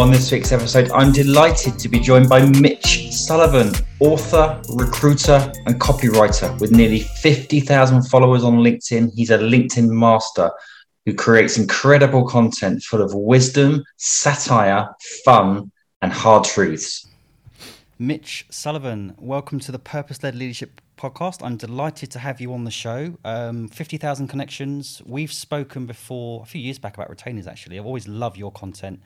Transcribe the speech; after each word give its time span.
On 0.00 0.10
this 0.10 0.32
week's 0.32 0.50
episode, 0.50 0.90
I'm 0.92 1.12
delighted 1.12 1.78
to 1.78 1.86
be 1.86 2.00
joined 2.00 2.26
by 2.26 2.46
Mitch 2.58 3.12
Sullivan, 3.12 3.70
author, 3.98 4.58
recruiter, 4.70 5.52
and 5.66 5.78
copywriter. 5.78 6.58
With 6.58 6.70
nearly 6.70 7.00
50,000 7.00 8.04
followers 8.04 8.42
on 8.42 8.60
LinkedIn, 8.60 9.10
he's 9.14 9.28
a 9.28 9.36
LinkedIn 9.36 9.90
master 9.90 10.50
who 11.04 11.12
creates 11.12 11.58
incredible 11.58 12.26
content 12.26 12.82
full 12.82 13.02
of 13.02 13.12
wisdom, 13.12 13.84
satire, 13.98 14.88
fun, 15.22 15.70
and 16.00 16.14
hard 16.14 16.44
truths. 16.44 17.06
Mitch 17.98 18.46
Sullivan, 18.48 19.14
welcome 19.18 19.60
to 19.60 19.70
the 19.70 19.78
Purpose 19.78 20.22
Led 20.22 20.34
Leadership 20.34 20.80
Podcast. 20.96 21.44
I'm 21.44 21.58
delighted 21.58 22.10
to 22.12 22.20
have 22.20 22.40
you 22.40 22.54
on 22.54 22.64
the 22.64 22.70
show. 22.70 23.18
Um, 23.22 23.68
50,000 23.68 24.28
connections. 24.28 25.02
We've 25.04 25.30
spoken 25.30 25.84
before, 25.84 26.42
a 26.42 26.46
few 26.46 26.62
years 26.62 26.78
back, 26.78 26.94
about 26.96 27.10
retainers, 27.10 27.46
actually. 27.46 27.78
I've 27.78 27.84
always 27.84 28.08
loved 28.08 28.38
your 28.38 28.50
content. 28.50 29.00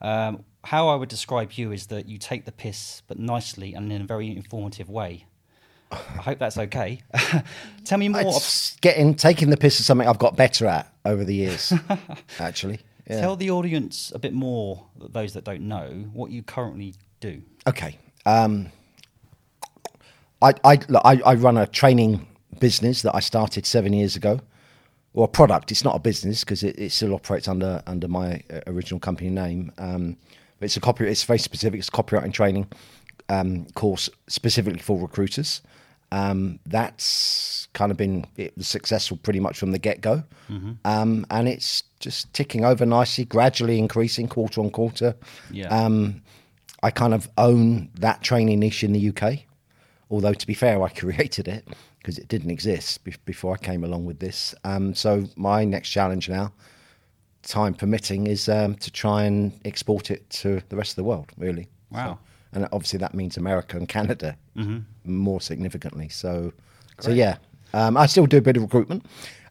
Um, 0.00 0.44
how 0.64 0.88
I 0.88 0.94
would 0.94 1.08
describe 1.08 1.52
you 1.52 1.72
is 1.72 1.86
that 1.86 2.08
you 2.08 2.18
take 2.18 2.44
the 2.44 2.52
piss, 2.52 3.02
but 3.06 3.18
nicely 3.18 3.74
and 3.74 3.92
in 3.92 4.02
a 4.02 4.04
very 4.04 4.34
informative 4.34 4.88
way. 4.88 5.26
I 5.90 5.96
hope 5.96 6.38
that's 6.38 6.58
okay. 6.58 7.00
Tell 7.84 7.98
me 7.98 8.08
more. 8.08 8.20
It's 8.22 8.76
getting 8.80 9.14
taking 9.14 9.48
the 9.48 9.56
piss 9.56 9.80
is 9.80 9.86
something 9.86 10.06
I've 10.06 10.18
got 10.18 10.36
better 10.36 10.66
at 10.66 10.92
over 11.04 11.24
the 11.24 11.34
years. 11.34 11.72
actually, 12.38 12.80
yeah. 13.08 13.20
tell 13.20 13.36
the 13.36 13.50
audience 13.50 14.12
a 14.14 14.18
bit 14.18 14.34
more, 14.34 14.84
those 14.98 15.32
that 15.32 15.44
don't 15.44 15.62
know, 15.62 15.88
what 16.12 16.30
you 16.30 16.42
currently 16.42 16.94
do. 17.20 17.40
Okay, 17.66 17.98
um, 18.26 18.70
I, 20.42 20.52
I, 20.62 20.78
I, 21.04 21.20
I 21.24 21.34
run 21.34 21.56
a 21.56 21.66
training 21.66 22.26
business 22.60 23.02
that 23.02 23.14
I 23.14 23.20
started 23.20 23.64
seven 23.64 23.92
years 23.92 24.14
ago. 24.14 24.40
Well, 25.12 25.24
a 25.24 25.28
product. 25.28 25.72
It's 25.72 25.84
not 25.84 25.96
a 25.96 25.98
business 25.98 26.44
because 26.44 26.62
it, 26.62 26.78
it, 26.78 26.92
still 26.92 27.14
operates 27.14 27.48
under 27.48 27.82
under 27.86 28.08
my 28.08 28.42
uh, 28.52 28.60
original 28.66 29.00
company 29.00 29.30
name. 29.30 29.72
Um, 29.78 30.16
but 30.58 30.66
it's 30.66 30.76
a 30.76 30.80
copy. 30.80 31.06
It's 31.06 31.24
very 31.24 31.38
specific. 31.38 31.78
It's 31.78 31.88
a 31.88 31.92
copywriting 31.92 32.32
training 32.32 32.66
um, 33.28 33.66
course 33.74 34.10
specifically 34.28 34.80
for 34.80 35.00
recruiters. 35.00 35.62
Um, 36.10 36.58
that's 36.64 37.68
kind 37.74 37.90
of 37.90 37.98
been 37.98 38.24
successful 38.60 39.18
pretty 39.18 39.40
much 39.40 39.58
from 39.58 39.72
the 39.72 39.78
get 39.78 40.00
go, 40.00 40.24
mm-hmm. 40.48 40.72
um, 40.84 41.26
and 41.30 41.48
it's 41.48 41.84
just 42.00 42.32
ticking 42.32 42.64
over 42.64 42.86
nicely, 42.86 43.26
gradually 43.26 43.78
increasing 43.78 44.26
quarter 44.26 44.62
on 44.62 44.70
quarter. 44.70 45.14
Yeah. 45.50 45.68
Um, 45.68 46.22
I 46.82 46.90
kind 46.90 47.12
of 47.12 47.28
own 47.36 47.90
that 47.96 48.22
training 48.22 48.60
niche 48.60 48.84
in 48.84 48.92
the 48.92 49.08
UK. 49.10 49.40
Although 50.10 50.32
to 50.32 50.46
be 50.46 50.54
fair, 50.54 50.82
I 50.82 50.88
created 51.02 51.46
it 51.46 51.68
because 51.98 52.18
it 52.18 52.28
didn't 52.28 52.50
exist 52.50 53.04
be- 53.04 53.14
before 53.24 53.54
I 53.54 53.56
came 53.58 53.84
along 53.84 54.06
with 54.06 54.18
this. 54.18 54.54
Um, 54.64 54.94
so 54.94 55.24
my 55.36 55.64
next 55.64 55.90
challenge 55.90 56.28
now, 56.28 56.52
time 57.42 57.74
permitting, 57.74 58.26
is 58.26 58.48
um, 58.48 58.74
to 58.76 58.90
try 58.90 59.24
and 59.24 59.52
export 59.64 60.10
it 60.10 60.28
to 60.30 60.62
the 60.68 60.76
rest 60.76 60.92
of 60.92 60.96
the 60.96 61.04
world. 61.04 61.32
Really. 61.36 61.68
Wow. 61.90 62.18
So, 62.52 62.58
and 62.60 62.68
obviously 62.72 62.98
that 63.00 63.14
means 63.14 63.36
America 63.36 63.76
and 63.76 63.88
Canada 63.88 64.36
mm-hmm. 64.56 64.78
more 65.04 65.40
significantly. 65.40 66.08
So, 66.08 66.52
Great. 66.96 67.04
so 67.04 67.10
yeah, 67.10 67.36
um, 67.74 67.96
I 67.96 68.06
still 68.06 68.26
do 68.26 68.38
a 68.38 68.42
bit 68.42 68.56
of 68.56 68.62
recruitment 68.62 69.04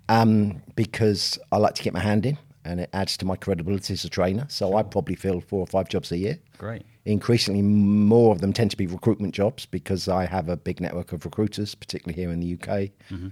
um, 0.09 0.61
because 0.75 1.37
I 1.51 1.57
like 1.57 1.75
to 1.75 1.83
get 1.83 1.93
my 1.93 1.99
hand 1.99 2.25
in 2.25 2.37
and 2.67 2.81
it 2.81 2.89
adds 2.93 3.17
to 3.17 3.25
my 3.25 3.35
credibility 3.35 3.93
as 3.93 4.03
a 4.03 4.09
trainer. 4.09 4.45
So 4.49 4.69
sure. 4.69 4.77
I 4.77 4.83
probably 4.83 5.15
fill 5.15 5.41
four 5.41 5.61
or 5.61 5.67
five 5.67 5.89
jobs 5.89 6.11
a 6.11 6.17
year. 6.17 6.37
Great. 6.57 6.83
Increasingly, 7.05 7.61
more 7.61 8.33
of 8.33 8.41
them 8.41 8.51
tend 8.51 8.71
to 8.71 8.77
be 8.77 8.85
recruitment 8.85 9.33
jobs 9.33 9.65
because 9.65 10.07
I 10.07 10.25
have 10.25 10.49
a 10.49 10.57
big 10.57 10.81
network 10.81 11.13
of 11.13 11.23
recruiters, 11.23 11.73
particularly 11.73 12.19
here 12.19 12.31
in 12.31 12.41
the 12.41 12.53
UK. 12.53 12.91
Mm-hmm. 13.09 13.27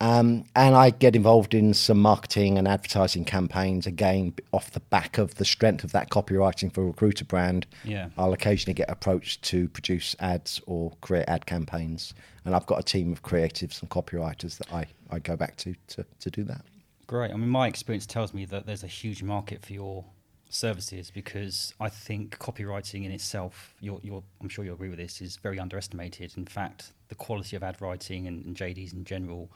Um, 0.00 0.44
and 0.56 0.74
I 0.74 0.90
get 0.90 1.14
involved 1.14 1.54
in 1.54 1.72
some 1.72 2.00
marketing 2.00 2.58
and 2.58 2.66
advertising 2.66 3.24
campaigns 3.24 3.86
again 3.86 4.34
off 4.52 4.72
the 4.72 4.80
back 4.80 5.18
of 5.18 5.36
the 5.36 5.44
strength 5.44 5.84
of 5.84 5.92
that 5.92 6.10
copywriting 6.10 6.72
for 6.72 6.82
a 6.82 6.86
recruiter 6.86 7.24
brand. 7.24 7.66
Yeah. 7.84 8.08
I'll 8.18 8.32
occasionally 8.32 8.74
get 8.74 8.90
approached 8.90 9.42
to 9.44 9.68
produce 9.68 10.16
ads 10.18 10.60
or 10.66 10.92
create 11.00 11.26
ad 11.28 11.46
campaigns. 11.46 12.12
And 12.44 12.54
I've 12.54 12.66
got 12.66 12.80
a 12.80 12.82
team 12.82 13.12
of 13.12 13.22
creatives 13.22 13.80
and 13.80 13.90
copywriters 13.90 14.58
that 14.58 14.72
I, 14.72 14.86
I 15.10 15.20
go 15.20 15.36
back 15.36 15.56
to, 15.58 15.74
to 15.88 16.04
to 16.20 16.30
do 16.30 16.42
that. 16.44 16.64
Great. 17.06 17.32
I 17.32 17.36
mean, 17.36 17.48
my 17.48 17.66
experience 17.66 18.06
tells 18.06 18.32
me 18.32 18.44
that 18.46 18.66
there's 18.66 18.82
a 18.82 18.88
huge 18.88 19.22
market 19.22 19.64
for 19.64 19.72
your 19.72 20.04
services 20.48 21.10
because 21.10 21.74
I 21.80 21.88
think 21.88 22.38
copywriting 22.38 23.04
in 23.04 23.10
itself, 23.10 23.74
you're, 23.80 24.00
you're, 24.02 24.22
I'm 24.40 24.48
sure 24.48 24.64
you'll 24.64 24.74
agree 24.74 24.88
with 24.88 24.98
this, 24.98 25.20
is 25.20 25.36
very 25.36 25.58
underestimated. 25.58 26.32
In 26.36 26.46
fact, 26.46 26.92
the 27.08 27.14
quality 27.14 27.56
of 27.56 27.62
ad 27.62 27.80
writing 27.80 28.26
and, 28.26 28.44
and 28.44 28.56
JDs 28.56 28.94
in 28.94 29.04
general 29.04 29.50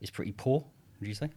is 0.00 0.10
pretty 0.10 0.32
poor. 0.32 0.64
Would 1.00 1.08
you 1.08 1.14
say? 1.14 1.30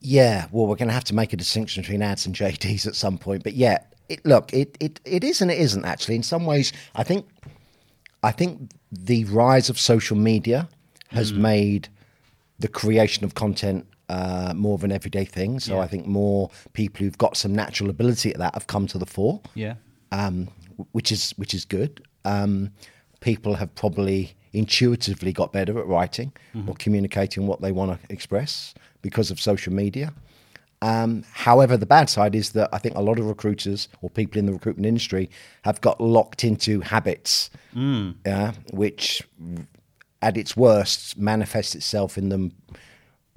Yeah. 0.00 0.48
Well, 0.50 0.66
we're 0.66 0.76
going 0.76 0.88
to 0.88 0.94
have 0.94 1.04
to 1.04 1.14
make 1.14 1.32
a 1.32 1.36
distinction 1.36 1.82
between 1.82 2.02
ads 2.02 2.26
and 2.26 2.34
JDs 2.34 2.86
at 2.86 2.94
some 2.94 3.16
point. 3.16 3.42
But 3.42 3.54
yeah, 3.54 3.78
it, 4.08 4.24
look, 4.26 4.52
it, 4.52 4.76
it, 4.80 5.00
it 5.04 5.24
is 5.24 5.40
and 5.40 5.50
it 5.50 5.58
isn't 5.58 5.84
actually. 5.84 6.16
In 6.16 6.22
some 6.22 6.44
ways, 6.44 6.72
I 6.94 7.04
think, 7.04 7.26
I 8.22 8.32
think 8.32 8.70
the 8.92 9.24
rise 9.24 9.70
of 9.70 9.78
social 9.78 10.16
media 10.16 10.68
has 11.08 11.32
mm. 11.32 11.38
made 11.38 11.88
the 12.58 12.68
creation 12.68 13.24
of 13.24 13.34
content 13.34 13.86
uh, 14.08 14.52
more 14.54 14.74
of 14.74 14.84
an 14.84 14.92
everyday 14.92 15.24
thing. 15.24 15.60
So 15.60 15.76
yeah. 15.76 15.80
I 15.80 15.86
think 15.86 16.06
more 16.06 16.50
people 16.72 17.04
who've 17.04 17.18
got 17.18 17.36
some 17.36 17.54
natural 17.54 17.90
ability 17.90 18.30
at 18.30 18.38
that 18.38 18.54
have 18.54 18.66
come 18.66 18.86
to 18.88 18.98
the 18.98 19.06
fore. 19.06 19.40
Yeah. 19.54 19.74
Um, 20.12 20.48
which 20.92 21.12
is 21.12 21.30
which 21.32 21.54
is 21.54 21.64
good. 21.64 22.02
Um, 22.24 22.70
people 23.20 23.54
have 23.54 23.74
probably 23.74 24.36
intuitively 24.52 25.32
got 25.32 25.52
better 25.52 25.78
at 25.78 25.86
writing 25.86 26.32
mm-hmm. 26.54 26.68
or 26.68 26.74
communicating 26.76 27.46
what 27.46 27.60
they 27.60 27.72
want 27.72 28.00
to 28.00 28.12
express 28.12 28.74
because 29.02 29.30
of 29.30 29.40
social 29.40 29.72
media. 29.72 30.12
Um, 30.82 31.24
however, 31.32 31.76
the 31.76 31.86
bad 31.86 32.10
side 32.10 32.34
is 32.34 32.50
that 32.50 32.68
I 32.72 32.78
think 32.78 32.94
a 32.94 33.00
lot 33.00 33.18
of 33.18 33.26
recruiters 33.26 33.88
or 34.02 34.10
people 34.10 34.38
in 34.38 34.46
the 34.46 34.52
recruitment 34.52 34.86
industry 34.86 35.30
have 35.62 35.80
got 35.80 36.00
locked 36.00 36.44
into 36.44 36.80
habits, 36.80 37.50
mm. 37.74 38.14
uh, 38.26 38.52
which 38.72 39.22
at 40.20 40.36
its 40.36 40.56
worst 40.56 41.16
manifests 41.16 41.74
itself 41.74 42.18
in 42.18 42.28
them 42.28 42.52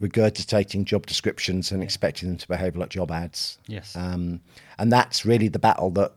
regurgitating 0.02 0.86
job 0.86 1.06
descriptions 1.06 1.72
and 1.72 1.82
expecting 1.82 2.30
them 2.30 2.38
to 2.38 2.48
behave 2.48 2.76
like 2.76 2.90
job 2.90 3.12
ads. 3.12 3.58
Yes. 3.68 3.96
Um, 3.96 4.42
and 4.78 4.92
that's 4.92 5.26
really 5.26 5.48
the 5.48 5.60
battle 5.60 5.90
that 5.92 6.14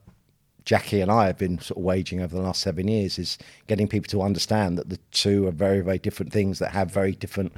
Jackie 0.65 1.01
and 1.01 1.11
I 1.11 1.27
have 1.27 1.39
been 1.39 1.59
sort 1.59 1.79
of 1.79 1.85
waging 1.85 2.21
over 2.21 2.37
the 2.37 2.43
last 2.43 2.61
seven 2.61 2.89
years 2.89 3.19
is 3.19 3.39
getting 3.67 3.89
people 3.89 4.09
to 4.11 4.23
understand 4.23 4.77
that 4.79 4.91
the 4.91 4.99
two 5.11 5.47
are 5.47 5.53
very, 5.53 5.81
very 5.81 5.99
different 5.99 6.33
things 6.33 6.59
that 6.59 6.73
have 6.73 6.91
very 6.91 7.13
different 7.13 7.53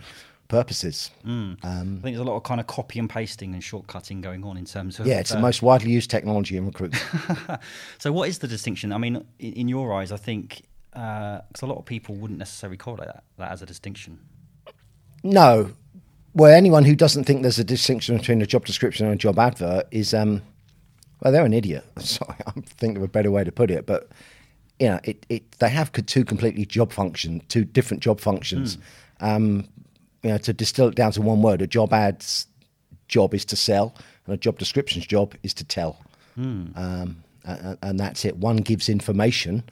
purposes. 0.48 1.10
Mm. 1.26 1.64
Um, 1.64 1.98
I 1.98 2.02
think 2.02 2.02
there's 2.02 2.18
a 2.18 2.24
lot 2.24 2.36
of 2.36 2.44
kind 2.44 2.60
of 2.60 2.66
copy 2.66 2.98
and 2.98 3.10
pasting 3.10 3.54
and 3.54 3.62
shortcutting 3.62 4.20
going 4.20 4.44
on 4.44 4.56
in 4.56 4.64
terms 4.64 5.00
of. 5.00 5.06
Yeah, 5.06 5.18
it's 5.18 5.32
uh, 5.32 5.36
the 5.36 5.40
most 5.40 5.62
widely 5.62 5.90
used 5.90 6.10
technology 6.10 6.56
in 6.56 6.66
recruitment. 6.66 7.02
so, 7.98 8.12
what 8.12 8.28
is 8.28 8.38
the 8.38 8.48
distinction? 8.48 8.92
I 8.92 8.98
mean, 8.98 9.24
in, 9.38 9.52
in 9.54 9.68
your 9.68 9.92
eyes, 9.92 10.12
I 10.12 10.18
think 10.18 10.62
because 10.92 11.62
uh, 11.62 11.66
a 11.66 11.68
lot 11.68 11.78
of 11.78 11.86
people 11.86 12.14
wouldn't 12.14 12.38
necessarily 12.38 12.76
correlate 12.76 13.08
that, 13.08 13.24
that 13.38 13.50
as 13.50 13.62
a 13.62 13.66
distinction. 13.66 14.18
No, 15.22 15.70
well, 16.34 16.52
anyone 16.52 16.84
who 16.84 16.94
doesn't 16.94 17.24
think 17.24 17.42
there's 17.42 17.58
a 17.58 17.64
distinction 17.64 18.16
between 18.16 18.40
a 18.42 18.46
job 18.46 18.64
description 18.64 19.06
and 19.06 19.14
a 19.14 19.18
job 19.18 19.38
advert 19.38 19.86
is, 19.90 20.14
um, 20.14 20.42
well, 21.20 21.32
they're 21.32 21.44
an 21.44 21.52
idiot. 21.52 21.84
Sorry, 21.98 22.36
I'm 22.46 22.62
thinking 22.62 22.96
of 22.96 23.02
a 23.02 23.08
better 23.08 23.30
way 23.30 23.44
to 23.44 23.52
put 23.52 23.70
it, 23.70 23.86
but 23.86 24.08
you 24.78 24.88
know, 24.88 25.00
it, 25.04 25.24
it 25.28 25.52
they 25.58 25.68
have 25.68 25.92
two 25.92 26.24
completely 26.24 26.64
job 26.64 26.92
functions, 26.92 27.42
two 27.48 27.64
different 27.64 28.02
job 28.02 28.18
functions. 28.20 28.78
Mm. 29.20 29.36
Um, 29.36 29.68
you 30.22 30.30
know, 30.30 30.38
to 30.38 30.52
distill 30.52 30.88
it 30.88 30.94
down 30.94 31.12
to 31.12 31.22
one 31.22 31.42
word, 31.42 31.62
a 31.62 31.66
job 31.66 31.92
ad's 31.92 32.46
job 33.08 33.34
is 33.34 33.44
to 33.44 33.56
sell, 33.56 33.94
and 34.26 34.34
a 34.34 34.36
job 34.36 34.58
description's 34.58 35.06
job 35.06 35.34
is 35.42 35.54
to 35.54 35.64
tell. 35.64 35.98
Mm. 36.38 36.76
Um, 36.76 37.22
and, 37.44 37.78
and 37.82 38.00
that's 38.00 38.24
it. 38.24 38.36
One 38.36 38.56
gives 38.56 38.88
information 38.88 39.64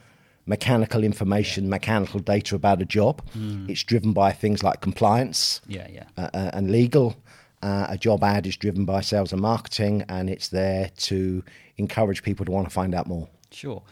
mechanical 0.47 1.05
information, 1.05 1.69
mechanical 1.69 2.21
data 2.21 2.55
about 2.55 2.83
a 2.83 2.85
job. 2.85 3.23
Mm. 3.37 3.69
It's 3.69 3.83
driven 3.83 4.13
by 4.13 4.33
things 4.33 4.63
like 4.63 4.81
compliance 4.81 5.61
yeah, 5.67 5.87
yeah. 5.91 6.05
Uh, 6.17 6.31
uh, 6.35 6.51
and 6.55 6.71
legal. 6.71 7.17
Uh, 7.63 7.87
a 7.91 7.99
job 7.99 8.25
ad 8.25 8.47
is 8.47 8.57
driven 8.57 8.87
by 8.87 9.03
sales 9.03 9.33
and 9.33 9.43
marketing, 9.43 10.03
and 10.09 10.31
it's 10.31 10.49
there 10.49 10.91
to 10.97 11.45
encourage 11.77 12.23
people 12.23 12.47
to 12.47 12.53
want 12.53 12.67
to 12.67 12.73
find 12.73 12.95
out 12.95 13.07
more. 13.07 13.29
Sure. 13.51 13.83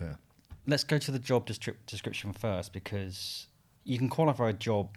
Yeah. 0.00 0.14
Let's 0.66 0.82
go 0.84 0.98
to 0.98 1.10
the 1.10 1.20
job 1.20 1.46
description 1.46 2.32
first 2.32 2.72
because 2.72 3.46
you 3.84 3.98
can 3.98 4.08
qualify 4.08 4.50
a 4.50 4.52
job 4.52 4.96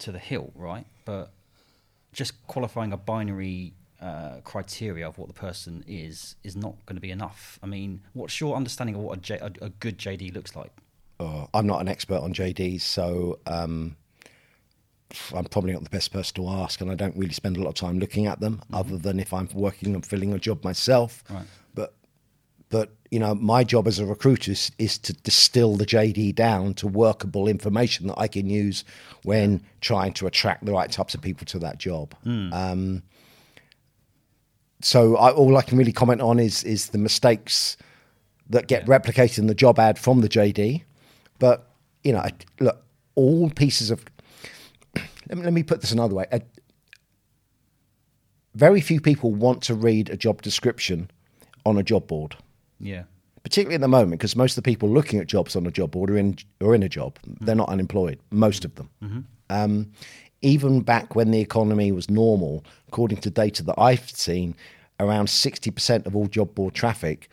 to 0.00 0.12
the 0.12 0.18
hill, 0.18 0.52
right? 0.54 0.86
But 1.06 1.32
just 2.12 2.46
qualifying 2.46 2.92
a 2.92 2.96
binary 2.96 3.72
uh, 4.02 4.40
criteria 4.42 5.06
of 5.06 5.16
what 5.16 5.28
the 5.28 5.34
person 5.34 5.84
is 5.86 6.34
is 6.42 6.56
not 6.56 6.74
going 6.86 6.96
to 6.96 7.00
be 7.00 7.10
enough. 7.10 7.58
I 7.62 7.66
mean, 7.66 8.02
what's 8.14 8.40
your 8.40 8.56
understanding 8.56 8.96
of 8.96 9.02
what 9.02 9.18
a, 9.18 9.20
J, 9.20 9.38
a, 9.38 9.52
a 9.64 9.68
good 9.68 9.96
JD 9.98 10.34
looks 10.34 10.56
like? 10.56 10.72
Oh, 11.20 11.48
I'm 11.54 11.66
not 11.66 11.80
an 11.80 11.88
expert 11.88 12.18
on 12.18 12.34
JDs, 12.34 12.80
so 12.80 13.38
um, 13.46 13.96
I'm 15.34 15.44
probably 15.44 15.72
not 15.72 15.84
the 15.84 15.90
best 15.90 16.12
person 16.12 16.34
to 16.36 16.48
ask, 16.48 16.80
and 16.80 16.90
I 16.90 16.94
don't 16.94 17.16
really 17.16 17.32
spend 17.32 17.56
a 17.56 17.60
lot 17.60 17.68
of 17.68 17.74
time 17.76 18.00
looking 18.00 18.26
at 18.26 18.40
them, 18.40 18.56
mm-hmm. 18.56 18.74
other 18.74 18.96
than 18.96 19.20
if 19.20 19.32
I'm 19.32 19.48
working 19.54 19.94
and 19.94 20.04
filling 20.04 20.32
a 20.32 20.38
job 20.38 20.64
myself. 20.64 21.22
Right. 21.30 21.44
But 21.74 21.94
but 22.70 22.90
you 23.10 23.20
know, 23.20 23.34
my 23.36 23.62
job 23.62 23.86
as 23.86 24.00
a 24.00 24.06
recruiter 24.06 24.50
is, 24.50 24.72
is, 24.78 24.98
to 24.98 25.12
distill 25.12 25.76
the 25.76 25.86
JD 25.86 26.34
down 26.34 26.74
to 26.74 26.88
workable 26.88 27.46
information 27.46 28.08
that 28.08 28.18
I 28.18 28.26
can 28.26 28.48
use 28.48 28.84
when 29.22 29.62
trying 29.80 30.14
to 30.14 30.26
attract 30.26 30.64
the 30.64 30.72
right 30.72 30.90
types 30.90 31.14
of 31.14 31.20
people 31.20 31.44
to 31.46 31.58
that 31.60 31.78
job. 31.78 32.14
Mm. 32.24 32.52
Um, 32.52 33.02
so 34.84 35.16
I, 35.16 35.30
all 35.30 35.56
I 35.56 35.62
can 35.62 35.78
really 35.78 35.92
comment 35.92 36.20
on 36.20 36.38
is 36.38 36.64
is 36.64 36.88
the 36.88 36.98
mistakes 36.98 37.76
that 38.50 38.66
get 38.68 38.84
replicated 38.86 39.38
in 39.38 39.46
the 39.46 39.54
job 39.54 39.78
ad 39.78 39.98
from 39.98 40.20
the 40.20 40.28
JD. 40.28 40.82
But 41.38 41.70
you 42.04 42.12
know, 42.12 42.24
look, 42.60 42.82
all 43.14 43.48
pieces 43.50 43.90
of 43.90 44.04
let 45.28 45.38
me, 45.38 45.44
let 45.44 45.52
me 45.52 45.62
put 45.62 45.80
this 45.80 45.92
another 45.92 46.14
way. 46.14 46.26
A- 46.32 46.42
very 48.54 48.80
few 48.80 49.00
people 49.00 49.32
want 49.34 49.62
to 49.62 49.74
read 49.74 50.10
a 50.10 50.16
job 50.16 50.42
description 50.42 51.10
on 51.64 51.78
a 51.78 51.82
job 51.82 52.06
board, 52.06 52.36
Yeah. 52.80 53.04
particularly 53.42 53.76
at 53.76 53.80
the 53.80 53.88
moment, 53.88 54.10
because 54.12 54.36
most 54.36 54.52
of 54.58 54.62
the 54.62 54.70
people 54.70 54.90
looking 54.90 55.18
at 55.20 55.26
jobs 55.26 55.56
on 55.56 55.66
a 55.66 55.70
job 55.70 55.92
board 55.92 56.10
are 56.10 56.18
in 56.18 56.36
are 56.60 56.74
in 56.74 56.82
a 56.82 56.88
job. 56.88 57.18
They're 57.40 57.54
not 57.54 57.68
unemployed, 57.68 58.18
most 58.30 58.64
of 58.64 58.74
them. 58.74 59.26
Um, 59.48 59.92
even 60.42 60.80
back 60.80 61.14
when 61.14 61.30
the 61.30 61.40
economy 61.40 61.92
was 61.92 62.10
normal, 62.10 62.64
according 62.88 63.18
to 63.18 63.30
data 63.30 63.62
that 63.62 63.78
I've 63.78 64.10
seen, 64.10 64.54
around 65.00 65.30
sixty 65.30 65.70
percent 65.70 66.06
of 66.06 66.14
all 66.14 66.26
job 66.26 66.54
board 66.54 66.74
traffic 66.74 67.28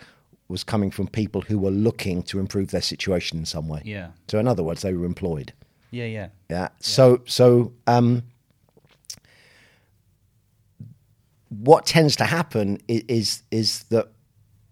was 0.47 0.63
coming 0.63 0.89
from 0.89 1.07
people 1.07 1.41
who 1.41 1.59
were 1.59 1.71
looking 1.71 2.23
to 2.23 2.39
improve 2.39 2.71
their 2.71 2.81
situation 2.81 3.37
in 3.37 3.45
some 3.45 3.67
way. 3.67 3.81
Yeah. 3.85 4.09
So 4.27 4.39
in 4.39 4.47
other 4.47 4.63
words, 4.63 4.81
they 4.81 4.93
were 4.93 5.05
employed. 5.05 5.53
Yeah. 5.91 6.05
Yeah. 6.05 6.27
Yeah. 6.49 6.69
So 6.79 7.21
so 7.25 7.73
um, 7.87 8.23
what 11.49 11.85
tends 11.85 12.15
to 12.17 12.25
happen 12.25 12.79
is 12.87 13.03
is, 13.07 13.43
is 13.51 13.83
that 13.85 14.09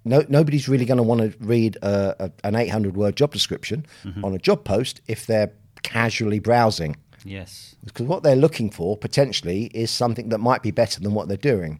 no, 0.05 0.23
nobody's 0.29 0.69
really 0.69 0.85
going 0.85 0.97
to 0.97 1.03
want 1.03 1.21
to 1.21 1.37
read 1.39 1.75
a, 1.81 2.25
a, 2.25 2.31
an 2.45 2.55
800 2.55 2.95
word 2.95 3.17
job 3.17 3.33
description 3.33 3.85
on 4.23 4.33
a 4.33 4.37
job 4.37 4.63
post 4.63 5.01
if 5.07 5.25
they're 5.25 5.51
casually 5.83 6.39
browsing 6.39 6.95
Yes. 7.25 7.75
because 7.83 8.05
what 8.05 8.23
they're 8.23 8.35
looking 8.35 8.69
for 8.69 8.95
potentially 8.97 9.65
is 9.73 9.89
something 9.91 10.29
that 10.29 10.37
might 10.39 10.61
be 10.63 10.71
better 10.71 10.99
than 10.99 11.13
what 11.13 11.27
they're 11.27 11.37
doing. 11.37 11.79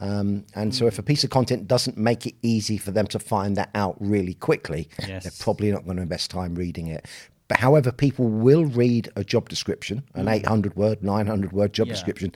Um, 0.00 0.44
and 0.54 0.72
so, 0.74 0.86
if 0.86 0.98
a 0.98 1.02
piece 1.02 1.24
of 1.24 1.30
content 1.30 1.66
doesn't 1.66 1.96
make 1.96 2.24
it 2.24 2.34
easy 2.42 2.78
for 2.78 2.92
them 2.92 3.06
to 3.08 3.18
find 3.18 3.56
that 3.56 3.70
out 3.74 3.96
really 3.98 4.34
quickly, 4.34 4.88
Yes. 5.06 5.24
they're 5.24 5.32
probably 5.40 5.72
not 5.72 5.84
going 5.84 5.96
to 5.96 6.02
invest 6.04 6.30
time 6.30 6.54
reading 6.54 6.86
it. 6.86 7.04
But 7.48 7.58
however, 7.58 7.90
people 7.90 8.28
will 8.28 8.64
read 8.66 9.10
a 9.16 9.24
job 9.24 9.48
description, 9.48 10.04
an 10.14 10.28
800 10.28 10.76
word, 10.76 11.02
900 11.02 11.50
word 11.52 11.72
job 11.72 11.88
Yeah. 11.88 11.94
description, 11.94 12.32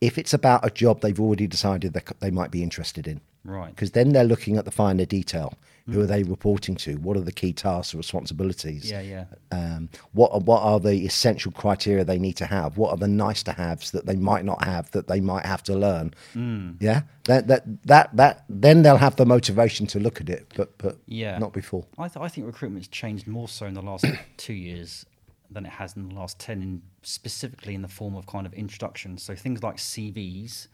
if 0.00 0.18
it's 0.18 0.34
about 0.34 0.64
a 0.66 0.70
job 0.70 1.02
they've 1.02 1.20
already 1.20 1.46
decided 1.46 1.92
that 1.92 2.12
they 2.20 2.30
might 2.32 2.50
be 2.50 2.62
interested 2.62 3.06
in. 3.06 3.20
Right. 3.44 3.70
Because 3.70 3.92
then 3.92 4.12
they're 4.12 4.24
looking 4.24 4.56
at 4.56 4.64
the 4.64 4.70
finer 4.72 5.04
detail. 5.04 5.54
Who 5.90 6.00
are 6.00 6.06
they 6.06 6.22
reporting 6.22 6.76
to? 6.76 6.94
What 6.96 7.14
are 7.18 7.20
the 7.20 7.30
key 7.32 7.52
tasks 7.52 7.92
or 7.94 7.98
responsibilities? 7.98 8.90
Yeah. 8.90 9.02
Yeah. 9.02 9.24
um, 9.52 9.90
what 10.12 10.32
are, 10.32 10.40
what 10.40 10.62
are 10.62 10.80
the 10.80 11.04
essential 11.04 11.52
criteria 11.52 12.04
they 12.04 12.18
need 12.18 12.36
to 12.38 12.46
have? 12.46 12.78
What 12.78 12.90
are 12.92 12.96
the 12.96 13.06
nice 13.08 13.42
to 13.42 13.52
haves 13.52 13.90
that 13.90 14.06
they 14.06 14.16
might 14.16 14.46
not 14.46 14.64
have 14.64 14.90
that 14.92 15.08
they 15.08 15.20
might 15.20 15.44
have 15.44 15.62
to 15.64 15.74
learn? 15.76 16.14
Mm. 16.34 16.76
Yeah, 16.80 17.02
that 17.24 17.48
that 17.48 17.64
that 17.86 18.16
that 18.16 18.44
then 18.48 18.80
they'll 18.82 18.96
have 18.96 19.16
the 19.16 19.26
motivation 19.26 19.86
to 19.88 20.00
look 20.00 20.22
at 20.22 20.30
it, 20.30 20.52
but 20.56 20.76
but 20.78 20.96
Yeah. 21.06 21.36
not 21.38 21.52
before. 21.52 21.84
I, 21.98 22.08
th- 22.08 22.16
I 22.24 22.28
think 22.28 22.46
recruitment's 22.46 22.88
changed 22.88 23.26
more 23.26 23.48
so 23.48 23.66
in 23.66 23.74
the 23.74 23.82
last 23.82 24.06
two 24.38 24.54
years 24.54 25.04
than 25.50 25.66
it 25.66 25.72
has 25.72 25.94
in 25.96 26.08
the 26.08 26.14
last 26.14 26.38
10, 26.40 26.62
in, 26.62 26.82
specifically 27.02 27.74
in 27.74 27.82
the 27.82 27.88
form 27.88 28.16
of 28.16 28.26
kind 28.26 28.46
of 28.46 28.54
introductions. 28.54 29.22
So 29.22 29.36
things 29.36 29.62
like 29.62 29.76
CVs, 29.76 30.66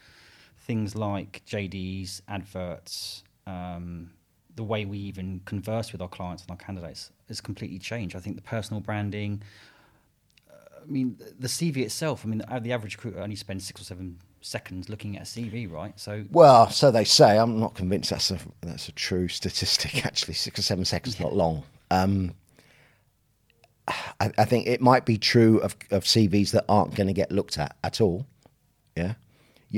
things 0.60 0.94
like 0.94 1.42
JDs, 1.46 2.22
adverts, 2.28 3.24
um, 3.48 4.10
the 4.60 4.64
way 4.64 4.84
we 4.84 4.98
even 4.98 5.40
converse 5.46 5.90
with 5.90 6.02
our 6.02 6.08
clients 6.08 6.42
and 6.42 6.50
our 6.50 6.56
candidates 6.58 7.10
has 7.28 7.40
completely 7.40 7.78
changed. 7.78 8.14
I 8.14 8.18
think 8.18 8.36
the 8.36 8.42
personal 8.42 8.82
branding, 8.82 9.42
uh, 10.50 10.82
I 10.82 10.86
mean, 10.86 11.16
the- 11.38 11.48
CV 11.48 11.78
itself, 11.78 12.26
I 12.26 12.28
mean, 12.28 12.42
the, 12.46 12.60
the 12.60 12.70
average 12.74 12.94
recruiter 12.96 13.20
only 13.20 13.36
spends 13.36 13.66
six 13.66 13.80
or 13.80 13.84
seven 13.84 14.18
seconds 14.42 14.90
looking 14.90 15.16
at 15.16 15.22
a 15.22 15.24
CV, 15.24 15.66
right? 15.72 15.98
So, 15.98 16.26
Well, 16.30 16.68
so 16.68 16.90
they 16.90 17.04
say. 17.04 17.38
I'm 17.38 17.58
not 17.58 17.74
convinced 17.74 18.10
that's 18.10 18.30
a 18.30 18.38
that's 18.60 18.86
a 18.88 18.92
true 18.92 19.28
statistic. 19.28 20.04
Actually, 20.10 20.34
six 20.34 20.58
or 20.58 20.62
seven 20.62 20.84
seconds 20.84 21.18
not 21.18 21.34
long. 21.34 21.62
Um, 21.90 22.34
I, 23.88 24.30
I 24.36 24.44
think 24.44 24.66
it 24.66 24.82
might 24.82 25.06
be 25.06 25.16
true 25.16 25.58
of 25.60 25.74
of 25.90 26.04
CVs 26.04 26.50
that 26.50 26.66
aren't 26.68 26.94
going 26.94 27.06
to 27.06 27.14
get 27.14 27.32
looked 27.32 27.56
at 27.56 27.76
at 27.82 28.02
all. 28.02 28.26
Yeah. 28.94 29.14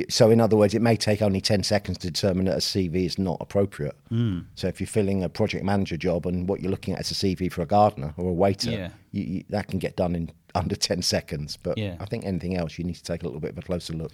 So, 0.09 0.31
in 0.31 0.41
other 0.41 0.56
words, 0.56 0.73
it 0.75 0.81
may 0.81 0.97
take 0.97 1.21
only 1.21 1.41
10 1.41 1.62
seconds 1.65 1.99
to 1.99 2.11
determine 2.11 2.47
that 2.47 2.55
a 2.55 2.61
CV 2.61 3.05
is 3.05 3.19
not 3.19 3.37
appropriate. 3.41 3.94
Mm. 4.11 4.47
So, 4.55 4.67
if 4.67 4.81
you're 4.81 4.87
filling 4.87 5.23
a 5.23 5.29
project 5.29 5.65
manager 5.65 5.99
job 5.99 6.27
and 6.27 6.49
what 6.49 6.61
you're 6.61 6.71
looking 6.71 6.94
at 6.94 7.00
is 7.00 7.11
a 7.11 7.15
CV 7.15 7.53
for 7.53 7.61
a 7.61 7.67
gardener 7.67 8.15
or 8.17 8.31
a 8.31 8.33
waiter, 8.33 8.71
Yeah. 8.71 8.91
you, 9.11 9.23
you, 9.25 9.44
that 9.50 9.69
can 9.69 9.79
get 9.79 9.97
done 9.97 10.15
in 10.15 10.31
under 10.55 10.75
10 10.77 11.03
seconds. 11.03 11.59
But 11.62 11.77
Yeah. 11.77 11.97
I 12.00 12.06
think 12.06 12.25
anything 12.25 12.56
else, 12.56 12.79
you 12.79 12.85
need 12.85 12.97
to 12.97 13.03
take 13.03 13.23
a 13.23 13.27
little 13.27 13.41
bit 13.41 13.50
of 13.50 13.59
a 13.59 13.62
closer 13.62 13.93
look. 13.93 14.12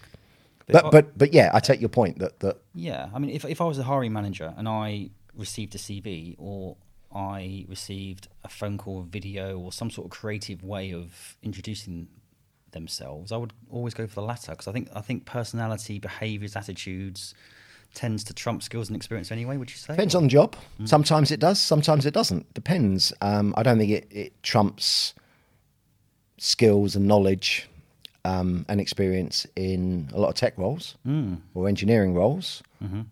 But 0.67 0.83
But, 0.83 0.91
but, 0.91 1.19
but 1.19 1.33
yeah, 1.33 1.51
I 1.55 1.61
take 1.61 1.81
your 1.81 1.89
point 1.89 2.19
that, 2.19 2.41
that 2.41 2.59
Yeah, 2.75 3.09
I 3.15 3.19
mean, 3.21 3.31
if 3.31 3.45
if 3.45 3.61
I 3.61 3.65
was 3.65 3.79
a 3.79 3.85
hiring 3.85 4.13
manager 4.13 4.53
and 4.57 4.69
I 4.69 5.11
received 5.35 5.75
a 5.75 5.79
CV 5.79 6.35
or 6.39 6.77
I 7.15 7.65
received 7.69 8.29
a 8.45 8.49
phone 8.49 8.77
call, 8.77 9.03
video, 9.03 9.59
or 9.59 9.73
some 9.73 9.91
sort 9.91 10.07
of 10.07 10.11
creative 10.11 10.63
way 10.63 10.93
of 10.93 11.37
introducing 11.43 12.09
themselves, 12.73 13.33
I 13.33 13.37
would 13.37 13.53
always 13.71 13.95
go 13.95 14.07
for 14.07 14.15
the 14.17 14.23
latter 14.23 14.53
because 14.53 14.69
I 14.69 14.73
think 14.73 14.89
I 14.95 15.01
think 15.01 15.25
personality, 15.25 15.99
behaviours, 15.99 16.57
attitudes 16.57 17.35
tends 17.95 18.23
to 18.25 18.35
trump 18.35 18.63
skills 18.63 18.89
and 18.89 18.97
experience 18.97 19.33
anyway. 19.33 19.57
Would 19.57 19.71
you 19.71 19.77
say? 19.77 19.95
Depends 19.95 20.15
on 20.15 20.25
the 20.25 20.29
job. 20.29 20.55
Sometimes 20.85 21.31
it 21.31 21.41
does, 21.41 21.59
sometimes 21.59 22.05
it 22.07 22.13
doesn't. 22.15 22.53
Depends. 22.55 23.13
Um, 23.23 23.55
I 23.57 23.63
don't 23.63 23.79
think 23.79 23.91
it, 23.91 24.07
it 24.11 24.43
trumps 24.43 25.15
skills 26.37 26.95
and 26.97 27.07
knowledge 27.09 27.69
um, 28.25 28.65
and 28.69 28.81
experience 28.81 29.47
in 29.57 30.09
a 30.13 30.21
lot 30.21 30.29
of 30.29 30.35
tech 30.35 30.57
roles 30.59 30.97
or 31.55 31.69
engineering 31.69 32.15
roles 32.15 32.63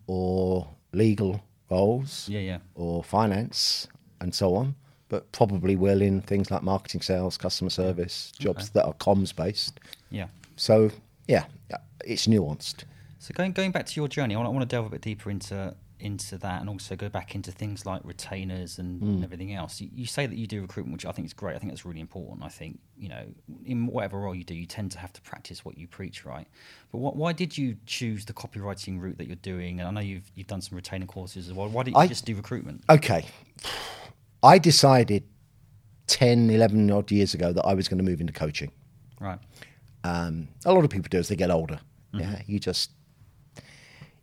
or 0.05 0.67
legal 0.93 1.41
roles 1.69 2.29
Yeah, 2.29 2.39
yeah. 2.39 2.57
or 2.75 3.03
finance 3.03 3.87
and 4.21 4.33
so 4.33 4.55
on. 4.55 4.75
But 5.09 5.31
probably 5.31 5.75
will 5.75 6.01
in 6.01 6.21
things 6.21 6.51
like 6.51 6.63
marketing, 6.63 7.01
sales, 7.01 7.37
customer 7.37 7.69
service, 7.69 8.33
jobs 8.37 8.69
that 8.71 8.85
are 8.85 8.93
comms 8.95 9.33
based. 9.33 9.79
Yeah. 10.09 10.27
So, 10.57 10.91
yeah, 11.27 11.45
uh, 11.73 11.77
it's 12.05 12.27
nuanced. 12.27 12.83
So 13.19 13.33
going 13.33 13.51
going 13.53 13.71
back 13.71 13.85
to 13.85 13.99
your 13.99 14.07
journey, 14.07 14.35
I 14.35 14.37
want, 14.37 14.47
I 14.47 14.51
want 14.51 14.69
to 14.69 14.75
delve 14.75 14.85
a 14.85 14.89
bit 14.89 15.01
deeper 15.01 15.29
into 15.29 15.75
into 15.99 16.37
that, 16.37 16.61
and 16.61 16.69
also 16.69 16.95
go 16.95 17.09
back 17.09 17.33
into 17.33 17.51
things 17.51 17.85
like 17.85 18.01
retainers 18.03 18.77
and, 18.77 19.01
hmm. 19.01 19.07
and 19.07 19.23
everything 19.23 19.53
else. 19.53 19.81
You, 19.81 19.89
you 19.93 20.05
say 20.05 20.27
that 20.27 20.37
you 20.37 20.45
do 20.45 20.61
recruitment, 20.61 20.93
which 20.93 21.05
I 21.05 21.11
think 21.11 21.25
is 21.25 21.33
great. 21.33 21.55
I 21.55 21.59
think 21.59 21.71
that's 21.71 21.85
really 21.85 22.01
important. 22.01 22.43
I 22.43 22.49
think 22.49 22.79
you 22.97 23.09
know, 23.09 23.25
in 23.65 23.87
whatever 23.87 24.19
role 24.19 24.35
you 24.35 24.43
do, 24.43 24.53
you 24.53 24.65
tend 24.65 24.91
to 24.91 24.99
have 24.99 25.11
to 25.13 25.21
practice 25.21 25.65
what 25.65 25.77
you 25.77 25.87
preach, 25.87 26.25
right? 26.25 26.47
But 26.91 26.99
what, 26.99 27.15
why 27.15 27.33
did 27.33 27.57
you 27.57 27.77
choose 27.85 28.25
the 28.25 28.33
copywriting 28.33 28.99
route 28.99 29.17
that 29.17 29.27
you're 29.27 29.35
doing? 29.37 29.79
And 29.79 29.87
I 29.87 29.91
know 29.91 30.01
you've 30.01 30.29
you've 30.35 30.47
done 30.47 30.61
some 30.61 30.75
retainer 30.75 31.05
courses 31.05 31.47
as 31.47 31.53
well. 31.53 31.67
Why 31.67 31.83
didn't 31.83 31.97
you 31.97 32.03
I- 32.03 32.07
just 32.07 32.25
do 32.25 32.35
recruitment? 32.35 32.83
Okay. 32.89 33.25
I 34.43 34.59
decided 34.59 35.23
10, 36.07 36.49
11 36.49 36.91
odd 36.91 37.11
years 37.11 37.33
ago 37.33 37.51
that 37.53 37.65
I 37.65 37.73
was 37.73 37.87
going 37.87 37.97
to 37.97 38.03
move 38.03 38.21
into 38.21 38.33
coaching. 38.33 38.71
Right. 39.19 39.39
Um, 40.03 40.47
a 40.65 40.73
lot 40.73 40.83
of 40.83 40.89
people 40.89 41.09
do 41.09 41.17
as 41.17 41.27
they 41.27 41.35
get 41.35 41.51
older. 41.51 41.79
Yeah, 42.13 42.41
you 42.47 42.59
just 42.59 42.91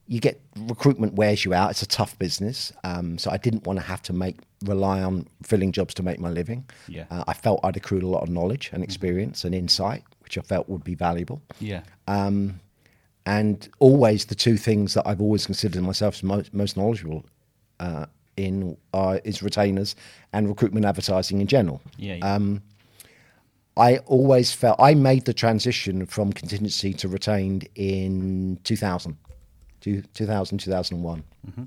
you 0.09 0.21
get 0.21 0.41
recruitment 0.57 1.15
wears 1.15 1.45
you 1.45 1.55
out. 1.55 1.71
It's 1.71 1.83
a 1.83 1.87
tough 1.87 2.19
business, 2.19 2.73
um, 2.83 3.19
so 3.19 3.31
I 3.31 3.37
didn't 3.37 3.67
want 3.67 3.79
to 3.79 3.85
have 3.85 4.03
to 4.03 4.13
make 4.13 4.37
rely 4.65 5.03
on 5.03 5.29
filling 5.43 5.71
jobs 5.73 5.95
to 5.95 6.03
make 6.03 6.19
my 6.19 6.31
living. 6.31 6.69
Yeah. 6.89 7.05
uh, 7.11 7.25
I 7.29 7.35
felt 7.35 7.61
I'd 7.63 7.77
accrued 7.77 8.03
a 8.03 8.09
lot 8.09 8.23
of 8.23 8.31
knowledge 8.31 8.71
and 8.73 8.83
experience 8.83 9.45
and 9.45 9.55
insight, 9.55 10.03
which 10.21 10.39
I 10.39 10.41
felt 10.41 10.69
would 10.69 10.85
be 10.85 10.95
valuable. 10.95 11.43
Yeah. 11.61 11.83
Um, 12.09 12.61
and 13.27 13.69
always 13.79 14.27
the 14.27 14.35
two 14.35 14.57
things 14.57 14.95
that 14.95 15.07
I've 15.07 15.21
always 15.21 15.47
considered 15.47 15.83
myself 15.83 16.23
most, 16.23 16.53
most 16.53 16.77
knowledgeable 16.77 17.25
uh, 17.81 18.07
in 18.37 18.77
are, 18.93 19.21
is 19.25 19.43
retainers 19.43 19.95
and 20.33 20.49
recruitment 20.49 20.87
advertising 20.87 21.41
in 21.41 21.47
general. 21.47 21.81
Yeah. 21.97 22.15
yeah. 22.15 22.35
Um, 22.35 22.63
I 23.77 23.99
always 23.99 24.53
felt 24.53 24.79
I 24.81 24.95
made 24.95 25.25
the 25.25 25.35
transition 25.35 26.07
from 26.07 26.33
contingency 26.33 26.93
to 26.95 27.09
retained 27.09 27.69
in 27.75 28.61
2000, 28.65 29.17
two- 29.81 30.03
2000 30.15 30.59
2001. 30.59 31.25
Mm-hmm. 31.49 31.63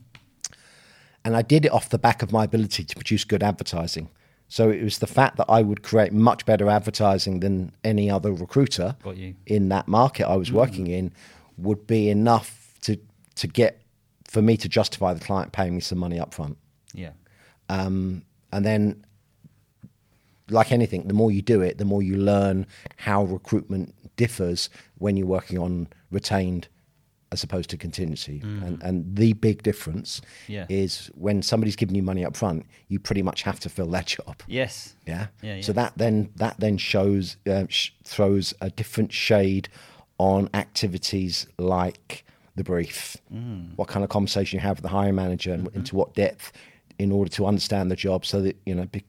And 1.26 1.36
I 1.36 1.42
did 1.42 1.66
it 1.66 1.72
off 1.72 1.90
the 1.90 1.98
back 1.98 2.22
of 2.22 2.32
my 2.32 2.46
ability 2.46 2.86
to 2.86 2.96
produce 2.96 3.26
good 3.26 3.44
advertising. 3.44 4.10
So 4.48 4.70
it 4.70 4.82
was 4.82 5.00
the 5.00 5.08
fact 5.08 5.36
that 5.38 5.48
I 5.50 5.62
would 5.62 5.84
create 5.84 6.14
much 6.14 6.46
better 6.46 6.70
advertising 6.70 7.42
than 7.42 7.74
any 7.84 8.10
other 8.10 8.32
recruiter 8.32 8.96
Got 9.04 9.18
you. 9.18 9.36
in 9.46 9.68
that 9.70 9.90
market 9.90 10.26
I 10.26 10.38
was 10.38 10.50
mm. 10.50 10.54
working 10.54 10.88
in 10.88 11.12
would 11.58 11.86
be 11.86 12.10
enough 12.10 12.78
to 12.84 12.98
to 13.36 13.48
get 13.48 13.82
for 14.38 14.44
me 14.44 14.56
to 14.56 14.70
justify 14.70 15.16
the 15.16 15.20
client 15.20 15.52
paying 15.52 15.74
me 15.74 15.82
some 15.82 15.98
money 15.98 16.20
up 16.20 16.32
front. 16.32 16.58
yeah. 16.94 17.14
Um, 17.70 18.22
and 18.54 18.64
then, 18.64 19.04
like 20.50 20.72
anything, 20.72 21.08
the 21.08 21.14
more 21.14 21.32
you 21.32 21.42
do 21.42 21.60
it, 21.62 21.80
the 21.80 21.86
more 21.86 22.04
you 22.04 22.18
learn 22.18 22.66
how 22.98 23.24
recruitment 23.24 23.96
differs 24.16 24.70
when 25.00 25.18
you're 25.18 25.26
working 25.28 25.58
on 25.58 25.88
retained 26.12 26.68
as 27.34 27.44
opposed 27.44 27.70
to 27.72 27.78
contingency. 27.78 28.40
And, 28.42 28.82
and 28.84 29.16
the 29.18 29.34
big 29.34 29.64
difference 29.64 30.22
Yeah. 30.48 30.66
is 30.70 31.12
when 31.16 31.42
somebody's 31.42 31.76
giving 31.76 31.96
you 31.96 32.04
money 32.04 32.24
up 32.24 32.38
front, 32.38 32.66
you 32.88 33.00
pretty 33.00 33.22
much 33.24 33.42
have 33.42 33.60
to 33.62 33.70
fill 33.70 33.88
that 33.88 34.06
job. 34.06 34.42
Yes. 34.48 34.96
Yeah. 35.06 35.28
Yeah, 35.42 35.60
So 35.62 35.72
yeah. 35.72 35.82
that 35.82 35.94
then 35.98 36.30
that 36.38 36.56
then 36.60 36.78
shows 36.78 37.36
uh, 37.50 37.66
sh- 37.68 37.90
throws 38.06 38.54
a 38.62 38.70
different 38.70 39.12
shade 39.12 39.68
on 40.20 40.50
activities 40.54 41.48
like 41.58 42.24
the 42.58 42.64
brief, 42.64 43.16
mm. 43.34 43.70
what 43.78 43.88
kind 43.88 44.04
of 44.04 44.10
conversation 44.10 44.58
you 44.58 44.62
have 44.62 44.78
with 44.78 44.84
the 44.84 44.90
hiring 44.90 45.16
manager, 45.16 45.54
and 45.54 45.68
mm-hmm. 45.68 45.78
into 45.78 45.96
what 45.96 46.14
depth, 46.16 46.52
in 47.00 47.12
order 47.12 47.30
to 47.32 47.46
understand 47.46 47.90
the 47.90 47.96
job, 47.96 48.26
so 48.26 48.42
that 48.42 48.58
you 48.66 48.76
know, 48.76 48.86
be, 48.86 49.06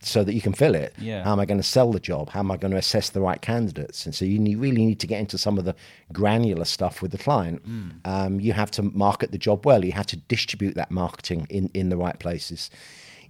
so 0.00 0.24
that 0.24 0.34
you 0.34 0.40
can 0.40 0.52
fill 0.52 0.74
it. 0.74 0.94
Yeah. 0.98 1.24
How 1.24 1.32
am 1.32 1.40
I 1.40 1.44
going 1.44 1.60
to 1.60 1.66
sell 1.66 1.92
the 1.92 2.00
job? 2.00 2.30
How 2.30 2.40
am 2.40 2.50
I 2.50 2.56
going 2.56 2.72
to 2.72 2.78
assess 2.78 3.10
the 3.10 3.20
right 3.20 3.40
candidates? 3.40 4.04
And 4.04 4.14
so 4.14 4.24
you 4.24 4.38
need, 4.38 4.56
really 4.56 4.84
need 4.84 5.00
to 5.00 5.06
get 5.06 5.20
into 5.20 5.38
some 5.38 5.58
of 5.58 5.64
the 5.64 5.74
granular 6.12 6.64
stuff 6.64 7.02
with 7.02 7.12
the 7.12 7.18
client. 7.18 7.62
Mm. 7.68 7.90
Um, 8.04 8.40
you 8.40 8.52
have 8.52 8.70
to 8.72 8.82
market 8.82 9.30
the 9.30 9.38
job 9.38 9.66
well. 9.66 9.84
You 9.84 9.92
have 9.92 10.06
to 10.06 10.16
distribute 10.16 10.74
that 10.74 10.90
marketing 10.90 11.46
in 11.50 11.70
in 11.74 11.88
the 11.88 11.96
right 11.96 12.18
places. 12.18 12.70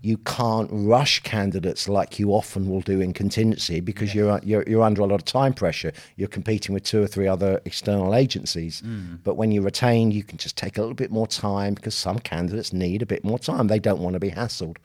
You 0.02 0.18
can't 0.18 0.68
rush 0.72 1.20
candidates 1.20 1.88
like 1.88 2.18
you 2.18 2.32
often 2.32 2.68
will 2.68 2.80
do 2.80 3.00
in 3.00 3.12
contingency 3.12 3.78
because 3.80 4.14
you're, 4.14 4.40
you're 4.42 4.64
you're 4.66 4.82
under 4.82 5.00
a 5.02 5.06
lot 5.06 5.14
of 5.14 5.24
time 5.24 5.54
pressure. 5.54 5.92
You're 6.16 6.28
competing 6.28 6.74
with 6.74 6.82
two 6.82 7.00
or 7.02 7.06
three 7.06 7.28
other 7.28 7.60
external 7.64 8.14
agencies. 8.14 8.82
But 9.22 9.36
when 9.36 9.52
you 9.52 9.62
retain, 9.62 10.10
you 10.10 10.24
can 10.24 10.38
just 10.38 10.56
take 10.56 10.76
a 10.76 10.80
little 10.80 10.94
bit 10.94 11.12
more 11.12 11.28
time 11.28 11.74
because 11.74 11.94
some 11.94 12.18
candidates 12.18 12.72
need 12.72 13.00
a 13.00 13.06
bit 13.06 13.24
more 13.24 13.38
time. 13.38 13.68
They 13.68 13.78
don't 13.78 14.00
want 14.00 14.14
to 14.14 14.20
be 14.20 14.30
hassled. 14.30 14.76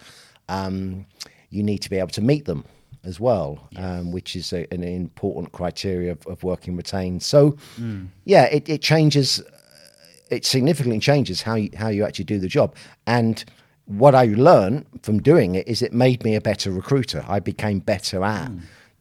Um, 0.49 1.05
you 1.49 1.63
need 1.63 1.79
to 1.79 1.89
be 1.89 1.97
able 1.97 2.09
to 2.09 2.21
meet 2.21 2.45
them 2.45 2.63
as 3.03 3.19
well, 3.19 3.67
um, 3.77 4.11
which 4.11 4.35
is 4.35 4.53
a, 4.53 4.71
an 4.73 4.83
important 4.83 5.51
criteria 5.51 6.11
of, 6.11 6.27
of 6.27 6.43
working 6.43 6.75
retained. 6.75 7.23
So, 7.23 7.57
yeah, 8.25 8.43
it, 8.45 8.69
it 8.69 8.81
changes 8.81 9.41
it 10.29 10.45
significantly 10.45 10.99
changes 10.99 11.41
how 11.41 11.55
you, 11.55 11.69
how 11.77 11.87
you 11.87 12.03
actually 12.03 12.25
do 12.25 12.37
the 12.37 12.47
job. 12.49 12.75
And 13.05 13.43
what 13.87 14.13
I 14.13 14.25
learned 14.25 14.85
from 15.01 15.21
doing 15.21 15.55
it 15.55 15.67
is 15.67 15.81
it 15.81 15.93
made 15.93 16.23
me 16.23 16.35
a 16.35 16.41
better 16.41 16.71
recruiter. 16.71 17.25
I 17.27 17.39
became 17.39 17.79
better 17.79 18.23
at 18.23 18.51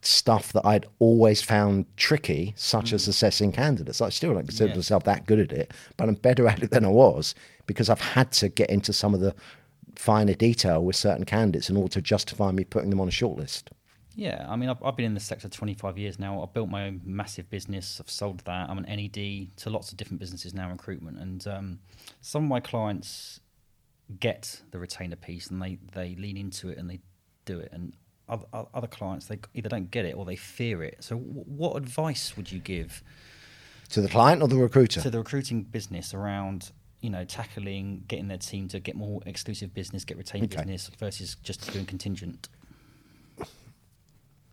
stuff 0.00 0.52
that 0.52 0.64
I'd 0.64 0.86
always 1.00 1.42
found 1.42 1.86
tricky, 1.96 2.54
such 2.56 2.92
as 2.92 3.08
assessing 3.08 3.50
candidates. 3.50 4.00
I 4.00 4.08
still 4.10 4.34
don't 4.34 4.46
consider 4.46 4.70
Yeah. 4.70 4.76
myself 4.76 5.02
that 5.04 5.26
good 5.26 5.40
at 5.40 5.52
it, 5.52 5.74
but 5.96 6.08
I'm 6.08 6.14
better 6.14 6.46
at 6.46 6.62
it 6.62 6.70
than 6.70 6.84
I 6.84 6.88
was 6.88 7.34
because 7.66 7.90
I've 7.90 8.00
had 8.00 8.30
to 8.32 8.48
get 8.48 8.70
into 8.70 8.92
some 8.92 9.12
of 9.14 9.20
the 9.20 9.34
finer 9.96 10.34
detail 10.34 10.84
with 10.84 10.94
certain 10.94 11.24
candidates 11.24 11.68
in 11.68 11.76
order 11.76 11.92
to 11.94 12.00
justify 12.02 12.52
me 12.52 12.62
putting 12.62 12.90
them 12.90 13.00
on 13.00 13.08
a 13.08 13.10
shortlist. 13.10 13.64
Yeah, 14.14 14.46
I 14.48 14.56
mean, 14.56 14.70
I've, 14.70 14.82
I've 14.82 14.96
been 14.96 15.04
in 15.06 15.14
this 15.14 15.24
sector 15.24 15.48
25 15.48 15.98
years 15.98 16.18
now. 16.18 16.42
I've 16.42 16.54
built 16.54 16.70
my 16.70 16.86
own 16.86 17.00
massive 17.04 17.50
business. 17.50 18.00
I've 18.00 18.08
sold 18.10 18.40
that. 18.46 18.70
I'm 18.70 18.78
an 18.78 18.84
NED 18.84 19.56
to 19.56 19.70
lots 19.70 19.90
of 19.90 19.98
different 19.98 20.20
businesses 20.20 20.54
now 20.54 20.70
recruitment. 20.70 21.18
And 21.18 21.46
um, 21.46 21.78
some 22.22 22.44
of 22.44 22.48
my 22.48 22.60
clients 22.60 23.40
get 24.20 24.62
the 24.70 24.78
retainer 24.78 25.16
piece 25.16 25.48
and 25.48 25.60
they, 25.60 25.78
they 25.92 26.14
lean 26.16 26.36
into 26.36 26.68
it 26.68 26.78
and 26.78 26.88
they 26.88 27.00
do 27.44 27.58
it. 27.58 27.70
And 27.72 27.92
other, 28.28 28.44
other 28.74 28.86
clients, 28.86 29.26
they 29.26 29.38
either 29.54 29.68
don't 29.68 29.90
get 29.90 30.04
it 30.04 30.14
or 30.16 30.24
they 30.24 30.36
fear 30.36 30.82
it. 30.82 30.96
So, 31.00 31.16
w- 31.16 31.44
what 31.46 31.76
advice 31.76 32.36
would 32.36 32.50
you 32.50 32.58
give 32.58 33.02
To 33.90 34.00
the 34.00 34.08
client 34.08 34.42
or 34.42 34.48
the 34.48 34.56
recruiter? 34.56 35.00
to 35.00 35.10
the 35.10 35.18
recruiting 35.18 35.62
business 35.62 36.12
around, 36.14 36.70
you 37.00 37.10
know, 37.10 37.24
tackling 37.24 38.04
getting 38.08 38.28
their 38.28 38.38
team 38.38 38.68
to 38.68 38.80
get 38.80 38.96
more 38.96 39.20
exclusive 39.26 39.72
business, 39.74 40.04
get 40.04 40.16
retained 40.16 40.44
Okay. 40.46 40.56
business 40.56 40.90
versus 40.98 41.36
just 41.42 41.72
doing 41.72 41.86
contingent? 41.86 42.48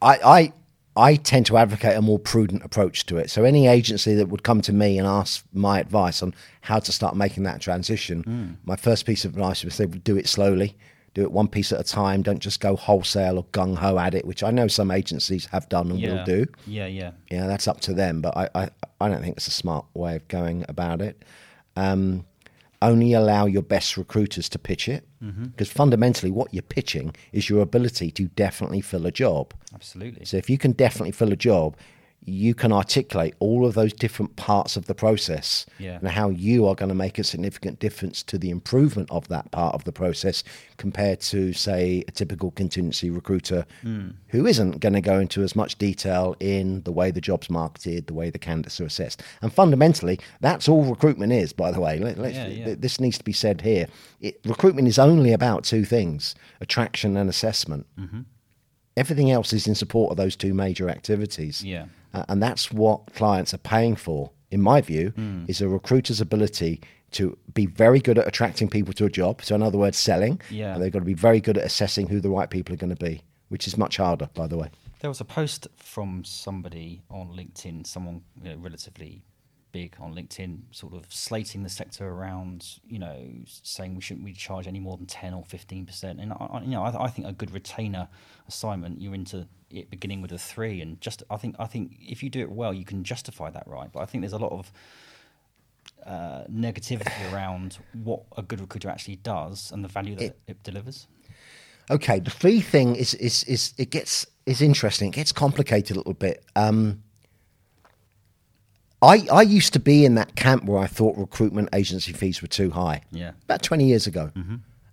I, 0.01 0.19
I 0.23 0.53
I 0.95 1.15
tend 1.15 1.47
to 1.47 1.57
advocate 1.57 1.97
a 1.97 2.01
more 2.01 2.19
prudent 2.19 2.63
approach 2.63 3.05
to 3.07 3.17
it. 3.17 3.29
So 3.31 3.43
any 3.43 3.67
agency 3.67 4.13
that 4.15 4.29
would 4.29 4.43
come 4.43 4.61
to 4.61 4.73
me 4.73 4.99
and 4.99 5.07
ask 5.07 5.43
my 5.51 5.79
advice 5.79 6.21
on 6.21 6.35
how 6.61 6.79
to 6.79 6.91
start 6.91 7.15
making 7.15 7.43
that 7.43 7.61
transition, 7.61 8.57
my 8.65 8.75
first 8.75 9.05
piece 9.05 9.25
of 9.25 9.31
advice 9.33 9.63
would 9.63 9.73
say 9.73 9.87
do 9.87 10.17
it 10.17 10.27
slowly, 10.27 10.77
do 11.15 11.23
it 11.23 11.31
one 11.31 11.47
piece 11.47 11.71
at 11.71 11.79
a 11.79 11.83
time. 11.83 12.21
Don't 12.21 12.39
just 12.39 12.59
go 12.59 12.75
wholesale 12.75 13.37
or 13.37 13.45
gung 13.45 13.75
ho 13.75 13.97
at 13.97 14.13
it, 14.13 14.25
which 14.25 14.43
I 14.43 14.51
know 14.51 14.67
some 14.67 14.91
agencies 14.91 15.47
have 15.47 15.67
done 15.69 15.89
and 15.91 15.99
will 16.13 16.25
do. 16.25 16.45
Yeah, 16.67 16.87
yeah. 16.87 17.11
Yeah, 17.31 17.47
that's 17.47 17.67
up 17.67 17.81
to 17.81 17.93
them, 17.93 18.21
but 18.21 18.35
I, 18.37 18.49
I, 18.53 18.69
I 19.01 19.09
don't 19.09 19.21
think 19.21 19.37
it's 19.37 19.47
a 19.47 19.51
smart 19.51 19.85
way 19.95 20.15
of 20.15 20.27
going 20.27 20.63
about 20.69 21.01
it. 21.01 21.23
Um, 21.75 22.25
only 22.81 23.13
allow 23.13 23.45
your 23.45 23.61
best 23.61 23.95
recruiters 23.97 24.49
to 24.49 24.59
pitch 24.59 24.89
it, 24.89 25.07
Mm-hmm. 25.23 25.45
because 25.45 25.71
fundamentally, 25.71 26.31
what 26.31 26.53
you're 26.53 26.61
pitching 26.61 27.15
is 27.31 27.49
your 27.49 27.61
ability 27.61 28.11
to 28.11 28.25
definitely 28.25 28.81
fill 28.81 29.05
a 29.05 29.11
job. 29.11 29.53
Absolutely. 29.73 30.25
So 30.25 30.35
if 30.35 30.49
you 30.49 30.57
can 30.57 30.73
definitely 30.73 31.11
fill 31.11 31.31
a 31.31 31.37
job, 31.37 31.77
you 32.25 32.53
can 32.53 32.71
articulate 32.71 33.33
all 33.39 33.65
of 33.65 33.73
those 33.73 33.93
different 33.93 34.35
parts 34.35 34.77
of 34.77 34.85
the 34.85 34.95
process 34.95 35.65
Yeah. 35.79 35.97
and 35.99 36.07
how 36.07 36.29
you 36.29 36.67
are 36.67 36.75
going 36.75 36.89
to 36.89 36.95
make 36.95 37.19
a 37.19 37.23
significant 37.23 37.79
difference 37.79 38.23
to 38.23 38.37
the 38.37 38.49
improvement 38.49 39.09
of 39.11 39.27
that 39.27 39.51
part 39.51 39.75
of 39.75 39.83
the 39.83 39.91
process 39.91 40.43
compared 40.77 41.19
to, 41.21 41.53
say, 41.53 42.03
a 42.07 42.11
typical 42.11 42.51
contingency 42.51 43.09
recruiter 43.09 43.65
hmm. 43.81 44.09
who 44.27 44.45
isn't 44.45 44.79
going 44.79 44.93
to 44.93 45.01
go 45.01 45.19
into 45.19 45.43
as 45.43 45.55
much 45.55 45.77
detail 45.77 46.35
in 46.39 46.81
the 46.83 46.91
way 46.91 47.11
the 47.11 47.21
job's 47.21 47.49
marketed, 47.49 48.07
the 48.07 48.13
way 48.13 48.29
the 48.29 48.39
candidates 48.39 48.79
are 48.79 48.85
assessed. 48.85 49.21
And 49.41 49.51
fundamentally, 49.51 50.19
that's 50.39 50.69
all 50.69 50.83
recruitment 50.83 51.33
is, 51.33 51.53
by 51.53 51.71
the 51.71 51.79
way. 51.81 51.99
Let, 51.99 52.17
let's, 52.17 52.35
Yeah, 52.35 52.47
yeah. 52.47 52.65
th- 52.65 52.79
This 52.79 52.99
needs 52.99 53.17
to 53.17 53.23
be 53.23 53.33
said 53.33 53.61
here. 53.61 53.87
It, 54.21 54.39
recruitment 54.45 54.87
is 54.87 54.97
only 54.99 55.33
about 55.33 55.63
two 55.63 55.85
things 55.85 56.35
attraction 56.61 57.17
and 57.17 57.29
assessment 57.29 57.85
mm-hmm. 57.99 58.21
Everything 58.97 59.31
else 59.31 59.53
is 59.53 59.67
in 59.67 59.75
support 59.75 60.11
of 60.11 60.17
those 60.17 60.35
two 60.35 60.53
major 60.53 60.89
activities. 60.89 61.63
Yeah. 61.63 61.85
Uh, 62.13 62.23
and 62.29 62.41
that's 62.43 62.71
what 62.71 63.13
clients 63.13 63.53
are 63.53 63.57
paying 63.59 63.95
for, 63.95 64.31
in 64.51 64.61
my 64.61 64.81
view, 64.81 65.09
Hmm. 65.15 65.45
is 65.47 65.61
a 65.61 65.67
recruiter's 65.67 66.21
ability 66.21 66.81
to 67.11 67.37
be 67.53 67.65
very 67.67 67.99
good 67.99 68.17
at 68.17 68.27
attracting 68.27 68.67
people 68.69 68.93
to 68.93 69.05
a 69.05 69.09
job. 69.09 69.41
So, 69.43 69.53
in 69.55 69.61
other 69.63 69.77
words, 69.77 69.97
selling. 69.97 70.41
Yeah. 70.49 70.73
And 70.73 70.81
they've 70.83 70.91
got 70.91 70.99
to 70.99 71.05
be 71.05 71.13
very 71.13 71.39
good 71.39 71.57
at 71.57 71.63
assessing 71.65 72.07
who 72.07 72.19
the 72.19 72.29
right 72.29 72.49
people 72.49 72.73
are 72.73 72.77
going 72.77 72.95
to 72.95 73.03
be, 73.03 73.21
which 73.49 73.67
is 73.67 73.77
much 73.77 73.97
harder, 73.97 74.29
by 74.33 74.47
the 74.47 74.57
way. 74.57 74.69
There 74.99 75.09
was 75.09 75.21
a 75.21 75.25
post 75.25 75.67
from 75.75 76.23
somebody 76.23 77.01
on 77.09 77.27
LinkedIn, 77.33 77.85
someone 77.85 78.21
you 78.41 78.49
know, 78.51 78.55
relatively 78.57 79.23
big 79.73 79.95
on 79.99 80.15
LinkedIn, 80.15 80.59
sort 80.71 80.93
of 80.93 81.05
slating 81.09 81.63
the 81.63 81.69
sector 81.69 82.07
around, 82.07 82.79
you 82.87 82.99
know, 82.99 83.27
saying 83.45 83.95
we 83.95 84.01
shouldn't 84.01 84.23
really 84.23 84.37
charge 84.37 84.67
any 84.67 84.79
more 84.79 84.95
than 84.95 85.05
ten 85.05 85.33
or 85.33 85.43
fifteen 85.43 85.85
percent. 85.85 86.21
And 86.21 86.31
I, 86.31 86.61
you 86.63 86.71
know, 86.71 86.83
I, 86.83 87.05
I 87.05 87.09
think 87.09 87.27
a 87.27 87.33
good 87.33 87.51
retainer 87.51 88.07
assignment, 88.47 89.01
you're 89.01 89.13
into 89.13 89.47
it 89.69 89.89
beginning 89.89 90.21
with 90.21 90.31
a 90.31 90.37
three, 90.37 90.79
and 90.79 91.01
just 91.01 91.23
I 91.29 91.35
think 91.35 91.57
I 91.59 91.65
think 91.65 91.97
if 91.99 92.23
you 92.23 92.29
do 92.29 92.39
it 92.39 92.51
well, 92.51 92.73
you 92.73 92.85
can 92.85 93.03
justify 93.03 93.49
that, 93.49 93.67
right? 93.67 93.91
But 93.91 93.99
I 94.01 94.05
think 94.05 94.21
there's 94.21 94.33
a 94.33 94.37
lot 94.37 94.53
of 94.53 94.71
uh, 96.05 96.43
negativity 96.49 97.11
around 97.33 97.79
what 97.91 98.21
a 98.37 98.41
good 98.41 98.61
recruiter 98.61 98.89
actually 98.89 99.17
does 99.17 99.71
and 99.71 99.83
the 99.83 99.89
value 99.89 100.15
that 100.15 100.37
it, 100.47 100.63
delivers. 100.63 101.07
Okay, 101.91 102.19
the 102.19 102.29
fee 102.29 102.61
thing 102.61 102.95
is 102.95 103.13
is 103.15 103.43
is 103.45 103.73
it 103.77 103.89
gets 103.89 104.25
is 104.45 104.61
interesting. 104.61 105.09
It 105.09 105.15
gets 105.15 105.31
complicated 105.31 105.95
a 105.97 105.99
little 105.99 106.13
bit. 106.13 106.45
Um, 106.55 107.03
I 109.03 109.27
I 109.31 109.41
used 109.41 109.73
to 109.73 109.79
be 109.79 110.05
in 110.05 110.15
that 110.15 110.35
camp 110.35 110.65
where 110.65 110.79
I 110.79 110.87
thought 110.87 111.17
recruitment 111.17 111.69
agency 111.73 112.13
fees 112.13 112.41
were 112.41 112.47
too 112.47 112.71
high. 112.71 113.01
Yeah. 113.11 113.31
about 113.43 113.61
twenty 113.61 113.85
years 113.85 114.07
ago, 114.07 114.31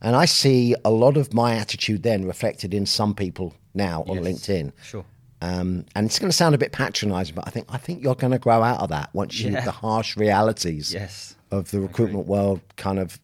and 0.02 0.16
I 0.16 0.24
see 0.24 0.74
a 0.84 0.90
lot 0.90 1.16
of 1.16 1.32
my 1.32 1.54
attitude 1.54 2.02
then 2.02 2.24
reflected 2.26 2.74
in 2.74 2.86
some 2.86 3.14
people 3.14 3.54
now 3.74 4.02
on 4.08 4.16
Yes. 4.16 4.24
LinkedIn. 4.26 4.72
Sure. 4.82 5.04
Um, 5.42 5.86
and 5.94 6.04
it's 6.06 6.18
going 6.18 6.30
to 6.30 6.36
sound 6.36 6.54
a 6.54 6.58
bit 6.58 6.72
patronising, 6.72 7.34
but 7.34 7.44
I 7.46 7.50
think 7.50 7.66
I 7.70 7.78
think 7.78 8.02
you're 8.02 8.14
going 8.14 8.32
to 8.32 8.38
grow 8.38 8.62
out 8.62 8.80
of 8.80 8.88
that 8.90 9.08
once 9.14 9.38
you 9.40 9.50
Yeah. 9.52 9.64
the 9.64 9.70
harsh 9.70 10.16
realities 10.16 10.92
Yes. 10.92 11.34
of 11.50 11.70
the 11.70 11.80
recruitment 11.80 12.26
world 12.26 12.60
kind 12.76 12.98
of 12.98 13.18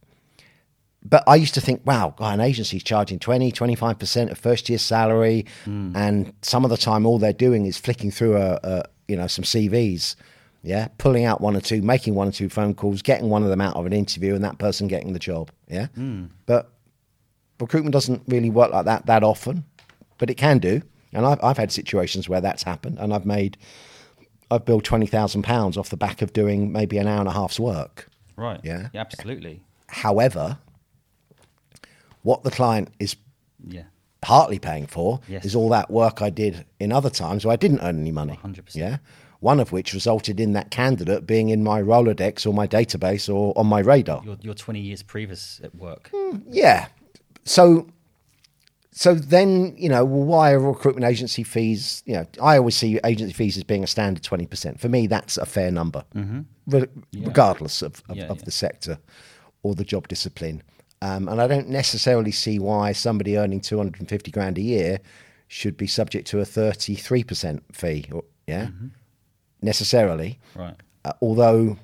but 1.08 1.22
I 1.28 1.36
used 1.36 1.54
to 1.54 1.60
think, 1.60 1.82
wow, 1.86 2.14
God, 2.16 2.34
an 2.34 2.40
agency's 2.40 2.82
charging 2.82 3.20
20, 3.20 3.52
25% 3.52 4.30
of 4.32 4.38
first 4.38 4.68
year 4.68 4.78
salary. 4.78 5.46
And 5.64 6.32
some 6.42 6.64
of 6.64 6.70
the 6.70 6.76
time, 6.76 7.06
all 7.06 7.20
they're 7.20 7.32
doing 7.32 7.64
is 7.64 7.76
flicking 7.76 8.10
through 8.10 8.36
a, 8.36 8.58
a, 8.64 8.82
you 9.06 9.16
know, 9.16 9.28
some 9.28 9.44
CVs, 9.44 10.16
yeah, 10.62 10.88
pulling 10.98 11.24
out 11.24 11.40
one 11.40 11.56
or 11.56 11.60
two, 11.60 11.80
making 11.82 12.14
one 12.14 12.28
or 12.28 12.32
two 12.32 12.48
phone 12.48 12.74
calls, 12.74 13.02
getting 13.02 13.28
one 13.28 13.42
of 13.42 13.48
them 13.48 13.60
out 13.60 13.76
of 13.76 13.86
an 13.86 13.92
interview, 13.92 14.34
and 14.34 14.42
that 14.44 14.58
person 14.58 14.88
getting 14.88 15.12
the 15.12 15.18
job, 15.18 15.50
yeah. 15.68 15.86
But 16.46 16.70
recruitment 17.60 17.92
doesn't 17.92 18.22
really 18.26 18.50
work 18.50 18.72
like 18.72 18.84
that 18.86 19.06
that 19.06 19.22
often, 19.22 19.64
but 20.18 20.28
it 20.30 20.34
can 20.34 20.58
do. 20.58 20.82
And 21.12 21.24
I've, 21.24 21.42
I've 21.42 21.56
had 21.56 21.72
situations 21.72 22.28
where 22.28 22.40
that's 22.40 22.62
happened, 22.64 22.98
and 22.98 23.14
I've 23.14 23.24
made, 23.24 23.56
I've 24.50 24.64
billed 24.64 24.84
£20,000 24.84 25.76
off 25.76 25.88
the 25.88 25.96
back 25.96 26.20
of 26.20 26.32
doing 26.32 26.72
maybe 26.72 26.98
an 26.98 27.06
hour 27.06 27.20
and 27.20 27.28
a 27.28 27.32
half's 27.32 27.58
work. 27.60 28.08
Right. 28.36 28.60
Yeah. 28.62 28.88
absolutely. 28.94 29.62
However, 29.88 30.58
what 32.22 32.42
the 32.42 32.50
client 32.50 32.90
is 32.98 33.16
Yeah. 33.66 33.84
partly 34.20 34.58
paying 34.58 34.86
for 34.86 35.20
Yes. 35.28 35.44
is 35.44 35.54
all 35.54 35.68
that 35.70 35.90
work 35.90 36.20
I 36.20 36.28
did 36.30 36.66
in 36.80 36.92
other 36.92 37.08
times 37.08 37.44
where 37.46 37.52
I 37.52 37.56
didn't 37.56 37.80
earn 37.80 38.00
any 38.00 38.10
money. 38.10 38.38
100%. 38.42 38.74
Yeah. 38.74 38.98
One 39.40 39.60
of 39.60 39.72
which 39.72 39.92
resulted 39.92 40.40
in 40.40 40.52
that 40.54 40.70
candidate 40.70 41.26
being 41.26 41.50
in 41.50 41.62
my 41.62 41.82
Rolodex 41.82 42.46
or 42.46 42.54
my 42.54 42.66
database 42.66 43.32
or 43.32 43.52
on 43.56 43.66
my 43.66 43.80
radar. 43.80 44.22
Your, 44.24 44.36
your 44.40 44.54
20 44.54 44.80
years 44.80 45.02
previous 45.02 45.60
at 45.62 45.74
work. 45.74 46.10
Hmm, 46.12 46.38
yeah. 46.48 46.88
So 47.44 47.86
so 48.96 49.14
then, 49.14 49.74
you 49.76 49.90
know, 49.90 50.06
well, 50.06 50.24
why 50.24 50.52
are 50.52 50.58
recruitment 50.58 51.04
agency 51.04 51.42
fees? 51.42 52.02
You 52.06 52.14
know, 52.14 52.26
I 52.42 52.56
always 52.56 52.76
see 52.76 52.98
agency 53.04 53.34
fees 53.34 53.58
as 53.58 53.62
being 53.62 53.84
a 53.84 53.86
standard 53.86 54.22
20%. 54.22 54.80
For 54.80 54.88
me, 54.88 55.06
that's 55.06 55.36
a 55.36 55.44
fair 55.44 55.70
number, 55.70 56.02
mm-hmm. 56.14 56.40
re- 56.66 56.88
regardless 57.14 57.82
of, 57.82 58.02
of, 58.08 58.16
Yeah, 58.16 58.24
of 58.28 58.38
yeah. 58.38 58.44
the 58.46 58.50
sector 58.50 58.98
or 59.62 59.74
the 59.74 59.84
job 59.84 60.08
discipline. 60.08 60.62
Um, 61.02 61.28
and 61.28 61.42
I 61.42 61.46
don't 61.46 61.68
necessarily 61.68 62.32
see 62.32 62.58
why 62.58 62.92
somebody 62.92 63.36
earning 63.36 63.60
250 63.60 64.30
grand 64.30 64.56
a 64.56 64.62
year 64.62 65.00
should 65.46 65.76
be 65.76 65.86
subject 65.86 66.26
to 66.28 66.40
a 66.40 66.44
33% 66.44 67.60
fee. 67.72 68.06
Or, 68.10 68.24
yeah, 68.46 68.68
mm-hmm. 68.68 68.86
Necessarily. 69.66 70.38
Right. 70.54 70.74
Uh, 71.04 71.12
although 71.20 71.76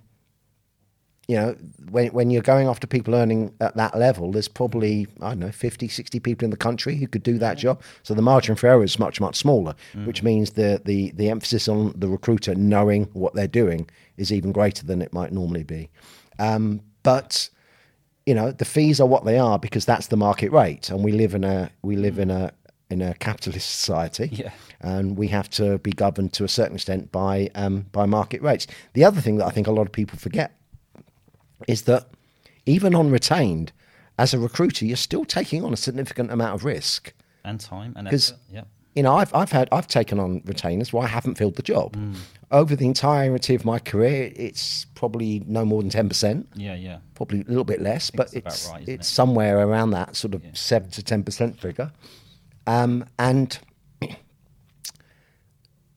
you 1.29 1.37
know, 1.37 1.57
when 1.91 2.09
when 2.09 2.31
you're 2.31 2.43
going 2.43 2.67
after 2.67 2.87
people 2.87 3.15
earning 3.15 3.55
at 3.61 3.77
that 3.77 3.97
level, 3.97 4.33
there's 4.33 4.49
probably 4.49 5.07
I 5.21 5.31
don't 5.31 5.39
know 5.39 5.53
50, 5.53 5.89
60 5.89 6.21
people 6.21 6.45
in 6.45 6.51
the 6.51 6.57
country 6.57 6.97
who 6.97 7.07
could 7.07 7.23
do 7.23 7.39
that 7.39 7.57
job. 7.59 7.81
So 8.03 8.13
the 8.13 8.23
margin 8.23 8.57
for 8.57 8.67
error 8.67 8.83
is 8.83 8.99
much 8.99 9.21
much 9.21 9.37
smaller, 9.37 9.75
which 10.05 10.23
means 10.23 10.51
the 10.51 10.83
the 10.85 11.13
the 11.13 11.31
emphasis 11.31 11.69
on 11.69 11.93
the 11.97 12.09
recruiter 12.09 12.55
knowing 12.55 13.05
what 13.13 13.35
they're 13.35 13.47
doing 13.47 13.89
is 14.17 14.33
even 14.33 14.53
greater 14.53 14.85
than 14.85 15.01
it 15.01 15.13
might 15.13 15.33
normally 15.33 15.63
be. 15.63 15.91
Um, 16.39 16.81
but 17.03 17.49
you 18.27 18.35
know, 18.35 18.53
the 18.53 18.65
fees 18.65 19.01
are 19.01 19.07
what 19.07 19.25
they 19.25 19.39
are 19.39 19.59
because 19.59 19.85
that's 19.85 20.09
the 20.09 20.17
market 20.17 20.53
rate, 20.53 20.91
and 20.91 21.05
we 21.05 21.13
live 21.13 21.35
in 21.35 21.45
a 21.45 21.71
we 21.83 21.97
live 21.97 22.19
in 22.19 22.31
a 22.31 22.53
in 22.93 23.01
a 23.03 23.15
capitalist 23.15 23.69
society, 23.81 24.29
Yeah. 24.33 24.51
and 24.81 25.17
we 25.17 25.29
have 25.29 25.49
to 25.51 25.79
be 25.79 25.93
governed 25.93 26.33
to 26.35 26.45
a 26.45 26.49
certain 26.49 26.77
extent 26.77 27.11
by 27.11 27.51
um, 27.55 27.87
by 27.93 28.05
market 28.07 28.41
rates. 28.43 28.67
The 28.93 29.05
other 29.05 29.21
thing 29.21 29.37
that 29.39 29.47
I 29.47 29.51
think 29.51 29.67
a 29.67 29.73
lot 29.73 29.87
of 29.87 29.93
people 29.93 30.19
forget 30.19 30.51
is 31.69 31.83
that 31.83 32.07
even 32.67 32.95
on 32.95 33.11
retained, 33.11 33.73
as 34.19 34.35
a 34.35 34.39
recruiter, 34.39 34.85
you're 34.85 34.97
still 34.97 35.25
taking 35.25 35.65
on 35.65 35.73
a 35.73 35.77
significant 35.77 36.31
amount 36.31 36.55
of 36.55 36.65
risk. 36.65 37.13
and 37.45 37.59
time 37.61 37.93
and 37.97 38.07
effort. 38.09 38.35
Yeah. 38.53 38.65
You 38.95 39.03
know, 39.03 39.15
I've 39.17 39.35
I've 39.35 39.51
had 39.53 39.69
I've 39.73 39.87
taken 39.87 40.21
on 40.21 40.43
retainers 40.45 40.93
where 40.93 41.03
I 41.05 41.07
haven't 41.07 41.37
filled 41.39 41.57
the 41.57 41.63
job. 41.63 41.97
Mm. 41.97 42.15
Over 42.51 42.77
the 42.77 42.85
entirety 42.87 43.55
of 43.55 43.65
my 43.65 43.79
career, 43.79 44.31
it's 44.37 44.85
probably 44.95 45.43
no 45.47 45.65
more 45.65 45.81
than 45.81 45.91
ten 45.91 46.09
percent 46.09 46.47
Yeah, 46.55 46.75
yeah. 46.75 46.99
probably 47.15 47.41
a 47.41 47.45
little 47.45 47.65
bit 47.65 47.81
less, 47.81 48.11
but 48.11 48.27
it's 48.35 48.47
it's 48.47 48.69
right, 48.69 48.87
it's 48.87 49.09
it? 49.09 49.11
somewhere 49.11 49.57
around 49.67 49.93
that 49.93 50.15
sort 50.15 50.35
of 50.35 50.43
seven 50.53 50.91
to 50.91 51.03
ten 51.03 51.23
percent 51.25 51.59
figure. 51.59 51.91
Um, 52.67 53.05
and 53.19 53.59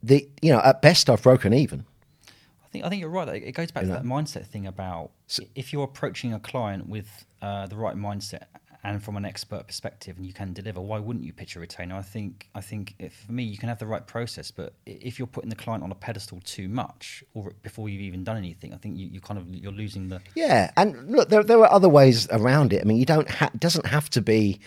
the 0.03 0.27
you 0.41 0.51
know 0.51 0.59
at 0.63 0.81
best 0.81 1.09
I've 1.09 1.23
broken 1.23 1.53
even. 1.53 1.85
I 2.63 2.67
think 2.69 2.85
I 2.85 2.89
think 2.89 2.99
you're 3.01 3.09
right. 3.09 3.27
It 3.29 3.53
goes 3.53 3.71
back 3.71 3.83
You 3.83 3.89
to 3.89 3.95
know? 3.95 3.99
that 4.01 4.07
mindset 4.07 4.45
thing 4.47 4.67
about 4.67 5.11
if 5.55 5.73
you're 5.73 5.83
approaching 5.83 6.33
a 6.33 6.39
client 6.39 6.87
with 6.89 7.25
uh, 7.41 7.67
the 7.67 7.75
right 7.75 7.95
mindset 7.95 8.43
and 8.83 9.01
from 9.03 9.15
an 9.17 9.25
expert 9.25 9.65
perspective, 9.65 10.15
and 10.17 10.27
you 10.27 10.33
can 10.33 10.53
deliver. 10.53 10.79
Why 10.79 10.99
wouldn't 10.99 11.25
you 11.25 11.33
pitch 11.33 11.55
a 11.55 11.59
retainer? 11.59 11.95
I 11.95 12.03
think 12.03 12.49
I 12.53 12.61
think 12.61 12.93
if, 12.99 13.13
for 13.25 13.31
me, 13.31 13.41
you 13.43 13.57
can 13.57 13.67
have 13.69 13.79
the 13.79 13.87
right 13.87 14.05
process, 14.05 14.51
but 14.51 14.73
if 14.85 15.17
you're 15.17 15.27
putting 15.27 15.49
the 15.49 15.55
client 15.55 15.83
on 15.83 15.91
a 15.91 15.95
pedestal 15.95 16.39
too 16.43 16.67
much, 16.69 17.23
or 17.33 17.53
before 17.63 17.89
you've 17.89 18.01
even 18.03 18.23
done 18.23 18.37
anything, 18.37 18.73
I 18.73 18.77
think 18.77 18.97
you, 18.97 19.07
you 19.07 19.21
kind 19.21 19.39
of 19.39 19.49
you're 19.49 19.71
losing 19.71 20.09
the 20.09 20.21
Yeah, 20.35 20.71
and 20.77 21.09
look, 21.11 21.29
there 21.29 21.43
there 21.43 21.59
are 21.59 21.71
other 21.71 21.89
ways 21.89 22.27
around 22.29 22.73
it. 22.73 22.81
I 22.81 22.83
mean, 22.83 22.97
you 22.97 23.05
don't 23.05 23.29
ha- 23.29 23.49
doesn't 23.57 23.87
have 23.87 24.07
to 24.11 24.21
be, 24.21 24.59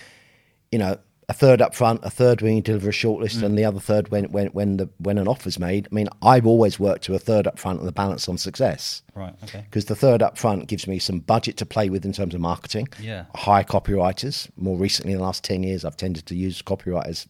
you 0.73 0.79
know, 0.81 0.99
a 1.31 1.35
third 1.35 1.61
up 1.61 1.75
front, 1.75 2.01
a 2.03 2.11
third 2.11 2.41
when 2.41 2.57
you 2.57 2.63
deliver 2.63 2.89
a 2.89 2.93
shortlist, 2.93 3.43
and 3.43 3.59
the 3.59 3.65
other 3.65 3.81
third 3.81 4.09
when 4.11 4.25
when 4.33 4.47
when 4.49 4.79
the 4.79 4.89
when 4.99 5.19
an 5.19 5.29
offer's 5.29 5.59
made. 5.59 5.87
I 5.91 5.95
mean, 5.95 6.09
I've 6.23 6.47
always 6.47 6.81
worked 6.81 7.05
to 7.05 7.15
a 7.15 7.19
third 7.19 7.47
up 7.47 7.59
front 7.59 7.81
and 7.81 7.87
the 7.89 7.93
balance 7.93 8.29
on 8.29 8.39
success. 8.39 9.03
right. 9.15 9.35
Okay. 9.45 9.63
because 9.65 9.85
the 9.87 9.95
third 9.97 10.23
up 10.23 10.39
front 10.39 10.69
gives 10.69 10.87
me 10.87 10.99
some 10.99 11.21
budget 11.21 11.57
to 11.59 11.67
play 11.67 11.91
with 11.91 12.05
in 12.07 12.13
terms 12.13 12.35
of 12.35 12.41
marketing. 12.41 12.89
Yeah. 12.99 13.27
Hire 13.35 13.65
copywriters. 13.65 14.49
More 14.57 14.77
recently, 14.79 15.13
in 15.13 15.19
the 15.19 15.25
last 15.25 15.45
10 15.45 15.63
years, 15.63 15.85
I've 15.85 15.97
tended 15.99 16.25
to 16.27 16.35
use 16.35 16.63
copywriters 16.63 17.27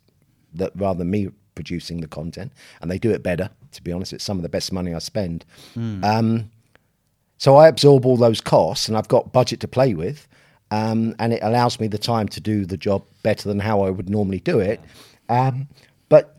that 0.54 0.72
rather 0.76 0.98
than 0.98 1.10
me 1.10 1.30
producing 1.56 2.00
the 2.00 2.06
content, 2.06 2.52
and 2.80 2.88
they 2.88 2.98
do 3.00 3.10
it 3.10 3.24
better, 3.24 3.50
to 3.72 3.82
be 3.82 3.90
honest. 3.90 4.12
It's 4.12 4.22
some 4.22 4.36
of 4.36 4.44
the 4.44 4.48
best 4.48 4.72
money 4.72 4.94
I 4.94 5.00
spend. 5.00 5.44
Um, 5.76 6.50
so 7.36 7.56
I 7.56 7.66
absorb 7.66 8.06
all 8.06 8.16
those 8.16 8.40
costs, 8.40 8.86
and 8.86 8.96
I've 8.96 9.08
got 9.08 9.32
budget 9.32 9.58
to 9.60 9.68
play 9.68 9.92
with, 9.92 10.28
um, 10.70 11.14
and 11.18 11.32
it 11.32 11.40
allows 11.42 11.80
me 11.80 11.86
the 11.88 11.98
time 11.98 12.28
to 12.28 12.40
do 12.40 12.64
the 12.66 12.76
job 12.76 13.02
better 13.22 13.48
than 13.48 13.60
how 13.60 13.82
I 13.82 13.90
would 13.90 14.08
normally 14.10 14.40
do 14.40 14.58
it. 14.60 14.80
Um, 15.28 15.68
but 16.08 16.36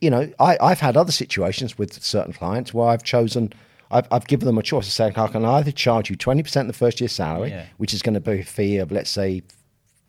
you 0.00 0.10
know, 0.10 0.30
I, 0.38 0.56
I've 0.60 0.80
had 0.80 0.96
other 0.96 1.12
situations 1.12 1.78
with 1.78 2.02
certain 2.02 2.32
clients 2.32 2.74
where 2.74 2.88
I've 2.88 3.02
chosen, 3.02 3.52
I've, 3.90 4.06
I've 4.10 4.26
given 4.26 4.46
them 4.46 4.58
a 4.58 4.62
choice 4.62 4.86
of 4.86 4.92
saying, 4.92 5.14
I 5.16 5.26
can 5.28 5.44
either 5.44 5.72
charge 5.72 6.10
you 6.10 6.16
20% 6.16 6.60
of 6.60 6.66
the 6.66 6.72
first 6.72 7.00
year's 7.00 7.12
salary, 7.12 7.50
Yeah. 7.50 7.66
which 7.78 7.94
is 7.94 8.02
going 8.02 8.14
to 8.14 8.20
be 8.20 8.40
a 8.40 8.44
fee 8.44 8.76
of, 8.76 8.92
let's 8.92 9.08
say, 9.10 9.42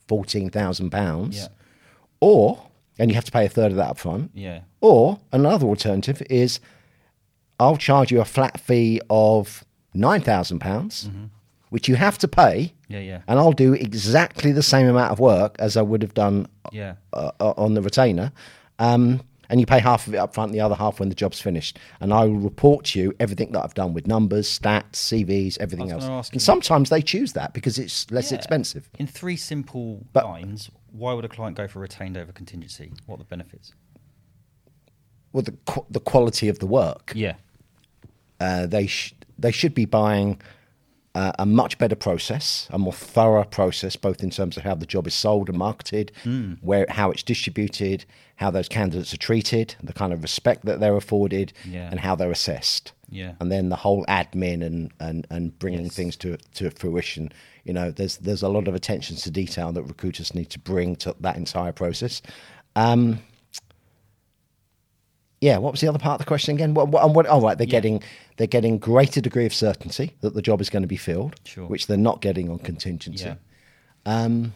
£14,000, 0.10 1.33
Yeah. 1.35 1.48
or, 2.20 2.64
and 3.00 3.09
you 3.12 3.16
have 3.16 3.25
to 3.25 3.31
pay 3.31 3.46
a 3.46 3.50
third 3.50 3.72
of 3.72 3.77
that 3.77 3.90
up 3.92 3.98
front, 3.98 4.31
Yeah. 4.33 4.62
or 4.81 5.20
another 5.31 5.68
alternative 5.68 6.22
is 6.29 6.59
I'll 7.59 7.77
charge 7.77 8.12
you 8.12 8.20
a 8.22 8.25
flat 8.25 8.59
fee 8.59 9.01
of 9.09 9.64
£9,000, 9.96 10.59
pounds 10.59 11.09
which 11.70 11.88
you 11.88 11.96
have 11.96 12.18
to 12.20 12.27
pay, 12.27 12.74
Yeah. 12.88 13.00
Yeah. 13.00 13.22
and 13.27 13.40
I'll 13.40 13.51
do 13.51 13.74
exactly 13.74 14.51
the 14.51 14.64
same 14.64 14.88
amount 14.88 15.12
of 15.12 15.20
work 15.20 15.56
as 15.60 15.75
I 15.77 15.82
would 15.82 16.01
have 16.01 16.14
done 16.14 16.48
Yeah. 16.72 16.96
uh, 17.14 17.32
uh, 17.40 17.53
on 17.58 17.74
the 17.74 17.82
retainer. 17.82 18.32
Um, 18.80 19.22
and 19.50 19.60
you 19.62 19.66
pay 19.66 19.80
half 19.80 20.08
of 20.08 20.14
it 20.14 20.18
up 20.18 20.34
front, 20.34 20.51
the 20.51 20.60
other 20.60 20.75
half 20.75 21.00
when 21.00 21.08
the 21.10 21.16
job's 21.16 21.40
finished. 21.40 21.80
And 22.01 22.14
I 22.14 22.25
will 22.25 22.36
report 22.40 22.84
to 22.88 23.00
you 23.00 23.14
everything 23.20 23.53
that 23.53 23.64
I've 23.64 23.74
done 23.74 23.94
with 23.94 24.06
numbers, 24.06 24.48
stats, 24.60 24.96
CVs, 24.96 25.58
everything 25.60 25.90
else. 25.92 26.30
And 26.32 26.42
sometimes 26.42 26.90
they 26.90 27.01
choose 27.01 27.32
that 27.34 27.53
because 27.53 27.80
it's 27.80 28.12
less 28.12 28.32
Yeah. 28.32 28.38
expensive. 28.38 28.90
In 29.00 29.08
three 29.08 29.38
simple 29.38 30.06
But- 30.12 30.25
lines, 30.25 30.70
why 30.92 31.14
would 31.14 31.24
a 31.24 31.30
client 31.30 31.56
go 31.56 31.66
for 31.68 31.80
retained 31.80 32.18
over 32.18 32.34
contingency? 32.34 32.92
What 33.06 33.16
are 33.16 33.20
the 33.20 33.24
benefits? 33.25 33.72
Well, 35.32 35.44
the 35.44 35.53
qu- 35.66 35.86
the 35.90 36.00
quality 36.00 36.50
of 36.50 36.60
the 36.60 36.68
work, 36.68 37.14
Yeah. 37.16 37.36
uh, 38.40 38.66
they 38.66 38.88
sh- 38.88 39.14
they 39.40 39.51
should 39.51 39.74
be 39.74 39.86
buying 39.86 40.42
uh, 41.20 41.32
a 41.40 41.46
much 41.46 41.74
better 41.77 41.96
process, 41.96 42.68
a 42.70 42.77
more 42.77 42.94
thorough 43.16 43.44
process, 43.60 43.96
both 44.08 44.20
in 44.24 44.30
terms 44.30 44.58
of 44.58 44.64
how 44.64 44.75
the 44.75 44.86
job 44.86 45.08
is 45.08 45.14
sold 45.25 45.50
and 45.50 45.58
marketed, 45.58 46.12
Hmm. 46.24 46.53
where 46.70 46.86
how 46.90 47.12
it's 47.12 47.24
distributed, 47.24 48.00
how 48.36 48.51
those 48.51 48.70
candidates 48.70 49.14
are 49.16 49.18
treated, 49.30 49.68
the 49.90 49.94
kind 50.01 50.14
of 50.14 50.22
respect 50.22 50.66
that 50.66 50.80
they're 50.80 50.96
afforded, 51.03 51.48
Yeah. 51.75 51.90
and 51.92 52.00
how 52.00 52.16
they're 52.16 52.32
assessed. 52.40 52.92
Yeah. 53.10 53.34
and 53.40 53.50
then 53.50 53.70
the 53.70 53.77
whole 53.86 54.03
admin 54.20 54.60
and 54.70 54.92
and, 55.00 55.25
and 55.30 55.44
bringing 55.60 55.86
Yes. 55.86 55.96
things 55.96 56.16
to 56.18 56.30
to 56.56 56.70
fruition. 56.82 57.32
You 57.68 57.74
know, 57.77 57.88
there's 57.98 58.18
there's 58.18 58.44
a 58.44 58.50
lot 58.50 58.68
of 58.68 58.75
attention 58.75 59.16
to 59.24 59.32
detail 59.32 59.72
that 59.75 59.84
recruiters 59.94 60.36
need 60.36 60.50
to 60.56 60.60
bring 60.60 60.98
to 60.98 61.16
that 61.25 61.36
entire 61.38 61.72
process. 61.72 62.22
Um, 62.75 63.20
yeah, 65.40 65.58
what 65.58 65.72
was 65.72 65.82
the 65.82 65.88
other 65.88 66.00
part 66.00 66.16
of 66.20 66.25
the 66.25 66.30
question 66.30 66.56
again? 66.56 66.74
What, 66.74 66.88
what, 66.90 67.14
what, 67.14 67.25
oh, 67.30 67.40
right, 67.42 67.58
they're 67.58 67.68
Yeah. 67.68 67.80
getting 67.80 68.03
they're 68.38 68.48
getting 68.48 68.78
greater 68.80 69.20
degree 69.22 69.46
of 69.46 69.54
certainty 69.54 70.16
that 70.22 70.34
the 70.34 70.42
job 70.42 70.62
is 70.62 70.70
going 70.70 70.84
to 70.84 70.88
be 70.88 70.98
filled, 70.98 71.36
Sure. 71.44 71.68
which 71.68 71.88
they're 71.88 71.98
not 71.98 72.22
getting 72.22 72.50
on 72.50 72.60
contingency. 72.60 73.26
Yeah. 73.26 73.36
Um, 74.06 74.54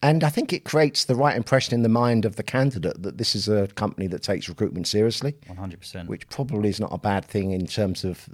and 0.00 0.22
I 0.22 0.28
think 0.28 0.52
it 0.52 0.64
creates 0.64 1.06
the 1.06 1.16
right 1.16 1.36
impression 1.36 1.74
in 1.74 1.82
the 1.82 1.88
mind 1.88 2.24
of 2.24 2.36
the 2.36 2.44
candidate 2.44 3.02
that 3.02 3.18
this 3.18 3.34
is 3.34 3.48
a 3.48 3.66
company 3.68 4.06
that 4.08 4.22
takes 4.22 4.48
recruitment 4.48 4.86
seriously, 4.86 5.34
One 5.46 5.56
hundred 5.56 5.80
percent. 5.80 6.08
which 6.08 6.28
probably 6.28 6.68
is 6.68 6.78
not 6.78 6.92
a 6.92 6.98
bad 6.98 7.24
thing 7.24 7.50
in 7.50 7.66
terms 7.66 8.04
of 8.04 8.28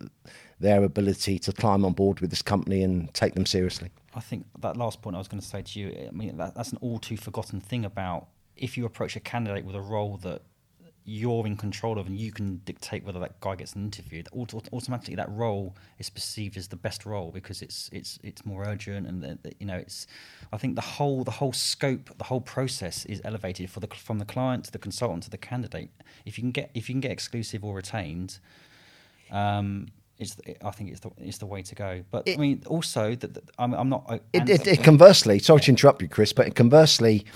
their 0.61 0.85
ability 0.85 1.39
to 1.39 1.53
climb 1.53 1.85
on 1.85 1.93
board 1.95 2.21
with 2.21 2.31
this 2.31 2.43
company 2.43 2.83
and 2.83 3.13
take 3.15 3.35
them 3.35 3.47
seriously. 3.47 3.91
I 4.15 4.21
think 4.21 4.47
that 4.61 4.77
last 4.77 5.01
point 5.03 5.17
I 5.17 5.19
was 5.19 5.29
going 5.29 5.41
to 5.41 5.47
say 5.47 5.63
to 5.63 5.81
you, 5.81 6.07
I 6.07 6.11
mean, 6.13 6.37
that, 6.37 6.55
that's 6.55 6.71
an 6.73 6.79
all 6.83 6.99
too 6.99 7.17
forgotten 7.17 7.61
thing 7.61 7.85
about 7.85 8.29
if 8.57 8.77
you 8.77 8.85
approach 8.85 9.17
a 9.17 9.21
candidate 9.21 9.65
with 9.65 9.75
a 9.75 9.81
role 9.81 10.19
that 10.19 10.43
you're 11.07 11.47
in 11.47 11.57
control 11.57 11.99
of 11.99 12.07
and 12.07 12.17
you 12.19 12.33
can 12.33 12.57
dictate 12.65 13.05
whether 13.05 13.21
that 13.21 13.39
guy 13.41 13.55
gets 13.55 13.75
an 13.75 13.85
interview, 13.85 14.23
auto- 14.33 14.63
automatically 14.73 15.15
that 15.15 15.31
role 15.31 15.77
is 15.99 16.09
perceived 16.09 16.57
as 16.57 16.69
the 16.69 16.77
best 16.77 17.05
role 17.05 17.31
because 17.31 17.61
it's 17.61 17.91
it's 17.93 18.19
it's 18.23 18.47
more 18.47 18.65
urgent 18.65 19.07
and 19.07 19.23
the, 19.23 19.39
the- 19.43 19.53
you 19.61 19.67
know 19.67 19.77
it's. 19.77 20.07
I 20.53 20.57
think 20.57 20.77
the 20.77 20.81
whole 20.83 21.23
the 21.25 21.31
whole 21.33 21.53
scope, 21.53 22.17
the 22.17 22.25
whole 22.25 22.41
process 22.41 23.05
is 23.05 23.21
elevated 23.25 23.69
for 23.71 23.81
the 23.81 23.89
from 23.89 24.19
the 24.19 24.25
client 24.25 24.65
to 24.65 24.71
the 24.73 24.79
consultant 24.79 25.25
to 25.25 25.31
the 25.31 25.39
candidate. 25.39 25.91
If 26.25 26.39
you 26.39 26.43
can 26.43 26.53
get 26.53 26.71
if 26.75 26.89
you 26.89 26.95
can 26.95 27.01
get 27.01 27.11
exclusive 27.11 27.65
or 27.65 27.75
retained, 27.75 28.39
um, 29.31 29.89
it's 30.19 30.37
I 30.65 30.71
think 30.71 30.91
it's 30.91 31.01
the 31.01 31.11
it's 31.19 31.39
the 31.39 31.47
way 31.47 31.63
to 31.63 31.75
go. 31.75 32.03
But 32.11 32.29
I 32.29 32.37
mean, 32.37 32.63
also 32.67 33.15
that 33.17 33.39
I'm, 33.59 33.75
I'm 33.75 33.89
not. 33.89 34.21
It, 34.33 34.49
it, 34.49 34.67
it 34.67 34.85
conversely, 34.85 35.39
sorry 35.39 35.61
to 35.63 35.71
interrupt 35.71 36.01
you, 36.03 36.09
Chris, 36.09 36.33
but 36.33 36.55
conversely, 36.55 37.27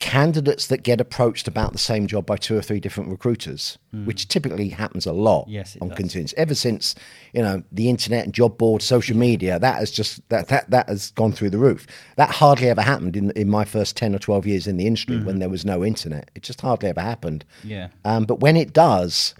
candidates 0.00 0.66
that 0.66 0.82
get 0.82 1.00
approached 1.00 1.46
about 1.46 1.72
the 1.72 1.78
same 1.78 2.06
job 2.06 2.24
by 2.24 2.36
two 2.36 2.56
or 2.56 2.62
three 2.62 2.80
different 2.80 3.10
recruiters, 3.10 3.78
which 3.92 4.26
typically 4.28 4.70
happens 4.70 5.06
a 5.06 5.12
lot 5.12 5.44
Hmm. 5.44 5.50
Yes, 5.52 5.76
on 5.80 5.90
does. 5.90 6.34
Ever 6.36 6.54
since 6.54 6.94
you 7.32 7.42
know 7.42 7.62
the 7.70 7.88
internet 7.88 8.24
and 8.24 8.34
job 8.34 8.56
board, 8.58 8.82
social 8.82 9.16
media, 9.16 9.58
that 9.58 9.76
has 9.78 9.90
just 9.90 10.26
that 10.30 10.48
that 10.48 10.70
that 10.70 10.88
has 10.88 11.10
gone 11.12 11.32
through 11.32 11.50
the 11.50 11.58
roof. 11.58 11.86
That 12.16 12.30
hardly 12.30 12.68
ever 12.70 12.82
happened 12.82 13.14
in 13.14 13.30
in 13.32 13.48
my 13.48 13.64
first 13.64 13.96
ten 13.96 14.14
or 14.14 14.18
twelve 14.18 14.46
years 14.46 14.66
in 14.66 14.78
the 14.78 14.86
industry 14.86 15.18
when 15.18 15.38
there 15.38 15.50
was 15.50 15.64
no 15.64 15.84
internet. 15.84 16.30
It 16.34 16.42
just 16.42 16.62
hardly 16.62 16.88
ever 16.88 17.02
happened. 17.02 17.44
Hmm. 17.62 17.68
Yeah. 17.68 17.88
Um, 18.04 18.24
but 18.24 18.40
when 18.40 18.56
it 18.56 18.72
does, 18.72 19.34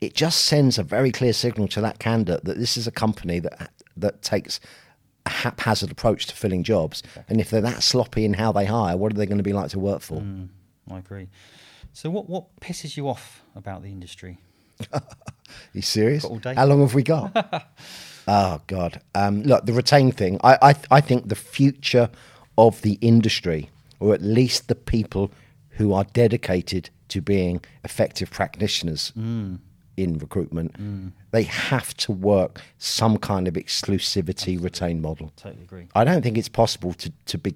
it 0.00 0.14
just 0.14 0.44
sends 0.46 0.78
a 0.78 0.82
very 0.82 1.12
clear 1.12 1.34
signal 1.34 1.68
to 1.68 1.80
that 1.82 1.98
candidate 1.98 2.44
that 2.44 2.58
this 2.58 2.76
is 2.76 2.86
a 2.86 2.92
company 2.92 3.40
that 3.40 3.70
that 3.96 4.22
takes 4.22 4.58
a 5.28 5.30
haphazard 5.30 5.90
approach 5.90 6.26
to 6.26 6.34
filling 6.34 6.64
jobs. 6.64 7.02
And 7.28 7.40
if 7.40 7.50
they're 7.50 7.60
that 7.60 7.82
sloppy 7.82 8.24
in 8.24 8.34
how 8.34 8.50
they 8.50 8.64
hire, 8.64 8.96
what 8.96 9.12
are 9.12 9.16
they 9.16 9.26
going 9.26 9.38
to 9.38 9.44
be 9.44 9.52
like 9.52 9.70
to 9.70 9.78
work 9.78 10.00
for? 10.00 10.24
I 10.90 10.98
agree. 10.98 11.28
So, 11.92 12.10
what 12.10 12.28
what 12.28 12.44
pisses 12.60 12.96
you 12.96 13.08
off 13.08 13.42
about 13.54 13.82
the 13.82 13.90
industry? 13.90 14.38
you 15.72 15.82
serious? 15.82 16.24
How 16.56 16.66
long 16.66 16.80
have 16.80 16.94
we 16.94 17.02
got? 17.02 17.30
oh 18.28 18.60
God! 18.66 19.00
Um, 19.14 19.42
look, 19.42 19.66
the 19.66 19.72
retain 19.72 20.12
thing. 20.12 20.40
I, 20.42 20.58
I 20.62 20.74
I 20.98 21.00
think 21.00 21.28
the 21.28 21.34
future 21.36 22.08
of 22.56 22.80
the 22.82 22.98
industry, 23.00 23.70
or 24.00 24.14
at 24.14 24.22
least 24.22 24.68
the 24.68 24.74
people 24.74 25.30
who 25.70 25.92
are 25.92 26.04
dedicated 26.04 26.90
to 27.08 27.20
being 27.20 27.60
effective 27.84 28.30
practitioners, 28.30 29.12
in 29.98 30.18
recruitment. 30.18 30.72
Mm. 30.80 31.12
They 31.30 31.42
have 31.42 31.94
to 31.98 32.12
work 32.12 32.60
some 32.78 33.18
kind 33.18 33.48
of 33.48 33.54
exclusivity 33.54 34.62
retain 34.62 35.00
model. 35.02 35.32
Totally 35.36 35.62
agree. 35.64 35.86
I 35.94 36.04
don't 36.04 36.22
think 36.22 36.38
it's 36.38 36.48
possible 36.48 36.92
to 36.94 37.12
to 37.26 37.38
be 37.38 37.54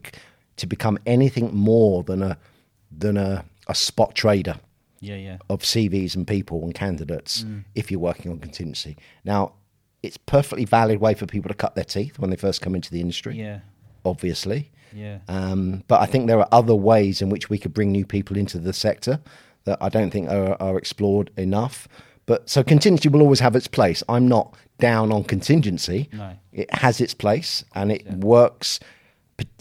to 0.56 0.66
become 0.66 0.98
anything 1.06 1.54
more 1.54 2.02
than 2.02 2.22
a 2.22 2.36
than 2.90 3.16
a, 3.16 3.44
a 3.68 3.74
spot 3.74 4.14
trader 4.14 4.56
Yeah, 5.00 5.16
yeah. 5.16 5.36
of 5.48 5.60
CVs 5.62 6.14
and 6.16 6.26
people 6.26 6.62
and 6.64 6.74
candidates 6.74 7.44
Mm. 7.44 7.64
if 7.74 7.90
you're 7.90 8.00
working 8.00 8.30
on 8.32 8.38
contingency. 8.38 8.96
Now, 9.24 9.52
it's 10.02 10.16
perfectly 10.18 10.64
valid 10.66 11.00
way 11.00 11.14
for 11.14 11.26
people 11.26 11.48
to 11.48 11.54
cut 11.54 11.74
their 11.74 11.84
teeth 11.84 12.18
when 12.18 12.30
they 12.30 12.36
first 12.36 12.60
come 12.60 12.74
into 12.74 12.90
the 12.90 13.00
industry. 13.00 13.38
Yeah, 13.38 13.60
Obviously. 14.04 14.70
yeah. 14.92 15.18
Um, 15.28 15.84
but 15.88 16.00
I 16.00 16.06
think 16.06 16.26
there 16.26 16.38
are 16.40 16.48
other 16.52 16.74
ways 16.74 17.22
in 17.22 17.30
which 17.30 17.48
we 17.48 17.56
could 17.58 17.72
bring 17.72 17.92
new 17.92 18.04
people 18.04 18.36
into 18.36 18.58
the 18.58 18.72
sector 18.72 19.20
that 19.64 19.78
I 19.80 19.88
don't 19.88 20.10
think 20.10 20.28
are, 20.28 20.56
are 20.60 20.76
explored 20.76 21.30
enough. 21.36 21.88
But 22.26 22.48
so 22.48 22.62
contingency 22.62 23.08
will 23.08 23.22
always 23.22 23.40
have 23.40 23.56
its 23.56 23.66
place. 23.66 24.02
I'm 24.08 24.28
not 24.28 24.54
down 24.78 25.12
on 25.12 25.24
contingency. 25.24 26.08
No. 26.12 26.36
It 26.52 26.72
has 26.74 27.00
its 27.00 27.14
place 27.14 27.64
and 27.74 27.90
it 27.92 28.06
works. 28.14 28.80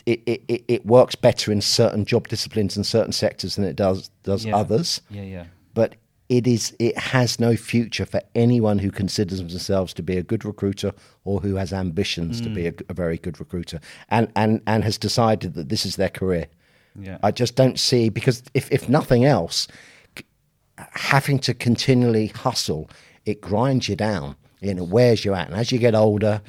It, 0.05 0.21
it, 0.25 0.43
it, 0.47 0.63
it 0.67 0.85
works 0.85 1.15
better 1.15 1.51
in 1.51 1.61
certain 1.61 2.05
job 2.05 2.27
disciplines 2.27 2.75
and 2.75 2.85
certain 2.85 3.13
sectors 3.13 3.55
than 3.55 3.65
it 3.65 3.75
does 3.75 4.09
does 4.23 4.45
Yeah. 4.45 4.55
others. 4.55 5.01
Yeah, 5.09 5.23
yeah. 5.23 5.45
But 5.73 5.95
it 6.29 6.47
is 6.47 6.75
it 6.79 6.97
has 6.97 7.39
no 7.39 7.55
future 7.55 8.05
for 8.05 8.21
anyone 8.35 8.79
who 8.79 8.89
considers 8.89 9.39
themselves 9.39 9.93
to 9.93 10.03
be 10.03 10.17
a 10.17 10.23
good 10.23 10.45
recruiter 10.45 10.93
or 11.25 11.41
who 11.41 11.55
has 11.55 11.73
ambitions 11.73 12.39
to 12.41 12.49
be 12.49 12.67
a, 12.67 12.71
mm. 12.71 12.89
a 12.89 12.93
very 12.93 13.17
good 13.17 13.39
recruiter 13.39 13.79
and, 14.09 14.31
and 14.35 14.61
and 14.65 14.83
has 14.83 14.97
decided 14.97 15.55
that 15.55 15.69
this 15.69 15.85
is 15.85 15.97
their 15.97 16.09
career. 16.09 16.47
Yeah. 16.99 17.17
I 17.21 17.31
just 17.31 17.55
don't 17.55 17.79
see 17.79 18.09
because 18.09 18.43
if 18.53 18.71
if 18.71 18.87
nothing 18.87 19.25
else, 19.25 19.67
having 20.91 21.39
to 21.39 21.53
continually 21.53 22.27
hustle 22.27 22.89
it 23.25 23.39
grinds 23.41 23.87
you 23.87 23.95
down 23.95 24.35
and 24.61 24.79
it 24.79 24.87
wears 24.87 25.23
you 25.25 25.33
out. 25.33 25.47
And 25.47 25.55
as 25.55 25.71
you 25.71 25.79
get 25.79 25.95
older, 25.95 26.41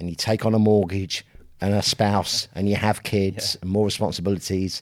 and 0.00 0.08
you 0.08 0.16
take 0.16 0.44
on 0.46 0.54
a 0.54 0.58
mortgage 0.58 1.24
and 1.60 1.74
a 1.74 1.82
spouse, 1.82 2.48
and 2.54 2.68
you 2.68 2.74
have 2.74 3.02
kids 3.02 3.56
and 3.60 3.70
more 3.70 3.84
responsibilities. 3.84 4.80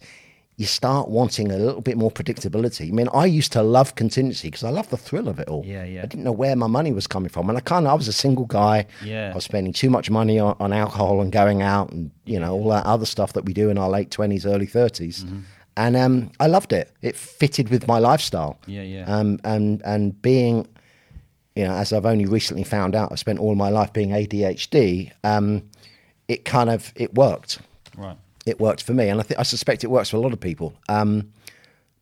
You 0.57 0.66
start 0.66 1.09
wanting 1.09 1.53
a 1.53 1.57
little 1.57 1.81
bit 1.81 1.97
more 1.97 2.11
predictability. 2.11 2.88
I 2.88 2.92
mean, 2.92 3.09
I 3.12 3.27
used 3.27 3.53
to 3.53 3.62
love 3.62 3.94
contingency 3.94 4.49
because 4.49 4.64
I 4.64 4.71
love 4.71 4.88
the 4.90 4.97
thrill 4.97 5.29
of 5.29 5.38
it 5.38 5.49
all. 5.49 5.64
Yeah, 5.64 5.85
yeah. 5.85 6.03
I 6.03 6.07
didn't 6.07 6.25
know 6.25 6.33
where 6.33 6.57
my 6.57 6.66
money 6.66 6.92
was 6.92 7.07
coming 7.07 7.29
from, 7.29 7.49
and 7.49 7.59
I 7.59 7.61
kind 7.61 7.87
of 7.87 7.92
I 7.92 7.94
was 7.94 8.09
a 8.09 8.12
single 8.12 8.44
guy. 8.47 8.87
Yeah. 9.05 9.31
I 9.33 9.35
was 9.35 9.44
spending 9.44 9.73
too 9.73 9.90
much 9.90 10.11
money 10.11 10.38
on, 10.38 10.57
on 10.59 10.73
alcohol 10.73 11.21
and 11.21 11.31
going 11.33 11.62
out 11.62 11.92
and 11.92 12.11
you 12.25 12.40
know 12.40 12.53
all 12.55 12.68
that 12.71 12.87
other 12.87 13.07
stuff 13.07 13.33
that 13.35 13.44
we 13.44 13.53
do 13.53 13.71
in 13.71 13.79
our 13.79 13.88
late 13.88 14.11
twenties, 14.11 14.47
early 14.47 14.66
30s 14.66 15.25
Mm-hmm. 15.25 15.40
And 15.79 15.97
um, 15.97 16.33
I 16.41 16.49
loved 16.49 16.73
it. 16.73 16.93
It 17.03 17.14
fitted 17.14 17.69
with 17.69 17.87
my 17.87 18.01
lifestyle. 18.01 18.59
Yeah, 18.67 18.83
yeah. 18.83 19.05
Um, 19.07 19.38
and 19.45 19.81
and 19.85 20.21
being, 20.21 20.67
you 21.55 21.64
know, 21.64 21.73
as 21.73 21.93
I've 21.93 22.05
only 22.05 22.27
recently 22.27 22.64
found 22.64 22.97
out, 22.97 23.12
I 23.12 23.14
spent 23.14 23.38
all 23.38 23.55
my 23.55 23.69
life 23.69 23.93
being 23.93 24.11
ADHD. 24.11 25.12
Um, 25.23 25.62
it 26.27 26.45
kind 26.45 26.69
of 26.69 26.93
it 26.97 27.14
worked. 27.14 27.61
Right. 27.97 28.17
It 28.45 28.59
worked 28.59 28.83
for 28.83 28.93
me, 28.93 29.09
and 29.09 29.21
I 29.21 29.23
think 29.23 29.38
I 29.38 29.45
suspect 29.45 29.85
it 29.85 29.91
works 29.91 30.11
for 30.11 30.17
a 30.17 30.21
lot 30.21 30.33
of 30.33 30.41
people. 30.41 30.75
Um, 30.88 31.33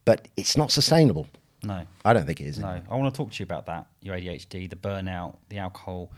but 0.07 0.27
it's 0.39 0.57
not 0.57 0.73
sustainable. 0.73 1.27
No. 1.62 1.83
I 2.05 2.12
don't 2.15 2.25
think 2.25 2.41
it 2.41 2.47
is. 2.47 2.59
No, 2.59 2.81
I 2.91 2.97
want 2.97 3.12
to 3.12 3.17
talk 3.17 3.33
to 3.33 3.41
you 3.41 3.45
about 3.45 3.67
that, 3.67 3.87
your 4.01 4.17
ADHD, 4.17 4.71
the 4.71 4.77
burnout, 4.77 5.37
the 5.49 5.59
alcohol 5.59 6.12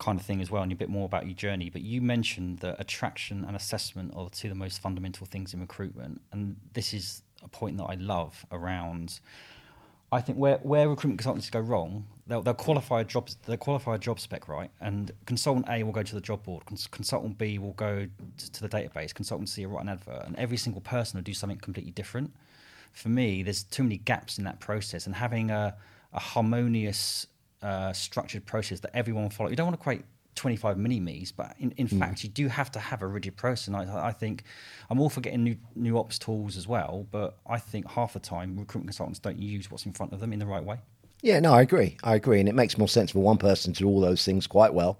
kind 0.00 0.18
of 0.18 0.26
thing 0.26 0.40
as 0.40 0.50
well, 0.50 0.62
and 0.62 0.72
a 0.72 0.76
bit 0.76 0.88
more 0.88 1.04
about 1.04 1.26
your 1.26 1.34
journey. 1.34 1.70
But 1.70 1.82
you 1.82 2.00
mentioned 2.00 2.58
that 2.58 2.80
attraction 2.80 3.44
and 3.44 3.54
assessment 3.54 4.12
are 4.16 4.28
two 4.30 4.48
of 4.48 4.54
the 4.54 4.58
most 4.58 4.80
fundamental 4.80 5.26
things 5.26 5.54
in 5.54 5.60
recruitment. 5.60 6.20
And 6.32 6.56
this 6.72 6.92
is 6.92 7.22
a 7.44 7.48
point 7.48 7.76
that 7.76 7.84
I 7.84 7.94
love 7.94 8.44
around. 8.50 9.20
I 10.12 10.20
think 10.20 10.38
where, 10.38 10.58
where 10.58 10.88
recruitment 10.88 11.18
consultants 11.20 11.48
go 11.50 11.60
wrong, 11.60 12.06
they'll, 12.26 12.42
they'll 12.42 12.54
qualify 12.54 13.02
a 13.02 13.04
job 13.04 13.28
they'll 13.46 13.56
qualify 13.56 13.94
a 13.94 13.98
job 13.98 14.18
spec 14.18 14.48
right, 14.48 14.70
and 14.80 15.12
consultant 15.26 15.66
A 15.68 15.84
will 15.84 15.92
go 15.92 16.02
to 16.02 16.14
the 16.14 16.20
job 16.20 16.42
board, 16.42 16.66
cons- 16.66 16.88
consultant 16.88 17.38
B 17.38 17.58
will 17.58 17.74
go 17.74 18.06
t- 18.38 18.48
to 18.52 18.60
the 18.60 18.68
database, 18.68 19.14
consultant 19.14 19.48
C 19.48 19.64
will 19.66 19.76
write 19.76 19.84
an 19.84 19.90
advert, 19.90 20.26
and 20.26 20.34
every 20.36 20.56
single 20.56 20.80
person 20.80 21.18
will 21.18 21.22
do 21.22 21.34
something 21.34 21.58
completely 21.58 21.92
different. 21.92 22.32
For 22.92 23.08
me, 23.08 23.44
there's 23.44 23.62
too 23.62 23.84
many 23.84 23.98
gaps 23.98 24.36
in 24.38 24.44
that 24.44 24.58
process, 24.58 25.06
and 25.06 25.14
having 25.14 25.50
a, 25.52 25.76
a 26.12 26.18
harmonious, 26.18 27.28
uh, 27.62 27.92
structured 27.92 28.46
process 28.46 28.80
that 28.80 28.90
everyone 28.94 29.30
follow. 29.30 29.50
You 29.50 29.56
don't 29.56 29.66
want 29.66 29.78
to 29.78 29.82
create 29.82 30.04
25 30.36 30.78
mini 30.78 31.00
me's, 31.00 31.32
but 31.32 31.54
in, 31.58 31.72
in 31.72 31.86
fact, 31.86 32.22
you 32.24 32.30
do 32.30 32.48
have 32.48 32.70
to 32.72 32.78
have 32.78 33.02
a 33.02 33.06
rigid 33.06 33.36
process. 33.36 33.66
And 33.68 33.76
I, 33.76 34.08
I 34.08 34.12
think 34.12 34.44
I'm 34.88 35.00
all 35.00 35.10
for 35.10 35.20
getting 35.20 35.44
new, 35.44 35.56
new 35.74 35.98
ops 35.98 36.18
tools 36.18 36.56
as 36.56 36.66
well, 36.66 37.06
but 37.10 37.36
I 37.46 37.58
think 37.58 37.90
half 37.90 38.14
the 38.14 38.20
time 38.20 38.58
recruitment 38.58 38.88
consultants 38.88 39.18
don't 39.18 39.38
use 39.38 39.70
what's 39.70 39.86
in 39.86 39.92
front 39.92 40.12
of 40.12 40.20
them 40.20 40.32
in 40.32 40.38
the 40.38 40.46
right 40.46 40.64
way. 40.64 40.78
Yeah, 41.22 41.38
no, 41.40 41.52
I 41.52 41.60
agree. 41.60 41.98
I 42.02 42.14
agree, 42.14 42.40
and 42.40 42.48
it 42.48 42.54
makes 42.54 42.78
more 42.78 42.88
sense 42.88 43.10
for 43.10 43.18
one 43.18 43.36
person 43.36 43.74
to 43.74 43.80
do 43.80 43.86
all 43.86 44.00
those 44.00 44.24
things 44.24 44.46
quite 44.46 44.72
well 44.72 44.98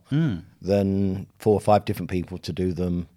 than 0.61 1.27
four 1.39 1.55
or 1.55 1.61
five 1.61 1.87
different 1.87 2.11
people 2.11 2.37
to 2.39 2.53
do 2.53 2.75
them 2.75 3.09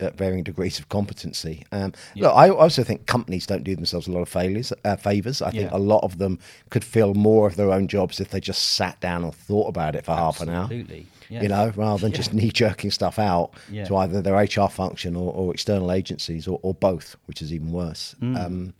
at 0.00 0.16
varying 0.16 0.42
degrees 0.44 0.78
of 0.78 0.88
competency. 0.88 1.64
Um, 1.72 1.92
Look, 2.16 2.34
I 2.34 2.48
also 2.50 2.82
think 2.84 3.06
companies 3.06 3.46
don't 3.46 3.64
do 3.64 3.74
themselves 3.74 4.06
a 4.06 4.12
lot 4.12 4.20
of 4.22 4.28
failures, 4.28 4.72
uh, 4.84 4.96
favors. 4.96 5.42
I 5.42 5.50
think 5.50 5.70
Yeah. 5.70 5.76
a 5.76 5.78
lot 5.78 6.02
of 6.04 6.18
them 6.18 6.38
could 6.70 6.84
fill 6.84 7.14
more 7.14 7.46
of 7.46 7.56
their 7.56 7.70
own 7.72 7.88
jobs 7.88 8.20
if 8.20 8.30
they 8.30 8.40
just 8.40 8.62
sat 8.74 9.00
down 9.00 9.24
and 9.24 9.34
thought 9.34 9.68
about 9.68 9.94
it 9.96 10.04
for 10.04 10.14
half 10.14 10.40
an 10.40 10.48
hour. 10.48 10.64
Absolutely. 10.64 11.06
Yeah. 11.28 11.42
You 11.42 11.48
know, 11.48 11.72
rather 11.76 12.00
than 12.02 12.12
just 12.20 12.32
knee 12.34 12.50
jerking 12.50 12.90
stuff 12.90 13.18
out 13.18 13.52
Yeah. 13.70 13.84
to 13.86 13.96
either 13.96 14.20
their 14.22 14.36
HR 14.36 14.68
function 14.68 15.16
or, 15.16 15.32
or 15.32 15.52
external 15.54 15.90
agencies 15.92 16.46
or, 16.46 16.58
or 16.62 16.74
both, 16.74 17.16
which 17.26 17.40
is 17.42 17.52
even 17.52 17.72
worse. 17.72 18.14
Mm. 18.20 18.44
Um, 18.44 18.74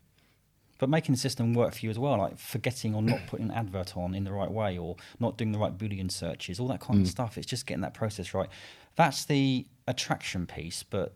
But 0.82 0.88
making 0.90 1.14
the 1.14 1.20
system 1.20 1.54
work 1.54 1.74
for 1.74 1.78
you 1.86 1.90
as 1.90 1.98
well, 2.00 2.18
like 2.18 2.36
forgetting 2.36 2.92
or 2.92 3.02
not 3.02 3.20
putting 3.28 3.50
an 3.50 3.52
advert 3.52 3.96
on 3.96 4.16
in 4.16 4.24
the 4.24 4.32
right 4.32 4.50
way 4.50 4.76
or 4.76 4.96
not 5.20 5.38
doing 5.38 5.52
the 5.52 5.58
right 5.60 5.78
Boolean 5.78 6.10
searches, 6.10 6.58
all 6.58 6.66
that 6.66 6.80
kind 6.80 6.98
Mm. 6.98 7.02
of 7.02 7.08
stuff. 7.08 7.38
It's 7.38 7.46
just 7.46 7.66
getting 7.66 7.82
that 7.82 7.94
process 7.94 8.34
right. 8.34 8.48
That's 8.96 9.24
the 9.24 9.64
attraction 9.86 10.44
piece. 10.44 10.82
But 10.82 11.14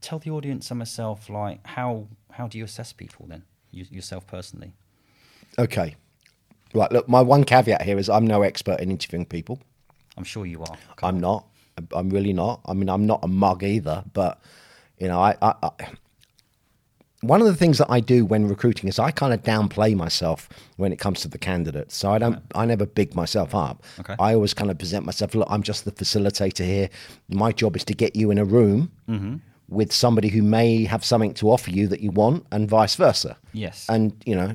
tell 0.00 0.20
the 0.20 0.30
audience 0.30 0.70
and 0.70 0.78
myself, 0.78 1.28
like, 1.28 1.66
how 1.66 2.08
how 2.30 2.48
do 2.48 2.56
you 2.56 2.64
assess 2.64 2.94
people 2.94 3.26
then, 3.28 3.42
you, 3.70 3.84
yourself 3.90 4.26
personally? 4.26 4.72
okay. 5.58 5.96
Right, 6.72 6.90
look, 6.90 7.06
my 7.06 7.20
one 7.20 7.44
caveat 7.44 7.82
here 7.82 7.98
is 7.98 8.08
I'm 8.08 8.26
no 8.26 8.40
expert 8.40 8.80
in 8.80 8.90
interviewing 8.90 9.26
people. 9.26 9.60
I'm 10.16 10.24
sure 10.24 10.46
you 10.46 10.62
are. 10.62 10.78
I'm 11.02 11.20
not. 11.20 11.44
I'm 11.92 12.08
really 12.08 12.32
not. 12.32 12.62
I 12.64 12.72
mean, 12.72 12.88
I'm 12.88 13.04
not 13.04 13.20
a 13.22 13.28
mug 13.28 13.62
either. 13.64 14.02
But 14.14 14.40
you 14.98 15.08
know, 15.08 15.20
I, 15.20 15.36
I, 15.42 15.54
I 15.62 15.70
one 17.26 17.40
of 17.40 17.46
the 17.46 17.54
things 17.54 17.78
that 17.78 17.90
I 17.90 18.00
do 18.00 18.24
when 18.24 18.48
recruiting 18.48 18.88
is 18.88 18.98
I 18.98 19.10
kind 19.10 19.32
of 19.32 19.42
downplay 19.42 19.94
myself 19.94 20.48
when 20.76 20.92
it 20.92 20.98
comes 20.98 21.20
to 21.22 21.28
the 21.28 21.38
candidates. 21.38 21.96
So 21.96 22.12
I 22.12 22.18
don't. 22.18 22.42
I 22.54 22.66
never 22.66 22.86
big 22.86 23.14
myself 23.14 23.54
up. 23.54 23.82
Okay. 24.00 24.14
I 24.18 24.34
always 24.34 24.54
kind 24.54 24.70
of 24.70 24.78
present 24.78 25.06
myself. 25.06 25.34
Look, 25.34 25.48
I'm 25.50 25.62
just 25.62 25.84
the 25.84 25.92
facilitator 25.92 26.64
here. 26.64 26.90
My 27.28 27.52
job 27.52 27.76
is 27.76 27.84
to 27.86 27.94
get 27.94 28.14
you 28.14 28.30
in 28.30 28.38
a 28.38 28.44
room. 28.44 28.90
Mm-hmm. 29.08 29.36
With 29.68 29.92
somebody 29.92 30.28
who 30.28 30.42
may 30.42 30.84
have 30.84 31.04
something 31.04 31.32
to 31.34 31.50
offer 31.50 31.70
you 31.70 31.88
that 31.88 32.00
you 32.00 32.10
want, 32.10 32.46
and 32.52 32.68
vice 32.68 32.96
versa. 32.96 33.38
Yes. 33.54 33.86
And 33.88 34.14
you 34.26 34.36
know, 34.36 34.54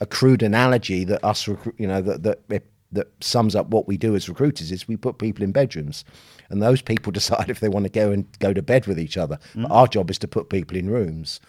a 0.00 0.06
crude 0.06 0.42
analogy 0.42 1.02
that 1.04 1.24
us, 1.24 1.46
recru- 1.46 1.72
you 1.78 1.86
know, 1.86 2.02
that 2.02 2.22
that 2.48 2.64
that 2.92 3.08
sums 3.22 3.54
up 3.54 3.68
what 3.68 3.86
we 3.86 3.96
do 3.96 4.14
as 4.14 4.28
recruiters 4.28 4.72
is 4.72 4.88
we 4.88 4.96
put 4.96 5.18
people 5.18 5.44
in 5.44 5.52
bedrooms, 5.52 6.04
and 6.50 6.62
those 6.62 6.82
people 6.82 7.10
decide 7.20 7.48
if 7.48 7.60
they 7.60 7.68
want 7.68 7.84
to 7.84 7.90
go 7.90 8.10
and 8.10 8.26
go 8.38 8.52
to 8.52 8.62
bed 8.62 8.86
with 8.86 8.98
each 8.98 9.16
other. 9.16 9.38
Mm. 9.54 9.62
But 9.62 9.70
our 9.72 9.86
job 9.86 10.10
is 10.10 10.18
to 10.18 10.28
put 10.28 10.50
people 10.50 10.76
in 10.76 10.90
rooms. 10.90 11.40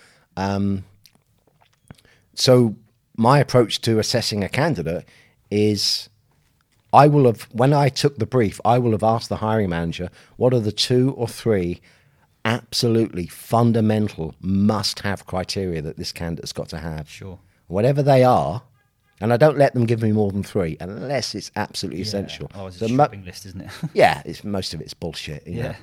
Um, 0.41 0.83
so 2.33 2.75
my 3.17 3.39
approach 3.39 3.81
to 3.81 3.99
assessing 3.99 4.43
a 4.43 4.49
candidate 4.49 5.05
is 5.49 6.09
I 6.93 7.07
will 7.07 7.25
have 7.25 7.43
when 7.51 7.73
I 7.73 7.89
took 7.89 8.17
the 8.17 8.25
brief, 8.25 8.59
I 8.65 8.77
will 8.79 8.91
have 8.91 9.03
asked 9.03 9.29
the 9.29 9.37
hiring 9.37 9.69
manager 9.69 10.09
what 10.37 10.53
are 10.53 10.59
the 10.59 10.71
two 10.71 11.13
or 11.17 11.27
three 11.27 11.81
absolutely 12.43 13.27
fundamental 13.27 14.33
must-have 14.41 15.25
criteria 15.27 15.81
that 15.81 15.97
this 15.97 16.11
candidate's 16.11 16.53
got 16.53 16.69
to 16.69 16.79
have. 16.79 17.07
Sure. 17.09 17.37
Whatever 17.67 18.01
they 18.01 18.23
are, 18.23 18.63
and 19.21 19.31
I 19.31 19.37
don't 19.37 19.57
let 19.57 19.73
them 19.75 19.85
give 19.85 20.01
me 20.01 20.11
more 20.11 20.31
than 20.31 20.43
three 20.43 20.75
unless 20.79 21.35
it's 21.35 21.51
absolutely 21.55 22.01
essential. 22.01 22.49
Oh, 22.55 22.67
it's 22.67 22.79
So 22.79 22.87
a 22.87 22.89
mo- 22.89 23.07
list, 23.23 23.45
isn't 23.45 23.61
it? 23.61 23.69
yeah, 23.93 24.23
it's 24.25 24.43
most 24.43 24.73
of 24.73 24.81
it's 24.81 24.95
bullshit. 24.95 25.43
Yeah. 25.45 25.63
know? 25.63 25.75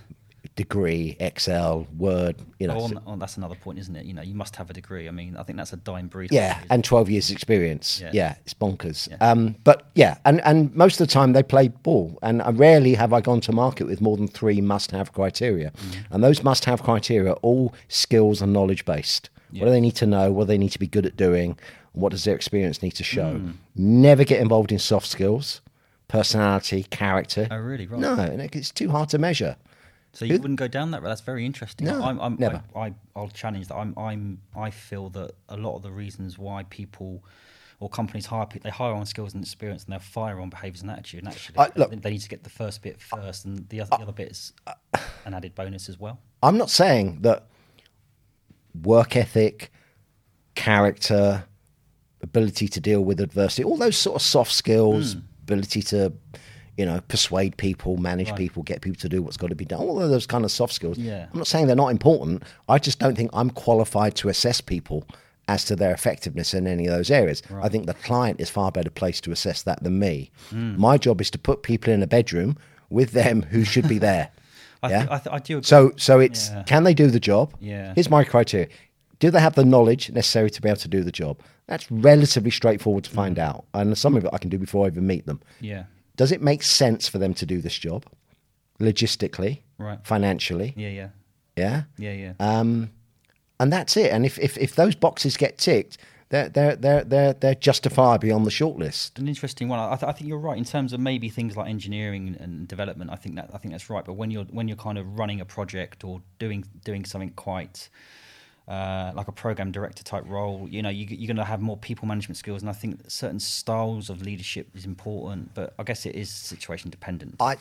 Degree, 0.56 1.16
Excel, 1.20 1.86
Word, 1.96 2.36
you 2.58 2.66
know. 2.66 2.74
oh, 2.78 2.84
on- 2.84 3.02
oh, 3.06 3.16
that's 3.16 3.36
another 3.36 3.54
point, 3.54 3.78
isn't 3.78 3.94
it? 3.94 4.06
You 4.06 4.14
know, 4.14 4.22
you 4.22 4.34
must 4.34 4.56
have 4.56 4.70
a 4.70 4.72
degree. 4.72 5.06
I 5.08 5.10
mean, 5.10 5.36
I 5.36 5.42
think 5.44 5.56
that's 5.56 5.72
a 5.72 5.76
dying 5.76 6.08
breed. 6.08 6.32
Yeah, 6.32 6.58
and 6.70 6.82
12 6.82 7.10
years 7.10 7.30
experience. 7.30 8.00
Yeah. 8.00 8.10
Yeah, 8.12 8.34
it's 8.44 8.54
bonkers. 8.54 9.08
Yeah. 9.08 9.16
Um, 9.20 9.54
but 9.64 9.88
yeah, 9.94 10.18
and, 10.24 10.40
and 10.44 10.74
most 10.74 11.00
of 11.00 11.06
the 11.06 11.12
time 11.12 11.32
they 11.32 11.42
play 11.42 11.68
ball. 11.68 12.18
And 12.22 12.42
I 12.42 12.50
rarely 12.50 12.94
have 12.94 13.12
I 13.12 13.20
gone 13.20 13.40
to 13.42 13.52
market 13.52 13.86
with 13.86 14.00
more 14.00 14.16
than 14.16 14.26
three 14.26 14.60
must 14.60 14.90
have 14.90 15.12
criteria. 15.12 15.70
Mm-hmm. 15.70 16.14
And 16.14 16.24
those 16.24 16.42
must 16.42 16.64
have 16.64 16.82
criteria 16.82 17.32
are 17.32 17.36
all 17.42 17.74
skills 17.88 18.42
and 18.42 18.52
knowledge 18.52 18.84
based. 18.84 19.30
What 19.52 19.66
do 19.66 19.70
they 19.70 19.80
need 19.80 19.96
to 19.96 20.06
know? 20.06 20.30
What 20.32 20.44
do 20.44 20.48
they 20.48 20.58
need 20.58 20.72
to 20.72 20.78
be 20.78 20.86
good 20.86 21.06
at 21.06 21.16
doing? 21.16 21.58
What 21.92 22.10
does 22.10 22.24
their 22.24 22.34
experience 22.34 22.82
need 22.82 22.92
to 22.92 23.04
show? 23.04 23.34
Mm. 23.34 23.54
Never 23.76 24.24
get 24.24 24.40
involved 24.40 24.72
in 24.72 24.78
soft 24.78 25.06
skills, 25.06 25.62
personality, 26.06 26.82
character. 26.84 27.48
Oh, 27.50 27.56
really? 27.56 27.86
Right. 27.86 28.00
No, 28.00 28.48
it's 28.52 28.70
too 28.70 28.90
hard 28.90 29.08
to 29.10 29.18
measure. 29.18 29.56
So 30.12 30.24
you 30.24 30.38
wouldn't 30.40 30.58
go 30.58 30.68
down 30.68 30.90
that 30.92 31.02
road. 31.02 31.10
That's 31.10 31.20
very 31.20 31.44
interesting. 31.46 31.86
No, 31.86 32.02
I'm, 32.02 32.18
I'm, 32.20 32.36
never. 32.38 32.62
I, 32.74 32.80
I, 32.86 32.94
I'll 33.14 33.28
challenge 33.28 33.68
that. 33.68 33.76
I'm, 33.76 33.96
I'm, 33.98 34.40
I 34.56 34.70
feel 34.70 35.10
that 35.10 35.32
a 35.48 35.56
lot 35.56 35.76
of 35.76 35.82
the 35.82 35.90
reasons 35.92 36.38
why 36.38 36.64
people, 36.70 37.22
or 37.78 37.88
companies 37.90 38.26
hire 38.26 38.46
people, 38.46 38.68
they 38.70 38.74
hire 38.74 38.94
on 38.94 39.04
skills 39.06 39.34
and 39.34 39.44
experience, 39.44 39.84
and 39.84 39.92
they'll 39.92 40.00
fire 40.00 40.40
on 40.40 40.48
behaviours 40.50 40.80
and 40.82 40.90
attitude. 40.90 41.20
And 41.24 41.28
actually, 41.28 41.58
I- 41.58 41.70
look- 41.76 41.90
they- 42.02 42.10
need 42.10 42.20
to 42.20 42.28
get 42.28 42.42
the 42.42 42.50
first 42.50 42.82
bit 42.82 43.00
first, 43.00 43.44
and 43.44 43.68
the 43.68 43.80
other, 43.82 43.90
the 43.90 44.02
other 44.02 44.12
bit 44.12 44.30
is 44.30 44.52
an 45.26 45.34
added 45.34 45.54
bonus 45.54 45.88
as 45.88 46.00
well. 46.00 46.18
I'm 46.42 46.56
not 46.56 46.70
saying 46.70 47.18
that 47.22 47.46
work 48.82 49.14
ethic, 49.16 49.70
character, 50.54 51.44
ability 52.22 52.66
to 52.68 52.80
deal 52.80 53.02
with 53.04 53.20
adversity, 53.20 53.62
all 53.64 53.76
those 53.76 53.96
sort 53.96 54.16
of 54.16 54.22
soft 54.22 54.52
skills, 54.52 55.14
Hmm. 55.14 55.20
ability 55.42 55.82
to, 55.82 56.12
you 56.78 56.86
know, 56.86 57.00
persuade 57.08 57.56
people, 57.58 57.96
manage 57.98 58.34
people, 58.36 58.62
get 58.62 58.80
people 58.80 58.98
to 59.00 59.08
do 59.08 59.20
what's 59.22 59.36
got 59.36 59.48
to 59.50 59.54
be 59.56 59.64
done, 59.66 59.80
all 59.80 60.00
of 60.00 60.08
those 60.10 60.26
kind 60.26 60.44
of 60.44 60.50
soft 60.50 60.72
skills. 60.72 60.96
Yeah. 60.96 61.26
I'm 61.32 61.38
not 61.38 61.46
saying 61.46 61.66
they're 61.66 61.76
not 61.76 61.88
important. 61.88 62.44
I 62.68 62.78
just 62.78 62.98
don't 63.00 63.16
think 63.16 63.30
I'm 63.34 63.50
qualified 63.50 64.14
to 64.16 64.28
assess 64.28 64.60
people 64.62 65.04
as 65.48 65.64
to 65.64 65.74
their 65.76 65.92
effectiveness 65.92 66.54
in 66.54 66.66
any 66.66 66.86
of 66.86 66.92
those 66.92 67.10
areas. 67.10 67.42
I 67.62 67.68
think 67.68 67.86
the 67.86 67.94
client 67.94 68.40
is 68.40 68.48
far 68.48 68.70
better 68.70 68.90
placed 68.90 69.24
to 69.24 69.32
assess 69.32 69.62
that 69.64 69.82
than 69.82 69.98
me. 69.98 70.30
Hmm. 70.50 70.76
My 70.80 70.98
job 70.98 71.20
is 71.20 71.30
to 71.32 71.38
put 71.38 71.62
people 71.62 71.92
in 71.92 72.02
a 72.02 72.06
bedroom 72.06 72.56
with 72.90 73.10
them 73.12 73.42
who 73.42 73.64
should 73.64 73.88
be 73.88 73.98
there. 73.98 74.30
I, 74.82 74.90
yeah. 74.90 74.98
th- 74.98 75.10
I, 75.10 75.18
th- 75.18 75.34
I 75.34 75.38
do 75.40 75.54
agree. 75.58 75.64
So 75.66 75.92
so 75.96 76.20
it's 76.20 76.50
Yeah. 76.50 76.62
can 76.62 76.84
they 76.84 76.94
do 76.94 77.08
the 77.08 77.18
job? 77.20 77.52
Yeah. 77.60 77.92
Here's 77.94 78.08
my 78.10 78.22
criteria. 78.24 78.68
Do 79.18 79.30
they 79.32 79.40
have 79.40 79.56
the 79.56 79.64
knowledge 79.64 80.10
necessary 80.12 80.50
to 80.50 80.62
be 80.62 80.68
able 80.68 80.78
to 80.78 80.88
do 80.88 81.02
the 81.02 81.10
job? 81.10 81.40
That's 81.66 81.90
relatively 81.90 82.52
straightforward 82.52 83.02
to 83.04 83.10
Mm. 83.10 83.14
find 83.14 83.38
out. 83.38 83.64
And 83.74 83.98
some 83.98 84.16
of 84.16 84.24
it 84.24 84.30
I 84.32 84.38
can 84.38 84.48
do 84.50 84.58
before 84.58 84.84
I 84.84 84.88
even 84.88 85.06
meet 85.08 85.26
them. 85.26 85.40
yeah, 85.60 85.84
Does 86.18 86.30
it 86.32 86.42
make 86.42 86.62
sense 86.62 87.08
for 87.08 87.16
them 87.18 87.32
to 87.34 87.46
do 87.46 87.62
this 87.62 87.78
job? 87.78 88.04
Logistically, 88.80 89.60
Right. 89.78 89.98
financially, 90.04 90.74
yeah, 90.76 90.88
yeah, 90.90 91.08
yeah. 91.56 91.82
yeah, 91.96 92.12
yeah. 92.12 92.32
Um, 92.38 92.90
and 93.58 93.72
that's 93.72 93.96
it. 93.96 94.12
And 94.12 94.24
if, 94.26 94.38
if, 94.38 94.56
if 94.58 94.74
those 94.76 94.94
boxes 94.94 95.36
get 95.36 95.58
ticked, 95.58 95.98
they're 96.28 96.48
they're 96.48 96.76
they're 96.76 97.02
they're 97.04 97.32
they're 97.32 97.54
justifiably 97.54 98.30
on 98.30 98.44
the 98.44 98.50
shortlist. 98.50 99.18
an 99.18 99.26
interesting 99.28 99.68
one. 99.68 99.78
I, 99.80 99.96
th- 99.96 100.08
I 100.08 100.12
think 100.12 100.28
you're 100.28 100.38
right 100.38 100.58
in 100.58 100.64
terms 100.64 100.92
of 100.92 101.00
maybe 101.00 101.28
things 101.30 101.56
like 101.56 101.68
engineering 101.70 102.36
and 102.38 102.68
development. 102.68 103.10
I 103.10 103.16
think 103.16 103.36
that 103.36 103.50
I 103.54 103.58
think 103.58 103.72
that's 103.72 103.88
right. 103.88 104.04
But 104.04 104.12
when 104.12 104.30
you're 104.30 104.44
when 104.44 104.68
you're 104.68 104.76
kind 104.76 104.98
of 104.98 105.18
running 105.18 105.40
a 105.40 105.46
project 105.46 106.04
or 106.04 106.20
doing 106.38 106.64
doing 106.84 107.04
something 107.06 107.30
quite 107.30 107.88
uh, 108.68 109.12
like 109.14 109.28
a 109.28 109.32
program 109.32 109.72
director 109.72 110.04
type 110.04 110.24
role, 110.26 110.68
you 110.70 110.82
know, 110.82 110.90
you, 110.90 111.06
you're 111.08 111.26
going 111.26 111.36
to 111.36 111.44
have 111.44 111.60
more 111.60 111.76
people 111.78 112.06
management 112.06 112.36
skills, 112.36 112.60
and 112.62 112.68
I 112.68 112.74
think 112.74 113.00
certain 113.08 113.40
styles 113.40 114.10
of 114.10 114.20
leadership 114.22 114.68
is 114.74 114.84
important. 114.84 115.54
But 115.54 115.74
I 115.78 115.82
guess 115.84 116.04
it 116.06 116.14
is 116.14 116.30
situation 116.30 116.90
dependent 116.90 117.36
I-. 117.40 117.54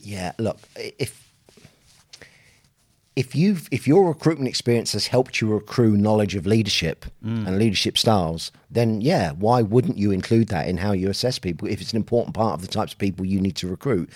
Yeah, 0.00 0.32
look, 0.38 0.58
if 0.76 1.28
if 3.16 3.34
you've 3.34 3.66
if 3.72 3.88
your 3.88 4.06
recruitment 4.06 4.48
experience 4.48 4.92
has 4.92 5.08
helped 5.08 5.40
you 5.40 5.54
accrue 5.56 5.96
knowledge 5.96 6.36
of 6.36 6.46
leadership 6.46 7.04
and 7.22 7.58
leadership 7.58 7.98
styles, 7.98 8.52
then 8.70 9.00
yeah, 9.00 9.32
why 9.32 9.60
wouldn't 9.60 9.98
you 9.98 10.12
include 10.12 10.48
that 10.48 10.68
in 10.68 10.76
how 10.76 10.92
you 10.92 11.10
assess 11.10 11.36
people 11.40 11.66
if 11.66 11.80
it's 11.80 11.90
an 11.92 11.96
important 11.96 12.34
part 12.36 12.54
of 12.54 12.60
the 12.60 12.68
types 12.68 12.92
of 12.92 12.98
people 12.98 13.26
you 13.26 13.40
need 13.40 13.56
to 13.56 13.66
recruit? 13.66 14.08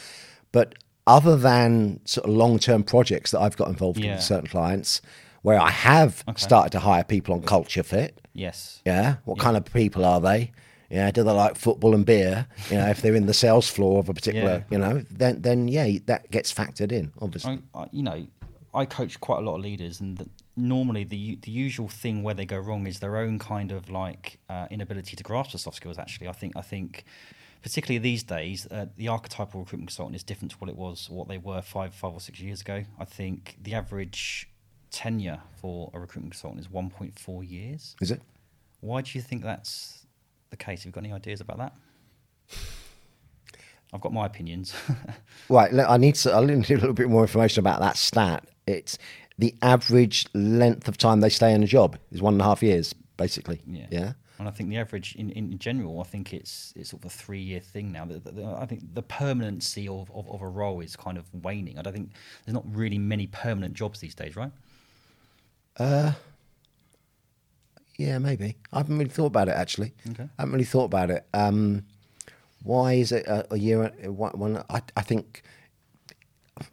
But 0.52 0.76
other 1.04 1.36
than 1.36 1.98
sort 2.04 2.28
of 2.28 2.32
long 2.36 2.60
term 2.60 2.84
projects 2.84 3.32
that 3.32 3.40
I've 3.40 3.56
got 3.56 3.66
involved 3.68 3.98
in 3.98 4.04
Yeah. 4.04 4.14
with 4.14 4.22
certain 4.22 4.46
clients, 4.48 5.02
where 5.42 5.60
I 5.60 5.70
have 5.70 6.24
started 6.36 6.70
to 6.72 6.78
hire 6.80 7.04
people 7.04 7.34
on 7.34 7.42
culture 7.42 7.82
fit, 7.82 8.20
Yes. 8.32 8.80
yeah. 8.86 9.16
What 9.24 9.38
kind 9.38 9.56
of 9.56 9.64
people 9.66 10.04
are 10.04 10.20
they? 10.20 10.52
Yeah. 10.90 11.10
Do 11.10 11.22
they 11.24 11.32
like 11.32 11.56
football 11.56 11.94
and 11.94 12.04
beer? 12.06 12.46
You 12.70 12.76
know, 12.78 12.88
if 12.88 13.02
they're 13.02 13.14
in 13.14 13.26
the 13.26 13.34
sales 13.34 13.68
floor 13.68 13.98
of 13.98 14.08
a 14.08 14.14
particular, 14.14 14.58
Yeah. 14.58 14.64
you 14.70 14.78
know, 14.78 15.04
then 15.10 15.42
then 15.42 15.68
yeah, 15.68 15.98
that 16.06 16.30
gets 16.30 16.52
factored 16.52 16.92
in, 16.92 17.12
obviously. 17.20 17.60
I, 17.74 17.80
I, 17.82 17.86
you 17.92 18.02
know, 18.02 18.26
I 18.74 18.84
coach 18.86 19.20
quite 19.20 19.38
a 19.38 19.42
lot 19.42 19.56
of 19.56 19.62
leaders, 19.62 20.00
and 20.00 20.16
the, 20.18 20.28
normally 20.56 21.04
the 21.04 21.36
the 21.42 21.50
usual 21.50 21.88
thing 21.88 22.22
where 22.22 22.34
they 22.34 22.46
go 22.46 22.58
wrong 22.58 22.86
is 22.86 23.00
their 23.00 23.16
own 23.16 23.38
kind 23.38 23.72
of 23.72 23.90
like 23.90 24.38
uh, 24.48 24.66
inability 24.70 25.16
to 25.16 25.22
grasp 25.24 25.52
the 25.52 25.58
soft 25.58 25.76
skills. 25.76 25.98
Actually, 25.98 26.28
I 26.28 26.32
think 26.32 26.56
I 26.56 26.62
think. 26.62 27.04
Particularly 27.62 27.98
these 27.98 28.24
days, 28.24 28.66
uh, 28.72 28.86
the 28.96 29.06
archetypal 29.06 29.60
recruitment 29.60 29.86
consultant 29.90 30.16
is 30.16 30.24
different 30.24 30.50
to 30.50 30.56
what 30.58 30.68
it 30.68 30.74
was, 30.76 31.08
what 31.08 31.28
they 31.28 31.38
were 31.38 31.62
five, 31.62 31.94
five 31.94 32.12
or 32.12 32.20
six 32.20 32.40
years 32.40 32.60
ago. 32.60 32.82
I 32.98 33.04
think 33.04 33.56
the 33.62 33.72
average 33.74 34.48
tenure 34.92 35.40
for 35.60 35.90
a 35.94 35.98
recruitment 35.98 36.32
consultant 36.34 36.60
is 36.60 36.68
1.4 36.68 37.50
years. 37.50 37.96
Is 38.00 38.10
it? 38.10 38.20
Why 38.80 39.00
do 39.00 39.10
you 39.18 39.22
think 39.22 39.42
that's 39.42 40.06
the 40.50 40.56
case? 40.56 40.80
Have 40.80 40.86
you 40.86 40.92
got 40.92 41.04
any 41.04 41.12
ideas 41.12 41.40
about 41.40 41.58
that? 41.58 41.74
I've 43.92 44.00
got 44.00 44.12
my 44.12 44.26
opinions. 44.26 44.74
Right. 45.48 45.74
I 45.74 45.96
need 45.98 46.14
to. 46.16 46.32
I 46.32 46.42
need 46.44 46.70
a 46.70 46.74
little 46.76 46.94
bit 46.94 47.10
more 47.10 47.22
information 47.22 47.60
about 47.60 47.80
that 47.80 47.98
stat. 47.98 48.46
It's 48.66 48.96
the 49.38 49.54
average 49.60 50.26
length 50.32 50.88
of 50.88 50.96
time 50.96 51.20
they 51.20 51.28
stay 51.28 51.52
in 51.52 51.62
a 51.62 51.66
job 51.66 51.98
is 52.10 52.22
one 52.22 52.34
and 52.34 52.40
a 52.40 52.44
half 52.44 52.62
years, 52.62 52.94
basically. 53.18 53.60
Yeah. 53.66 53.86
Yeah. 53.90 54.12
And 54.38 54.48
I 54.48 54.50
think 54.50 54.70
the 54.70 54.78
average, 54.78 55.14
in, 55.16 55.30
in 55.30 55.58
general, 55.58 56.00
I 56.00 56.04
think 56.04 56.32
it's 56.32 56.72
it's 56.74 56.90
sort 56.90 57.02
of 57.04 57.06
a 57.12 57.14
three 57.14 57.40
year 57.40 57.60
thing 57.60 57.92
now. 57.92 58.06
The, 58.06 58.18
the, 58.20 58.30
the- 58.32 58.46
I 58.46 58.64
think 58.64 58.94
the 58.94 59.02
permanency 59.02 59.86
of, 59.88 60.10
of, 60.14 60.26
of 60.30 60.40
a 60.40 60.48
role 60.48 60.80
is 60.80 60.96
kind 60.96 61.18
of 61.18 61.26
waning. 61.44 61.78
I 61.78 61.82
don't 61.82 61.92
think 61.92 62.12
there's 62.46 62.54
not 62.54 62.64
really 62.74 62.98
many 62.98 63.26
permanent 63.26 63.74
jobs 63.74 64.00
these 64.00 64.14
days, 64.14 64.36
right? 64.36 64.52
Yeah, 67.98 68.18
maybe. 68.18 68.56
I 68.72 68.78
haven't 68.78 68.98
really 68.98 69.10
thought 69.10 69.26
about 69.26 69.48
it 69.48 69.54
actually. 69.56 69.92
Okay. 70.10 70.24
I 70.24 70.42
haven't 70.42 70.52
really 70.52 70.64
thought 70.64 70.84
about 70.86 71.10
it. 71.10 71.26
Um, 71.34 71.84
why 72.62 72.94
is 72.94 73.12
it 73.12 73.26
a, 73.26 73.52
a 73.52 73.58
year? 73.58 73.82
uh, 73.84 74.12
One, 74.12 74.32
one, 74.38 74.64
I, 74.70 74.80
I 74.96 75.02
think. 75.02 75.42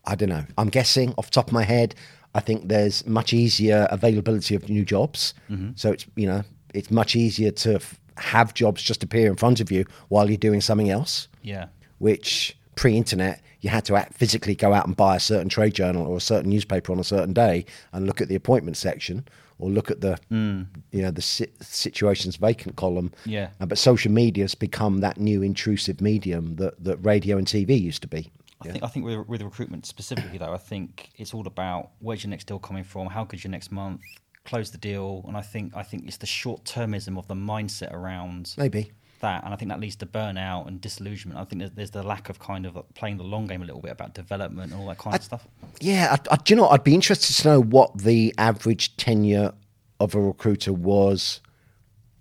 I 0.05 0.13
don't 0.15 0.29
know. 0.29 0.43
I'm 0.57 0.69
guessing 0.69 1.13
off 1.17 1.25
the 1.27 1.31
top 1.31 1.47
of 1.47 1.53
my 1.53 1.63
head. 1.63 1.95
I 2.35 2.41
think 2.41 2.67
there's 2.67 3.05
much 3.07 3.33
easier 3.33 3.87
availability 3.89 4.53
of 4.55 4.69
new 4.69 4.85
jobs. 4.85 5.33
So 5.75 5.91
it's 5.91 6.05
you 6.15 6.27
know 6.27 6.43
it's 6.73 6.91
much 6.91 7.15
easier 7.15 7.51
to 7.51 7.75
f- 7.75 7.99
have 8.17 8.53
jobs 8.53 8.83
just 8.83 9.01
appear 9.03 9.27
in 9.29 9.35
front 9.35 9.59
of 9.61 9.71
you 9.71 9.85
while 10.09 10.29
you're 10.29 10.37
doing 10.37 10.61
something 10.61 10.89
else. 10.89 11.27
Yeah. 11.41 11.67
which 11.97 12.55
pre-internet 12.79 13.41
you 13.59 13.69
had 13.69 13.83
to 13.83 13.97
act, 13.97 14.13
physically 14.13 14.55
go 14.55 14.73
out 14.73 14.87
and 14.87 14.95
buy 14.95 15.17
a 15.17 15.19
certain 15.19 15.49
trade 15.49 15.73
journal 15.73 16.07
or 16.07 16.15
a 16.15 16.21
certain 16.21 16.49
newspaper 16.49 16.93
on 16.93 16.99
a 16.99 17.03
certain 17.03 17.33
day 17.33 17.65
and 17.91 18.05
look 18.07 18.21
at 18.21 18.29
the 18.29 18.35
appointment 18.35 18.77
section 18.77 19.27
or 19.57 19.69
look 19.69 19.91
at 19.91 19.99
the 19.99 20.17
you 20.29 21.01
know 21.01 21.11
the 21.11 21.21
si- 21.21 21.51
situations 21.59 22.37
vacant 22.37 22.77
column. 22.77 23.11
Yeah. 23.25 23.49
Uh, 23.59 23.65
but 23.65 23.77
social 23.77 24.13
media 24.13 24.45
has 24.45 24.55
become 24.55 24.99
that 24.99 25.17
new 25.17 25.41
intrusive 25.41 25.99
medium 25.99 26.55
that, 26.55 26.81
that 26.81 26.95
radio 26.99 27.37
and 27.37 27.45
tv 27.45 27.81
used 27.81 28.01
to 28.03 28.07
be. 28.07 28.31
I 28.61 28.69
think 28.69 28.83
I 28.85 28.87
think 28.87 29.05
with, 29.05 29.27
with 29.27 29.41
recruitment 29.41 29.85
specifically 29.85 30.37
though, 30.37 30.53
I 30.53 30.57
think 30.57 31.09
it's 31.17 31.33
all 31.33 31.47
about 31.47 31.89
where's 31.99 32.23
your 32.23 32.29
next 32.29 32.47
deal 32.47 32.59
coming 32.59 32.85
from, 32.85 33.07
how 33.07 33.25
good's 33.25 33.43
your 33.43 33.51
next 33.51 33.73
month, 33.73 33.99
close 34.45 34.71
the 34.71 34.77
deal, 34.77 35.25
and 35.27 35.35
I 35.35 35.41
think 35.41 35.75
I 35.75 35.83
think 35.83 36.07
it's 36.07 36.17
the 36.17 36.25
short 36.25 36.63
termism 36.63 37.17
of 37.17 37.27
the 37.27 37.35
mindset 37.35 37.91
around 37.91 38.55
maybe 38.57 38.93
that, 39.19 39.43
and 39.43 39.53
I 39.53 39.57
think 39.57 39.69
that 39.69 39.79
leads 39.79 39.95
to 39.97 40.05
burnout 40.05 40.67
and 40.67 40.79
disillusionment. 40.81 41.39
I 41.39 41.45
think 41.45 41.59
there's, 41.59 41.71
there's 41.71 41.91
the 41.91 42.03
lack 42.03 42.29
of 42.29 42.39
kind 42.39 42.65
of 42.65 42.77
playing 42.95 43.17
the 43.17 43.23
long 43.23 43.47
game 43.47 43.61
a 43.61 43.65
little 43.65 43.81
bit 43.81 43.91
about 43.91 44.13
development 44.13 44.71
and 44.71 44.81
all 44.81 44.87
that 44.87 44.97
kind 44.97 45.15
of 45.15 45.23
stuff. 45.23 45.47
yeah 45.79 46.15
I, 46.29 46.33
I, 46.33 46.37
do 46.37 46.53
you 46.53 46.55
know? 46.55 46.67
I'd 46.69 46.83
be 46.83 46.93
interested 46.95 47.33
to 47.41 47.47
know 47.47 47.61
what 47.61 47.97
the 47.97 48.33
average 48.37 48.95
tenure 48.97 49.53
of 49.99 50.15
a 50.15 50.19
recruiter 50.21 50.71
was 50.73 51.41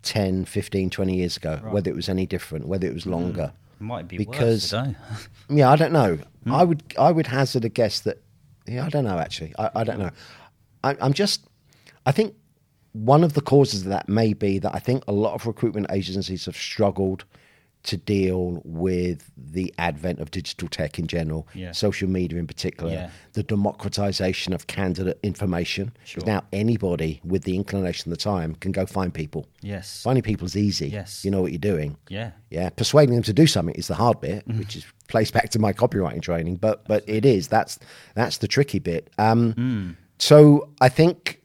10 0.02 0.44
15 0.44 0.90
20 0.90 1.14
years 1.16 1.36
ago 1.36 1.58
whether 1.70 1.90
it 1.90 1.94
was 1.96 2.08
any 2.08 2.24
different 2.24 2.66
whether 2.68 2.86
it 2.86 2.94
was 2.94 3.04
longer 3.06 3.52
It 3.80 3.82
might 3.84 4.08
be 4.08 4.16
Because- 4.16 4.72
worse, 4.72 4.74
I. 4.74 4.94
Yeah, 5.50 5.70
I 5.70 5.76
don't 5.76 5.92
know. 5.92 6.18
Hmm. 6.44 6.52
I 6.54 6.62
would 6.64 6.82
I 6.98 7.10
would 7.12 7.26
hazard 7.28 7.64
a 7.64 7.68
guess 7.68 8.00
that. 8.00 8.18
Yeah, 8.66 8.84
I 8.84 8.88
don't 8.90 9.04
know 9.04 9.18
actually. 9.18 9.52
I, 9.58 9.70
I 9.76 9.84
don't 9.84 9.98
know. 9.98 10.10
I, 10.84 10.96
I'm 11.00 11.12
just. 11.14 11.46
I 12.04 12.12
think 12.12 12.34
one 13.04 13.22
of 13.24 13.32
the 13.34 13.40
causes 13.40 13.82
of 13.82 13.88
that 13.88 14.08
may 14.08 14.32
be 14.32 14.58
that 14.58 14.74
I 14.74 14.78
think 14.78 15.04
a 15.06 15.12
lot 15.12 15.34
of 15.34 15.46
recruitment 15.46 15.86
agencies 15.90 16.46
have 16.46 16.56
struggled 16.56 17.24
to 17.84 17.96
deal 17.96 18.60
with 18.64 19.30
the 19.36 19.72
advent 19.78 20.18
of 20.18 20.30
digital 20.32 20.68
tech 20.68 20.98
in 20.98 21.06
general, 21.06 21.46
Yeah. 21.54 21.70
social 21.72 22.08
media 22.08 22.38
in 22.38 22.46
particular, 22.46 22.92
Yeah. 22.92 23.10
the 23.34 23.44
democratization 23.44 24.52
of 24.52 24.66
candidate 24.66 25.18
information. 25.22 25.92
Sure. 26.04 26.24
Now 26.26 26.42
anybody 26.52 27.20
with 27.24 27.44
the 27.44 27.54
inclination 27.54 28.10
of 28.10 28.18
the 28.18 28.22
time 28.22 28.56
can 28.56 28.72
go 28.72 28.84
find 28.84 29.14
people. 29.14 29.46
yes, 29.62 30.02
Finding 30.02 30.22
people 30.24 30.44
is 30.46 30.56
easy. 30.56 30.88
Yes. 30.88 31.24
You 31.24 31.30
know 31.30 31.40
what 31.40 31.52
you're 31.52 31.58
doing. 31.74 31.96
yeah, 32.08 32.32
Yeah, 32.50 32.68
persuading 32.70 33.14
them 33.14 33.22
to 33.24 33.32
do 33.32 33.46
something 33.46 33.74
is 33.76 33.86
the 33.86 33.94
hard 33.94 34.20
bit, 34.20 34.46
Mm-hmm. 34.48 34.58
which 34.58 34.74
is 34.76 34.84
plays 35.06 35.30
back 35.30 35.48
to 35.50 35.58
my 35.60 35.72
copywriting 35.72 36.20
training. 36.20 36.56
But 36.56 36.84
but 36.88 37.04
it 37.08 37.24
is 37.24 37.46
that's 37.48 37.78
that's 38.14 38.38
the 38.38 38.48
tricky 38.48 38.80
bit. 38.80 39.08
Um, 39.18 39.54
Mm. 39.54 39.96
So 40.18 40.68
I 40.80 40.88
think, 40.88 41.37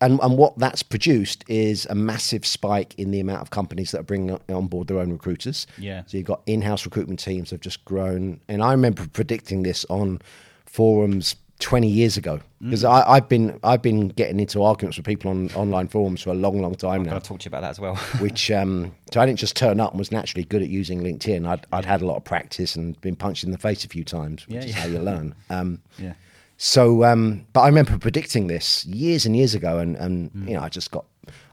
and 0.00 0.20
and 0.22 0.36
what 0.38 0.58
that's 0.58 0.82
produced 0.82 1.44
is 1.48 1.86
a 1.90 1.94
massive 1.94 2.46
spike 2.46 2.94
in 2.98 3.10
the 3.10 3.20
amount 3.20 3.42
of 3.42 3.50
companies 3.50 3.90
that 3.92 4.00
are 4.00 4.04
bringing 4.04 4.38
on- 4.48 4.66
board 4.68 4.86
their 4.88 4.98
own 5.00 5.10
recruiters. 5.10 5.66
Yeah. 5.78 6.02
So 6.06 6.16
you've 6.16 6.26
got 6.26 6.42
in-house 6.46 6.84
recruitment 6.84 7.18
teams 7.20 7.50
that 7.50 7.56
have 7.56 7.60
just 7.62 7.84
grown, 7.84 8.40
and 8.48 8.62
I 8.62 8.72
remember 8.72 9.06
predicting 9.08 9.62
this 9.62 9.84
on 9.88 10.20
forums. 10.66 11.36
20 11.60 11.88
years 11.88 12.16
ago 12.16 12.38
because 12.60 12.84
Mm. 12.84 13.04
I've 13.08 13.28
been 13.28 13.58
I've 13.64 13.82
been 13.82 14.10
getting 14.10 14.38
into 14.38 14.62
arguments 14.62 14.96
with 14.96 15.04
people 15.04 15.28
on 15.32 15.50
online 15.56 15.88
forums 15.88 16.22
for 16.22 16.30
a 16.30 16.34
long 16.34 16.62
long 16.62 16.76
time 16.76 17.02
now 17.02 17.14
I'll 17.14 17.20
talk 17.20 17.40
to 17.40 17.46
you 17.46 17.48
about 17.48 17.62
that 17.62 17.70
as 17.70 17.80
well. 17.80 17.96
which 18.20 18.48
um, 18.52 18.94
so 19.12 19.20
I 19.20 19.26
didn't 19.26 19.40
just 19.40 19.56
turn 19.56 19.80
up 19.80 19.90
and 19.90 19.98
was 19.98 20.12
naturally 20.12 20.44
good 20.44 20.62
at 20.62 20.68
using 20.68 21.00
LinkedIn. 21.00 21.48
I'd, 21.48 21.66
I'd 21.72 21.84
had 21.84 22.00
a 22.00 22.06
lot 22.06 22.16
of 22.16 22.22
practice 22.22 22.76
and 22.76 22.98
been 23.00 23.16
punched 23.16 23.42
in 23.42 23.50
the 23.50 23.58
face 23.58 23.84
a 23.84 23.88
few 23.88 24.04
times, 24.04 24.46
which 24.46 24.54
Yeah, 24.54 24.60
is 24.60 24.66
yeah. 24.68 24.72
how 24.82 24.86
you 24.86 24.98
learn. 25.00 25.34
Um, 25.50 25.80
yeah, 25.98 26.12
so, 26.60 27.04
um, 27.04 27.46
but 27.52 27.60
I 27.60 27.68
remember 27.68 27.96
predicting 27.98 28.48
this 28.48 28.84
years 28.84 29.24
and 29.24 29.34
years 29.36 29.54
ago, 29.54 29.78
and, 29.78 29.96
and 29.96 30.30
Mm. 30.32 30.48
you 30.48 30.54
know, 30.54 30.60
I 30.62 30.68
just 30.68 30.90
got 30.90 31.04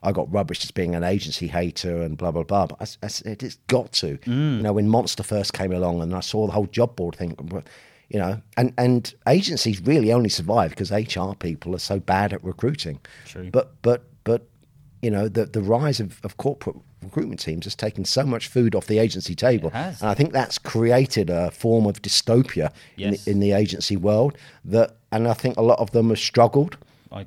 I 0.02 0.12
got 0.12 0.32
rubbish 0.32 0.64
as 0.64 0.72
being 0.72 0.96
an 0.96 1.04
agency 1.04 1.48
hater 1.48 2.02
and 2.02 2.18
blah 2.18 2.32
blah 2.32 2.44
blah. 2.44 2.66
But 2.68 2.82
I, 2.82 3.06
I 3.06 3.08
said 3.10 3.44
it's 3.44 3.58
got 3.68 3.92
to, 3.94 4.18
Mm. 4.26 4.58
you 4.58 4.64
know, 4.64 4.74
when 4.74 4.90
Monster 4.90 5.24
first 5.24 5.54
came 5.54 5.72
along, 5.72 6.02
and 6.02 6.14
I 6.14 6.22
saw 6.22 6.48
the 6.48 6.54
whole 6.54 6.68
job 6.68 6.96
board 6.96 7.16
thing, 7.16 7.36
you 8.10 8.20
know, 8.20 8.42
and 8.58 8.74
and 8.78 9.14
agencies 9.28 9.80
really 9.82 10.12
only 10.12 10.30
survive 10.30 10.72
because 10.72 10.92
HR 10.92 11.34
people 11.36 11.76
are 11.76 11.80
so 11.80 12.00
bad 12.00 12.34
at 12.34 12.44
recruiting. 12.44 13.00
True. 13.26 13.50
But 13.52 13.74
but 13.84 14.04
but 14.24 14.42
you 15.04 15.12
know, 15.12 15.28
the 15.28 15.46
the 15.46 15.62
rise 15.62 16.00
of, 16.00 16.20
of 16.24 16.38
corporate 16.38 16.78
recruitment 17.06 17.40
teams 17.40 17.66
has 17.66 17.76
taken 17.76 18.04
so 18.06 18.24
much 18.24 18.48
food 18.48 18.76
off 18.76 18.88
the 18.88 19.00
agency 19.00 19.36
table, 19.36 19.70
and 20.02 20.10
I 20.10 20.14
think 20.14 20.34
that's 20.34 20.58
created 20.58 21.30
a 21.30 21.52
form 21.52 21.86
of 21.86 22.02
dystopia 22.02 22.72
Yes. 22.98 23.26
in, 23.28 23.34
in 23.34 23.40
the 23.40 23.52
agency 23.54 23.96
world 23.98 24.38
that, 24.66 24.96
and 25.12 25.28
I 25.28 25.34
think 25.34 25.58
a 25.58 25.62
lot 25.62 25.80
of 25.80 25.92
them 25.92 26.10
have 26.10 26.20
struggled 26.20 26.78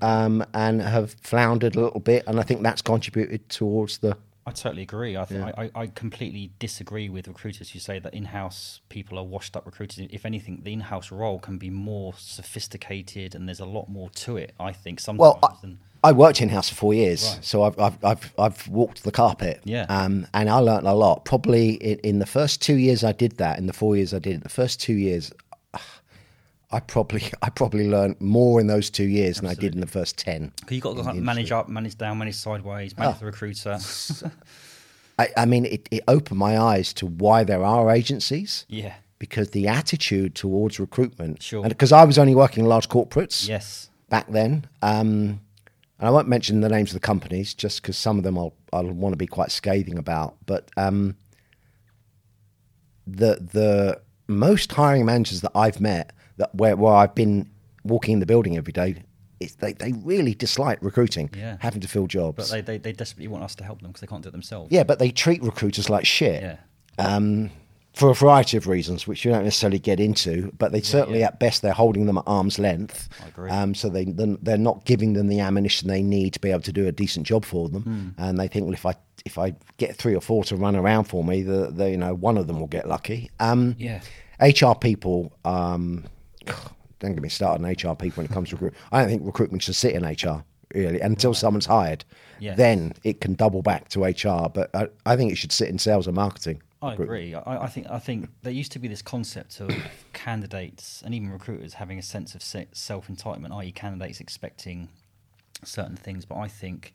um, 0.03 0.45
and 0.53 0.83
have 0.83 1.13
floundered 1.23 1.75
a 1.77 1.81
little 1.81 2.01
bit, 2.01 2.25
and 2.27 2.39
I 2.39 2.43
think 2.43 2.63
that's 2.63 2.83
contributed 2.83 3.49
towards 3.49 3.99
the. 3.99 4.17
I 4.49 4.53
totally 4.53 4.83
agree. 4.83 5.17
I, 5.17 5.25
th- 5.25 5.41
I, 5.41 5.53
I 5.65 5.71
I 5.83 5.87
completely 5.89 6.51
disagree 6.59 7.09
with 7.09 7.29
recruiters 7.29 7.71
who 7.71 7.79
say 7.79 7.99
that 7.99 8.15
in-house 8.15 8.81
people 8.89 9.19
are 9.19 9.25
washed 9.25 9.57
up 9.57 9.67
recruiters. 9.67 10.07
If 10.11 10.25
anything, 10.25 10.61
the 10.65 10.73
in-house 10.73 11.11
role 11.13 11.39
can 11.39 11.59
be 11.59 11.71
more 11.71 12.13
sophisticated, 12.17 13.35
and 13.35 13.47
there's 13.49 13.61
a 13.61 13.67
lot 13.67 13.89
more 13.89 14.11
to 14.11 14.37
it. 14.37 14.55
I 14.59 14.73
think 14.73 15.01
sometimes. 15.01 15.21
Well, 15.21 15.39
I, 15.43 15.49
than, 15.61 15.79
I 16.03 16.13
worked 16.13 16.41
in 16.41 16.49
house 16.49 16.69
for 16.69 16.75
four 16.77 16.95
years, 16.95 17.25
Right. 17.35 17.45
so 17.45 17.63
I've, 17.65 17.79
I've 17.79 18.05
I've 18.05 18.35
I've 18.39 18.69
walked 18.69 19.05
the 19.05 19.13
carpet, 19.13 19.61
Yeah. 19.65 19.87
um, 19.89 20.27
and 20.33 20.49
I 20.49 20.59
learned 20.59 20.87
a 20.87 20.95
lot. 20.95 21.25
Probably 21.25 21.71
in, 21.75 21.99
in 22.01 22.19
the 22.19 22.27
first 22.27 22.63
two 22.63 22.77
years 22.77 23.05
I 23.05 23.13
did 23.13 23.37
that, 23.39 23.59
in 23.59 23.67
the 23.67 23.73
four 23.73 23.97
years 23.97 24.15
I 24.15 24.19
did 24.19 24.37
it, 24.37 24.43
the 24.43 24.49
first 24.49 24.81
two 24.81 24.95
years, 24.95 25.33
I 26.71 26.81
probably 26.81 27.23
I 27.43 27.51
probably 27.51 27.89
learned 27.89 28.21
more 28.21 28.61
in 28.61 28.67
those 28.67 28.91
two 28.91 29.05
years 29.05 29.41
than 29.41 29.49
I 29.49 29.55
did 29.55 29.75
in 29.75 29.81
the 29.81 29.87
first 29.87 30.19
ten. 30.19 30.53
you 30.69 30.81
got 30.81 30.95
to 30.97 31.01
of 31.09 31.17
manage 31.17 31.51
up, 31.53 31.69
manage 31.69 31.97
down, 31.97 32.19
manage 32.19 32.35
sideways, 32.37 32.97
manage 32.97 33.17
Ah. 33.17 33.19
the 33.19 33.27
recruiter. 33.27 33.79
I, 35.21 35.29
I 35.37 35.47
mean, 35.47 35.65
it, 35.65 35.89
it 35.91 36.05
opened 36.07 36.39
my 36.39 36.57
eyes 36.59 36.93
to 36.95 37.07
why 37.07 37.43
there 37.43 37.65
are 37.65 37.91
agencies. 37.91 38.65
yeah. 38.69 38.95
because 39.19 39.51
the 39.51 39.67
attitude 39.67 40.37
towards 40.37 40.79
recruitment, 40.79 41.43
Sure. 41.43 41.63
and 41.65 41.71
because 41.71 41.91
I 41.91 42.05
was 42.05 42.19
only 42.19 42.37
working 42.37 42.63
in 42.63 42.69
large 42.69 42.89
corporates 42.89 43.49
Yes. 43.49 43.91
back 44.09 44.29
then, 44.31 44.67
um, 44.81 45.41
and 45.99 46.07
I 46.07 46.11
won't 46.11 46.29
mention 46.29 46.61
the 46.61 46.69
names 46.69 46.91
of 46.91 46.95
the 46.95 47.01
companies 47.01 47.53
just 47.53 47.83
because 47.83 47.99
some 47.99 48.17
of 48.19 48.23
them 48.23 48.39
I'll, 48.39 48.55
I'll 48.73 48.87
want 48.93 49.13
to 49.13 49.17
be 49.17 49.27
quite 49.27 49.51
scathing 49.51 49.99
about, 49.99 50.37
but 50.47 50.71
um, 50.77 51.17
the 53.09 53.37
the 53.53 54.01
most 54.29 54.71
hiring 54.73 55.05
managers 55.07 55.41
that 55.41 55.53
I've 55.55 55.81
met 55.81 56.13
that 56.39 56.55
where, 56.55 56.77
where 56.77 56.95
I've 56.95 57.15
been 57.15 57.49
walking 57.85 58.15
in 58.15 58.21
the 58.21 58.27
building 58.27 58.57
every 58.57 58.73
day, 58.73 59.03
it's, 59.41 59.55
they 59.57 59.73
they 59.73 59.93
really 59.93 60.35
dislike 60.35 60.79
recruiting, 60.83 61.31
Yeah. 61.37 61.59
having 61.61 61.81
to 61.83 61.89
fill 61.89 62.07
jobs. 62.09 62.37
But 62.37 62.51
they, 62.51 62.61
they, 62.61 62.79
they 62.79 62.93
desperately 62.93 63.29
want 63.29 63.45
us 63.45 63.55
to 63.57 63.65
help 63.65 63.81
them 63.83 63.91
because 63.91 64.01
they 64.01 64.07
can't 64.09 64.23
do 64.23 64.29
it 64.31 64.33
themselves. 64.33 64.73
yeah, 64.73 64.83
but 64.85 64.99
they 64.99 65.11
treat 65.11 65.43
recruiters 65.43 65.89
like 65.89 66.05
shit 66.07 66.43
Yeah. 66.43 66.57
um, 66.99 67.51
for 67.95 68.11
a 68.11 68.15
variety 68.15 68.57
of 68.57 68.67
reasons, 68.69 69.07
which 69.09 69.25
you 69.25 69.31
don't 69.33 69.45
necessarily 69.45 69.79
get 69.79 69.99
into. 70.01 70.53
But 70.59 70.71
they 70.73 70.81
certainly, 70.83 71.21
yeah. 71.21 71.27
at 71.29 71.39
best, 71.41 71.63
they're 71.63 71.73
holding 71.73 72.07
them 72.07 72.19
at 72.19 72.25
arm's 72.27 72.59
length. 72.59 73.09
I 73.25 73.29
agree. 73.29 73.51
Um, 73.51 73.75
so 73.75 73.89
they, 73.89 74.05
they're 74.07 74.57
not 74.59 74.85
giving 74.85 75.15
them 75.15 75.27
the 75.29 75.41
ammunition 75.41 75.89
they 75.89 76.03
need 76.03 76.33
to 76.35 76.41
be 76.41 76.51
able 76.51 76.61
to 76.63 76.73
do 76.73 76.87
a 76.87 76.93
decent 76.93 77.27
job 77.27 77.45
for 77.45 77.69
them. 77.69 77.83
Hmm. 77.83 78.09
And 78.23 78.39
they 78.39 78.47
think, 78.49 78.67
well, 78.67 78.75
if 78.75 78.87
I 78.87 78.95
if 79.25 79.37
I 79.37 79.55
get 79.79 79.97
three 79.97 80.15
or 80.15 80.21
four 80.21 80.45
to 80.45 80.55
run 80.57 80.77
around 80.77 81.05
for 81.05 81.25
me, 81.25 81.43
the, 81.43 81.71
the 81.73 81.91
you 81.91 81.97
know 81.97 82.15
one 82.15 82.39
of 82.39 82.47
them 82.47 82.61
will 82.61 82.69
get 82.69 82.87
lucky. 82.89 83.31
Um, 83.41 83.75
Yeah. 83.79 84.01
HR 84.41 84.75
people. 84.79 85.33
Um, 85.45 86.05
don't 86.99 87.15
get 87.15 87.23
me 87.23 87.29
started 87.29 87.65
on 87.65 87.71
HR 87.71 87.95
people 87.95 88.23
when 88.23 88.27
it 88.27 88.33
comes 88.33 88.51
to 88.51 88.57
recruitment. 88.57 88.85
I 88.93 89.01
don't 89.01 89.09
think 89.09 89.23
recruitment 89.25 89.63
should 89.63 89.77
sit 89.77 89.95
in 89.95 90.05
HR 90.05 90.45
really 90.75 91.01
until 91.01 91.35
someone's 91.35 91.67
hired. 91.67 92.05
Yes. 92.39 92.57
Then 92.57 92.93
it 93.05 93.21
can 93.21 93.35
double 93.35 93.63
back 93.63 93.89
to 93.91 94.05
HR. 94.05 94.49
But 94.49 94.71
I, 94.75 94.89
I 95.07 95.17
think 95.17 95.33
it 95.33 95.37
should 95.37 95.53
sit 95.53 95.69
in 95.69 95.79
sales 95.79 96.07
and 96.07 96.17
marketing. 96.17 96.63
I 96.81 96.95
agree. 96.95 97.35
I, 97.35 97.65
I 97.65 97.67
think 97.67 97.89
I 97.91 97.99
think 97.99 98.29
there 98.43 98.53
used 98.53 98.71
to 98.73 98.79
be 98.79 98.87
this 98.87 99.03
concept 99.03 99.61
of 99.61 99.71
candidates 100.13 101.03
and 101.05 101.13
even 101.13 101.31
recruiters 101.31 101.75
having 101.75 101.99
a 101.99 102.03
sense 102.03 102.35
of 102.37 102.43
se- 102.43 102.69
self 102.73 103.09
entitlement, 103.09 103.53
i.e., 103.57 103.73
candidates 103.73 104.21
expecting 104.21 104.89
certain 105.65 105.97
things. 105.97 106.25
But 106.25 106.37
I 106.37 106.47
think 106.47 106.95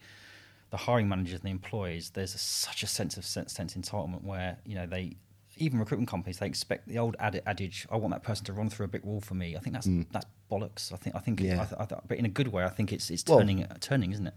the 0.69 0.77
hiring 0.77 1.09
managers 1.09 1.35
and 1.35 1.43
the 1.43 1.51
employees, 1.51 2.11
there's 2.11 2.33
a, 2.33 2.37
such 2.37 2.81
a 2.81 2.87
sense 2.87 3.17
of 3.17 3.25
sense, 3.25 3.51
sense 3.51 3.75
entitlement 3.75 4.23
where 4.23 4.57
you 4.65 4.75
know 4.75 4.85
they 4.85 5.17
even 5.57 5.79
recruitment 5.79 6.09
companies 6.09 6.39
they 6.39 6.47
expect 6.47 6.87
the 6.87 6.97
old 6.99 7.15
ad- 7.19 7.41
adage, 7.45 7.85
"I 7.91 7.97
want 7.97 8.13
that 8.13 8.23
person 8.23 8.45
to 8.45 8.53
run 8.53 8.69
through 8.69 8.85
a 8.85 8.89
brick 8.89 9.05
wall 9.05 9.21
for 9.21 9.33
me." 9.35 9.55
I 9.55 9.59
think 9.59 9.73
that's 9.73 9.87
that's 10.11 10.25
bollocks. 10.51 10.91
I 10.93 10.97
think 10.97 11.15
I 11.15 11.19
think, 11.19 11.39
Mm. 11.39 11.45
Yeah. 11.45 11.61
I 11.61 11.65
th- 11.65 11.81
I 11.81 11.85
th- 11.85 12.01
but 12.07 12.17
in 12.17 12.25
a 12.25 12.29
good 12.29 12.47
way, 12.49 12.63
I 12.63 12.69
think 12.69 12.91
it's 12.93 13.09
it's 13.09 13.23
Well- 13.27 13.39
turning 13.39 13.65
turning, 13.79 14.11
isn't 14.11 14.27
it? 14.27 14.33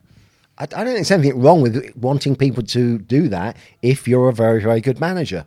I, 0.59 0.65
I 0.65 0.67
don't 0.67 0.85
think 0.87 0.97
there's 0.97 1.11
anything 1.11 1.41
wrong 1.41 1.61
with 1.61 1.93
wanting 1.97 2.35
people 2.37 2.63
to 2.63 2.99
do 2.99 3.29
that 3.29 3.57
if 3.83 4.09
you're 4.09 4.29
a 4.29 4.33
very, 4.33 4.63
very 4.63 4.81
good 4.81 4.99
manager. 5.01 5.45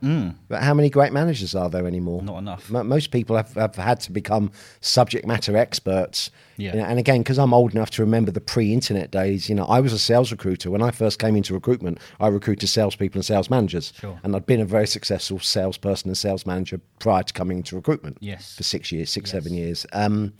But 0.48 0.62
how 0.62 0.72
many 0.74 0.88
great 0.90 1.12
managers 1.12 1.54
are 1.54 1.68
there 1.68 1.86
anymore? 1.86 2.20
Mm. 2.20 2.24
Not 2.26 2.38
enough. 2.38 2.70
Mo- 2.70 2.84
Most 2.84 3.10
people 3.10 3.36
have, 3.36 3.52
have 3.54 3.74
had 3.76 4.00
to 4.00 4.12
become 4.12 4.52
subject 4.80 5.26
matter 5.26 5.56
experts. 5.56 6.30
Yeah. 6.56 6.74
You 6.74 6.78
know, 6.80 6.84
and 6.84 6.98
again, 6.98 7.20
because 7.22 7.38
I'm 7.38 7.54
old 7.54 7.72
enough 7.74 7.90
to 7.92 8.02
remember 8.02 8.30
the 8.30 8.40
pre-internet 8.40 9.10
days, 9.10 9.48
you 9.48 9.54
know, 9.54 9.64
I 9.64 9.80
was 9.80 9.92
a 9.92 9.98
sales 9.98 10.30
recruiter. 10.30 10.70
When 10.70 10.82
I 10.82 10.90
first 10.90 11.18
came 11.18 11.34
into 11.34 11.54
recruitment, 11.54 11.98
I 12.20 12.28
recruited 12.28 12.68
salespeople 12.68 13.18
and 13.18 13.24
sales 13.24 13.48
managers. 13.50 13.92
Sure. 13.98 14.20
And 14.22 14.36
I'd 14.36 14.46
been 14.46 14.60
a 14.60 14.64
very 14.66 14.86
successful 14.86 15.38
salesperson 15.40 16.10
and 16.10 16.18
sales 16.18 16.44
manager 16.46 16.80
prior 16.98 17.22
to 17.22 17.32
coming 17.32 17.56
into 17.58 17.76
recruitment. 17.76 18.18
Yes. 18.20 18.56
For 18.56 18.62
six 18.62 18.92
years, 18.92 19.10
six, 19.10 19.28
Yes. 19.28 19.32
seven 19.42 19.54
years. 19.54 19.86
Um, 19.92 20.34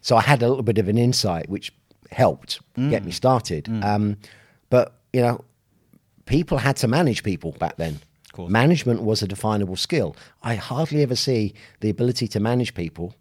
so 0.00 0.16
I 0.16 0.22
had 0.22 0.42
a 0.42 0.48
little 0.48 0.62
bit 0.62 0.78
of 0.78 0.88
an 0.88 0.96
insight, 0.96 1.48
which 1.50 1.72
helped 2.10 2.60
get 2.76 3.02
Mm. 3.02 3.06
me 3.06 3.12
started. 3.12 3.68
Um, 3.84 4.16
but 4.70 4.94
you 5.12 5.22
know, 5.22 5.44
people 6.26 6.58
had 6.58 6.76
to 6.76 6.88
manage 6.88 7.22
people 7.22 7.52
back 7.58 7.76
then. 7.76 8.00
Management 8.48 9.02
was 9.02 9.20
a 9.22 9.26
definable 9.26 9.74
skill. 9.76 10.14
I 10.42 10.54
hardly 10.54 11.02
ever 11.02 11.16
see 11.16 11.54
the 11.80 11.90
ability 11.90 12.28
to 12.28 12.38
manage 12.40 12.72
people 12.72 13.14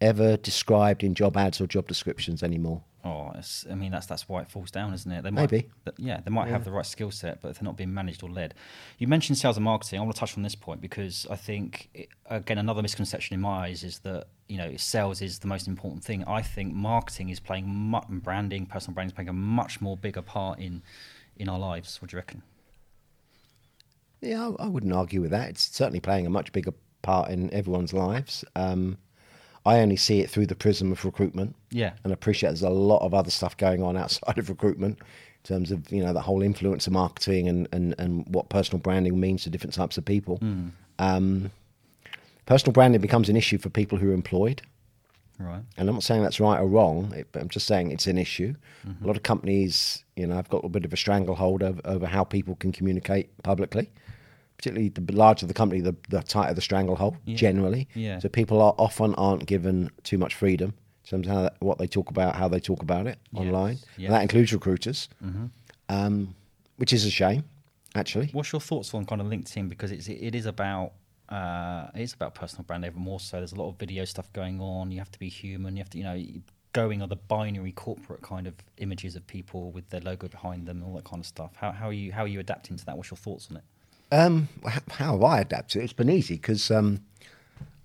ever 0.00 0.36
described 0.36 1.02
in 1.02 1.14
job 1.14 1.36
ads 1.36 1.60
or 1.60 1.66
job 1.66 1.88
descriptions 1.88 2.42
anymore. 2.44 2.82
Oh, 3.04 3.32
it's, 3.34 3.66
I 3.68 3.74
mean 3.74 3.90
that's 3.90 4.06
that's 4.06 4.28
why 4.28 4.42
it 4.42 4.50
falls 4.50 4.70
down, 4.70 4.94
isn't 4.94 5.10
it? 5.10 5.22
They 5.22 5.30
might, 5.30 5.50
Maybe. 5.50 5.68
th- 5.84 5.96
yeah, 5.98 6.20
they 6.24 6.30
might 6.30 6.48
have 6.48 6.64
the 6.64 6.70
right 6.70 6.86
skill 6.86 7.10
set, 7.10 7.40
but 7.40 7.48
if 7.48 7.58
they're 7.58 7.64
not 7.64 7.76
being 7.76 7.92
managed 7.92 8.22
or 8.22 8.30
led. 8.30 8.54
You 8.98 9.08
mentioned 9.08 9.38
sales 9.38 9.56
and 9.56 9.64
marketing. 9.64 9.98
I 9.98 10.02
want 10.02 10.14
to 10.14 10.20
touch 10.20 10.36
on 10.36 10.44
this 10.44 10.54
point 10.54 10.80
because 10.80 11.26
I 11.28 11.34
think 11.34 11.88
it, 11.94 12.08
again 12.30 12.58
another 12.58 12.80
misconception 12.80 13.34
in 13.34 13.40
my 13.40 13.66
eyes 13.66 13.82
is 13.82 13.98
that 14.00 14.28
you 14.48 14.56
know 14.56 14.76
sales 14.76 15.20
is 15.20 15.40
the 15.40 15.48
most 15.48 15.66
important 15.66 16.04
thing. 16.04 16.22
I 16.24 16.42
think 16.42 16.74
marketing 16.74 17.30
is 17.30 17.40
playing 17.40 17.66
mu- 17.66 18.00
branding, 18.10 18.66
personal 18.66 18.94
branding 18.94 19.10
is 19.10 19.14
playing 19.16 19.28
a 19.28 19.32
much 19.32 19.80
more 19.80 19.96
bigger 19.96 20.22
part 20.22 20.60
in 20.60 20.82
in 21.36 21.48
our 21.48 21.58
lives. 21.58 22.00
What 22.00 22.10
do 22.10 22.14
you 22.14 22.18
reckon? 22.18 22.42
Yeah, 24.20 24.52
I, 24.60 24.64
I 24.64 24.68
wouldn't 24.68 24.92
argue 24.92 25.20
with 25.20 25.32
that. 25.32 25.48
It's 25.50 25.74
certainly 25.76 25.98
playing 26.00 26.26
a 26.26 26.30
much 26.30 26.52
bigger 26.52 26.72
part 27.02 27.30
in 27.30 27.52
everyone's 27.52 27.92
lives. 27.92 28.44
Um, 28.54 28.98
I 29.64 29.78
only 29.80 29.96
see 29.96 30.20
it 30.20 30.28
through 30.30 30.46
the 30.46 30.54
prism 30.54 30.90
of 30.92 31.04
recruitment. 31.04 31.54
Yeah. 31.70 31.92
and 32.04 32.12
appreciate 32.12 32.50
there's 32.50 32.62
a 32.62 32.70
lot 32.70 33.02
of 33.04 33.14
other 33.14 33.30
stuff 33.30 33.56
going 33.56 33.82
on 33.82 33.96
outside 33.96 34.38
of 34.38 34.48
recruitment 34.48 34.98
in 34.98 35.42
terms 35.44 35.70
of 35.70 35.90
you 35.90 36.02
know 36.02 36.12
the 36.12 36.20
whole 36.20 36.40
influencer 36.40 36.90
marketing 36.90 37.48
and 37.48 37.68
and, 37.72 37.94
and 37.98 38.26
what 38.28 38.48
personal 38.48 38.78
branding 38.80 39.18
means 39.18 39.44
to 39.44 39.50
different 39.50 39.74
types 39.74 39.96
of 39.98 40.04
people. 40.04 40.38
Um, 40.98 41.50
personal 42.46 42.72
branding 42.72 43.00
becomes 43.00 43.28
an 43.28 43.36
issue 43.36 43.58
for 43.58 43.70
people 43.70 43.98
who 43.98 44.10
are 44.10 44.14
employed. 44.14 44.62
Right. 45.38 45.62
And 45.76 45.88
I'm 45.88 45.94
not 45.96 46.02
saying 46.04 46.22
that's 46.22 46.38
right 46.38 46.60
or 46.60 46.66
wrong, 46.66 47.12
it, 47.16 47.26
but 47.32 47.42
I'm 47.42 47.48
just 47.48 47.66
saying 47.66 47.90
it's 47.90 48.06
an 48.06 48.18
issue. 48.18 48.54
A 49.02 49.06
lot 49.06 49.16
of 49.16 49.22
companies, 49.24 50.04
you 50.14 50.26
know, 50.26 50.36
have 50.36 50.48
got 50.48 50.64
a 50.64 50.68
bit 50.68 50.84
of 50.84 50.92
a 50.92 50.96
stranglehold 50.96 51.62
over, 51.62 51.80
over 51.84 52.06
how 52.06 52.22
people 52.22 52.54
can 52.56 52.70
communicate 52.70 53.30
publicly. 53.42 53.90
Particularly 54.62 54.90
the 54.90 55.12
larger 55.12 55.44
the 55.44 55.54
company, 55.54 55.80
the, 55.80 55.96
the 56.08 56.22
tighter 56.22 56.54
the 56.54 56.60
stranglehold, 56.60 57.16
generally. 57.26 57.88
Yeah. 57.94 58.20
So 58.20 58.28
people 58.28 58.62
are 58.62 58.76
often 58.78 59.12
aren't 59.16 59.46
given 59.46 59.90
too 60.04 60.18
much 60.18 60.36
freedom 60.36 60.72
in 61.04 61.10
terms 61.10 61.26
of 61.26 61.50
what 61.58 61.78
they 61.78 61.88
talk 61.88 62.10
about, 62.10 62.36
how 62.36 62.46
they 62.46 62.60
talk 62.60 62.80
about 62.80 63.08
it 63.08 63.18
online. 63.34 63.78
yes. 63.96 64.06
And 64.06 64.14
that 64.14 64.22
includes 64.22 64.52
recruiters, 64.52 65.08
um, 65.88 66.36
which 66.76 66.92
is 66.92 67.04
a 67.04 67.10
shame, 67.10 67.42
actually. 67.96 68.28
What's 68.32 68.52
your 68.52 68.60
thoughts 68.60 68.94
on 68.94 69.04
kind 69.04 69.20
of 69.20 69.26
LinkedIn 69.26 69.68
because 69.68 69.90
it's 69.90 70.06
it 70.06 70.36
is 70.36 70.46
about 70.46 70.92
uh, 71.28 71.88
it 71.96 72.02
is 72.02 72.14
about 72.14 72.36
personal 72.36 72.62
brand 72.62 72.84
even 72.84 73.00
more 73.00 73.18
so. 73.18 73.38
There's 73.38 73.52
a 73.52 73.56
lot 73.56 73.68
of 73.68 73.78
video 73.78 74.04
stuff 74.04 74.32
going 74.32 74.60
on. 74.60 74.92
You 74.92 75.00
have 75.00 75.10
to 75.10 75.18
be 75.18 75.28
human. 75.28 75.76
You 75.76 75.82
have 75.82 75.90
to 75.90 75.98
you 75.98 76.04
know 76.04 76.22
going 76.72 77.02
on 77.02 77.08
the 77.08 77.16
binary 77.16 77.72
corporate 77.72 78.22
kind 78.22 78.46
of 78.46 78.54
images 78.78 79.16
of 79.16 79.26
people 79.26 79.72
with 79.72 79.90
their 79.90 80.00
logo 80.00 80.28
behind 80.28 80.66
them 80.66 80.78
and 80.78 80.86
all 80.86 80.94
that 80.94 81.04
kind 81.04 81.20
of 81.20 81.26
stuff. 81.26 81.52
How 81.56 81.72
how 81.72 81.88
are 81.88 81.92
you 81.92 82.12
how 82.12 82.22
are 82.22 82.28
you 82.28 82.38
adapting 82.38 82.76
to 82.76 82.84
that? 82.86 82.96
What's 82.96 83.10
your 83.10 83.18
thoughts 83.18 83.48
on 83.50 83.56
it? 83.56 83.64
Um, 84.12 84.48
how 84.90 85.12
have 85.12 85.22
I 85.22 85.40
adapted? 85.40 85.82
It's 85.82 85.92
been 85.92 86.10
easy 86.10 86.34
because 86.34 86.70
um, 86.70 87.00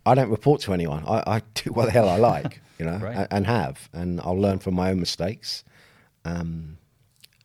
I 0.05 0.13
don't 0.13 0.29
report 0.29 0.61
to 0.61 0.73
anyone. 0.73 1.03
I, 1.07 1.23
I 1.37 1.41
do 1.55 1.71
what 1.71 1.85
the 1.85 1.91
hell 1.91 2.09
I 2.09 2.17
like, 2.17 2.61
you 2.77 2.85
know, 2.85 2.97
Right. 2.97 3.15
a- 3.15 3.33
and 3.33 3.47
have, 3.47 3.89
and 3.93 4.19
I'll 4.21 4.39
learn 4.39 4.59
from 4.59 4.75
my 4.75 4.91
own 4.91 4.99
mistakes. 4.99 5.63
Um, 6.25 6.77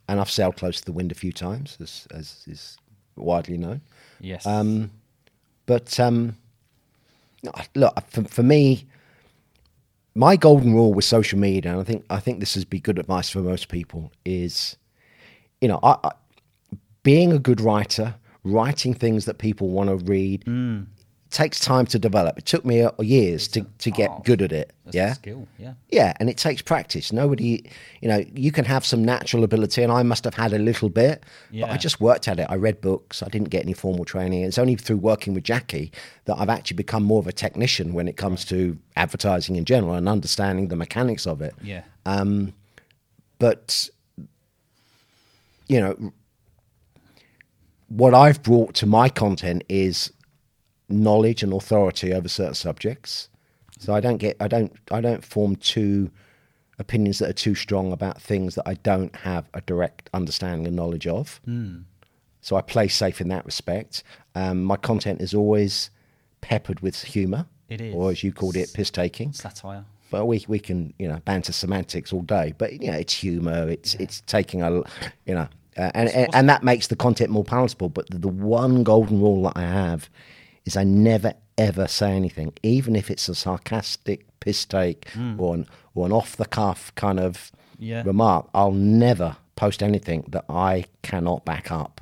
and 0.09 0.19
I've 0.21 0.31
sailed 0.31 0.57
close 0.57 0.81
to 0.81 0.85
the 0.85 0.93
wind 0.93 1.13
a 1.13 1.15
few 1.15 1.33
times, 1.33 1.79
as, 1.81 2.07
as 2.11 2.45
is 2.49 2.77
widely 3.17 3.57
known. 3.57 3.81
Yes. 4.21 4.45
Um, 4.47 4.91
but 5.67 5.99
um, 6.01 6.37
look, 7.77 7.95
for, 8.11 8.25
for 8.25 8.43
me, 8.43 8.85
my 10.15 10.37
golden 10.37 10.75
rule 10.75 10.93
with 10.93 11.05
social 11.05 11.39
media, 11.39 11.71
and 11.71 11.81
I 11.81 11.85
think 11.85 12.05
I 12.11 12.19
think 12.21 12.41
this 12.41 12.57
would 12.57 12.69
be 12.69 12.81
good 12.81 12.99
advice 12.99 13.31
for 13.31 13.39
most 13.39 13.69
people, 13.69 14.13
is 14.25 14.77
you 15.61 15.69
know, 15.69 15.79
I, 15.83 15.97
I, 16.05 16.11
being 17.03 17.33
a 17.33 17.39
good 17.39 17.61
writer, 17.61 18.17
writing 18.45 18.95
things 18.95 19.25
that 19.27 19.39
people 19.39 19.69
want 19.69 19.89
to 19.89 19.97
read, 19.97 20.45
takes 21.31 21.59
time 21.59 21.87
to 21.87 21.99
develop. 21.99 22.37
It 22.37 22.45
took 22.45 22.63
me 22.63 22.83
uh, 22.83 22.91
years 23.01 23.49
to, 23.49 23.65
to 23.79 23.91
get 23.91 24.23
good 24.25 24.43
at 24.43 24.53
it. 24.53 24.71
That's 24.85 24.95
yeah, 24.95 25.13
skill. 25.15 25.49
Yeah. 25.59 25.73
yeah, 25.91 26.13
and 26.21 26.29
it 26.29 26.37
takes 26.37 26.61
practice. 26.61 27.11
Nobody, 27.11 27.65
you 28.03 28.09
know, 28.09 28.23
you 28.35 28.53
can 28.53 28.67
have 28.67 28.85
some 28.85 29.03
natural 29.03 29.43
ability, 29.43 29.83
and 29.83 29.91
I 29.91 30.03
must 30.03 30.25
have 30.25 30.35
had 30.35 30.53
a 30.53 30.59
little 30.59 30.91
bit, 30.91 31.25
but 31.51 31.57
Yeah. 31.57 31.73
I 31.73 31.79
just 31.79 32.03
worked 32.03 32.29
at 32.29 32.39
it. 32.39 32.47
I 32.51 32.57
read 32.57 32.83
books. 32.83 33.23
I 33.23 33.29
didn't 33.29 33.49
get 33.49 33.63
any 33.63 33.73
formal 33.73 34.05
training. 34.05 34.43
It's 34.43 34.59
only 34.59 34.75
through 34.77 34.99
working 34.99 35.33
with 35.33 35.45
Jackie 35.45 35.91
that 36.27 36.37
I've 36.39 36.51
actually 36.51 36.77
become 36.77 37.03
more 37.03 37.21
of 37.21 37.27
a 37.27 37.33
technician 37.33 37.95
when 37.95 38.09
it 38.09 38.19
comes 38.19 38.45
to 38.47 38.77
advertising 38.97 39.57
in 39.57 39.65
general 39.65 39.95
and 39.95 40.11
understanding 40.11 40.69
the 40.69 40.77
mechanics 40.77 41.27
of 41.27 41.41
it. 41.41 41.55
Yeah. 41.63 41.85
But 43.39 43.89
you 45.69 45.81
know, 45.81 46.13
what 47.97 48.15
I've 48.15 48.43
brought 48.43 48.75
to 48.77 48.87
my 48.87 49.09
content 49.09 49.65
is 49.69 50.13
knowledge 50.89 51.43
and 51.43 51.53
authority 51.53 52.13
over 52.13 52.29
certain 52.29 52.55
subjects. 52.55 53.29
So 53.79 53.95
I 53.95 54.01
don't 54.01 54.19
get, 54.19 54.37
I 54.41 54.49
don't, 54.49 54.73
I 54.91 55.01
don't 55.01 55.25
form 55.25 55.57
two 55.57 56.11
opinions 56.79 57.19
that 57.19 57.29
are 57.29 57.35
too 57.35 57.55
strong 57.55 57.93
about 57.93 58.21
things 58.21 58.55
that 58.55 58.67
I 58.67 58.75
don't 58.75 59.15
have 59.17 59.49
a 59.55 59.61
direct 59.63 60.09
understanding 60.15 60.67
and 60.67 60.77
knowledge 60.77 61.07
of. 61.07 61.41
So 62.41 62.57
I 62.57 62.61
play 62.63 62.89
safe 62.89 63.21
in 63.21 63.29
that 63.29 63.45
respect. 63.45 64.03
Um, 64.35 64.65
my 64.65 64.77
content 64.77 65.21
is 65.21 65.35
always 65.35 65.91
peppered 66.41 66.81
with 66.81 67.01
humour, 67.03 67.47
It 67.69 67.81
is. 67.81 67.95
or 67.95 68.11
as 68.11 68.25
you 68.25 68.33
called 68.33 68.57
it, 68.57 68.73
piss 68.75 68.91
taking. 68.91 69.33
Satire. 69.33 69.85
But 70.11 70.27
we 70.27 70.45
we 70.49 70.59
can 70.59 70.93
you 70.99 71.09
know 71.09 71.21
banter 71.25 71.53
semantics 71.53 72.13
all 72.13 72.21
day. 72.23 72.53
But 72.59 72.83
you 72.83 72.91
know 72.91 72.99
it's 72.99 73.15
humour. 73.15 73.69
It's 73.71 73.95
it's 73.95 74.21
taking 74.23 74.61
a 74.63 74.71
you 75.25 75.35
know 75.35 75.49
uh, 75.77 75.91
and, 75.95 76.09
and 76.11 76.35
and 76.35 76.49
that 76.49 76.63
makes 76.63 76.87
the 76.89 76.97
content 76.97 77.31
more 77.31 77.45
palatable. 77.45 77.89
But 77.89 78.11
the, 78.11 78.19
the 78.19 78.29
one 78.29 78.83
golden 78.83 79.21
rule 79.21 79.43
that 79.45 79.57
I 79.57 79.63
have 79.63 80.09
is 80.65 80.77
I 80.77 80.85
never 80.85 81.35
ever 81.59 81.87
say 81.87 82.13
anything, 82.13 82.53
even 82.63 82.97
if 82.97 83.11
it's 83.11 83.29
a 83.29 83.35
sarcastic 83.35 84.27
piss 84.41 84.65
take 84.65 85.07
or 85.39 85.55
an 85.55 85.67
or 85.95 86.07
an 86.07 86.13
off 86.13 86.37
the 86.37 86.47
cuff 86.47 86.93
kind 86.95 87.21
of 87.21 87.53
Yeah. 87.79 88.03
remark. 88.05 88.49
I'll 88.55 88.73
never 88.73 89.37
post 89.57 89.83
anything 89.83 90.25
that 90.29 90.45
I 90.49 90.87
cannot 91.03 91.45
back 91.45 91.71
up. 91.71 92.01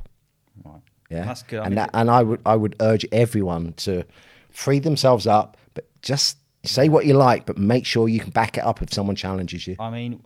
Right. 0.64 0.80
Yeah, 1.10 1.24
That's 1.24 1.42
good. 1.42 1.60
I 1.60 1.64
and 1.64 1.70
mean, 1.70 1.76
that, 1.76 1.90
and 1.94 2.10
I 2.10 2.22
would 2.22 2.40
I 2.46 2.56
would 2.56 2.76
urge 2.80 3.04
everyone 3.12 3.72
to 3.78 4.04
free 4.50 4.78
themselves 4.78 5.26
up, 5.26 5.56
but 5.74 5.86
just 6.02 6.36
say 6.64 6.88
what 6.88 7.06
you 7.06 7.14
like, 7.14 7.46
but 7.46 7.56
make 7.58 7.86
sure 7.86 8.08
you 8.08 8.20
can 8.20 8.30
back 8.30 8.58
it 8.58 8.64
up 8.64 8.82
if 8.82 8.92
someone 8.92 9.16
challenges 9.16 9.66
you. 9.66 9.76
I 9.80 9.90
mean, 9.90 10.22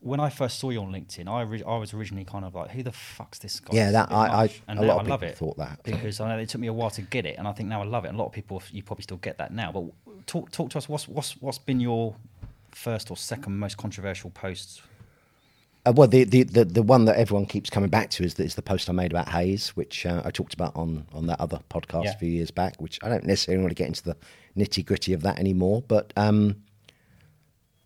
when 0.00 0.20
I 0.20 0.28
first 0.30 0.58
saw 0.58 0.70
you 0.70 0.80
on 0.80 0.92
LinkedIn, 0.92 1.28
I 1.28 1.44
ori- 1.44 1.62
I 1.64 1.76
was 1.76 1.92
originally 1.94 2.24
kind 2.24 2.44
of 2.44 2.54
like, 2.54 2.70
who 2.70 2.82
the 2.82 2.92
fuck's 2.92 3.38
this 3.38 3.60
guy? 3.60 3.76
Yeah, 3.76 3.90
that- 3.92 4.10
I- 4.12 4.44
I- 4.44 4.50
and 4.68 4.78
a 4.78 4.82
lot 4.82 5.04
I 5.06 5.08
love 5.08 5.20
people 5.20 5.28
it 5.32 5.36
thought 5.38 5.56
that. 5.58 5.82
because 5.82 6.20
I 6.20 6.28
know 6.28 6.38
it 6.38 6.48
took 6.48 6.60
me 6.60 6.66
a 6.68 6.72
while 6.72 6.90
to 6.90 7.02
get 7.02 7.26
it, 7.26 7.38
and 7.38 7.46
I 7.48 7.52
think 7.52 7.68
now 7.68 7.80
I 7.82 7.84
love 7.84 8.04
it. 8.04 8.08
And 8.08 8.16
a 8.16 8.18
lot 8.20 8.26
of 8.26 8.32
people, 8.32 8.62
you 8.70 8.82
probably 8.82 9.02
still 9.02 9.16
get 9.18 9.38
that 9.38 9.52
now. 9.52 9.72
But 9.72 10.26
talk 10.26 10.50
talk 10.50 10.70
to 10.70 10.78
us. 10.78 10.88
What's 10.88 11.06
what's 11.08 11.32
what's 11.40 11.58
been 11.58 11.80
your 11.80 12.14
first 12.72 13.10
or 13.10 13.16
second 13.16 13.58
most 13.58 13.76
controversial 13.76 14.30
posts? 14.30 14.82
Uh, 15.86 15.92
well, 15.94 16.08
the, 16.08 16.24
the, 16.24 16.42
the, 16.42 16.64
the 16.64 16.82
one 16.82 17.04
that 17.06 17.16
everyone 17.16 17.46
keeps 17.46 17.70
coming 17.70 17.88
back 17.88 18.10
to 18.10 18.22
is 18.24 18.34
the, 18.34 18.42
is 18.42 18.56
the 18.56 18.62
post 18.62 18.90
I 18.90 18.92
made 18.92 19.10
about 19.12 19.28
Hays, 19.30 19.70
which 19.70 20.04
uh, 20.04 20.20
I 20.24 20.30
talked 20.30 20.52
about 20.52 20.74
on, 20.76 21.06
on 21.14 21.26
that 21.28 21.40
other 21.40 21.60
podcast 21.70 22.04
Yeah. 22.04 22.10
a 22.10 22.18
few 22.18 22.28
years 22.28 22.50
back, 22.50 22.74
which 22.80 22.98
I 23.02 23.08
don't 23.08 23.24
necessarily 23.24 23.62
want 23.62 23.70
to 23.70 23.74
get 23.76 23.86
into 23.86 24.02
the 24.02 24.16
nitty 24.56 24.84
gritty 24.84 25.12
of 25.14 25.22
that 25.22 25.38
anymore. 25.38 25.82
But 25.86 26.12
um, 26.16 26.56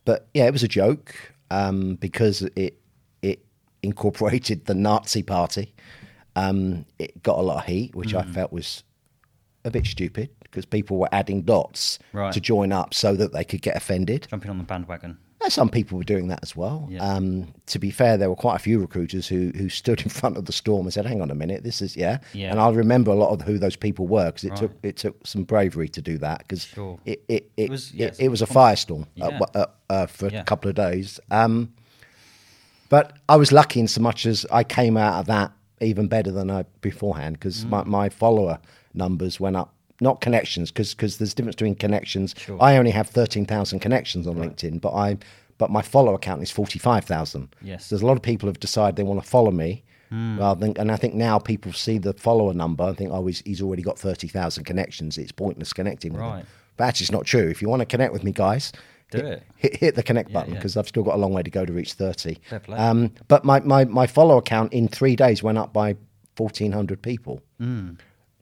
but 0.04 0.26
yeah, 0.34 0.46
it 0.46 0.52
was 0.52 0.62
a 0.62 0.68
joke 0.68 1.14
um, 1.52 1.96
because 1.96 2.42
it 2.56 2.78
it 3.22 3.44
incorporated 3.82 4.64
the 4.66 4.74
Nazi 4.74 5.22
party. 5.22 5.74
Um, 6.34 6.86
it 6.98 7.22
got 7.22 7.38
a 7.38 7.42
lot 7.42 7.58
of 7.58 7.64
heat, 7.66 7.94
which 7.94 8.14
Mm. 8.14 8.20
I 8.20 8.32
felt 8.32 8.52
was 8.52 8.84
a 9.64 9.70
bit 9.70 9.86
stupid 9.86 10.30
because 10.42 10.64
people 10.64 10.96
were 10.98 11.08
adding 11.12 11.42
dots 11.42 11.98
Right. 12.12 12.32
to 12.32 12.40
join 12.40 12.72
up 12.72 12.94
so 12.94 13.14
that 13.16 13.32
they 13.32 13.44
could 13.44 13.62
get 13.62 13.76
offended. 13.76 14.26
Jumping 14.30 14.50
on 14.50 14.58
the 14.58 14.64
bandwagon. 14.64 15.18
Uh, 15.44 15.48
Some 15.48 15.68
people 15.68 15.98
were 15.98 16.04
doing 16.04 16.28
that 16.28 16.40
as 16.42 16.54
well. 16.56 16.86
Yeah. 16.90 17.02
Um, 17.02 17.52
to 17.66 17.78
be 17.78 17.90
fair, 17.90 18.16
there 18.16 18.28
were 18.28 18.36
quite 18.36 18.56
a 18.56 18.58
few 18.58 18.78
recruiters 18.78 19.26
who 19.28 19.50
who 19.56 19.68
stood 19.68 20.00
in 20.02 20.08
front 20.20 20.36
of 20.36 20.44
the 20.44 20.52
storm 20.52 20.86
and 20.86 20.92
said, 20.92 21.06
"Hang 21.06 21.20
on 21.22 21.30
a 21.30 21.34
minute, 21.34 21.62
this 21.64 21.82
is 21.82 21.96
yeah." 21.96 22.18
Yeah. 22.32 22.50
And 22.50 22.60
I 22.60 22.68
remember 22.70 23.10
a 23.10 23.14
lot 23.14 23.30
of 23.30 23.42
who 23.42 23.58
those 23.58 23.76
people 23.76 24.06
were 24.06 24.26
because 24.26 24.44
it 24.44 24.50
Right. 24.50 24.58
took 24.58 24.72
it 24.82 24.96
took 24.96 25.26
some 25.26 25.44
bravery 25.44 25.88
to 25.88 26.02
do 26.02 26.18
that 26.18 26.38
because 26.38 26.64
Sure. 26.64 26.98
it, 27.04 27.22
it, 27.28 27.50
it, 27.56 27.64
It 27.64 27.70
was- 27.70 27.92
it, 27.96 28.16
it 28.20 28.28
was 28.28 28.42
a 28.42 28.46
firestorm 28.46 29.06
Yeah. 29.14 29.26
uh, 29.40 29.46
uh, 29.54 29.66
uh, 29.90 30.06
for 30.06 30.26
a 30.28 30.44
couple 30.44 30.68
of 30.68 30.76
days. 30.76 31.18
Um, 31.30 31.72
but 32.88 33.16
I 33.28 33.36
was 33.36 33.52
lucky 33.52 33.80
in 33.80 33.88
so 33.88 34.00
much 34.00 34.26
as 34.26 34.44
I 34.50 34.64
came 34.64 34.96
out 34.96 35.20
of 35.20 35.26
that 35.26 35.52
even 35.80 36.06
better 36.08 36.30
than 36.30 36.50
I 36.50 36.64
beforehand 36.80 37.34
because 37.38 37.64
Mm. 37.64 37.70
my, 37.70 37.84
my 37.84 38.08
follower 38.08 38.58
numbers 38.94 39.40
went 39.40 39.56
up. 39.56 39.74
Not 40.02 40.20
connections, 40.20 40.70
because 40.70 40.94
there's 41.18 41.32
a 41.32 41.34
difference 41.36 41.56
between 41.56 41.76
connections. 41.76 42.34
Sure. 42.36 42.58
I 42.60 42.76
only 42.76 42.90
have 42.90 43.08
thirteen 43.08 43.46
thousand 43.46 43.78
connections 43.80 44.26
on 44.26 44.34
LinkedIn, 44.36 44.80
but 44.80 44.92
I 44.92 45.16
but 45.58 45.70
my 45.70 45.80
follower 45.82 46.18
count 46.18 46.42
is 46.42 46.50
forty 46.50 46.78
five 46.78 47.04
thousand. 47.04 47.54
Yes. 47.62 47.88
there's 47.88 48.02
a 48.02 48.06
lot 48.06 48.16
of 48.16 48.22
people 48.22 48.48
have 48.48 48.58
decided 48.60 48.96
they 48.96 49.02
want 49.04 49.22
to 49.22 49.28
follow 49.28 49.50
me. 49.52 49.84
Rather 50.14 50.60
than, 50.60 50.76
and 50.76 50.92
I 50.92 50.96
think 50.96 51.14
now 51.14 51.38
people 51.38 51.72
see 51.72 51.96
the 51.96 52.12
follower 52.12 52.52
number 52.52 52.84
and 52.84 52.94
think, 52.98 53.10
oh, 53.12 53.26
he's, 53.26 53.40
he's 53.46 53.62
already 53.62 53.80
got 53.80 53.98
30,000 53.98 54.64
connections. 54.64 55.16
It's 55.16 55.32
pointless 55.32 55.72
connecting 55.72 56.12
with 56.12 56.20
Right. 56.20 56.40
him. 56.40 56.46
But 56.76 56.84
actually, 56.88 57.04
it's 57.04 57.12
not 57.12 57.24
true. 57.24 57.48
If 57.48 57.62
you 57.62 57.70
want 57.70 57.80
to 57.80 57.86
connect 57.86 58.12
with 58.12 58.22
me, 58.22 58.30
guys, 58.30 58.72
Do 59.10 59.16
hit, 59.18 59.26
it. 59.26 59.42
Hit, 59.56 59.76
hit 59.76 59.94
the 59.94 60.02
connect 60.02 60.28
Yeah, 60.28 60.34
button 60.34 60.52
yeah. 60.52 60.58
because 60.58 60.76
I've 60.76 60.86
still 60.86 61.02
got 61.02 61.14
a 61.14 61.16
long 61.16 61.32
way 61.32 61.42
to 61.42 61.48
go 61.50 61.64
to 61.64 61.72
reach 61.72 61.94
30. 61.94 62.36
Um, 62.68 63.12
but 63.28 63.46
my, 63.46 63.60
my, 63.60 63.86
my 63.86 64.06
follower 64.06 64.42
count 64.42 64.74
in 64.74 64.86
three 64.86 65.16
days 65.16 65.42
went 65.42 65.56
up 65.56 65.72
by 65.72 65.96
1,400 66.36 67.00
people. 67.00 67.40
Hmm. 67.58 67.92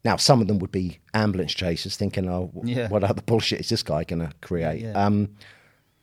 Now, 0.05 0.17
some 0.17 0.41
of 0.41 0.47
them 0.49 0.59
would 0.61 0.73
be 0.73 0.99
ambulance 1.13 1.53
chasers 1.53 1.97
thinking, 1.97 2.29
oh, 2.29 2.51
Yeah. 2.65 2.89
what 2.89 3.05
other 3.05 3.21
bullshit 3.23 3.61
is 3.61 3.69
this 3.69 3.83
guy 3.83 4.05
going 4.05 4.21
to 4.27 4.33
create? 4.41 4.81
Yeah. 4.83 4.93
Um, 4.93 5.31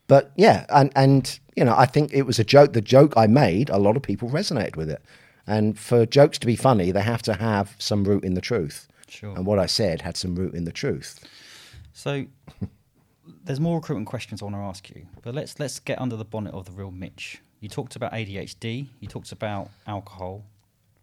but 0.07 0.31
yeah, 0.35 0.65
and, 0.69 0.91
and, 0.95 1.39
you 1.55 1.65
know, 1.65 1.75
I 1.75 1.85
think 1.85 2.13
it 2.13 2.21
was 2.23 2.37
a 2.39 2.43
joke. 2.43 2.73
The 2.73 2.81
joke 2.81 3.13
I 3.17 3.27
made, 3.27 3.69
a 3.69 3.77
lot 3.77 3.97
of 3.97 4.03
people 4.03 4.29
resonated 4.29 4.75
with 4.75 4.89
it. 4.89 5.01
And 5.47 5.77
for 5.79 6.05
jokes 6.05 6.37
to 6.39 6.47
be 6.47 6.55
funny, 6.55 6.91
they 6.91 7.01
have 7.01 7.21
to 7.23 7.33
have 7.33 7.75
some 7.79 8.03
root 8.03 8.23
in 8.23 8.33
the 8.35 8.41
truth. 8.41 8.87
Sure. 9.07 9.35
And 9.35 9.45
what 9.45 9.57
I 9.59 9.65
said 9.65 10.01
had 10.01 10.15
some 10.17 10.35
root 10.35 10.53
in 10.53 10.65
the 10.65 10.71
truth. 10.71 11.23
So 11.93 12.25
there's 13.43 13.59
more 13.59 13.77
recruitment 13.77 14.07
questions 14.07 14.41
I 14.41 14.45
want 14.45 14.55
to 14.55 14.59
ask 14.59 14.89
you, 14.89 15.07
but 15.23 15.33
let's 15.33 15.59
let's 15.59 15.79
get 15.79 15.99
under 15.99 16.15
the 16.15 16.25
bonnet 16.25 16.53
of 16.53 16.65
the 16.65 16.71
real 16.71 16.91
Mitch. 16.91 17.41
You 17.59 17.69
talked 17.69 17.95
about 17.95 18.11
ADHD. 18.13 18.87
You 18.99 19.07
talked 19.07 19.31
about 19.31 19.69
alcohol. 19.87 20.43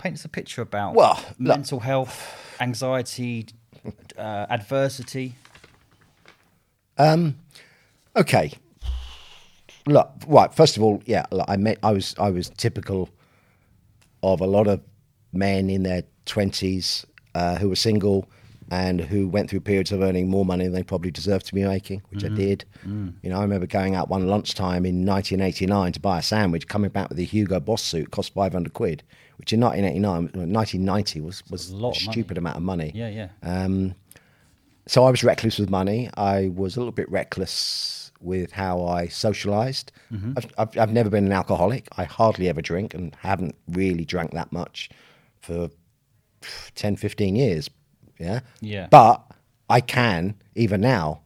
Paint 0.05 0.17
us 0.17 0.25
a 0.27 0.29
picture 0.29 0.61
about 0.61 0.93
Well, 0.95 1.15
look- 1.39 1.57
mental 1.57 1.81
health, 1.81 2.55
anxiety, 2.61 3.47
uh, 4.19 4.45
adversity. 4.51 5.35
Um, 6.99 7.39
okay. 8.15 8.53
Look, 9.87 10.11
right. 10.27 10.53
First 10.55 10.77
of 10.77 10.83
all, 10.83 11.03
yeah, 11.07 11.25
look, 11.31 11.47
I 11.49 11.57
met. 11.57 11.79
I 11.83 11.93
was. 11.93 12.15
I 12.19 12.29
was 12.29 12.51
typical 12.51 13.09
of 14.23 14.43
a 14.43 14.47
lot 14.47 14.67
of 14.67 14.83
men 15.33 15.71
in 15.71 15.85
their 15.85 16.03
twenties 16.27 17.07
uh, 17.35 17.57
who 17.57 17.71
were 17.71 17.75
single 17.75 18.29
and 18.71 19.01
who 19.01 19.29
went 19.29 19.51
through 19.51 19.61
periods 19.61 19.93
of 19.93 20.01
earning 20.01 20.29
more 20.29 20.45
money 20.45 20.65
than 20.65 20.73
they 20.73 20.83
probably 20.83 21.11
deserved 21.11 21.47
to 21.47 21.55
be 21.55 21.65
making, 21.65 22.03
which 22.11 22.25
I 22.25 22.29
did. 22.29 22.65
You 23.23 23.31
know, 23.31 23.39
I 23.39 23.43
remember 23.43 23.67
going 23.67 23.95
out 23.95 24.09
one 24.09 24.27
lunchtime 24.27 24.85
in 24.87 25.05
1989 25.07 25.93
to 25.93 26.01
buy 26.01 26.19
a 26.19 26.23
sandwich, 26.23 26.67
coming 26.69 26.91
back 26.91 27.09
with 27.09 27.19
a 27.19 27.23
Hugo 27.25 27.61
Boss 27.61 27.83
suit, 27.83 28.11
cost 28.11 28.33
500 28.35 28.73
quid, 28.73 29.03
which 29.37 29.53
in 29.53 29.61
1989, 29.61 30.53
1990 30.53 31.21
was 31.21 31.43
was 31.51 31.71
a 31.71 31.77
lot 31.77 31.97
a 31.97 32.01
stupid 32.01 32.39
amount 32.39 32.57
of 32.57 32.63
money. 32.63 32.93
Yeah, 32.95 33.09
yeah. 33.09 33.29
Um, 33.43 33.95
so 34.87 35.05
I 35.05 35.11
was 35.11 35.25
reckless 35.25 35.59
with 35.59 35.71
money. 35.71 36.11
I 36.17 36.51
was 36.55 36.77
a 36.77 36.81
little 36.81 36.93
bit 36.93 37.11
reckless 37.11 38.13
with 38.21 38.53
how 38.53 38.85
I 38.85 39.07
socialized. 39.09 39.93
I've, 40.37 40.47
I've, 40.59 40.79
I've 40.79 40.93
never 40.93 41.11
been 41.11 41.27
an 41.27 41.33
alcoholic. 41.33 41.89
I 41.97 42.05
hardly 42.05 42.49
ever 42.49 42.63
drink 42.63 42.95
and 42.95 43.15
haven't 43.21 43.55
really 43.69 44.05
drank 44.05 44.33
that 44.33 44.53
much 44.53 44.91
for 45.41 45.69
10, 46.75 46.97
15 46.97 47.37
years. 47.37 47.69
Yeah. 48.19 48.41
Yeah. 48.61 48.89
But 48.91 49.23
I 49.69 49.81
can, 49.81 50.35
even 50.55 50.81
now, 50.81 51.21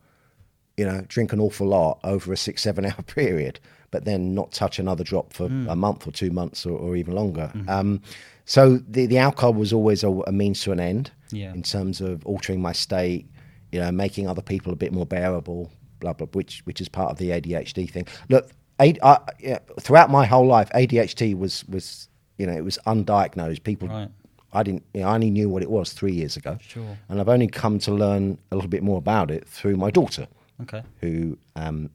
you 0.76 0.84
know, 0.86 1.02
drink 1.08 1.32
an 1.32 1.40
awful 1.40 1.66
lot 1.66 1.98
over 2.04 2.32
a 2.32 2.36
six, 2.36 2.62
seven 2.68 2.84
hour 2.86 3.02
period, 3.06 3.60
but 3.90 4.04
then 4.04 4.34
not 4.34 4.52
touch 4.52 4.78
another 4.78 5.04
drop 5.04 5.32
for 5.32 5.48
Hmm. 5.48 5.68
a 5.68 5.76
month 5.76 6.06
or 6.06 6.12
two 6.12 6.30
months 6.30 6.64
or, 6.66 6.78
or 6.78 6.96
even 6.96 7.14
longer. 7.14 7.50
Mm-hmm. 7.54 7.68
Um, 7.70 8.00
so 8.44 8.78
the, 8.88 9.06
the 9.06 9.18
alcohol 9.18 9.54
was 9.54 9.72
always 9.72 10.02
a, 10.04 10.08
a 10.10 10.32
means 10.32 10.62
to 10.62 10.72
an 10.72 10.80
end 10.80 11.10
Yeah. 11.32 11.52
in 11.52 11.62
terms 11.62 12.00
of 12.00 12.24
altering 12.26 12.62
my 12.62 12.72
state, 12.72 13.26
you 13.72 13.80
know, 13.80 13.90
making 13.92 14.26
other 14.28 14.40
people 14.42 14.72
a 14.72 14.76
bit 14.76 14.92
more 14.92 15.04
bearable, 15.06 15.70
blah, 16.00 16.12
blah, 16.14 16.26
which, 16.32 16.60
which 16.64 16.80
is 16.80 16.88
part 16.88 17.10
of 17.10 17.18
the 17.18 17.30
ADHD 17.30 17.90
thing. 17.90 18.06
Look, 18.28 18.50
I, 18.80 18.94
yeah, 19.40 19.58
throughout 19.80 20.08
my 20.10 20.24
whole 20.24 20.46
life, 20.46 20.70
ADHD 20.74 21.36
was, 21.36 21.64
was, 21.68 22.08
you 22.38 22.46
know, 22.46 22.52
it 22.52 22.64
was 22.64 22.78
undiagnosed. 22.86 23.64
People, 23.64 23.88
Right. 23.88 24.08
I 24.52 24.62
didn't, 24.62 24.84
you 24.94 25.00
know, 25.02 25.08
I 25.08 25.14
only 25.14 25.30
knew 25.30 25.48
what 25.48 25.62
it 25.62 25.70
was 25.70 25.92
three 25.92 26.12
years 26.12 26.36
ago. 26.36 26.56
Sure. 26.60 26.96
And 27.08 27.20
I've 27.20 27.28
only 27.28 27.48
come 27.48 27.78
to 27.80 27.92
learn 27.92 28.38
a 28.50 28.56
little 28.56 28.70
bit 28.70 28.82
more 28.82 28.98
about 28.98 29.30
it 29.30 29.46
through 29.46 29.76
my 29.76 29.90
daughter, 29.90 30.26
Okay. 30.62 30.82
who 31.00 31.36
um, 31.56 31.90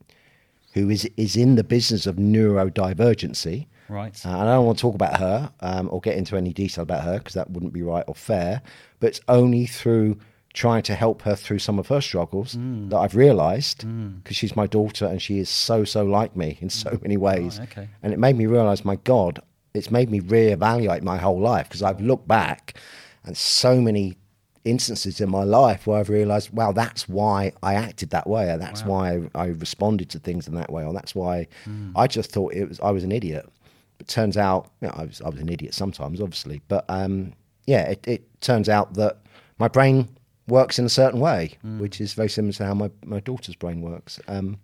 who 0.73 0.89
is 0.89 1.09
is 1.17 1.35
in 1.35 1.55
the 1.55 1.63
business 1.63 2.05
of 2.07 2.15
neurodivergency. 2.17 3.67
Right. 3.89 4.25
Uh, 4.25 4.29
and 4.29 4.49
I 4.49 4.53
don't 4.55 4.65
want 4.65 4.77
to 4.77 4.81
talk 4.81 4.95
about 4.95 5.17
her 5.19 5.51
um, 5.59 5.89
or 5.91 5.99
get 5.99 6.17
into 6.17 6.35
any 6.37 6.53
detail 6.53 6.83
about 6.83 7.03
her 7.03 7.17
because 7.17 7.33
that 7.33 7.49
wouldn't 7.51 7.73
be 7.73 7.81
right 7.81 8.05
or 8.07 8.15
fair. 8.15 8.61
But 8.99 9.07
it's 9.07 9.21
only 9.27 9.65
through 9.65 10.17
trying 10.53 10.83
to 10.83 10.95
help 10.95 11.23
her 11.23 11.35
through 11.35 11.59
some 11.59 11.79
of 11.79 11.87
her 11.87 11.99
struggles 11.99 12.55
Mm. 12.55 12.89
that 12.91 12.97
I've 12.97 13.15
realised 13.15 13.85
because 14.23 14.37
she's 14.37 14.55
my 14.55 14.67
daughter 14.67 15.05
and 15.07 15.19
she 15.21 15.39
is 15.39 15.49
so 15.49 15.83
so 15.83 16.05
like 16.05 16.35
me 16.35 16.57
in 16.61 16.69
so 16.69 16.97
many 17.01 17.17
ways. 17.17 17.59
Right, 17.59 17.69
okay. 17.71 17.89
And 18.03 18.13
it 18.13 18.19
made 18.19 18.37
me 18.37 18.45
realise, 18.45 18.85
my 18.85 18.95
God, 18.97 19.41
it's 19.73 19.89
made 19.91 20.09
me 20.09 20.19
reevaluate 20.21 21.01
my 21.01 21.17
whole 21.17 21.39
life 21.39 21.67
because 21.67 21.81
I've 21.83 21.99
looked 22.01 22.27
back 22.27 22.77
and 23.25 23.35
so 23.35 23.81
many 23.81 24.17
instances 24.65 25.19
in 25.19 25.29
my 25.29 25.43
life 25.43 25.87
where 25.87 25.99
I've 25.99 26.09
realised, 26.09 26.51
wow, 26.51 26.71
that's 26.71 27.09
why 27.09 27.51
I 27.61 27.73
acted 27.73 28.11
that 28.11 28.27
way, 28.27 28.49
or 28.49 28.57
that's 28.57 28.83
why 28.83 29.19
I, 29.35 29.43
I 29.43 29.45
responded 29.47 30.09
to 30.11 30.19
things 30.19 30.47
in 30.47 30.55
that 30.55 30.71
way, 30.71 30.85
or 30.85 30.93
that's 30.93 31.13
why 31.15 31.47
I 31.95 32.07
just 32.07 32.31
thought 32.31 32.53
it 32.53 32.69
was 32.69 32.79
I 32.79 32.91
was 32.91 33.03
an 33.03 33.11
idiot. 33.11 33.49
But 33.97 34.07
turns 34.07 34.37
out, 34.37 34.71
you 34.81 34.87
know, 34.87 34.93
I 34.95 35.05
was 35.05 35.21
I 35.21 35.29
was 35.29 35.39
an 35.39 35.49
idiot 35.49 35.73
sometimes, 35.73 36.21
obviously. 36.21 36.61
But 36.67 36.85
um, 36.87 37.33
yeah, 37.65 37.89
it, 37.89 38.07
it 38.07 38.41
turns 38.41 38.69
out 38.69 38.93
that 38.95 39.17
my 39.57 39.67
brain 39.67 40.07
works 40.47 40.77
in 40.79 40.85
a 40.85 40.89
certain 40.89 41.19
way, 41.19 41.57
which 41.79 41.99
is 41.99 42.13
very 42.13 42.29
similar 42.29 42.53
to 42.53 42.65
how 42.65 42.73
my, 42.73 42.89
my 43.05 43.19
daughter's 43.21 43.55
brain 43.55 43.81
works. 43.81 44.19
Um, 44.27 44.59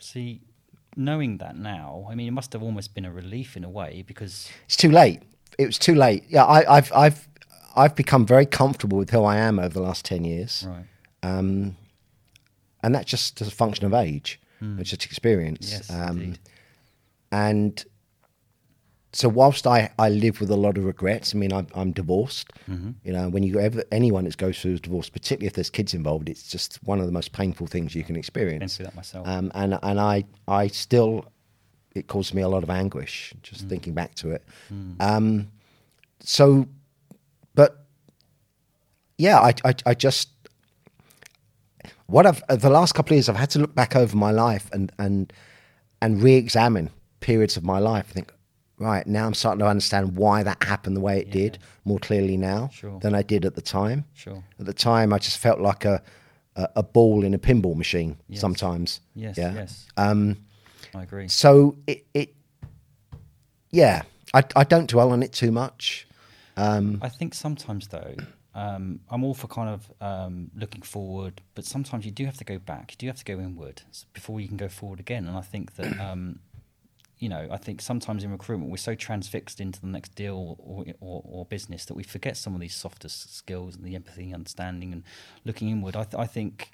See, 0.00 0.40
knowing 0.96 1.38
that 1.38 1.56
now, 1.56 2.06
I 2.10 2.14
mean, 2.14 2.28
it 2.28 2.32
must 2.32 2.52
have 2.52 2.62
almost 2.62 2.94
been 2.94 3.04
a 3.04 3.12
relief 3.12 3.56
in 3.56 3.64
a 3.64 3.70
way 3.70 4.04
because 4.06 4.48
it's 4.64 4.76
too 4.76 4.90
late. 4.90 5.22
It 5.58 5.66
was 5.66 5.78
too 5.78 5.94
late. 5.94 6.24
Yeah, 6.28 6.44
I, 6.44 6.76
I've 6.76 6.92
I've 6.92 7.28
I've 7.76 7.94
become 7.94 8.26
very 8.26 8.46
comfortable 8.46 8.98
with 8.98 9.10
who 9.10 9.24
I 9.24 9.36
am 9.36 9.58
over 9.58 9.74
the 9.74 9.82
last 9.82 10.04
ten 10.04 10.24
years, 10.24 10.66
right. 10.68 10.84
um, 11.22 11.76
and 12.82 12.94
that's 12.94 13.10
just 13.10 13.40
a 13.40 13.50
function 13.50 13.84
of 13.86 13.94
age, 13.94 14.40
it's 14.78 14.90
just 14.90 15.04
experience. 15.04 15.70
Yes, 15.72 15.90
um, 15.90 16.20
indeed. 16.20 16.38
and 17.30 17.84
so 19.14 19.28
whilst 19.28 19.66
I, 19.66 19.90
I 19.98 20.08
live 20.08 20.40
with 20.40 20.50
a 20.50 20.56
lot 20.56 20.76
of 20.76 20.84
regrets, 20.84 21.34
I 21.34 21.38
mean 21.38 21.52
I'm, 21.52 21.68
I'm 21.74 21.92
divorced. 21.92 22.52
Mm-hmm. 22.68 22.90
You 23.04 23.12
know, 23.12 23.28
when 23.28 23.44
you 23.44 23.60
ever 23.60 23.84
anyone 23.92 24.24
that 24.24 24.36
goes 24.36 24.60
through 24.60 24.74
a 24.74 24.78
divorce, 24.78 25.08
particularly 25.08 25.46
if 25.46 25.52
there's 25.52 25.70
kids 25.70 25.94
involved, 25.94 26.28
it's 26.28 26.48
just 26.48 26.80
one 26.82 26.98
of 26.98 27.06
the 27.06 27.12
most 27.12 27.32
painful 27.32 27.68
things 27.68 27.94
you 27.94 28.02
can 28.02 28.16
experience. 28.16 28.76
Been 28.76 28.86
through 28.86 28.86
that 28.86 28.96
myself. 28.96 29.28
Um, 29.28 29.52
and 29.54 29.78
and 29.82 30.00
I 30.00 30.24
I 30.48 30.66
still 30.66 31.26
it 31.94 32.08
causes 32.08 32.34
me 32.34 32.42
a 32.42 32.48
lot 32.48 32.64
of 32.64 32.70
anguish 32.70 33.32
just 33.42 33.68
thinking 33.68 33.94
back 33.94 34.16
to 34.16 34.32
it. 34.32 34.44
Um, 34.98 35.48
so, 36.18 36.66
but 37.54 37.86
yeah, 39.16 39.38
I, 39.38 39.54
I 39.64 39.74
I 39.86 39.94
just 39.94 40.28
what 42.06 42.26
I've 42.26 42.42
the 42.48 42.70
last 42.70 42.94
couple 42.94 43.12
of 43.14 43.18
years 43.18 43.28
I've 43.28 43.36
had 43.36 43.50
to 43.50 43.60
look 43.60 43.76
back 43.76 43.94
over 43.94 44.16
my 44.16 44.32
life 44.32 44.68
and 44.72 44.90
and 44.98 45.32
and 46.02 46.20
re-examine 46.20 46.90
periods 47.20 47.56
of 47.56 47.64
my 47.64 47.78
life. 47.78 48.06
I 48.10 48.12
think 48.12 48.33
right 48.84 49.06
now 49.06 49.26
I'm 49.26 49.34
starting 49.34 49.60
to 49.60 49.66
understand 49.66 50.16
why 50.16 50.42
that 50.42 50.62
happened 50.62 50.96
the 50.96 51.00
way 51.00 51.18
it 51.20 51.30
did 51.30 51.58
more 51.84 51.98
clearly 51.98 52.36
now 52.36 52.70
Sure. 52.72 52.98
than 53.00 53.14
I 53.14 53.22
did 53.22 53.44
at 53.44 53.54
the 53.54 53.62
time. 53.62 54.04
Sure. 54.14 54.42
At 54.60 54.66
the 54.66 54.72
time, 54.74 55.12
I 55.12 55.18
just 55.18 55.38
felt 55.38 55.60
like 55.60 55.84
a 55.84 56.02
a, 56.56 56.68
a 56.76 56.82
ball 56.84 57.24
in 57.24 57.34
a 57.34 57.38
pinball 57.38 57.74
machine. 57.74 58.16
Yes. 58.28 58.40
Sometimes. 58.40 59.00
yes, 59.14 59.36
Yeah. 59.36 59.54
yes. 59.54 59.86
Um, 59.96 60.36
I 60.94 61.02
agree. 61.02 61.26
so 61.28 61.76
it, 61.86 62.06
it 62.14 62.34
yeah, 63.70 64.02
I, 64.32 64.44
I 64.54 64.64
don't 64.64 64.88
dwell 64.88 65.10
on 65.10 65.22
it 65.22 65.32
too 65.32 65.50
much. 65.50 66.06
Um, 66.56 67.00
I 67.02 67.08
think 67.08 67.34
sometimes 67.34 67.88
though, 67.88 68.14
um, 68.54 69.00
I'm 69.10 69.24
all 69.24 69.34
for 69.34 69.48
kind 69.48 69.68
of 69.68 69.90
um, 70.00 70.50
looking 70.54 70.82
forward, 70.82 71.40
but 71.56 71.64
sometimes 71.64 72.04
you 72.04 72.12
do 72.12 72.24
have 72.26 72.36
to 72.36 72.44
go 72.44 72.58
back. 72.58 72.92
You 72.92 72.96
do 72.98 73.06
have 73.08 73.18
to 73.18 73.24
go 73.24 73.34
inward 73.40 73.82
before 74.12 74.40
you 74.40 74.46
can 74.46 74.56
go 74.56 74.68
forward 74.68 75.00
again. 75.00 75.26
And 75.26 75.36
I 75.36 75.40
think 75.40 75.74
that, 75.74 75.98
um, 75.98 76.38
you 77.18 77.28
know, 77.28 77.48
I 77.50 77.56
think 77.56 77.80
sometimes 77.80 78.24
in 78.24 78.32
recruitment 78.32 78.70
we're 78.70 78.76
so 78.76 78.94
transfixed 78.94 79.60
into 79.60 79.80
the 79.80 79.86
next 79.86 80.14
deal 80.14 80.56
or, 80.58 80.84
or, 81.00 81.22
or 81.24 81.44
business 81.46 81.84
that 81.86 81.94
we 81.94 82.02
forget 82.02 82.36
some 82.36 82.54
of 82.54 82.60
these 82.60 82.74
softer 82.74 83.08
skills 83.08 83.76
and 83.76 83.84
the 83.84 83.94
empathy, 83.94 84.34
understanding, 84.34 84.92
and 84.92 85.04
looking 85.44 85.68
inward. 85.68 85.96
I, 85.96 86.04
th- 86.04 86.16
I 86.16 86.26
think 86.26 86.70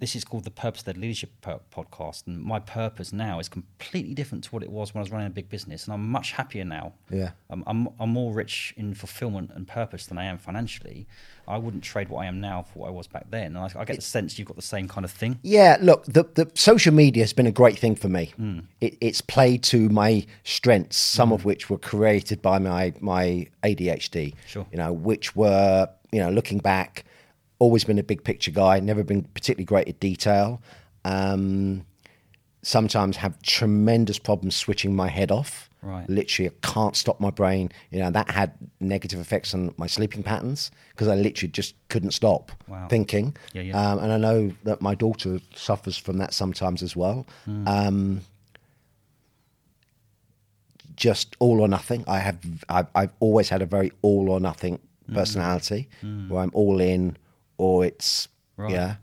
this 0.00 0.16
is 0.16 0.24
called 0.24 0.44
the 0.44 0.50
purpose-led 0.50 0.96
leadership 0.96 1.30
podcast, 1.70 2.26
and 2.26 2.42
my 2.42 2.58
purpose 2.58 3.12
now 3.12 3.38
is 3.38 3.48
completely 3.50 4.14
different 4.14 4.44
to 4.44 4.50
what 4.50 4.62
it 4.62 4.70
was 4.70 4.94
when 4.94 5.00
I 5.00 5.02
was 5.02 5.12
running 5.12 5.26
a 5.26 5.30
big 5.30 5.50
business, 5.50 5.84
and 5.84 5.92
I'm 5.92 6.08
much 6.08 6.32
happier 6.32 6.64
now. 6.64 6.94
Yeah. 7.10 7.32
I'm, 7.50 7.62
I'm, 7.66 7.88
I'm 8.00 8.08
more 8.08 8.32
rich 8.32 8.72
in 8.78 8.94
fulfillment 8.94 9.50
and 9.54 9.68
purpose 9.68 10.06
than 10.06 10.16
I 10.16 10.24
am 10.24 10.38
financially. 10.38 11.06
I 11.46 11.58
wouldn't 11.58 11.84
trade 11.84 12.08
what 12.08 12.20
I 12.20 12.26
am 12.26 12.40
now 12.40 12.62
for 12.62 12.80
what 12.80 12.88
I 12.88 12.90
was 12.90 13.08
back 13.08 13.30
then. 13.30 13.56
And 13.56 13.58
I, 13.58 13.70
I 13.76 13.84
get 13.84 13.96
the 13.96 14.02
sense 14.02 14.38
you've 14.38 14.48
got 14.48 14.56
the 14.56 14.62
same 14.62 14.88
kind 14.88 15.04
of 15.04 15.10
thing. 15.10 15.38
yeah, 15.42 15.76
look, 15.80 16.04
the, 16.06 16.24
the 16.34 16.50
social 16.54 16.94
media 16.94 17.22
has 17.22 17.34
been 17.34 17.46
a 17.46 17.52
great 17.52 17.78
thing 17.78 17.94
for 17.94 18.08
me. 18.08 18.32
Hmm. 18.36 18.60
It, 18.80 18.96
it's 19.02 19.20
played 19.20 19.62
to 19.64 19.90
my 19.90 20.24
strengths, 20.44 20.96
some 20.96 21.28
hmm. 21.28 21.34
of 21.34 21.44
which 21.44 21.68
were 21.68 21.78
created 21.78 22.40
by 22.40 22.58
my 22.58 22.94
my 23.00 23.48
ADHD. 23.62 24.34
Sure. 24.46 24.66
You 24.72 24.78
know, 24.78 24.92
which 24.92 25.36
were 25.36 25.88
you 26.10 26.20
know 26.20 26.30
looking 26.30 26.58
back, 26.58 27.04
always 27.60 27.84
been 27.84 27.98
a 27.98 28.02
big 28.02 28.24
picture 28.24 28.50
guy, 28.50 28.80
never 28.80 29.04
been 29.04 29.22
particularly 29.22 29.64
great 29.66 29.86
at 29.86 30.00
detail. 30.00 30.60
Um, 31.04 31.86
sometimes 32.62 33.16
have 33.18 33.40
tremendous 33.42 34.18
problems 34.18 34.56
switching 34.56 34.94
my 34.96 35.08
head 35.08 35.30
off. 35.30 35.68
Right. 35.82 36.06
Literally, 36.10 36.50
I 36.50 36.66
can't 36.66 36.94
stop 36.94 37.20
my 37.20 37.30
brain. 37.30 37.70
You 37.90 38.00
know, 38.00 38.10
that 38.10 38.30
had 38.30 38.52
negative 38.80 39.18
effects 39.18 39.54
on 39.54 39.72
my 39.78 39.86
sleeping 39.86 40.22
patterns 40.22 40.70
because 40.90 41.08
I 41.08 41.14
literally 41.14 41.50
just 41.50 41.74
couldn't 41.88 42.10
stop 42.10 42.52
Wow. 42.68 42.86
thinking. 42.88 43.34
Yeah, 43.54 43.62
yeah. 43.62 43.92
Um, 43.92 43.98
and 44.00 44.12
I 44.12 44.18
know 44.18 44.52
that 44.64 44.82
my 44.82 44.94
daughter 44.94 45.38
suffers 45.54 45.96
from 45.96 46.18
that 46.18 46.34
sometimes 46.34 46.82
as 46.82 46.94
well. 46.96 47.26
Hmm. 47.46 47.66
Um, 47.68 48.20
just 50.96 51.34
all 51.38 51.60
or 51.60 51.68
nothing. 51.68 52.04
I 52.06 52.18
have. 52.18 52.38
I've, 52.68 52.88
I've 52.94 53.12
always 53.20 53.48
had 53.48 53.62
a 53.62 53.66
very 53.66 53.92
all 54.02 54.28
or 54.30 54.40
nothing 54.40 54.80
Hmm. 55.06 55.14
personality, 55.14 55.88
where 56.28 56.40
I'm 56.42 56.50
all 56.52 56.78
in 56.80 57.16
or 57.60 57.84
it's 57.84 58.28
Right. 58.56 58.72
yeah. 58.72 58.96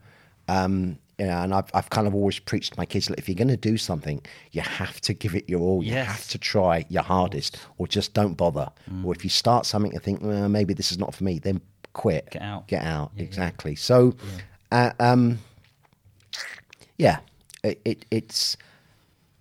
Um, 0.47 0.99
you 1.17 1.25
know, 1.25 1.37
and 1.41 1.53
I've, 1.53 1.69
I've 1.73 1.89
kind 1.89 2.05
of 2.05 2.13
always 2.13 2.37
preached 2.37 2.73
to 2.73 2.79
my 2.79 2.85
kids 2.85 3.07
that 3.07 3.17
if 3.17 3.27
you're 3.27 3.35
going 3.35 3.47
to 3.47 3.57
do 3.57 3.75
something, 3.75 4.21
you 4.51 4.61
have 4.61 5.01
to 5.01 5.13
give 5.15 5.33
it 5.33 5.49
your 5.49 5.61
all. 5.61 5.83
You 5.83 5.93
have 5.93 6.27
to 6.29 6.37
try 6.37 6.85
your 6.89 7.01
hardest, 7.01 7.57
or 7.79 7.87
just 7.87 8.13
don't 8.13 8.35
bother. 8.35 8.69
Hmm. 8.87 9.03
Or 9.03 9.15
if 9.15 9.23
you 9.23 9.29
start 9.31 9.65
something 9.65 9.93
and 9.93 10.03
think, 10.03 10.21
well, 10.21 10.47
maybe 10.47 10.75
this 10.75 10.91
is 10.91 10.99
not 10.99 11.15
for 11.15 11.23
me, 11.23 11.39
then 11.39 11.59
quit. 11.93 12.29
Get 12.29 12.43
out. 12.43 12.67
Get 12.67 12.83
out. 12.83 13.11
Yeah, 13.15 13.21
yeah. 13.21 13.27
exactly. 13.27 13.75
So, 13.75 14.15
uh, 14.71 14.91
um, 14.99 15.39
yeah, 16.99 17.19
it, 17.63 17.81
it, 17.83 18.05
it's. 18.11 18.55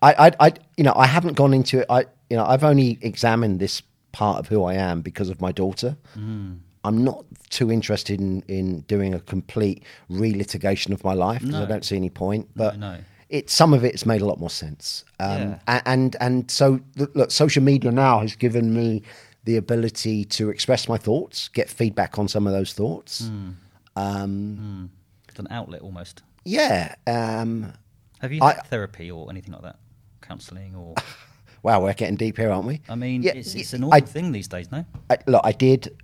I, 0.01 0.29
I, 0.29 0.47
I, 0.47 0.53
you 0.79 0.85
know, 0.85 0.95
I 0.97 1.07
haven't 1.07 1.35
gone 1.35 1.53
into 1.53 1.81
it. 1.81 1.87
I, 1.91 2.07
you 2.31 2.37
know, 2.39 2.47
I've 2.47 2.65
only 2.65 2.99
examined 3.03 3.61
this 3.61 3.83
part 4.13 4.39
of 4.39 4.49
who 4.49 4.65
I 4.65 4.75
am 4.75 5.03
because 5.03 5.29
of 5.29 5.43
my 5.43 5.53
daughter. 5.53 5.99
Mm. 6.17 6.61
I'm 6.87 7.03
not 7.05 7.25
too 7.51 7.71
interested 7.71 8.21
in, 8.21 8.43
in 8.49 8.81
doing 8.83 9.13
a 9.15 9.21
complete 9.21 9.83
relitigation 10.11 10.93
of 10.93 11.03
my 11.05 11.15
life 11.15 11.41
because 11.43 11.57
I 11.61 11.67
don't 11.67 11.85
see 11.85 11.97
any 11.97 12.11
point. 12.11 12.49
But 12.55 12.79
no. 12.79 12.99
it 13.29 13.51
some 13.51 13.75
of 13.75 13.85
it's 13.85 14.07
made 14.07 14.23
a 14.23 14.27
lot 14.27 14.39
more 14.39 14.51
sense. 14.51 15.05
Um, 15.19 15.57
Yeah. 15.69 15.81
and 15.85 16.17
and 16.21 16.51
so 16.51 16.81
look, 16.97 17.31
social 17.31 17.63
media 17.63 17.91
now 17.91 18.21
has 18.21 18.37
given 18.37 18.73
me 18.73 19.03
the 19.45 19.57
ability 19.57 20.25
to 20.25 20.51
express 20.51 20.89
my 20.89 20.97
thoughts, 20.99 21.49
get 21.49 21.69
feedback 21.71 22.19
on 22.19 22.29
some 22.29 22.47
of 22.47 22.53
those 22.53 22.73
thoughts. 22.73 23.27
Hmm. 23.29 23.51
Um, 23.97 24.91
It's 25.29 25.39
an 25.39 25.49
outlet 25.51 25.83
almost. 25.83 26.23
Yeah. 26.45 26.95
Um, 27.07 27.73
Have 28.21 28.33
you 28.33 28.41
I- 28.43 28.55
had 28.55 28.67
therapy 28.67 29.11
or 29.11 29.29
anything 29.31 29.53
like 29.53 29.63
that? 29.63 29.77
Counselling 30.21 30.75
or. 30.77 30.95
wow, 31.63 31.81
we're 31.83 31.95
getting 31.95 32.17
deep 32.17 32.37
here, 32.37 32.51
aren't 32.51 32.67
we? 32.67 32.81
I 32.89 32.95
mean, 32.95 33.23
Yeah, 33.23 33.33
it's, 33.35 33.55
it's 33.55 33.73
a 33.73 33.79
normal 33.79 33.97
I- 33.97 34.01
thing 34.01 34.33
these 34.33 34.49
days, 34.49 34.71
no? 34.71 34.85
I, 35.11 35.19
look, 35.27 35.43
I 35.45 35.53
did 35.53 35.97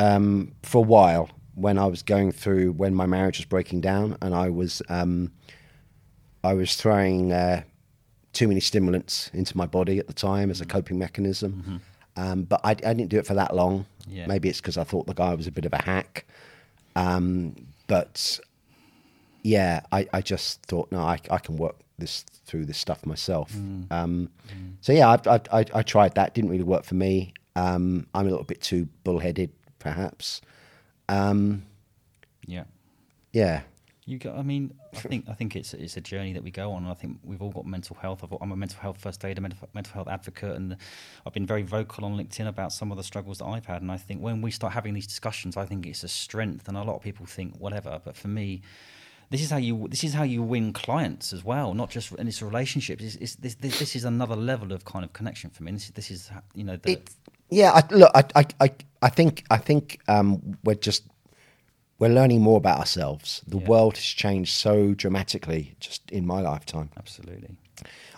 um, 0.00 0.52
for 0.62 0.78
a 0.78 0.86
while 0.86 1.28
when 1.54 1.76
I 1.78 1.86
was 1.86 2.02
going 2.02 2.32
through 2.32 2.72
when 2.72 2.94
my 2.94 3.06
marriage 3.06 3.38
was 3.38 3.46
breaking 3.46 3.80
down, 3.82 4.16
and 4.22 4.34
I 4.34 4.48
was 4.48 4.82
um, 4.88 5.32
I 6.42 6.54
was 6.54 6.74
throwing 6.76 7.32
uh, 7.32 7.62
too 8.32 8.48
many 8.48 8.60
stimulants 8.60 9.30
into 9.34 9.56
my 9.56 9.66
body 9.66 9.98
at 9.98 10.06
the 10.06 10.14
time 10.14 10.50
as 10.50 10.60
a 10.60 10.66
coping 10.66 10.98
mechanism. 10.98 11.80
Um, 12.16 12.42
but 12.44 12.60
I, 12.64 12.70
I 12.70 12.74
didn't 12.94 13.08
do 13.08 13.18
it 13.18 13.26
for 13.26 13.34
that 13.34 13.54
long. 13.54 13.86
Yeah. 14.08 14.26
Maybe 14.26 14.48
it's 14.48 14.60
because 14.60 14.76
I 14.76 14.84
thought 14.84 15.06
the 15.06 15.14
guy 15.14 15.34
was 15.34 15.46
a 15.46 15.52
bit 15.52 15.64
of 15.64 15.72
a 15.72 15.82
hack. 15.82 16.24
Um, 16.96 17.54
but 17.86 18.40
yeah, 19.42 19.80
I, 19.92 20.06
I 20.12 20.20
just 20.20 20.62
thought, 20.66 20.90
no, 20.92 21.00
I, 21.00 21.18
I 21.30 21.38
can 21.38 21.56
work 21.56 21.76
this 21.98 22.24
through 22.46 22.66
this 22.66 22.78
stuff 22.78 23.06
myself. 23.06 23.54
Um, 23.90 24.30
So 24.80 24.92
yeah, 24.92 25.08
I, 25.08 25.34
I, 25.36 25.40
I, 25.60 25.64
I 25.74 25.82
tried 25.82 26.14
that. 26.16 26.34
Didn't 26.34 26.50
really 26.50 26.64
work 26.64 26.84
for 26.84 26.94
me. 26.96 27.32
Um, 27.56 28.06
I'm 28.14 28.26
a 28.26 28.30
little 28.30 28.44
bit 28.44 28.60
too 28.60 28.88
bullheaded, 29.04 29.50
perhaps. 29.80 30.40
Um, 31.08 31.64
Yeah. 32.46 32.64
yeah, 33.32 33.62
You 34.06 34.18
go, 34.18 34.34
I 34.34 34.42
mean, 34.42 34.74
I 34.94 34.98
think 35.00 35.28
I 35.28 35.34
think 35.34 35.54
it's 35.56 35.72
it's 35.74 35.96
a 35.96 36.00
journey 36.00 36.32
that 36.32 36.42
we 36.42 36.50
go 36.50 36.72
on. 36.72 36.86
I 36.86 36.94
think 36.94 37.18
we've 37.24 37.42
all 37.42 37.52
got 37.52 37.66
mental 37.66 37.96
health. 37.96 38.22
I've, 38.24 38.30
got- 38.30 38.40
I'm 38.42 38.52
a 38.52 38.56
mental 38.56 38.80
health 38.80 38.98
first 38.98 39.24
aider, 39.24 39.40
mental, 39.40 39.68
mental 39.74 39.92
health 39.94 40.08
advocate, 40.08 40.56
and 40.56 40.76
I've 41.26 41.32
been 41.32 41.46
very 41.46 41.62
vocal 41.62 42.04
on 42.04 42.16
LinkedIn 42.16 42.46
about 42.48 42.72
some 42.72 42.90
of 42.92 42.96
the 42.96 43.04
struggles 43.04 43.38
that 43.38 43.46
I've 43.46 43.66
had. 43.66 43.82
And 43.82 43.90
I 43.92 43.96
think 43.98 44.20
when 44.22 44.42
we 44.42 44.50
start 44.50 44.72
having 44.72 44.94
these 44.94 45.06
discussions, 45.06 45.56
I 45.56 45.64
think 45.66 45.86
it's 45.86 46.02
a 46.04 46.08
strength. 46.08 46.68
And 46.68 46.76
a 46.76 46.82
lot 46.82 46.96
of 46.96 47.02
people 47.02 47.26
think 47.26 47.56
whatever, 47.58 48.00
but 48.04 48.16
for 48.16 48.28
me, 48.28 48.62
this 49.30 49.40
is 49.42 49.50
how 49.50 49.56
you 49.58 49.86
this 49.88 50.02
is 50.04 50.12
how 50.14 50.24
you 50.24 50.42
win 50.42 50.72
clients 50.72 51.32
as 51.32 51.44
well, 51.44 51.74
not 51.74 51.90
just 51.90 52.12
and 52.12 52.28
it's 52.28 52.42
relationships. 52.42 53.02
It's, 53.04 53.14
it's, 53.16 53.34
this, 53.36 53.54
this 53.56 53.78
this 53.78 53.96
is 53.96 54.04
another 54.04 54.36
level 54.36 54.72
of 54.72 54.84
kind 54.84 55.04
of 55.04 55.12
connection 55.12 55.50
for 55.50 55.62
me. 55.62 55.72
This, 55.72 55.90
this 55.90 56.10
is 56.10 56.30
you 56.54 56.64
know 56.64 56.76
the, 56.76 56.92
It, 56.92 57.10
yeah, 57.50 57.72
I, 57.72 57.82
look, 57.94 58.10
I, 58.14 58.44
I, 58.60 58.70
I, 59.02 59.08
think, 59.08 59.44
I 59.50 59.56
think 59.56 60.00
um, 60.06 60.56
we're 60.62 60.74
just 60.76 61.02
we're 61.98 62.08
learning 62.08 62.42
more 62.42 62.56
about 62.58 62.78
ourselves. 62.78 63.42
The 63.46 63.58
Yeah. 63.58 63.66
world 63.66 63.96
has 63.96 64.04
changed 64.04 64.52
so 64.54 64.94
dramatically 64.94 65.74
just 65.80 66.08
in 66.10 66.26
my 66.26 66.40
lifetime. 66.40 66.90
absolutely. 66.96 67.56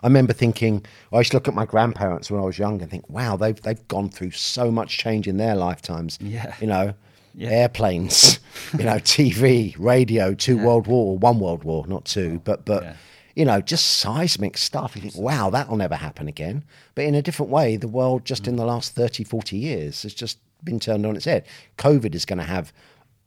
I 0.02 0.06
remember 0.06 0.32
thinking, 0.32 0.84
I 1.12 1.18
used 1.18 1.30
to 1.30 1.36
look 1.36 1.46
at 1.48 1.54
my 1.54 1.64
grandparents 1.64 2.30
when 2.30 2.40
I 2.40 2.44
was 2.44 2.58
young 2.58 2.82
and 2.82 2.90
think, 2.90 3.08
wow, 3.08 3.36
they've 3.36 3.60
they've 3.60 3.86
gone 3.88 4.08
through 4.10 4.32
so 4.32 4.70
much 4.70 4.98
change 4.98 5.28
in 5.28 5.36
their 5.36 5.54
lifetimes. 5.54 6.18
Yeah. 6.20 6.54
You 6.60 6.66
know, 6.66 6.94
Yeah. 7.34 7.48
airplanes, 7.50 8.38
you 8.78 8.84
know, 8.84 8.96
TV, 8.96 9.74
radio, 9.78 10.34
two 10.34 10.58
world 10.58 10.86
war, 10.86 11.16
one 11.18 11.38
world 11.40 11.64
war, 11.64 11.86
not 11.86 12.04
two, 12.04 12.40
but 12.44 12.64
but 12.64 12.82
Yeah. 12.82 12.94
you 13.34 13.44
know, 13.44 13.60
just 13.60 13.98
seismic 13.98 14.58
stuff. 14.58 14.94
You 14.96 15.02
think, 15.02 15.16
wow, 15.16 15.48
that'll 15.50 15.76
never 15.76 15.94
happen 15.96 16.28
again. 16.28 16.64
But 16.94 17.04
in 17.06 17.14
a 17.14 17.22
different 17.22 17.50
way, 17.50 17.76
the 17.76 17.88
world 17.88 18.24
just 18.24 18.46
in 18.46 18.56
the 18.56 18.64
last 18.66 18.94
30, 18.94 19.24
40 19.24 19.56
years 19.56 20.02
has 20.02 20.12
just 20.14 20.38
been 20.64 20.78
turned 20.78 21.06
on 21.06 21.16
its 21.16 21.24
head. 21.24 21.44
COVID 21.78 22.14
is 22.14 22.24
going 22.24 22.38
to 22.38 22.44
have 22.44 22.72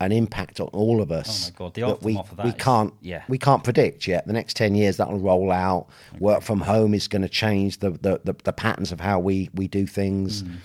an 0.02 0.12
impact 0.12 0.60
on 0.60 0.68
all 0.68 1.02
of 1.02 1.10
us. 1.12 1.48
Oh 1.48 1.52
my 1.54 1.58
God, 1.58 1.74
the 1.74 1.82
that 1.82 2.04
we, 2.04 2.14
that 2.16 2.44
we 2.44 2.50
is- 2.50 2.56
can't 2.60 2.94
yeah. 3.02 3.24
we 3.30 3.38
can't 3.38 3.64
predict 3.64 4.08
yet. 4.08 4.28
The 4.28 4.34
next 4.34 4.56
ten 4.58 4.76
years 4.76 4.98
that'll 4.98 5.20
roll 5.20 5.52
out. 5.52 5.88
Work 6.20 6.44
from 6.44 6.60
home 6.62 6.94
is 6.94 7.08
going 7.08 7.22
to 7.22 7.30
change 7.30 7.80
the, 7.80 7.92
the, 7.92 8.20
the, 8.24 8.36
the 8.44 8.54
patterns 8.54 8.92
of 8.92 9.00
how 9.00 9.20
we, 9.20 9.50
we 9.54 9.68
do 9.68 9.88
things. 9.88 10.44
Mm. 10.44 10.58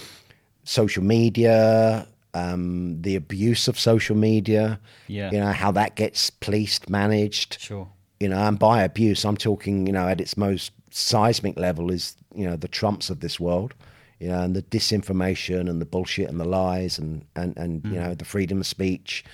Social 0.64 1.02
media, 1.02 2.06
um, 2.34 3.00
the 3.02 3.16
abuse 3.16 3.68
of 3.68 3.78
social 3.78 4.16
media. 4.16 4.80
Yeah. 5.08 5.30
You 5.30 5.40
know 5.40 5.52
how 5.52 5.70
that 5.72 5.96
gets 5.96 6.30
policed, 6.30 6.88
managed. 6.88 7.60
Sure. 7.60 7.88
You 8.18 8.28
know, 8.28 8.38
and 8.38 8.58
by 8.58 8.82
abuse, 8.82 9.24
I'm 9.24 9.36
talking. 9.36 9.86
You 9.86 9.92
know, 9.92 10.08
at 10.08 10.20
its 10.20 10.36
most 10.36 10.72
seismic 10.90 11.56
level 11.58 11.90
is 11.90 12.16
you 12.34 12.46
know 12.46 12.56
the 12.56 12.68
Trumps 12.68 13.10
of 13.10 13.20
this 13.20 13.38
world. 13.40 13.74
You 14.18 14.28
know, 14.28 14.42
and 14.42 14.54
the 14.54 14.62
disinformation 14.62 15.70
and 15.70 15.80
the 15.80 15.86
bullshit 15.86 16.28
and 16.28 16.38
the 16.38 16.44
lies 16.44 16.98
and 16.98 17.24
and 17.36 17.56
and 17.56 17.84
you 17.84 17.98
know 17.98 18.14
the 18.14 18.24
freedom 18.24 18.60
of 18.60 18.66
speech. 18.66 19.24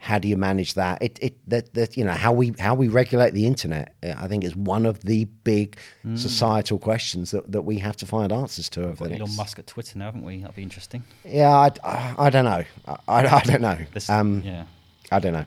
How 0.00 0.18
do 0.20 0.28
you 0.28 0.36
manage 0.36 0.74
that? 0.74 1.02
It 1.02 1.18
it 1.20 1.36
that 1.50 1.74
that 1.74 1.96
you 1.96 2.04
know 2.04 2.12
how 2.12 2.32
we 2.32 2.54
how 2.58 2.74
we 2.74 2.86
regulate 2.88 3.34
the 3.34 3.46
internet. 3.46 3.94
uh, 4.02 4.14
I 4.16 4.28
think 4.28 4.44
is 4.44 4.54
one 4.54 4.86
of 4.86 5.00
the 5.00 5.24
big 5.44 5.76
societal 6.14 6.78
questions 6.78 7.32
that, 7.32 7.50
that 7.50 7.62
we 7.62 7.78
have 7.78 7.96
to 7.98 8.06
find 8.06 8.32
answers 8.32 8.68
to 8.70 8.80
the 8.80 8.92
Got 8.94 9.12
Elon. 9.12 9.36
Musk 9.36 9.58
at 9.58 9.66
Twitter 9.66 9.98
now, 9.98 10.06
haven't 10.06 10.22
we? 10.24 10.38
That'd 10.40 10.54
be 10.56 10.62
interesting. 10.62 11.02
Yeah, 11.24 11.50
I, 11.50 11.70
I, 11.84 12.14
I 12.26 12.30
don't 12.30 12.44
know. 12.44 12.64
I, 12.86 12.96
I 13.08 13.42
don't 13.44 13.60
know. 13.60 13.76
This, 13.92 14.08
Um, 14.08 14.42
yeah. 14.44 14.64
I 15.10 15.18
don't 15.18 15.32
know. 15.32 15.44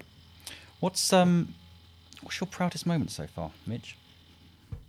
What's 0.81 1.13
um, 1.13 1.53
what's 2.21 2.39
your 2.41 2.47
proudest 2.47 2.85
moment 2.85 3.11
so 3.11 3.27
far, 3.27 3.51
Mitch? 3.65 3.97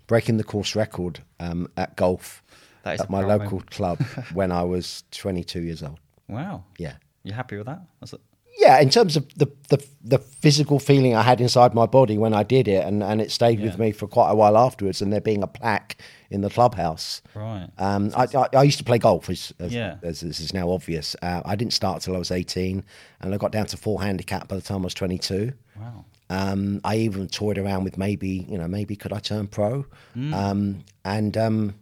breaking 0.09 0.37
the 0.37 0.45
course 0.45 0.75
record 0.77 1.21
um, 1.41 1.69
at 1.77 1.97
golf 1.97 2.43
That 2.83 2.97
is 2.97 3.01
at 3.01 3.09
my 3.09 3.21
local 3.21 3.51
moment. 3.53 3.71
club 3.71 3.99
when 4.35 4.53
I 4.53 4.63
was 4.63 5.05
22 5.13 5.63
years 5.63 5.83
old. 5.83 5.99
Wow. 6.29 6.65
Yeah. 6.79 6.95
You 7.23 7.33
happy 7.33 7.57
with 7.57 7.67
that? 7.67 7.81
That's 8.01 8.13
it. 8.13 8.21
Yeah, 8.59 8.81
in 8.81 8.91
terms 8.91 9.17
of 9.17 9.27
the, 9.35 9.51
the 9.71 9.85
the 10.05 10.19
physical 10.19 10.79
feeling 10.79 11.17
I 11.17 11.23
had 11.23 11.41
inside 11.41 11.75
my 11.75 11.87
body 11.87 12.19
when 12.19 12.35
I 12.35 12.43
did 12.43 12.69
it, 12.69 12.85
and, 12.85 13.03
and 13.03 13.21
it 13.21 13.31
stayed 13.31 13.61
with 13.61 13.79
me 13.79 13.93
for 13.93 14.07
quite 14.07 14.31
a 14.31 14.35
while 14.35 14.57
afterwards, 14.59 15.01
and 15.03 15.13
there 15.13 15.21
being 15.21 15.43
a 15.43 15.47
plaque 15.47 15.97
in 16.31 16.43
the 16.43 16.51
clubhouse. 16.51 17.23
Right. 17.35 17.69
Um, 17.79 18.13
I, 18.17 18.27
I, 18.35 18.49
I 18.59 18.63
used 18.63 18.79
to 18.79 18.85
play 18.85 18.99
golf, 18.99 19.29
as, 19.31 19.53
as, 19.59 19.73
Yeah. 19.73 19.97
as 20.03 20.21
this 20.21 20.39
is 20.41 20.53
now 20.53 20.71
obvious. 20.71 21.17
Uh, 21.23 21.41
I 21.45 21.57
didn't 21.57 21.73
start 21.73 22.03
till 22.03 22.15
I 22.15 22.19
was 22.19 22.31
18, 22.31 22.85
and 23.21 23.35
I 23.35 23.37
got 23.39 23.53
down 23.53 23.67
to 23.67 23.77
four 23.77 24.03
handicap 24.03 24.49
by 24.49 24.57
the 24.57 24.63
time 24.63 24.83
I 24.83 24.85
was 24.85 24.95
22. 24.95 25.53
Wow. 25.79 26.05
Um, 26.31 26.81
I 26.85 26.97
even 26.97 27.29
toyed 27.29 27.59
around 27.59 27.85
with 27.85 27.97
maybe, 27.99 28.47
you 28.49 28.59
know, 28.59 28.69
maybe 28.69 28.97
could 28.97 29.13
I 29.13 29.19
turn 29.19 29.47
pro? 29.47 29.85
Mm. 30.17 30.35
Um, 30.35 30.85
and 31.05 31.37
um, 31.37 31.75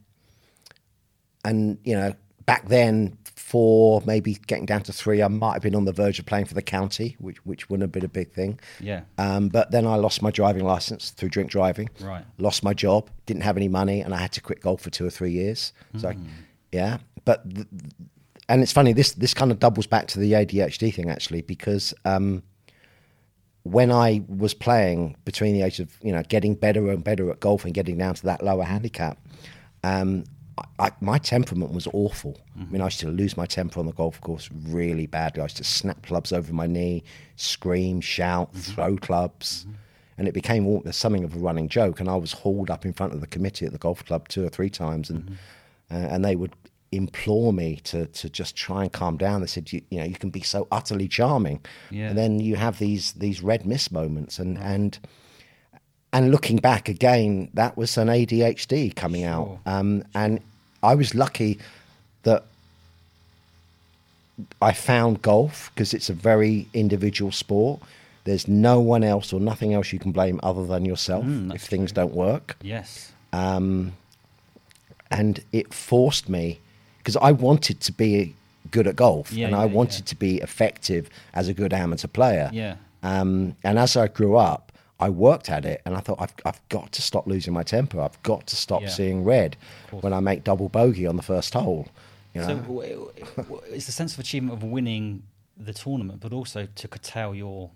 and 1.45 1.79
you 1.85 1.95
know, 1.95 2.15
back 2.47 2.69
then, 2.69 3.17
four, 3.51 4.03
maybe 4.07 4.35
getting 4.47 4.67
down 4.67 4.83
to 4.85 4.93
three, 4.93 5.23
I 5.23 5.29
might 5.29 5.55
have 5.55 5.63
been 5.63 5.75
on 5.75 5.85
the 5.85 5.93
verge 5.93 6.19
of 6.19 6.27
playing 6.27 6.47
for 6.47 6.55
the 6.55 6.63
county, 6.63 7.17
which 7.19 7.45
which 7.45 7.69
wouldn't 7.69 7.83
have 7.85 7.93
been 7.93 8.05
a 8.05 8.09
big 8.21 8.33
thing. 8.33 8.59
Yeah. 8.81 9.03
Um, 9.19 9.49
but 9.49 9.71
then 9.71 9.87
I 9.87 9.97
lost 9.97 10.23
my 10.23 10.31
driving 10.31 10.65
license 10.65 11.11
through 11.11 11.31
drink 11.31 11.51
driving. 11.51 11.89
Right. 12.01 12.25
Lost 12.39 12.63
my 12.63 12.75
job, 12.75 13.11
didn't 13.27 13.43
have 13.43 13.57
any 13.57 13.69
money, 13.69 14.01
and 14.01 14.15
I 14.15 14.19
had 14.19 14.33
to 14.33 14.41
quit 14.41 14.61
golf 14.61 14.81
for 14.83 14.91
two 14.91 15.07
or 15.07 15.11
three 15.11 15.33
years. 15.33 15.73
So, 15.99 16.13
Hmm. 16.13 16.27
yeah. 16.73 16.99
But 17.25 17.39
th- 17.55 17.67
and 18.49 18.63
it's 18.63 18.73
funny 18.73 18.93
this 18.93 19.13
this 19.13 19.35
kind 19.35 19.51
of 19.53 19.59
doubles 19.59 19.87
back 19.87 20.07
to 20.09 20.19
the 20.21 20.33
ADHD 20.35 20.91
thing 20.95 21.11
actually 21.11 21.43
because. 21.43 21.95
Um, 22.05 22.43
when 23.63 23.93
I 23.93 24.23
was 24.27 24.55
playing 24.55 25.17
between 25.27 25.53
the 25.53 25.61
age 25.63 25.81
of 25.81 25.91
you 26.03 26.13
know 26.13 26.23
getting 26.23 26.55
better 26.55 26.91
and 26.91 27.05
better 27.05 27.31
at 27.31 27.41
golf 27.41 27.67
and 27.67 27.75
getting 27.75 27.99
down 27.99 28.15
to 28.15 28.23
that 28.25 28.43
lower 28.43 28.65
handicap, 28.65 29.19
um, 29.85 30.25
I, 30.79 30.91
my 31.01 31.19
temperament 31.19 31.73
was 31.73 31.87
awful. 31.93 32.39
I 32.59 32.65
mean, 32.71 32.81
I 32.81 32.87
used 32.87 33.01
to 33.01 33.09
lose 33.09 33.37
my 33.37 33.47
temper 33.47 33.81
on 33.81 33.87
the 33.87 33.93
golf 33.93 34.21
course 34.21 34.49
really 34.69 35.07
badly. 35.07 35.41
I 35.41 35.45
used 35.45 35.57
to 35.59 35.65
snap 35.65 36.03
clubs 36.03 36.33
over 36.33 36.53
my 36.53 36.67
knee, 36.67 37.03
scream, 37.37 38.01
shout, 38.01 38.55
throw 38.55 38.97
clubs, 38.97 39.67
and 40.19 40.29
it 40.29 40.35
became 40.35 40.83
something 40.93 41.25
of 41.25 41.35
a 41.35 41.39
running 41.39 41.69
joke. 41.69 42.01
And 42.01 42.09
I 42.09 42.17
was 42.17 42.33
hauled 42.33 42.71
up 42.71 42.85
in 42.85 42.93
front 42.93 43.13
of 43.15 43.21
the 43.21 43.27
committee 43.27 43.67
at 43.67 43.73
the 43.73 43.79
golf 43.79 44.05
club 44.05 44.29
two 44.29 44.45
or 44.45 44.49
three 44.51 44.71
times, 44.71 45.11
and 45.11 45.39
uh, 45.91 45.95
and 45.95 46.25
they 46.25 46.37
would 46.37 46.55
implore 46.93 47.53
me 47.53 47.77
to 47.85 48.07
to 48.07 48.29
just 48.29 48.57
try 48.57 48.83
and 48.83 48.93
calm 48.93 49.17
down. 49.17 49.41
They 49.41 49.47
said, 49.47 49.73
you, 49.73 49.81
you 49.91 49.99
know, 49.99 50.05
you 50.05 50.17
can 50.17 50.31
be 50.31 50.41
so 50.43 50.67
utterly 50.73 51.09
charming, 51.09 51.61
Yeah. 51.91 52.09
and 52.09 52.19
then 52.19 52.41
you 52.41 52.57
have 52.57 52.79
these 52.79 53.13
these 53.13 53.43
red 53.43 53.65
mist 53.65 53.93
moments, 53.93 54.39
and 54.39 54.59
and 54.59 54.99
and 56.13 56.31
looking 56.33 56.57
back 56.57 56.89
again, 56.89 57.51
that 57.55 57.77
was 57.77 57.97
an 57.97 58.09
ADHD 58.09 58.95
coming 58.97 59.23
out, 59.25 59.47
Sure. 59.47 59.61
um, 59.67 60.03
and 60.15 60.41
I 60.83 60.95
was 60.95 61.15
lucky 61.15 61.59
that 62.23 62.45
I 64.63 64.73
found 64.73 65.23
golf 65.23 65.71
because 65.75 65.93
it's 65.95 66.09
a 66.11 66.15
very 66.15 66.67
individual 66.73 67.33
sport. 67.33 67.81
There's 68.25 68.47
no 68.49 68.81
one 68.81 69.03
else 69.05 69.33
or 69.33 69.41
nothing 69.41 69.75
else 69.75 69.93
you 69.93 69.99
can 69.99 70.13
blame 70.13 70.41
other 70.43 70.65
than 70.67 70.85
yourself 70.85 71.25
if 71.55 71.63
things 71.63 71.93
don't 71.93 72.15
work 72.15 72.57
Yes. 72.63 73.13
and 73.33 73.93
it 75.53 75.73
forced 75.75 76.29
me 76.29 76.59
because 76.99 77.17
I 77.17 77.33
wanted 77.33 77.81
to 77.81 77.93
be 77.93 78.35
good 78.71 78.87
at 78.87 78.97
golf 78.97 79.33
Yeah, 79.33 79.47
and 79.47 79.53
yeah, 79.57 79.63
I 79.63 79.65
yeah. 79.67 79.73
wanted 79.73 80.07
to 80.07 80.15
be 80.17 80.37
effective 80.39 81.09
as 81.35 81.49
a 81.49 81.55
good 81.55 81.73
amateur 81.73 82.09
player. 82.09 82.51
Yeah. 82.53 82.77
Um, 83.03 83.57
and 83.65 83.79
as 83.79 83.97
I 83.97 84.09
grew 84.09 84.37
up, 84.37 84.70
I 85.01 85.09
worked 85.09 85.49
at 85.51 85.65
it 85.65 85.81
and 85.85 85.97
I 85.97 86.01
thought 86.01 86.19
I've, 86.21 86.35
I've 86.45 86.61
got 86.69 86.93
to 86.93 87.03
stop 87.03 87.27
losing 87.27 87.53
my 87.55 87.63
temper. 87.63 88.01
I've 88.01 88.23
got 88.23 88.47
to 88.49 88.57
stop 88.57 88.83
Yeah. 88.83 88.89
seeing 88.89 89.25
red 89.25 89.57
when 89.91 90.13
I 90.13 90.21
make 90.21 90.45
double 90.45 90.69
bogey 90.69 91.07
on 91.07 91.17
the 91.17 91.23
first 91.23 91.55
hole. 91.55 91.89
You 92.35 92.43
know? 92.43 92.47
So 92.49 92.57
w- 92.57 93.13
w- 93.37 93.63
it's 93.71 93.87
the 93.87 93.93
sense 93.93 94.13
of 94.15 94.21
achievement 94.21 94.55
of 94.63 94.63
winning 94.63 95.23
the 95.57 95.73
tournament, 95.73 96.21
but 96.21 96.33
also 96.33 96.67
to 96.75 96.89
curtail 96.89 97.35
your. 97.35 97.71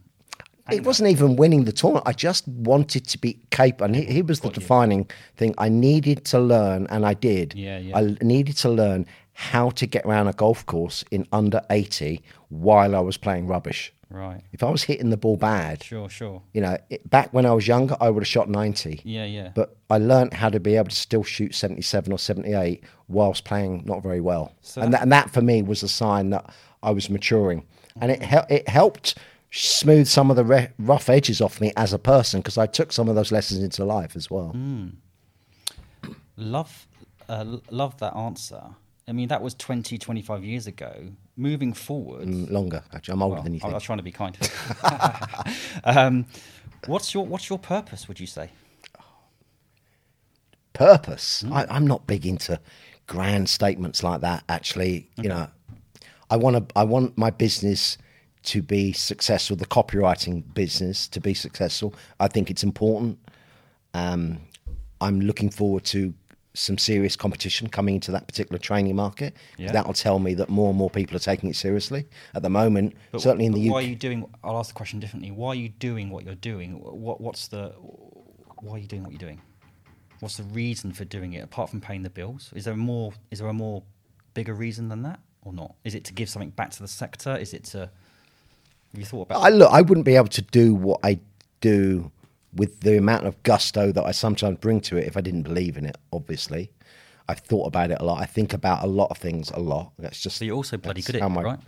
it 0.71 0.85
wasn't 0.85 1.09
even 1.11 1.37
winning 1.37 1.65
the 1.65 1.73
tournament. 1.73 2.07
I 2.07 2.13
just 2.13 2.47
wanted 2.49 3.07
to 3.09 3.19
be 3.19 3.39
capable. 3.51 3.87
And 3.87 3.97
he, 3.97 4.05
he 4.05 4.23
was 4.23 4.41
the 4.41 4.51
defining 4.51 5.09
thing. 5.37 5.55
I 5.59 5.69
needed 5.69 6.25
to 6.27 6.39
learn, 6.39 6.87
and 6.89 7.05
I 7.05 7.15
did. 7.15 7.55
Yeah, 7.55 7.79
yeah. 7.79 7.99
I 7.99 8.17
needed 8.23 8.57
to 8.59 8.69
learn 8.71 9.07
how 9.33 9.71
to 9.71 9.87
get 9.87 10.05
around 10.07 10.29
a 10.29 10.33
golf 10.33 10.65
course 10.67 11.05
in 11.11 11.27
under 11.33 11.61
80 11.71 12.23
while 12.51 12.95
I 12.95 13.01
was 13.01 13.17
playing 13.17 13.47
rubbish. 13.49 13.93
Right. 14.11 14.43
If 14.53 14.63
I 14.63 14.71
was 14.71 14.83
hitting 14.85 15.11
the 15.11 15.17
ball 15.17 15.37
bad, 15.37 15.83
Sure. 15.83 16.09
Sure. 16.09 16.43
you 16.53 16.61
know, 16.61 16.77
it, 16.91 17.09
back 17.11 17.33
when 17.33 17.47
I 17.47 17.53
was 17.53 17.67
younger, 17.67 17.97
I 18.01 18.11
would 18.11 18.23
have 18.23 18.29
shot 18.29 18.49
90. 18.49 19.01
Yeah. 19.05 19.25
Yeah. 19.25 19.51
But 19.55 19.77
I 19.91 19.99
learned 19.99 20.35
how 20.35 20.49
to 20.51 20.61
be 20.61 20.77
able 20.77 20.91
to 20.91 20.97
still 20.97 21.25
shoot 21.25 21.55
77 21.55 22.13
or 22.13 22.19
78 22.19 22.85
whilst 23.09 23.45
playing 23.45 23.83
not 23.87 24.03
very 24.03 24.21
well. 24.21 24.55
So 24.63 24.83
and, 24.83 24.93
that, 24.95 25.03
and 25.03 25.13
that 25.13 25.31
for 25.31 25.41
me 25.43 25.63
was 25.63 25.83
a 25.83 25.89
sign 25.89 26.31
that 26.31 26.53
I 26.83 26.91
was 26.91 27.09
maturing. 27.11 27.67
And 28.01 28.11
it, 28.11 28.23
hel- 28.23 28.47
it 28.51 28.69
helped 28.69 29.17
smooth 29.51 30.07
some 30.09 30.31
of 30.31 30.37
the 30.37 30.45
re- 30.45 30.69
rough 30.79 31.09
edges 31.09 31.41
off 31.41 31.61
me 31.61 31.73
as 31.77 31.93
a 31.93 31.99
person 31.99 32.41
because 32.41 32.59
I 32.59 32.67
took 32.67 32.93
some 32.93 33.09
of 33.09 33.15
those 33.15 33.31
lessons 33.33 33.63
into 33.63 33.85
life 33.85 34.17
as 34.17 34.31
well. 34.31 34.53
Mm. 34.55 34.95
love 36.37 36.87
uh, 37.29 37.45
l- 37.47 37.63
love 37.71 37.97
that 37.99 38.15
answer 38.17 38.61
i 39.09 39.13
mean 39.13 39.29
that 39.29 39.41
was 39.41 39.55
20 39.55 39.97
25 39.99 40.45
years 40.45 40.67
ago 40.67 40.93
moving 41.37 41.73
forward 41.73 42.29
Mm, 42.29 42.51
Longer, 42.51 42.83
actually. 42.93 43.15
I'm 43.15 43.23
older 43.23 43.35
well, 43.35 43.43
than 43.43 43.55
you 43.55 43.61
I, 43.63 43.67
I 43.67 43.69
think. 43.69 43.75
was 43.75 43.83
trying 43.83 43.99
to 43.99 44.05
be 44.05 44.13
kind 44.13 44.39
um, 45.85 46.27
what's 46.87 47.13
your 47.15 47.27
what's 47.27 47.49
your 47.49 47.59
purpose 47.59 48.09
would 48.09 48.21
you 48.21 48.27
say 48.27 48.51
purpose. 50.75 51.43
Mm. 51.47 51.53
I, 51.53 51.67
I'm 51.75 51.87
not 51.87 52.07
big 52.07 52.27
into 52.27 52.61
grand 53.07 53.49
statements 53.49 54.03
like 54.03 54.21
that. 54.21 54.45
Actually, 54.51 55.09
you 55.17 55.31
know, 55.31 55.49
I 56.29 56.37
want 56.37 56.57
to. 56.69 56.77
I 56.77 56.85
want 56.85 57.17
my 57.17 57.31
business 57.31 57.97
to 58.45 58.61
be 58.61 58.93
successful. 58.93 59.57
The 59.57 59.67
copywriting 59.67 60.53
business 60.53 61.09
to 61.09 61.21
be 61.21 61.33
successful. 61.33 61.95
I 62.21 62.29
think 62.29 62.51
it's 62.51 62.63
important. 62.63 63.19
Um, 63.95 64.41
I'm 65.01 65.21
looking 65.21 65.51
forward 65.51 65.85
to 65.87 66.13
some 66.55 66.79
serious 66.79 67.17
competition 67.17 67.69
coming 67.69 67.97
into 67.97 68.13
that 68.13 68.27
particular 68.29 68.59
training 68.59 68.95
market. 68.95 69.35
Yeah. 69.59 69.73
That'll 69.73 69.93
tell 69.93 70.21
me 70.21 70.35
that 70.35 70.49
more 70.49 70.69
and 70.71 70.79
more 70.79 70.89
people 70.89 71.17
are 71.17 71.21
taking 71.21 71.51
it 71.51 71.57
seriously. 71.57 72.07
At 72.35 72.43
the 72.43 72.49
moment, 72.51 72.95
But- 73.11 73.21
certainly 73.23 73.47
in 73.47 73.53
but 73.53 73.59
the 73.59 73.71
why 73.71 73.79
UK, 73.81 73.85
are 73.85 73.89
you 73.89 73.97
doing? 73.97 74.25
I'll 74.45 74.59
ask 74.59 74.69
the 74.71 74.75
question 74.75 75.01
differently. 75.01 75.31
Why 75.33 75.49
are 75.49 75.55
you 75.57 75.69
doing 75.69 76.11
what 76.11 76.25
you're 76.25 76.35
doing? 76.37 76.81
What 76.81 77.21
what's 77.21 77.49
the 77.49 77.71
why 78.61 78.77
are 78.77 78.79
you 78.79 78.87
doing 78.87 79.03
what 79.03 79.11
you're 79.13 79.19
doing? 79.19 79.41
What's 80.21 80.37
the 80.37 80.45
reason 80.45 80.93
for 80.93 81.05
doing 81.05 81.33
it 81.35 81.43
apart 81.45 81.71
from 81.71 81.81
paying 81.81 82.03
the 82.03 82.11
bills? 82.11 82.53
Is 82.55 82.65
there 82.65 82.77
more? 82.77 83.13
Is 83.31 83.41
there 83.41 83.49
a 83.49 83.53
more 83.53 83.83
bigger 84.33 84.55
reason 84.55 84.89
than 84.89 85.03
that, 85.03 85.19
or 85.45 85.53
not? 85.53 85.75
Is 85.85 85.95
it 85.95 86.05
to 86.05 86.13
give 86.15 86.29
something 86.31 86.51
back 86.51 86.71
to 86.71 86.81
the 86.83 86.89
sector? 86.89 87.37
Is 87.37 87.53
it 87.53 87.65
to? 87.65 87.79
Have 88.93 89.01
you 89.01 89.05
thought 89.05 89.23
about? 89.23 89.43
I 89.43 89.49
look, 89.49 89.71
I 89.73 89.81
wouldn't 89.83 90.07
be 90.07 90.15
able 90.15 90.29
to 90.29 90.43
do 90.43 90.73
what 90.75 91.01
I 91.03 91.19
do 91.61 92.13
with 92.57 92.81
the 92.81 92.97
amount 92.97 93.27
of 93.27 93.43
gusto 93.43 93.93
that 93.93 94.05
I 94.05 94.13
sometimes 94.13 94.59
bring 94.59 94.81
to 94.83 94.97
it 94.97 95.07
if 95.07 95.17
I 95.17 95.21
didn't 95.21 95.43
believe 95.43 95.77
in 95.77 95.87
it. 95.87 95.97
Obviously, 96.13 96.71
I've 97.29 97.41
thought 97.41 97.67
about 97.67 97.91
it 97.91 97.99
a 98.01 98.05
lot. 98.05 98.21
I 98.21 98.27
think 98.27 98.53
about 98.53 98.85
a 98.85 98.87
lot 98.87 99.11
of 99.11 99.19
things 99.19 99.51
a 99.51 99.61
lot. 99.61 99.93
That's 99.99 100.21
just. 100.21 100.37
so 100.37 100.45
you're 100.45 100.57
also 100.57 100.77
bloody 100.77 101.03
good 101.03 101.17
at 101.17 101.23
it, 101.23 101.29
my- 101.29 101.43
right? 101.43 101.59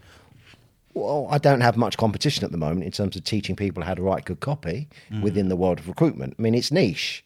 Well, 0.95 1.28
I 1.30 1.37
don't 1.39 1.61
have 1.61 1.76
much 1.76 1.99
competition 1.99 2.45
at 2.45 2.53
the 2.53 2.57
moment 2.57 2.84
in 2.84 2.91
terms 2.91 3.16
of 3.16 3.24
teaching 3.24 3.55
people 3.55 3.82
how 3.82 3.93
to 3.95 4.03
write 4.03 4.24
good 4.24 4.41
copy 4.41 4.89
Mm. 5.11 5.20
within 5.22 5.49
the 5.51 5.57
world 5.57 5.78
of 5.78 5.89
recruitment. 5.89 6.34
I 6.39 6.43
mean, 6.43 6.55
it's 6.55 6.70
niche. 6.72 7.22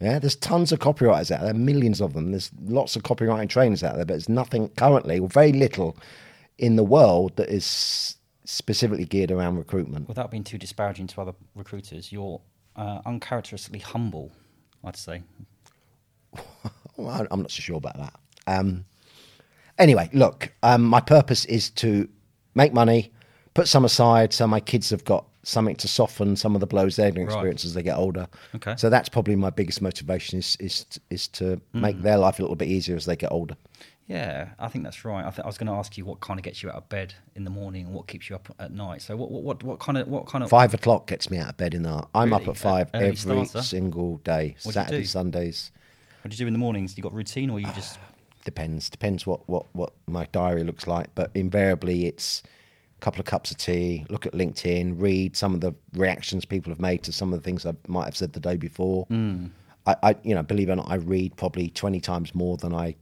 Yeah, 0.00 0.18
there's 0.18 0.34
tons 0.34 0.72
of 0.72 0.78
copywriters 0.78 1.30
out 1.30 1.42
there, 1.42 1.52
millions 1.54 2.00
of 2.00 2.14
them. 2.14 2.30
There's 2.30 2.50
lots 2.64 2.96
of 2.96 3.02
copywriting 3.02 3.48
trainers 3.50 3.84
out 3.84 3.96
there, 3.96 4.04
but 4.06 4.14
there's 4.14 4.28
nothing 4.30 4.70
currently, 4.70 5.18
or 5.18 5.28
very 5.28 5.52
little, 5.52 5.96
in 6.58 6.76
the 6.76 6.82
world 6.84 7.36
that 7.36 7.48
is 7.50 8.16
specifically 8.44 9.04
geared 9.04 9.30
around 9.30 9.58
recruitment. 9.58 10.08
Without 10.08 10.30
being 10.30 10.42
too 10.42 10.58
disparaging 10.58 11.06
to 11.08 11.20
other 11.20 11.34
recruiters, 11.54 12.10
you're 12.12 12.40
uh, 12.76 13.00
uncharacteristically 13.06 13.80
humble. 13.80 14.30
I'd 14.84 14.96
say. 14.96 15.22
Well, 16.96 17.26
I'm 17.30 17.40
not 17.40 17.50
so 17.50 17.60
sure 17.62 17.76
about 17.76 17.96
that. 17.96 18.14
Um, 18.46 18.84
anyway, 19.78 20.10
look, 20.12 20.52
um, 20.62 20.82
my 20.84 21.00
purpose 21.00 21.46
is 21.46 21.70
to 21.70 22.06
make 22.54 22.72
money, 22.74 23.10
put 23.54 23.66
some 23.66 23.84
aside 23.86 24.32
so 24.34 24.46
my 24.46 24.60
kids 24.60 24.90
have 24.90 25.02
got 25.04 25.24
something 25.42 25.74
to 25.76 25.88
soften 25.88 26.36
some 26.36 26.54
of 26.54 26.60
the 26.60 26.66
blows 26.66 26.96
they're 26.96 27.10
going 27.10 27.26
to 27.26 27.32
Right. 27.32 27.38
experience 27.38 27.64
as 27.64 27.72
they 27.74 27.82
get 27.82 27.96
older. 27.96 28.28
Okay. 28.54 28.74
So 28.76 28.90
that's 28.90 29.08
probably 29.08 29.36
my 29.36 29.50
biggest 29.50 29.80
motivation 29.80 30.38
is 30.38 30.56
is 30.60 30.84
is 31.10 31.28
to 31.28 31.60
make 31.72 31.96
Mm. 31.96 32.02
their 32.02 32.18
life 32.18 32.38
a 32.38 32.42
little 32.42 32.56
bit 32.56 32.68
easier 32.68 32.94
as 32.94 33.06
they 33.06 33.16
get 33.16 33.32
older. 33.32 33.56
Yeah, 34.12 34.50
I 34.58 34.68
think 34.68 34.84
that's 34.84 35.04
right. 35.04 35.24
I, 35.24 35.30
th- 35.30 35.40
I 35.40 35.46
was 35.46 35.56
going 35.56 35.68
to 35.68 35.72
ask 35.72 35.96
you 35.96 36.04
what 36.04 36.20
kind 36.20 36.38
of 36.38 36.44
gets 36.44 36.62
you 36.62 36.68
out 36.68 36.76
of 36.76 36.88
bed 36.90 37.14
in 37.34 37.44
the 37.44 37.50
morning 37.50 37.86
and 37.86 37.94
what 37.94 38.06
keeps 38.06 38.28
you 38.28 38.36
up 38.36 38.54
at 38.58 38.70
night. 38.70 39.00
So 39.00 39.16
what 39.16 39.30
what 39.30 39.42
what, 39.42 39.62
what 39.62 39.78
kind 39.80 39.96
of 39.96 40.06
what 40.08 40.26
kind 40.26 40.44
of 40.44 40.50
Five 40.50 40.74
o'clock 40.74 41.06
gets 41.06 41.30
me 41.30 41.38
out 41.38 41.48
of 41.48 41.56
bed 41.56 41.72
in 41.72 41.82
the. 41.82 42.06
I'm 42.14 42.30
Really? 42.30 42.42
up 42.42 42.48
at 42.48 42.56
five 42.58 42.90
Early 42.92 43.04
every 43.06 43.16
starter? 43.16 43.62
single 43.62 44.18
day, 44.18 44.56
What 44.64 44.74
Saturday. 44.74 45.04
Sundays. 45.04 45.70
what 46.22 46.30
do 46.30 46.34
you 46.34 46.38
do 46.38 46.46
in 46.46 46.52
the 46.52 46.58
mornings? 46.58 46.96
You 46.96 47.02
got 47.02 47.14
routine 47.14 47.48
or 47.48 47.58
you 47.58 47.66
ah, 47.68 47.72
just 47.74 47.98
depends 48.44 48.90
depends 48.90 49.26
what 49.26 49.48
what 49.48 49.66
what 49.74 49.92
my 50.06 50.26
diary 50.32 50.64
looks 50.64 50.86
like 50.86 51.06
but 51.14 51.30
invariably 51.34 52.06
it's 52.06 52.42
a 52.98 53.00
couple 53.00 53.20
of 53.20 53.24
cups 53.26 53.50
of 53.52 53.56
tea 53.56 54.04
look 54.08 54.26
at 54.26 54.32
linkedin 54.32 55.00
read 55.00 55.36
some 55.36 55.54
of 55.54 55.60
the 55.60 55.72
reactions 55.94 56.44
people 56.44 56.70
have 56.70 56.80
made 56.80 57.02
to 57.04 57.12
some 57.12 57.32
of 57.32 57.38
the 57.38 57.44
things 57.44 57.64
i 57.64 57.72
might 57.86 58.04
have 58.06 58.16
said 58.16 58.32
the 58.32 58.40
day 58.40 58.56
before 58.56 59.04
hmm. 59.06 59.46
I, 59.86 59.94
I 60.02 60.16
you 60.24 60.34
know 60.34 60.42
believe 60.42 60.68
it 60.68 60.72
or 60.72 60.76
not 60.76 60.90
i 60.90 60.96
read 60.96 61.36
probably 61.36 61.70
20 61.70 62.00
times 62.00 62.34
more 62.34 62.56
than 62.56 62.74
i 62.74 62.96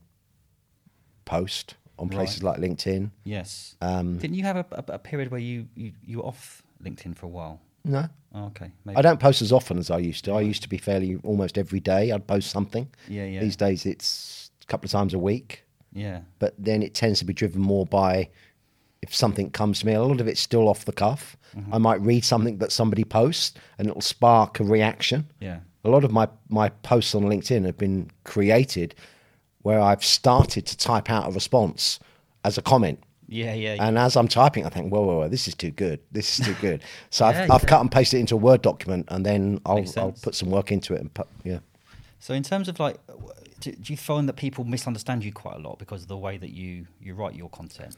post 1.35 1.75
on 1.97 2.09
places 2.09 2.41
like 2.43 2.57
linkedin 2.59 3.11
yes? 3.23 3.75
Um, 3.81 4.17
Didn't 4.17 4.37
you 4.39 4.43
have 4.43 4.57
a, 4.63 4.65
a, 4.81 4.83
a 4.99 4.99
period 4.99 5.27
where 5.31 5.39
you, 5.49 5.67
you 5.75 5.91
you 6.09 6.17
were 6.17 6.25
off 6.31 6.63
LinkedIn 6.83 7.13
for 7.15 7.25
a 7.31 7.33
while? 7.39 7.55
no 7.83 8.03
Oh, 8.33 8.45
okay, 8.51 8.71
maybe. 8.85 8.95
I 8.99 9.01
don't 9.01 9.19
post 9.19 9.41
as 9.41 9.51
often 9.51 9.77
as 9.77 9.89
I 9.91 9.97
used 9.97 10.23
to. 10.25 10.31
I 10.31 10.39
used 10.51 10.61
to 10.63 10.69
be 10.69 10.77
fairly 10.77 11.19
almost 11.29 11.57
every 11.57 11.81
day. 11.81 12.03
I'd 12.13 12.27
post 12.27 12.49
something. 12.49 12.85
Yeah, 13.09 13.25
yeah. 13.33 13.41
These 13.45 13.57
days 13.57 13.85
it's 13.85 14.51
a 14.63 14.67
couple 14.71 14.85
of 14.87 14.91
times 14.91 15.13
a 15.13 15.19
week. 15.19 15.49
Yeah, 15.91 16.19
but 16.39 16.53
then 16.57 16.81
it 16.81 16.93
tends 16.93 17.19
to 17.19 17.25
be 17.25 17.33
driven 17.33 17.61
more 17.61 17.85
by 17.85 18.29
if 19.01 19.13
something 19.13 19.51
comes 19.51 19.79
to 19.79 19.85
me. 19.85 19.93
A 19.95 20.01
lot 20.01 20.21
of 20.21 20.27
it's 20.31 20.39
still 20.39 20.67
off 20.69 20.85
the 20.85 20.93
cuff. 21.05 21.35
Mm-hmm. 21.57 21.73
I 21.75 21.77
might 21.87 22.01
read 22.11 22.23
something 22.23 22.59
that 22.59 22.71
somebody 22.71 23.03
posts, 23.03 23.53
and 23.77 23.87
it'll 23.89 24.07
spark 24.15 24.59
a 24.61 24.63
reaction. 24.63 25.19
yeah. 25.41 25.59
A 25.83 25.89
lot 25.89 26.03
of 26.05 26.11
my 26.11 26.27
my 26.47 26.69
posts 26.91 27.13
on 27.15 27.23
LinkedIn 27.23 27.65
have 27.65 27.77
been 27.77 28.09
created 28.23 28.95
where 29.63 29.79
I've 29.79 30.03
started 30.03 30.65
to 30.67 30.77
type 30.77 31.09
out 31.09 31.27
a 31.27 31.31
response 31.31 31.99
as 32.43 32.57
a 32.57 32.61
comment. 32.61 33.03
Yeah, 33.27 33.53
yeah, 33.53 33.77
And 33.79 33.97
as 33.97 34.17
I'm 34.17 34.27
typing, 34.27 34.65
I 34.65 34.69
think, 34.69 34.91
whoa, 34.91 35.01
whoa, 35.03 35.19
whoa, 35.19 35.29
this 35.29 35.47
is 35.47 35.55
too 35.55 35.71
good. 35.71 36.01
This 36.11 36.37
is 36.37 36.45
too 36.45 36.55
good. 36.59 36.83
So 37.11 37.25
I've, 37.25 37.49
I've 37.49 37.65
cut 37.65 37.79
and 37.79 37.89
pasted 37.89 38.17
it 38.17 38.21
into 38.21 38.35
a 38.35 38.37
Word 38.37 38.61
document, 38.61 39.05
and 39.07 39.25
then 39.25 39.61
I'll, 39.65 39.85
I'll 39.97 40.11
put 40.11 40.35
some 40.35 40.49
work 40.49 40.71
into 40.71 40.93
it 40.93 40.99
and 40.99 41.13
put, 41.13 41.27
yeah. 41.45 41.59
So 42.19 42.33
in 42.33 42.43
terms 42.43 42.67
of 42.67 42.79
like, 42.79 42.97
do, 43.61 43.71
do 43.71 43.93
you 43.93 43.97
find 43.97 44.27
that 44.27 44.35
people 44.35 44.65
misunderstand 44.65 45.23
you 45.23 45.31
quite 45.31 45.55
a 45.55 45.59
lot 45.59 45.79
because 45.79 46.01
of 46.01 46.07
the 46.07 46.17
way 46.17 46.37
that 46.37 46.51
you 46.51 46.87
you 46.99 47.13
write 47.13 47.35
your 47.35 47.49
content? 47.49 47.95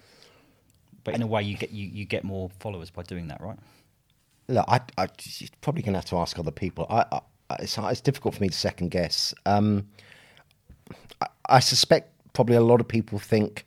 But 1.04 1.16
in 1.16 1.22
a 1.22 1.28
way, 1.28 1.44
you 1.44 1.58
get 1.58 1.72
you, 1.72 1.88
you 1.88 2.06
get 2.06 2.24
more 2.24 2.50
followers 2.60 2.90
by 2.90 3.04
doing 3.04 3.28
that, 3.30 3.42
right? 3.42 3.58
Look, 4.48 4.66
I, 4.68 4.82
I 4.98 5.08
you're 5.40 5.50
probably 5.62 5.82
going 5.82 5.94
to 5.94 6.00
have 6.00 6.06
to 6.06 6.18
ask 6.18 6.38
other 6.38 6.52
people. 6.52 6.86
I, 6.90 7.06
I 7.12 7.22
it's, 7.60 7.78
it's 7.78 8.02
difficult 8.02 8.36
for 8.36 8.42
me 8.42 8.50
to 8.50 8.58
second 8.58 8.92
guess. 8.92 9.34
Um, 9.46 9.88
I, 11.22 11.28
I 11.48 11.60
suspect 11.60 12.12
probably 12.34 12.56
a 12.56 12.62
lot 12.62 12.82
of 12.82 12.88
people 12.88 13.20
think 13.20 13.66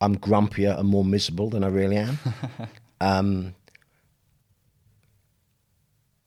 I'm 0.00 0.16
grumpier 0.16 0.78
and 0.78 0.88
more 0.88 1.04
miserable 1.04 1.50
than 1.50 1.64
I 1.64 1.68
really 1.68 1.96
am. 1.96 2.18
um, 3.00 3.54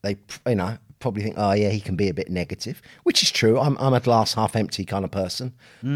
they, 0.01 0.17
you 0.47 0.55
know, 0.55 0.77
probably 0.99 1.21
think, 1.23 1.35
oh 1.37 1.51
yeah, 1.51 1.69
he 1.69 1.79
can 1.79 1.95
be 1.95 2.09
a 2.09 2.13
bit 2.13 2.29
negative, 2.29 2.81
which 3.03 3.21
is 3.21 3.31
true. 3.31 3.59
I'm, 3.59 3.77
I'm 3.77 3.93
a 3.93 3.99
glass 3.99 4.33
half 4.33 4.55
empty 4.55 4.83
kind 4.85 5.05
of 5.05 5.11
person. 5.11 5.53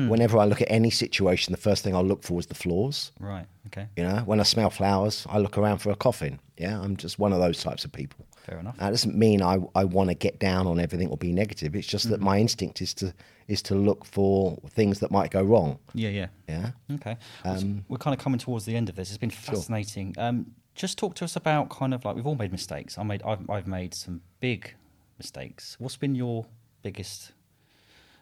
Whenever 0.10 0.38
I 0.38 0.46
look 0.46 0.62
at 0.62 0.70
any 0.70 0.90
situation, 0.90 1.52
the 1.52 1.58
first 1.58 1.84
thing 1.84 1.96
I'll 1.96 2.04
look 2.04 2.24
for 2.24 2.40
is 2.40 2.48
the 2.48 2.56
flaws. 2.56 3.12
Right. 3.20 3.46
Okay. 3.68 3.88
You 3.96 4.04
know, 4.04 4.18
when 4.26 4.40
I 4.40 4.44
smell 4.44 4.70
flowers, 4.70 5.26
I 5.30 5.40
look 5.40 5.58
around 5.58 5.80
for 5.80 5.92
a 5.92 5.96
coffin. 5.96 6.40
Yeah, 6.58 6.80
I'm 6.80 6.98
just 6.98 7.18
one 7.18 7.34
of 7.34 7.40
those 7.40 7.64
types 7.64 7.86
of 7.86 7.92
people. 7.92 8.26
Fair 8.46 8.60
enough. 8.60 8.78
That 8.78 8.90
doesn't 8.90 9.16
mean 9.16 9.42
I, 9.42 9.60
I 9.76 9.84
want 9.84 10.10
to 10.10 10.16
get 10.16 10.40
down 10.40 10.66
on 10.68 10.80
everything 10.80 11.10
or 11.10 11.18
be 11.18 11.32
negative. 11.32 11.76
It's 11.76 11.88
just 11.88 12.10
that 12.10 12.16
Mm-hmm. 12.16 12.26
my 12.26 12.40
instinct 12.40 12.82
is 12.82 12.94
to 12.96 13.14
is 13.48 13.62
to 13.64 13.76
look 13.76 14.06
for 14.06 14.58
things 14.70 15.00
that 15.00 15.12
might 15.12 15.30
go 15.32 15.42
wrong. 15.44 15.78
Yeah. 15.94 16.10
Yeah. 16.10 16.28
Yeah. 16.48 16.72
Okay. 16.96 17.18
So 17.44 17.68
we're 17.90 17.98
kind 17.98 18.14
of 18.18 18.20
coming 18.24 18.40
towards 18.40 18.66
the 18.66 18.76
end 18.76 18.88
of 18.90 18.96
this. 18.96 19.10
It's 19.10 19.18
been 19.18 19.30
fascinating. 19.30 20.16
Um, 20.18 20.52
just 20.74 20.98
talk 20.98 21.16
to 21.16 21.26
us 21.26 21.36
about 21.36 21.70
kind 21.70 21.94
of 21.94 22.06
like 22.06 22.16
we've 22.16 22.26
all 22.26 22.36
made 22.36 22.52
mistakes. 22.52 22.98
I 22.98 23.04
made 23.04 23.22
I've, 23.24 23.48
I've 23.50 23.68
made 23.68 23.94
some 23.94 24.22
big 24.40 24.74
mistakes. 25.18 25.76
What's 25.80 25.98
been 25.98 26.16
your 26.16 26.46
biggest 26.82 27.34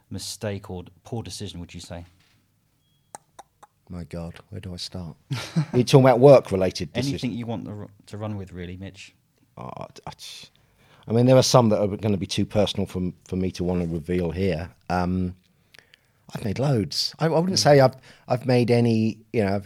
mistake 0.09 0.69
or 0.69 0.83
poor 1.03 1.21
decision? 1.23 1.59
Would 1.59 1.73
you 1.73 1.79
say 1.79 2.05
My 3.87 4.03
God, 4.03 4.35
where 4.49 4.59
do 4.61 4.73
I 4.73 4.77
start? 4.77 5.15
You're 5.73 5.83
talking 5.83 6.05
about 6.05 6.19
work 6.19 6.51
related 6.51 6.91
decisions. 6.93 7.23
anything 7.23 7.37
you 7.37 7.45
want 7.45 7.67
to 8.07 8.17
run 8.17 8.35
with, 8.35 8.51
really, 8.51 8.77
Mitch? 8.77 9.13
Oh, 9.59 9.69
I, 9.77 9.85
I- 10.07 10.13
I 11.07 11.11
mean, 11.11 11.25
there 11.25 11.37
are 11.37 11.43
some 11.43 11.69
that 11.69 11.81
are 11.81 11.87
going 11.87 12.11
to 12.11 12.17
be 12.19 12.27
too 12.27 12.45
personal 12.45 12.85
for 12.85 13.11
for 13.27 13.35
me 13.35 13.49
to 13.51 13.63
want 13.63 13.81
to 13.81 13.87
reveal 13.87 14.29
here. 14.29 14.69
Um, 14.91 15.35
I've 16.35 16.45
made 16.45 16.59
loads. 16.59 17.15
I, 17.19 17.25
I 17.25 17.39
wouldn't 17.39 17.57
say 17.57 17.79
I've 17.79 17.95
I've 18.27 18.45
made 18.45 18.69
any 18.69 19.17
you 19.33 19.43
know 19.43 19.61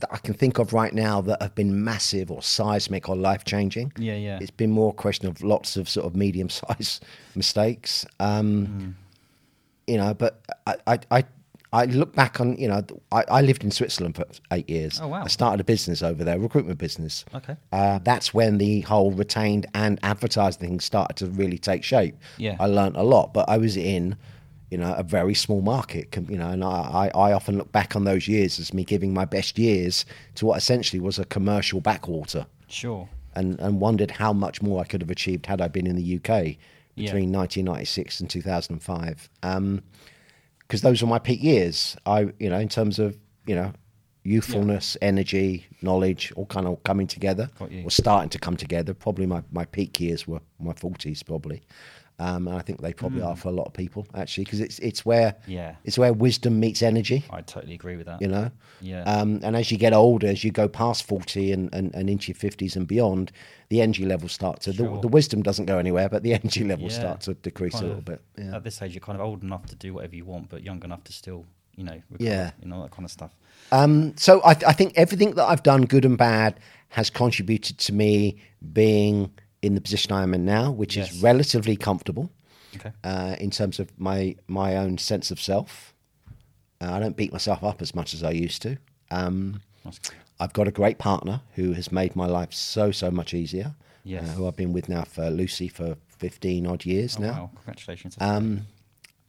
that 0.00 0.08
I 0.10 0.16
can 0.16 0.32
think 0.32 0.58
of 0.58 0.72
right 0.72 0.94
now 0.94 1.20
that 1.20 1.42
have 1.42 1.54
been 1.54 1.84
massive 1.84 2.30
or 2.30 2.40
seismic 2.42 3.10
or 3.10 3.16
life 3.16 3.44
changing. 3.44 3.92
Yeah, 3.98 4.16
yeah. 4.16 4.38
It's 4.40 4.50
been 4.50 4.70
more 4.70 4.88
a 4.90 4.94
question 4.94 5.28
of 5.28 5.42
lots 5.42 5.76
of 5.76 5.86
sort 5.86 6.06
of 6.06 6.16
medium 6.16 6.48
sized 6.48 7.04
mistakes. 7.34 8.06
Um, 8.18 8.96
You 9.86 9.98
know, 9.98 10.14
but 10.14 10.40
I, 10.66 10.76
I 10.86 10.98
I 11.10 11.24
I 11.72 11.84
look 11.86 12.14
back 12.14 12.40
on 12.40 12.56
you 12.56 12.68
know 12.68 12.82
I, 13.12 13.24
I 13.28 13.40
lived 13.42 13.64
in 13.64 13.70
Switzerland 13.70 14.16
for 14.16 14.24
eight 14.52 14.68
years. 14.70 15.00
Oh, 15.00 15.08
wow. 15.08 15.24
I 15.24 15.28
started 15.28 15.60
a 15.60 15.64
business 15.64 16.02
over 16.02 16.24
there, 16.24 16.38
recruitment 16.38 16.78
business. 16.78 17.24
Okay. 17.34 17.56
Uh, 17.72 17.98
that's 18.02 18.32
when 18.32 18.58
the 18.58 18.80
whole 18.82 19.10
retained 19.12 19.66
and 19.74 19.98
advertising 20.02 20.60
thing 20.60 20.80
started 20.80 21.16
to 21.18 21.26
really 21.26 21.58
take 21.58 21.82
shape. 21.84 22.16
Yeah. 22.38 22.56
I 22.60 22.66
learned 22.66 22.96
a 22.96 23.02
lot, 23.02 23.34
but 23.34 23.48
I 23.48 23.58
was 23.58 23.76
in, 23.76 24.16
you 24.70 24.78
know, 24.78 24.94
a 24.94 25.02
very 25.02 25.34
small 25.34 25.60
market, 25.60 26.16
you 26.28 26.38
know, 26.38 26.50
and 26.50 26.64
I, 26.64 27.10
I, 27.14 27.32
often 27.32 27.58
look 27.58 27.70
back 27.72 27.94
on 27.96 28.04
those 28.04 28.26
years 28.28 28.58
as 28.58 28.72
me 28.72 28.84
giving 28.84 29.12
my 29.12 29.24
best 29.24 29.58
years 29.58 30.04
to 30.36 30.46
what 30.46 30.56
essentially 30.58 31.00
was 31.00 31.18
a 31.18 31.24
commercial 31.24 31.80
backwater 31.80 32.46
Sure. 32.68 33.08
and, 33.34 33.58
and 33.60 33.80
wondered 33.80 34.10
how 34.12 34.32
much 34.32 34.62
more 34.62 34.80
I 34.80 34.84
could 34.84 35.00
have 35.00 35.10
achieved 35.10 35.46
had 35.46 35.60
I 35.60 35.68
been 35.68 35.86
in 35.86 35.96
the 35.96 36.16
UK 36.16 36.28
Yeah. 36.94 37.04
between 37.12 37.32
1996 37.32 38.20
and 38.20 38.30
2005. 38.30 39.28
Um, 39.42 39.82
because 40.66 40.82
those 40.82 41.02
were 41.02 41.08
my 41.08 41.18
peak 41.18 41.42
years. 41.42 41.96
I, 42.06 42.32
you 42.38 42.50
know, 42.50 42.58
in 42.58 42.68
terms 42.68 42.98
of, 42.98 43.16
you 43.46 43.54
know, 43.54 43.72
youthfulness, 44.24 44.96
energy, 45.00 45.66
knowledge, 45.82 46.32
all 46.34 46.46
kind 46.46 46.66
of 46.66 46.82
coming 46.82 47.06
together, 47.06 47.48
or 47.84 47.90
starting 47.90 48.28
to 48.30 48.38
come 48.38 48.56
together. 48.56 48.92
Probably 48.92 49.26
my, 49.26 49.42
my 49.52 49.64
peak 49.64 50.00
years 50.00 50.26
were 50.26 50.40
my 50.58 50.72
40s, 50.72 51.24
probably. 51.24 51.62
Um, 52.18 52.48
and 52.48 52.56
I 52.56 52.62
think 52.62 52.80
they 52.80 52.94
probably 52.94 53.20
are 53.20 53.36
for 53.36 53.48
a 53.48 53.52
lot 53.52 53.66
of 53.66 53.74
people 53.74 54.06
actually, 54.14 54.44
because 54.44 54.60
it's 54.60 54.78
it's 54.78 55.04
where 55.04 55.34
Yeah. 55.46 55.74
it's 55.84 55.98
where 55.98 56.12
wisdom 56.14 56.58
meets 56.58 56.80
energy. 56.82 57.24
I 57.30 57.42
totally 57.42 57.74
agree 57.74 57.96
with 57.96 58.06
that. 58.06 58.22
You 58.22 58.28
know, 58.28 58.50
Yeah. 58.80 59.02
Um, 59.02 59.40
and 59.42 59.54
as 59.54 59.70
you 59.70 59.76
get 59.76 59.92
older, 59.92 60.26
as 60.28 60.42
you 60.42 60.50
go 60.50 60.66
past 60.66 61.06
forty 61.06 61.52
and, 61.52 61.68
and, 61.74 61.94
and 61.94 62.08
into 62.08 62.28
your 62.28 62.36
fifties 62.36 62.74
and 62.74 62.86
beyond, 62.88 63.32
the 63.68 63.82
energy 63.82 64.06
levels 64.06 64.32
start 64.32 64.60
to 64.62 64.72
Sure. 64.72 64.94
the, 64.94 65.00
the 65.02 65.08
wisdom 65.08 65.42
doesn't 65.42 65.66
go 65.66 65.76
anywhere, 65.78 66.08
but 66.08 66.22
the 66.22 66.32
energy 66.40 66.64
levels 66.64 66.94
Yeah. 66.94 67.00
start 67.00 67.20
to 67.22 67.34
decrease 67.34 67.74
a 67.74 67.82
little 67.82 67.98
of- 67.98 68.04
bit. 68.06 68.22
Yeah. 68.38 68.56
At 68.56 68.64
this 68.64 68.80
age, 68.80 68.94
you're 68.94 69.00
kind 69.00 69.18
of 69.20 69.26
old 69.26 69.42
enough 69.42 69.66
to 69.66 69.74
do 69.76 69.92
whatever 69.92 70.16
you 70.16 70.24
want, 70.24 70.48
but 70.48 70.62
young 70.62 70.82
enough 70.84 71.04
to 71.04 71.12
still, 71.12 71.44
you 71.76 71.84
know, 71.84 72.00
recover, 72.10 72.30
Yeah. 72.30 72.50
you 72.62 72.68
know, 72.68 72.80
that 72.82 72.92
kind 72.92 73.04
of 73.04 73.10
stuff. 73.10 73.36
Um, 73.72 74.14
so 74.16 74.40
I, 74.42 74.50
I 74.66 74.72
think 74.72 74.92
everything 74.96 75.34
that 75.34 75.44
I've 75.44 75.62
done, 75.62 75.82
good 75.84 76.06
and 76.06 76.16
bad, 76.16 76.58
has 76.90 77.10
contributed 77.10 77.76
to 77.78 77.92
me 77.92 78.36
being 78.72 79.30
in 79.62 79.74
the 79.74 79.80
position 79.80 80.12
I 80.12 80.22
am 80.22 80.34
in 80.34 80.44
now, 80.44 80.70
which 80.70 80.96
Yes. 80.96 81.12
is 81.12 81.22
relatively 81.22 81.76
comfortable 81.76 82.30
Okay. 82.76 82.92
uh, 83.04 83.36
in 83.40 83.50
terms 83.50 83.78
of 83.80 83.88
my 83.98 84.36
my 84.46 84.76
own 84.76 84.98
sense 84.98 85.30
of 85.30 85.40
self. 85.40 85.94
Uh, 86.80 86.92
I 86.92 87.00
don't 87.00 87.16
beat 87.16 87.32
myself 87.32 87.64
up 87.64 87.80
as 87.80 87.94
much 87.94 88.12
as 88.14 88.22
I 88.22 88.30
used 88.32 88.60
to. 88.62 88.76
Um, 89.10 89.60
I've 90.38 90.52
got 90.52 90.68
a 90.68 90.70
great 90.70 90.98
partner 90.98 91.40
who 91.54 91.72
has 91.72 91.90
made 91.90 92.14
my 92.14 92.26
life 92.26 92.52
so 92.52 92.90
so 92.92 93.10
much 93.10 93.32
easier. 93.34 93.74
Yes. 94.04 94.28
Uh, 94.28 94.32
who 94.34 94.46
I've 94.46 94.56
been 94.56 94.72
with 94.72 94.88
now 94.88 95.02
for 95.04 95.30
Lucy 95.30 95.68
for 95.68 95.96
fifteen 96.08 96.66
odd 96.66 96.84
years 96.84 97.16
Oh, 97.18 97.22
now. 97.22 97.32
wow. 97.32 97.50
Congratulations. 97.56 98.16
Um, 98.20 98.66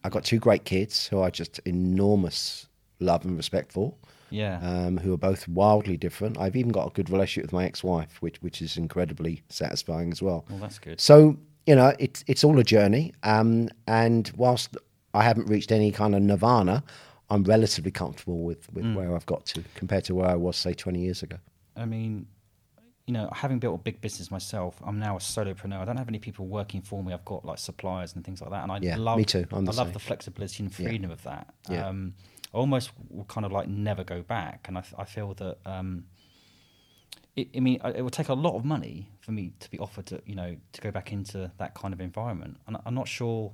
I've 0.03 0.11
got 0.11 0.23
two 0.25 0.39
great 0.39 0.65
kids 0.65 1.07
who 1.07 1.21
I 1.21 1.29
just 1.31 1.59
enormous 1.65 2.67
love 2.99 3.25
and 3.25 3.35
respect 3.37 3.71
for. 3.71 3.93
Yeah. 4.29 4.59
Um, 4.61 4.97
who 4.97 5.13
are 5.13 5.17
both 5.17 5.47
wildly 5.47 5.97
different. 5.97 6.37
I've 6.37 6.55
even 6.55 6.71
got 6.71 6.87
a 6.87 6.91
good 6.91 7.09
relationship 7.09 7.45
with 7.47 7.53
my 7.53 7.65
ex-wife, 7.65 8.21
which 8.21 8.37
which 8.41 8.61
is 8.61 8.77
incredibly 8.77 9.43
satisfying 9.49 10.11
as 10.11 10.21
well. 10.21 10.45
well, 10.49 10.59
that's 10.59 10.79
good. 10.79 10.99
So 10.99 11.37
you 11.65 11.75
know, 11.75 11.93
it's 11.99 12.23
it's 12.27 12.43
all 12.43 12.57
a 12.59 12.63
journey. 12.63 13.13
Um, 13.23 13.69
and 13.87 14.31
whilst 14.35 14.77
I 15.13 15.23
haven't 15.23 15.47
reached 15.47 15.71
any 15.71 15.91
kind 15.91 16.15
of 16.15 16.21
nirvana, 16.21 16.83
I'm 17.29 17.43
relatively 17.43 17.91
comfortable 17.91 18.43
with 18.43 18.71
with 18.73 18.93
where 18.95 19.15
I've 19.15 19.25
got 19.25 19.45
to 19.47 19.63
compared 19.75 20.03
to 20.05 20.15
where 20.15 20.27
I 20.29 20.35
was, 20.35 20.55
say, 20.55 20.73
20 20.73 20.99
years 20.99 21.23
ago. 21.23 21.37
I 21.75 21.85
mean, 21.85 22.27
you 23.05 23.13
know, 23.13 23.29
having 23.33 23.59
built 23.59 23.75
a 23.79 23.83
big 23.83 24.01
business 24.01 24.31
myself, 24.31 24.81
I'm 24.85 24.99
now 24.99 25.15
a 25.15 25.19
solopreneur. 25.19 25.79
I 25.79 25.85
don't 25.85 25.97
have 25.97 26.07
any 26.09 26.19
people 26.19 26.45
working 26.47 26.81
for 26.81 27.03
me. 27.03 27.13
I've 27.13 27.25
got 27.25 27.45
like 27.45 27.57
suppliers 27.59 28.13
and 28.15 28.23
things 28.25 28.41
like 28.41 28.51
that, 28.51 28.63
and 28.63 28.71
I 28.71 28.79
Yeah, 28.81 28.97
love. 28.97 29.17
me 29.17 29.25
too. 29.25 29.45
I'm 29.51 29.65
the 29.65 29.71
I 29.71 29.75
love 29.75 29.87
same. 29.87 29.93
the 29.93 29.99
flexibility 29.99 30.63
and 30.63 30.73
freedom 30.73 31.11
of 31.11 31.21
that. 31.23 31.53
Yeah. 31.69 31.87
Um, 31.87 32.13
I 32.53 32.57
almost 32.57 32.91
will 33.09 33.25
kind 33.25 33.45
of 33.45 33.51
like 33.51 33.67
never 33.67 34.03
go 34.03 34.21
back, 34.21 34.65
and 34.67 34.77
I 34.77 35.03
feel 35.05 35.33
that. 35.35 35.57
Um, 35.65 36.05
it, 37.35 37.49
I 37.55 37.59
mean, 37.59 37.79
it 37.83 38.01
would 38.01 38.13
take 38.13 38.29
a 38.29 38.33
lot 38.33 38.55
of 38.55 38.65
money 38.65 39.09
for 39.19 39.31
me 39.31 39.53
to 39.59 39.69
be 39.69 39.77
offered 39.77 40.07
to, 40.07 40.21
you 40.25 40.33
know, 40.33 40.55
to 40.73 40.81
go 40.81 40.89
back 40.89 41.11
into 41.11 41.51
that 41.59 41.75
kind 41.75 41.93
of 41.93 42.01
environment, 42.01 42.57
and 42.65 42.77
I'm 42.85 42.95
not 42.95 43.07
sure 43.07 43.53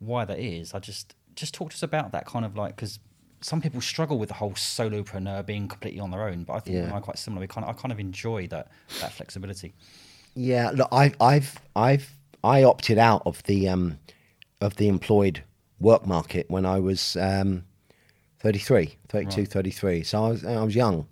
why 0.00 0.24
that 0.24 0.38
is. 0.40 0.74
I 0.74 0.80
just 0.80 1.14
just 1.36 1.54
talk 1.54 1.70
to 1.70 1.74
us 1.74 1.82
about 1.82 2.12
that 2.12 2.26
kind 2.26 2.44
of 2.44 2.56
like 2.56 2.76
because 2.76 2.98
some 3.40 3.60
people 3.60 3.80
struggle 3.80 4.18
with 4.18 4.28
the 4.28 4.34
whole 4.36 4.52
solopreneur 4.52 5.44
being 5.46 5.68
completely 5.68 6.00
on 6.00 6.10
their 6.10 6.28
own, 6.28 6.44
but 6.44 6.54
I 6.54 6.60
think 6.60 6.76
Yeah. 6.76 6.94
I'm 6.94 7.02
quite 7.02 7.18
similar. 7.18 7.40
We 7.40 7.46
kind 7.46 7.64
of, 7.64 7.76
I 7.76 7.80
kind 7.80 7.92
of 7.92 8.00
enjoy 8.00 8.46
that 8.48 8.68
that 9.00 9.12
flexibility. 9.12 9.74
Yeah, 10.34 10.70
look, 10.74 10.88
I, 10.90 11.12
I've 11.20 11.60
I've 11.76 12.10
I 12.42 12.64
opted 12.64 12.98
out 12.98 13.22
of 13.24 13.42
the 13.44 13.68
um, 13.68 13.98
of 14.60 14.76
the 14.76 14.88
employed 14.88 15.44
work 15.78 16.06
market 16.06 16.50
when 16.50 16.64
I 16.64 16.80
was 16.80 17.16
um, 17.16 17.64
33, 18.42 18.96
32, 19.08 19.40
Right. 19.42 19.48
33. 19.48 20.02
So 20.02 20.24
I 20.24 20.28
was 20.30 20.44
I 20.44 20.62
was 20.62 20.74
young. 20.74 21.06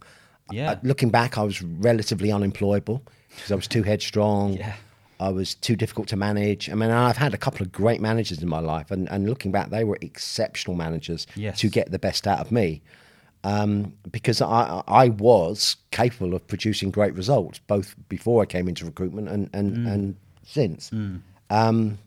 Yeah. 0.50 0.78
Looking 0.82 1.10
back, 1.10 1.38
I 1.38 1.42
was 1.42 1.62
relatively 1.62 2.30
unemployable 2.32 3.02
because 3.30 3.52
I 3.52 3.54
was 3.54 3.66
too 3.68 3.82
headstrong. 3.82 4.54
Yeah. 4.58 4.74
I 5.20 5.28
was 5.28 5.54
too 5.54 5.76
difficult 5.76 6.08
to 6.08 6.16
manage. 6.16 6.70
I 6.70 6.74
mean, 6.74 6.90
I've 6.90 7.18
had 7.18 7.34
a 7.34 7.36
couple 7.36 7.60
of 7.60 7.70
great 7.70 8.00
managers 8.00 8.42
in 8.42 8.48
my 8.48 8.58
life, 8.60 8.90
and, 8.90 9.06
and 9.10 9.28
looking 9.28 9.52
back, 9.52 9.68
they 9.68 9.84
were 9.84 9.98
exceptional 10.00 10.74
managers 10.74 11.26
Yes. 11.36 11.58
to 11.60 11.68
get 11.68 11.90
the 11.90 11.98
best 11.98 12.26
out 12.26 12.38
of 12.40 12.50
me. 12.50 12.80
Um, 13.44 13.92
because 14.10 14.40
I, 14.40 14.82
I 14.88 15.10
was 15.10 15.76
capable 15.90 16.32
of 16.34 16.46
producing 16.46 16.90
great 16.90 17.14
results, 17.14 17.58
both 17.58 17.94
before 18.08 18.40
I 18.42 18.46
came 18.46 18.66
into 18.66 18.86
recruitment 18.86 19.28
and, 19.28 19.50
and, 19.52 19.86
and 19.86 20.16
since. 20.42 20.90
Um, 21.50 21.98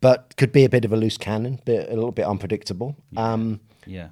but 0.00 0.34
could 0.38 0.52
be 0.52 0.64
a 0.64 0.70
bit 0.70 0.86
of 0.86 0.92
a 0.94 0.96
loose 0.96 1.18
cannon, 1.18 1.60
bit, 1.66 1.86
a 1.90 1.94
little 1.94 2.12
bit 2.12 2.24
unpredictable. 2.24 2.96
Um, 3.14 3.60
Yeah, 3.86 4.08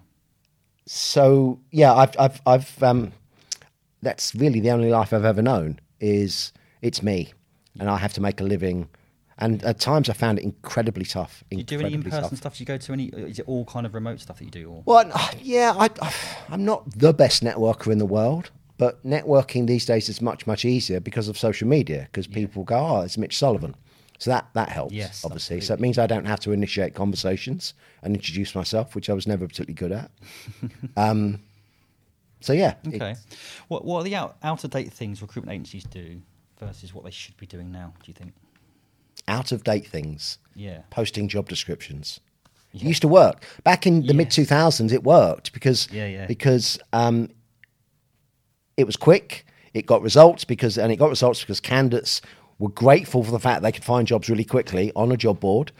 so 0.86 1.60
yeah, 1.70 1.94
I've 1.94 2.14
I've 2.18 2.40
I've 2.46 2.82
um, 2.82 3.12
that's 4.02 4.34
really 4.34 4.60
the 4.60 4.70
only 4.70 4.90
life 4.90 5.12
I've 5.12 5.24
ever 5.24 5.42
known 5.42 5.80
is 6.00 6.52
it's 6.82 7.02
me, 7.02 7.32
and 7.78 7.88
I 7.88 7.96
have 7.98 8.12
to 8.14 8.20
make 8.20 8.40
a 8.40 8.44
living. 8.44 8.88
And 9.42 9.64
at 9.64 9.80
times 9.80 10.10
I 10.10 10.12
found 10.12 10.38
it 10.38 10.44
incredibly 10.44 11.06
tough. 11.06 11.42
do 11.48 11.56
you 11.56 11.62
do 11.62 11.80
any 11.80 11.94
in-person 11.94 12.22
tough. 12.22 12.36
stuff? 12.36 12.58
Do 12.58 12.62
you 12.62 12.66
go 12.66 12.76
to 12.76 12.92
any? 12.92 13.06
Is 13.06 13.38
it 13.38 13.48
all 13.48 13.64
kind 13.64 13.86
of 13.86 13.94
remote 13.94 14.20
stuff 14.20 14.38
that 14.38 14.44
you 14.44 14.50
do? 14.50 14.68
Or 14.70 14.82
Well, 14.84 15.10
yeah, 15.40 15.74
I, 15.78 15.88
I'm 16.50 16.64
not 16.64 16.90
the 16.98 17.14
best 17.14 17.42
networker 17.42 17.90
in 17.90 17.98
the 17.98 18.06
world, 18.06 18.50
but 18.76 19.02
networking 19.04 19.66
these 19.66 19.86
days 19.86 20.08
is 20.08 20.20
much 20.20 20.46
much 20.46 20.64
easier 20.64 21.00
because 21.00 21.28
of 21.28 21.38
social 21.38 21.66
media. 21.66 22.08
Because 22.10 22.26
people 22.26 22.64
go, 22.64 22.76
"Oh, 22.76 23.00
it's 23.00 23.16
Mitch 23.16 23.38
Sullivan," 23.38 23.74
so 24.20 24.30
that 24.30 24.46
that 24.54 24.68
helps. 24.68 24.94
Yes, 24.94 25.24
obviously. 25.24 25.60
So 25.60 25.74
it 25.74 25.80
means 25.80 25.98
I 25.98 26.06
don't 26.06 26.26
have 26.26 26.38
to 26.40 26.52
initiate 26.52 26.94
conversations 26.94 27.74
and 28.02 28.14
introduce 28.14 28.54
myself, 28.54 28.94
which 28.94 29.10
I 29.10 29.14
was 29.14 29.26
never 29.26 29.48
particularly 29.48 29.74
good 29.74 29.90
at. 29.92 30.10
um, 30.96 31.40
so 32.40 32.52
yeah, 32.52 32.74
okay, 32.86 33.16
what 33.66 33.84
what 33.84 34.00
are 34.00 34.04
the 34.04 34.14
out 34.14 34.36
out 34.44 34.62
of 34.62 34.70
date 34.70 34.92
things 34.92 35.20
recruitment 35.20 35.54
agencies 35.54 35.84
do 35.84 36.22
versus 36.58 36.94
what 36.94 37.04
they 37.04 37.10
should 37.10 37.36
be 37.36 37.46
doing 37.46 37.72
now? 37.72 37.92
Do 38.04 38.08
you 38.10 38.14
think? 38.14 38.32
out 39.28 39.52
of 39.52 39.62
date 39.64 39.86
things. 39.86 40.38
Yeah. 40.56 40.82
posting 40.90 41.28
job 41.28 41.48
descriptions. 41.48 42.20
It 42.74 42.82
used 42.82 43.02
to 43.02 43.08
work 43.08 43.44
back 43.64 43.86
in 43.86 44.00
the 44.00 44.06
Yes. 44.08 44.16
mid 44.16 44.30
two 44.30 44.44
thousands. 44.44 44.92
It 44.92 45.02
worked 45.04 45.52
because 45.52 45.88
Yeah, 45.92 46.06
yeah. 46.06 46.26
because 46.26 46.78
um, 46.92 47.30
it 48.76 48.84
was 48.84 48.96
quick. 48.96 49.46
It 49.72 49.86
got 49.86 50.02
results 50.02 50.44
because 50.44 50.78
and 50.78 50.90
it 50.92 50.96
got 50.96 51.10
results 51.10 51.40
because 51.40 51.60
candidates 51.60 52.20
were 52.60 52.68
grateful 52.68 53.24
for 53.24 53.32
the 53.32 53.40
fact 53.40 53.62
they 53.62 53.72
could 53.72 53.82
find 53.84 54.06
jobs 54.06 54.28
really 54.30 54.44
quickly 54.44 54.92
on 54.94 55.10
a 55.10 55.16
job 55.16 55.40
board. 55.40 55.72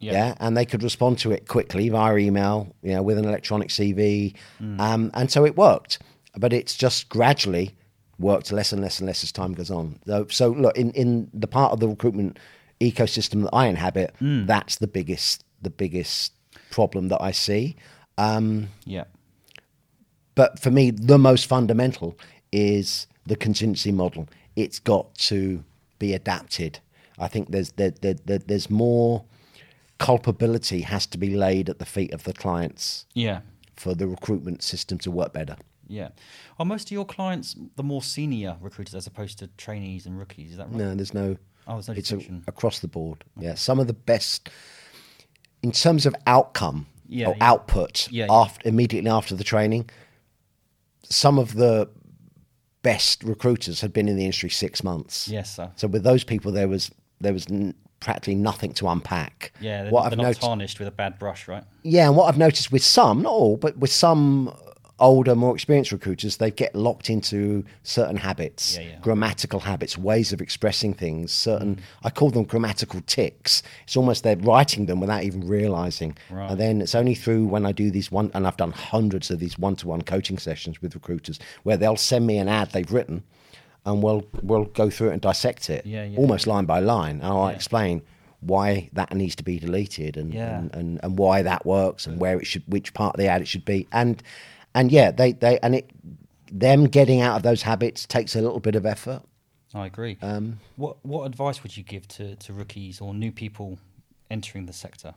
Yeah. 0.00 0.12
Yeah, 0.12 0.34
and 0.38 0.56
they 0.56 0.64
could 0.64 0.84
respond 0.84 1.18
to 1.18 1.32
it 1.32 1.48
quickly 1.48 1.88
via 1.88 2.16
email, 2.16 2.72
you 2.82 2.94
know, 2.94 3.02
with 3.02 3.18
an 3.18 3.24
electronic 3.26 3.68
CV, 3.70 4.32
Mm. 4.60 4.80
um, 4.80 5.10
and 5.12 5.28
so 5.30 5.44
it 5.44 5.56
worked. 5.56 5.98
But 6.36 6.52
it's 6.52 6.76
just 6.76 7.08
gradually 7.08 7.74
worked 8.20 8.52
less 8.52 8.72
and 8.72 8.80
less 8.80 9.00
and 9.00 9.06
less 9.08 9.24
as 9.24 9.32
time 9.32 9.54
goes 9.54 9.70
on. 9.72 9.98
So, 10.06 10.26
so 10.30 10.48
look, 10.50 10.76
in, 10.78 10.92
in 10.92 11.28
the 11.34 11.48
part 11.48 11.72
of 11.72 11.80
the 11.80 11.88
recruitment 11.88 12.38
ecosystem 12.80 13.42
that 13.42 13.50
I 13.52 13.66
inhabit, 13.66 14.14
Mm. 14.22 14.46
that's 14.46 14.76
the 14.76 14.86
biggest 14.86 15.44
the 15.60 15.70
biggest 15.70 16.32
problem 16.70 17.08
that 17.08 17.20
I 17.20 17.32
see. 17.32 17.74
Um, 18.16 18.68
Yeah, 18.86 19.04
but 20.36 20.60
for 20.60 20.70
me, 20.70 20.90
the 20.92 21.18
most 21.18 21.46
fundamental 21.46 22.16
is 22.52 23.08
the 23.26 23.34
contingency 23.36 23.90
model. 23.92 24.28
It's 24.54 24.78
got 24.78 25.12
to 25.30 25.64
be 25.98 26.14
adapted. 26.14 26.80
I 27.18 27.28
think 27.28 27.50
there's 27.50 27.72
there, 27.72 27.90
there, 27.90 28.14
there, 28.24 28.38
there's 28.38 28.70
more 28.70 29.24
culpability 29.98 30.82
has 30.82 31.06
to 31.06 31.18
be 31.18 31.34
laid 31.34 31.68
at 31.68 31.78
the 31.78 31.84
feet 31.84 32.12
of 32.12 32.22
the 32.24 32.32
clients 32.32 33.04
yeah, 33.14 33.40
for 33.74 33.94
the 33.94 34.06
recruitment 34.06 34.62
system 34.62 34.98
to 34.98 35.10
work 35.10 35.32
better. 35.32 35.56
yeah. 35.88 36.10
Are 36.58 36.64
most 36.66 36.88
of 36.88 36.92
your 36.92 37.04
clients 37.04 37.56
the 37.76 37.82
more 37.82 38.02
senior 38.02 38.56
recruiters 38.60 38.94
as 38.94 39.06
opposed 39.06 39.38
to 39.40 39.48
trainees 39.56 40.06
and 40.06 40.18
rookies? 40.18 40.52
Is 40.52 40.56
that 40.58 40.66
right? 40.68 40.76
No, 40.76 40.94
there's 40.94 41.14
no. 41.14 41.36
Oh, 41.66 41.74
there's 41.74 41.88
no 41.88 41.94
it's 41.94 42.12
a, 42.12 42.20
across 42.46 42.78
the 42.80 42.88
board. 42.88 43.24
Yeah, 43.38 43.54
some 43.54 43.78
of 43.80 43.86
the 43.88 43.92
best 43.92 44.48
in 45.62 45.72
terms 45.72 46.06
of 46.06 46.14
outcome 46.26 46.86
Yeah, 47.08 47.28
or 47.28 47.36
yeah. 47.36 47.50
output 47.50 48.08
Yeah, 48.10 48.26
yeah. 48.26 48.32
after 48.32 48.68
immediately 48.68 49.10
after 49.10 49.34
the 49.34 49.44
training. 49.44 49.90
Some 51.02 51.38
of 51.38 51.54
the 51.54 51.88
best 52.82 53.22
recruiters 53.24 53.80
had 53.80 53.92
been 53.92 54.08
in 54.08 54.16
the 54.16 54.24
industry 54.24 54.50
six 54.50 54.82
months. 54.84 55.28
Yes, 55.28 55.54
sir. 55.56 55.70
So 55.76 55.88
with 55.88 56.02
those 56.04 56.24
people, 56.24 56.52
there 56.52 56.68
was 56.68 56.90
there 57.20 57.32
was 57.32 57.46
n- 57.50 57.74
practically 58.00 58.34
nothing 58.36 58.72
to 58.74 58.86
unpack. 58.88 59.52
Yeah, 59.60 59.82
they're, 59.82 59.92
what 59.92 60.02
they're 60.02 60.12
I've 60.12 60.16
not 60.18 60.22
noticed, 60.24 60.40
tarnished 60.42 60.78
with 60.78 60.88
a 60.88 60.92
bad 60.92 61.18
brush, 61.18 61.48
right? 61.48 61.64
yeah, 61.82 62.06
and 62.06 62.16
what 62.16 62.26
I've 62.28 62.38
noticed 62.38 62.70
with 62.70 62.84
some, 62.84 63.22
not 63.22 63.32
all, 63.32 63.56
but 63.56 63.76
with 63.78 63.90
some 63.90 64.54
older, 65.00 65.34
more 65.34 65.54
experienced 65.54 65.92
recruiters, 65.92 66.38
they 66.38 66.50
get 66.50 66.74
locked 66.74 67.08
into 67.08 67.64
certain 67.82 68.16
habits, 68.16 68.76
Yeah, 68.76 68.82
yeah. 68.82 68.98
grammatical 69.00 69.60
habits, 69.60 69.96
ways 69.96 70.32
of 70.32 70.40
expressing 70.40 70.92
things. 70.94 71.32
Certain, 71.32 71.76
Mm. 71.76 71.80
I 72.04 72.10
call 72.10 72.30
them 72.30 72.44
grammatical 72.44 73.00
ticks. 73.06 73.62
It's 73.84 73.96
almost 73.96 74.24
they're 74.24 74.36
writing 74.36 74.86
them 74.86 75.00
without 75.00 75.22
even 75.22 75.46
realizing. 75.46 76.16
Right. 76.30 76.50
And 76.50 76.58
then 76.60 76.80
it's 76.80 76.94
only 76.94 77.14
through 77.14 77.46
when 77.46 77.64
I 77.64 77.72
do 77.72 77.90
these 77.90 78.10
one, 78.10 78.30
and 78.34 78.46
I've 78.46 78.56
done 78.56 78.72
hundreds 78.72 79.30
of 79.30 79.38
these 79.38 79.58
one-to-one 79.58 80.02
coaching 80.02 80.38
sessions 80.38 80.82
with 80.82 80.94
recruiters, 80.94 81.38
where 81.62 81.76
they'll 81.76 81.96
send 81.96 82.26
me 82.26 82.38
an 82.38 82.48
ad 82.48 82.72
they've 82.72 82.92
written, 82.92 83.22
and 83.86 84.02
we'll 84.02 84.24
we'll 84.42 84.64
go 84.64 84.90
through 84.90 85.10
it 85.10 85.12
and 85.14 85.20
dissect 85.22 85.70
it, 85.70 85.86
Yeah, 85.86 86.08
almost 86.16 86.46
line 86.46 86.64
by 86.64 86.80
line, 86.80 87.16
and 87.20 87.24
I'll 87.24 87.48
explain 87.48 88.02
why 88.40 88.88
that 88.92 89.12
needs 89.14 89.34
to 89.34 89.42
be 89.42 89.58
deleted 89.58 90.16
and, 90.16 90.32
and, 90.32 90.72
and, 90.74 91.00
and 91.02 91.18
why 91.18 91.42
that 91.42 91.66
works 91.66 92.06
and 92.06 92.20
where 92.20 92.38
it 92.38 92.46
should 92.46 92.62
which 92.68 92.94
part 92.94 93.14
of 93.16 93.18
the 93.18 93.26
ad 93.26 93.42
it 93.42 93.48
should 93.48 93.64
be 93.64 93.84
and 93.90 94.22
and 94.78 94.90
yeah 94.90 95.10
they 95.10 95.32
they 95.32 95.58
and 95.62 95.74
it 95.74 95.90
them 96.50 96.86
getting 96.86 97.20
out 97.20 97.36
of 97.36 97.42
those 97.42 97.62
habits 97.62 98.06
takes 98.06 98.34
a 98.34 98.40
little 98.40 98.60
bit 98.60 98.74
of 98.74 98.86
effort 98.86 99.22
I 99.74 99.86
agree. 99.86 100.16
Um, 100.22 100.60
what 100.76 100.96
what 101.04 101.24
advice 101.24 101.62
would 101.62 101.76
you 101.76 101.82
give 101.82 102.08
to, 102.08 102.36
to 102.36 102.52
rookies 102.52 103.00
or 103.00 103.12
new 103.12 103.30
people 103.30 103.78
entering 104.30 104.66
the 104.66 104.72
sector? 104.72 105.14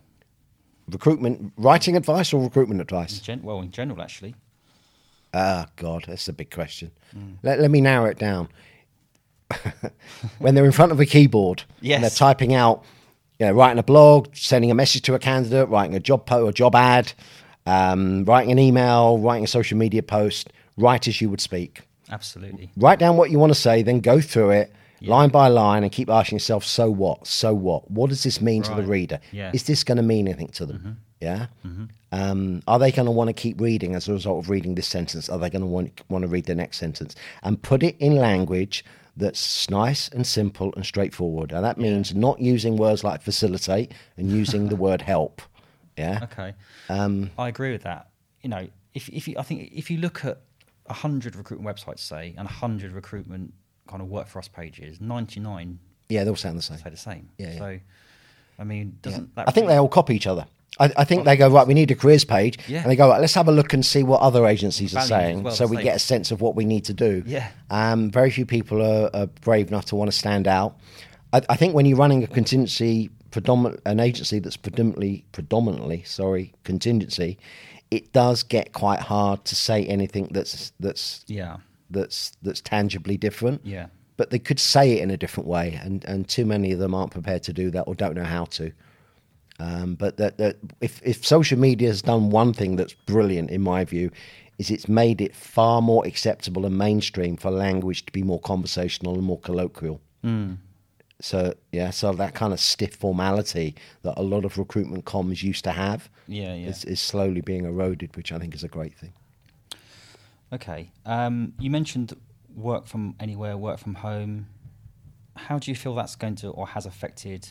Recruitment, 0.89 1.53
writing 1.57 1.95
advice 1.95 2.33
or 2.33 2.43
recruitment 2.43 2.81
advice? 2.81 3.19
Gen- 3.19 3.43
well, 3.43 3.61
in 3.61 3.71
general, 3.71 4.01
actually. 4.01 4.35
Ah, 5.33 5.67
God, 5.77 6.03
that's 6.07 6.27
a 6.27 6.33
big 6.33 6.51
question. 6.51 6.91
Let, 7.43 7.59
let 7.61 7.71
me 7.71 7.79
narrow 7.79 8.05
it 8.07 8.17
down. 8.17 8.49
when 10.39 10.55
they're 10.55 10.65
in 10.65 10.71
front 10.73 10.91
of 10.91 10.99
a 10.99 11.05
keyboard 11.05 11.63
and 11.95 12.03
they're 12.03 12.09
typing 12.09 12.53
out, 12.53 12.83
you 13.39 13.45
know, 13.45 13.53
writing 13.53 13.79
a 13.79 13.83
blog, 13.83 14.35
sending 14.35 14.71
a 14.71 14.75
message 14.75 15.03
to 15.03 15.13
a 15.13 15.19
candidate, 15.19 15.69
writing 15.69 15.95
a 15.95 15.99
job 16.01 16.25
po- 16.25 16.47
a 16.47 16.53
job 16.53 16.75
ad, 16.75 17.13
um, 17.65 18.25
writing 18.25 18.51
an 18.51 18.59
email, 18.59 19.17
writing 19.17 19.43
a 19.43 19.47
social 19.47 19.77
media 19.77 20.03
post, 20.03 20.51
write 20.77 21.07
as 21.07 21.21
you 21.21 21.29
would 21.29 21.41
speak. 21.41 21.81
Absolutely. 22.09 22.71
Write 22.75 22.99
down 22.99 23.17
what 23.17 23.31
you 23.31 23.39
want 23.39 23.51
to 23.51 23.59
say, 23.59 23.83
then 23.83 23.99
go 23.99 24.19
through 24.19 24.51
it 24.51 24.73
line 25.01 25.29
by 25.29 25.47
line 25.47 25.83
and 25.83 25.91
keep 25.91 26.09
asking 26.09 26.35
yourself, 26.35 26.63
so 26.63 26.89
what? 26.89 27.25
So 27.25 27.53
what? 27.53 27.89
What 27.89 28.09
does 28.09 28.23
this 28.23 28.41
mean 28.41 28.63
to 28.63 28.73
the 28.73 28.83
reader? 28.83 29.19
Yeah. 29.31 29.51
Is 29.53 29.63
this 29.63 29.83
going 29.83 29.97
to 29.97 30.03
mean 30.03 30.27
anything 30.27 30.49
to 30.49 30.65
them? 30.65 31.01
Yeah. 31.19 31.47
Um, 32.11 32.61
are 32.67 32.77
they 32.77 32.91
going 32.91 33.05
to 33.05 33.11
want 33.11 33.29
to 33.29 33.33
keep 33.33 33.61
reading 33.61 33.95
as 33.95 34.07
a 34.07 34.13
result 34.13 34.43
of 34.43 34.49
reading 34.49 34.75
this 34.75 34.87
sentence? 34.87 35.29
Are 35.29 35.39
they 35.39 35.49
going 35.49 35.61
to 35.61 35.67
want 35.67 36.01
want 36.09 36.23
to 36.23 36.27
read 36.27 36.45
the 36.45 36.55
next 36.55 36.77
sentence? 36.77 37.15
And 37.43 37.61
put 37.61 37.83
it 37.83 37.95
in 37.99 38.15
language 38.15 38.83
that's 39.15 39.69
nice 39.69 40.07
and 40.09 40.25
simple 40.25 40.73
and 40.75 40.85
straightforward. 40.85 41.51
And 41.51 41.63
that 41.63 41.77
means 41.77 42.13
not 42.15 42.39
using 42.39 42.77
words 42.77 43.03
like 43.03 43.21
facilitate 43.21 43.93
and 44.17 44.29
using 44.29 44.69
the 44.69 44.75
word 44.75 45.01
help. 45.01 45.41
Yeah. 45.97 46.19
Okay. 46.23 46.53
Um, 46.89 47.31
I 47.37 47.47
agree 47.49 47.71
with 47.71 47.83
that. 47.83 48.09
You 48.41 48.49
know, 48.49 48.67
if 48.93 49.09
if 49.09 49.27
you, 49.27 49.35
I 49.37 49.43
think 49.43 49.71
if 49.73 49.91
you 49.91 49.97
look 49.97 50.25
at 50.25 50.41
hundred 50.89 51.35
recruitment 51.35 51.75
websites, 51.75 51.99
say, 51.99 52.33
and 52.37 52.47
hundred 52.47 52.91
recruitment 52.91 53.53
kind 53.87 54.01
of 54.01 54.09
work 54.09 54.27
for 54.27 54.39
us 54.39 54.47
pages, 54.47 54.99
ninety 54.99 55.39
nine 55.39 55.79
yeah, 56.11 56.23
they 56.25 56.29
all 56.29 56.35
sound 56.35 56.57
the 56.57 56.61
same. 56.61 56.77
say 56.77 56.89
the 56.89 56.97
same. 56.97 57.29
Yeah, 57.37 57.53
yeah. 57.53 57.57
So, 57.57 57.79
I 58.59 58.63
mean, 58.63 58.97
doesn't 59.01 59.33
that? 59.35 59.47
I 59.47 59.51
think 59.51 59.65
really- 59.65 59.75
they 59.75 59.79
all 59.79 59.87
copy 59.87 60.15
each 60.15 60.27
other. 60.27 60.45
I, 60.79 60.91
I 60.97 61.03
think 61.03 61.25
they 61.25 61.35
go 61.35 61.49
right. 61.49 61.67
We 61.67 61.73
need 61.73 61.91
a 61.91 61.95
careers 61.95 62.23
page, 62.23 62.57
Yeah. 62.67 62.81
and 62.81 62.89
they 62.89 62.95
go 62.95 63.09
right. 63.09 63.19
Let's 63.19 63.33
have 63.33 63.49
a 63.49 63.51
look 63.51 63.73
and 63.73 63.85
see 63.85 64.03
what 64.03 64.21
other 64.21 64.45
agencies 64.47 64.95
are 64.95 65.01
saying, 65.03 65.43
well, 65.43 65.53
so 65.53 65.67
we 65.67 65.75
same. 65.75 65.83
get 65.83 65.95
a 65.97 65.99
sense 65.99 66.31
of 66.31 66.39
what 66.39 66.55
we 66.55 66.63
need 66.63 66.85
to 66.85 66.93
do. 66.93 67.23
Yeah. 67.25 67.49
Um, 67.69 68.09
very 68.09 68.31
few 68.31 68.45
people 68.45 68.81
are, 68.81 69.09
are 69.13 69.27
brave 69.27 69.67
enough 69.67 69.85
to 69.85 69.97
want 69.97 70.09
to 70.11 70.17
stand 70.17 70.47
out. 70.47 70.77
I, 71.33 71.41
I 71.49 71.55
think 71.57 71.75
when 71.75 71.85
you're 71.85 71.97
running 71.97 72.23
a 72.23 72.27
contingency, 72.27 73.09
predominant 73.31 73.81
an 73.85 73.99
agency 73.99 74.39
that's 74.39 74.57
predominantly 74.57 75.25
predominantly 75.31 76.03
sorry 76.03 76.53
contingency, 76.63 77.37
it 77.89 78.13
does 78.13 78.43
get 78.43 78.73
quite 78.73 78.99
hard 78.99 79.43
to 79.45 79.55
say 79.55 79.85
anything 79.85 80.27
that's 80.31 80.71
that's 80.79 81.23
Yeah. 81.27 81.57
that's 81.89 82.31
that's 82.43 82.61
tangibly 82.61 83.17
different. 83.17 83.61
Yeah. 83.65 83.87
But 84.17 84.29
they 84.29 84.39
could 84.39 84.59
say 84.59 84.91
it 84.93 85.01
in 85.01 85.09
a 85.09 85.17
different 85.17 85.47
way, 85.47 85.79
and, 85.83 86.05
and 86.05 86.27
too 86.27 86.45
many 86.45 86.71
of 86.73 86.79
them 86.79 86.93
aren't 86.93 87.11
prepared 87.11 87.41
to 87.43 87.53
do 87.53 87.71
that 87.71 87.83
or 87.87 87.95
don't 87.95 88.13
know 88.15 88.23
how 88.23 88.45
to. 88.45 88.71
Um, 89.59 89.95
but 89.95 90.17
that, 90.17 90.37
that 90.37 90.57
if, 90.79 91.01
if 91.03 91.25
social 91.25 91.57
media 91.57 91.87
has 91.87 92.01
done 92.01 92.29
one 92.29 92.53
thing 92.53 92.75
that's 92.75 92.93
brilliant, 92.93 93.49
in 93.49 93.61
my 93.61 93.83
view, 93.85 94.11
is 94.59 94.69
it's 94.69 94.87
made 94.87 95.21
it 95.21 95.35
far 95.35 95.81
more 95.81 96.05
acceptable 96.05 96.65
and 96.65 96.77
mainstream 96.77 97.35
for 97.37 97.49
language 97.51 98.05
to 98.05 98.11
be 98.11 98.21
more 98.21 98.39
conversational 98.41 99.15
and 99.15 99.23
more 99.23 99.39
colloquial. 99.39 99.99
So 101.21 101.53
yeah, 101.71 101.91
so 101.91 102.11
that 102.13 102.33
kind 102.33 102.51
of 102.53 102.59
stiff 102.59 102.95
formality 102.95 103.75
that 104.01 104.13
a 104.17 104.23
lot 104.23 104.43
of 104.43 104.57
recruitment 104.57 105.05
comms 105.05 105.43
used 105.43 105.63
to 105.65 105.71
have 105.71 106.09
Yeah, 106.27 106.53
yeah. 106.55 106.69
is, 106.69 106.83
is 106.85 106.99
slowly 106.99 107.41
being 107.41 107.65
eroded, 107.65 108.15
which 108.17 108.31
I 108.31 108.39
think 108.39 108.55
is 108.55 108.63
a 108.63 108.67
great 108.67 108.93
thing. 108.95 109.13
Okay. 110.53 110.91
Um, 111.05 111.53
you 111.59 111.69
mentioned 111.69 112.13
work 112.55 112.85
from 112.87 113.15
anywhere, 113.19 113.55
work 113.57 113.79
from 113.79 113.95
home. 113.95 114.47
How 115.37 115.59
do 115.59 115.71
you 115.71 115.75
feel 115.75 115.95
that's 115.95 116.15
going 116.15 116.35
to 116.37 116.49
or 116.49 116.67
has 116.67 116.85
affected 116.85 117.47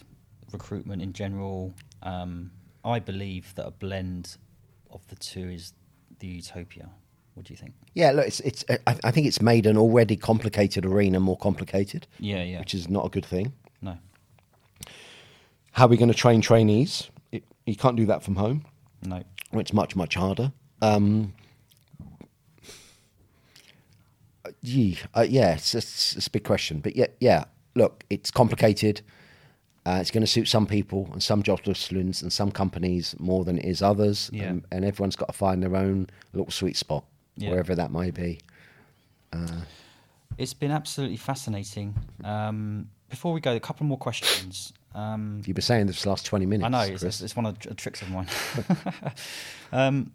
recruitment 0.52 1.00
in 1.00 1.12
general? 1.12 1.72
Um, 2.02 2.50
I 2.84 2.98
believe 2.98 3.54
that 3.54 3.66
a 3.66 3.70
blend 3.70 4.36
of 4.90 5.06
the 5.08 5.16
two 5.16 5.48
is 5.48 5.72
the 6.18 6.26
utopia. 6.26 6.90
What 7.34 7.46
do 7.46 7.52
you 7.54 7.56
think? 7.56 7.74
Yeah, 7.94 8.10
look, 8.10 8.26
it's 8.26 8.40
it's. 8.40 8.64
I, 8.86 8.96
I 9.04 9.10
think 9.12 9.26
it's 9.26 9.40
made 9.40 9.64
an 9.64 9.78
already 9.78 10.16
complicated 10.16 10.84
arena 10.84 11.20
more 11.20 11.38
complicated, 11.38 12.06
Yeah, 12.18 12.42
yeah. 12.42 12.58
which 12.58 12.74
is 12.74 12.88
not 12.88 13.06
a 13.06 13.08
good 13.08 13.24
thing. 13.24 13.52
How 15.72 15.84
are 15.86 15.88
we 15.88 15.96
going 15.96 16.10
to 16.10 16.14
train 16.14 16.40
trainees? 16.40 17.10
It, 17.32 17.44
you 17.66 17.76
can't 17.76 17.96
do 17.96 18.06
that 18.06 18.22
from 18.22 18.36
home. 18.36 18.64
No. 19.04 19.22
It's 19.52 19.72
much 19.72 19.96
much 19.96 20.14
harder. 20.14 20.52
Um, 20.82 21.32
uh, 24.44 24.50
gee, 24.64 24.98
uh, 25.14 25.26
yeah, 25.28 25.54
it's, 25.54 25.74
it's, 25.74 26.16
it's 26.16 26.26
a 26.26 26.30
big 26.30 26.44
question, 26.44 26.80
but 26.80 26.96
yeah, 26.96 27.06
yeah. 27.20 27.44
Look, 27.74 28.04
it's 28.10 28.30
complicated. 28.30 29.02
Uh, 29.86 29.98
it's 30.00 30.10
going 30.10 30.22
to 30.22 30.26
suit 30.26 30.46
some 30.48 30.66
people 30.66 31.08
and 31.12 31.22
some 31.22 31.42
job 31.42 31.60
students 31.74 32.20
and 32.22 32.32
some 32.32 32.50
companies 32.50 33.14
more 33.18 33.44
than 33.44 33.58
it 33.58 33.64
is 33.64 33.80
others. 33.82 34.28
Yeah. 34.32 34.44
And, 34.44 34.64
and 34.72 34.84
everyone's 34.84 35.16
got 35.16 35.26
to 35.26 35.32
find 35.32 35.62
their 35.62 35.76
own 35.76 36.08
little 36.32 36.50
sweet 36.50 36.76
spot, 36.76 37.04
Yeah. 37.36 37.50
wherever 37.50 37.74
that 37.74 37.90
may 37.92 38.10
be. 38.10 38.40
It's 40.36 40.54
been 40.54 40.70
absolutely 40.70 41.16
fascinating. 41.16 41.94
Um, 42.24 42.88
before 43.10 43.32
we 43.32 43.40
go, 43.40 43.54
a 43.54 43.60
couple 43.60 43.84
more 43.86 43.98
questions. 43.98 44.72
Um, 44.94 45.42
You've 45.44 45.54
been 45.54 45.62
saying 45.62 45.86
this 45.86 45.98
for 45.98 46.04
the 46.04 46.08
last 46.10 46.26
20 46.26 46.46
minutes. 46.46 46.66
I 46.66 46.68
know 46.68 46.92
it's, 46.92 47.02
it's, 47.02 47.20
it's 47.20 47.36
one 47.36 47.46
of 47.46 47.58
the 47.58 47.74
tricks 47.74 48.00
of 48.02 48.10
mine. 48.10 48.26
um, 49.72 50.12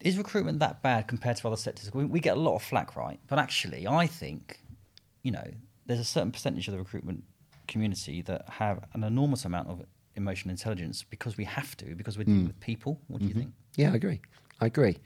is 0.00 0.18
recruitment 0.18 0.58
that 0.60 0.82
bad 0.82 1.08
compared 1.08 1.36
to 1.38 1.46
other 1.46 1.56
sectors? 1.56 1.92
We, 1.94 2.04
we 2.04 2.20
get 2.20 2.36
a 2.36 2.40
lot 2.40 2.56
of 2.56 2.62
flack, 2.62 2.96
right? 2.96 3.18
But 3.26 3.38
actually, 3.38 3.86
I 3.86 4.06
think 4.06 4.58
you 5.22 5.32
know 5.32 5.44
there's 5.86 6.00
a 6.00 6.04
certain 6.04 6.32
percentage 6.32 6.68
of 6.68 6.72
the 6.72 6.78
recruitment 6.78 7.24
community 7.66 8.22
that 8.22 8.48
have 8.48 8.84
an 8.92 9.04
enormous 9.04 9.44
amount 9.44 9.68
of 9.68 9.82
emotional 10.14 10.50
intelligence 10.50 11.04
because 11.08 11.36
we 11.36 11.44
have 11.44 11.76
to 11.78 11.94
because 11.94 12.18
we're 12.18 12.24
dealing 12.24 12.46
with 12.46 12.60
people. 12.60 13.00
What 13.08 13.20
do 13.20 13.28
you 13.28 13.34
think? 13.34 13.52
Yeah, 13.76 13.92
I 13.92 13.94
agree. 13.94 14.20
I 14.60 14.66
agree. 14.66 14.98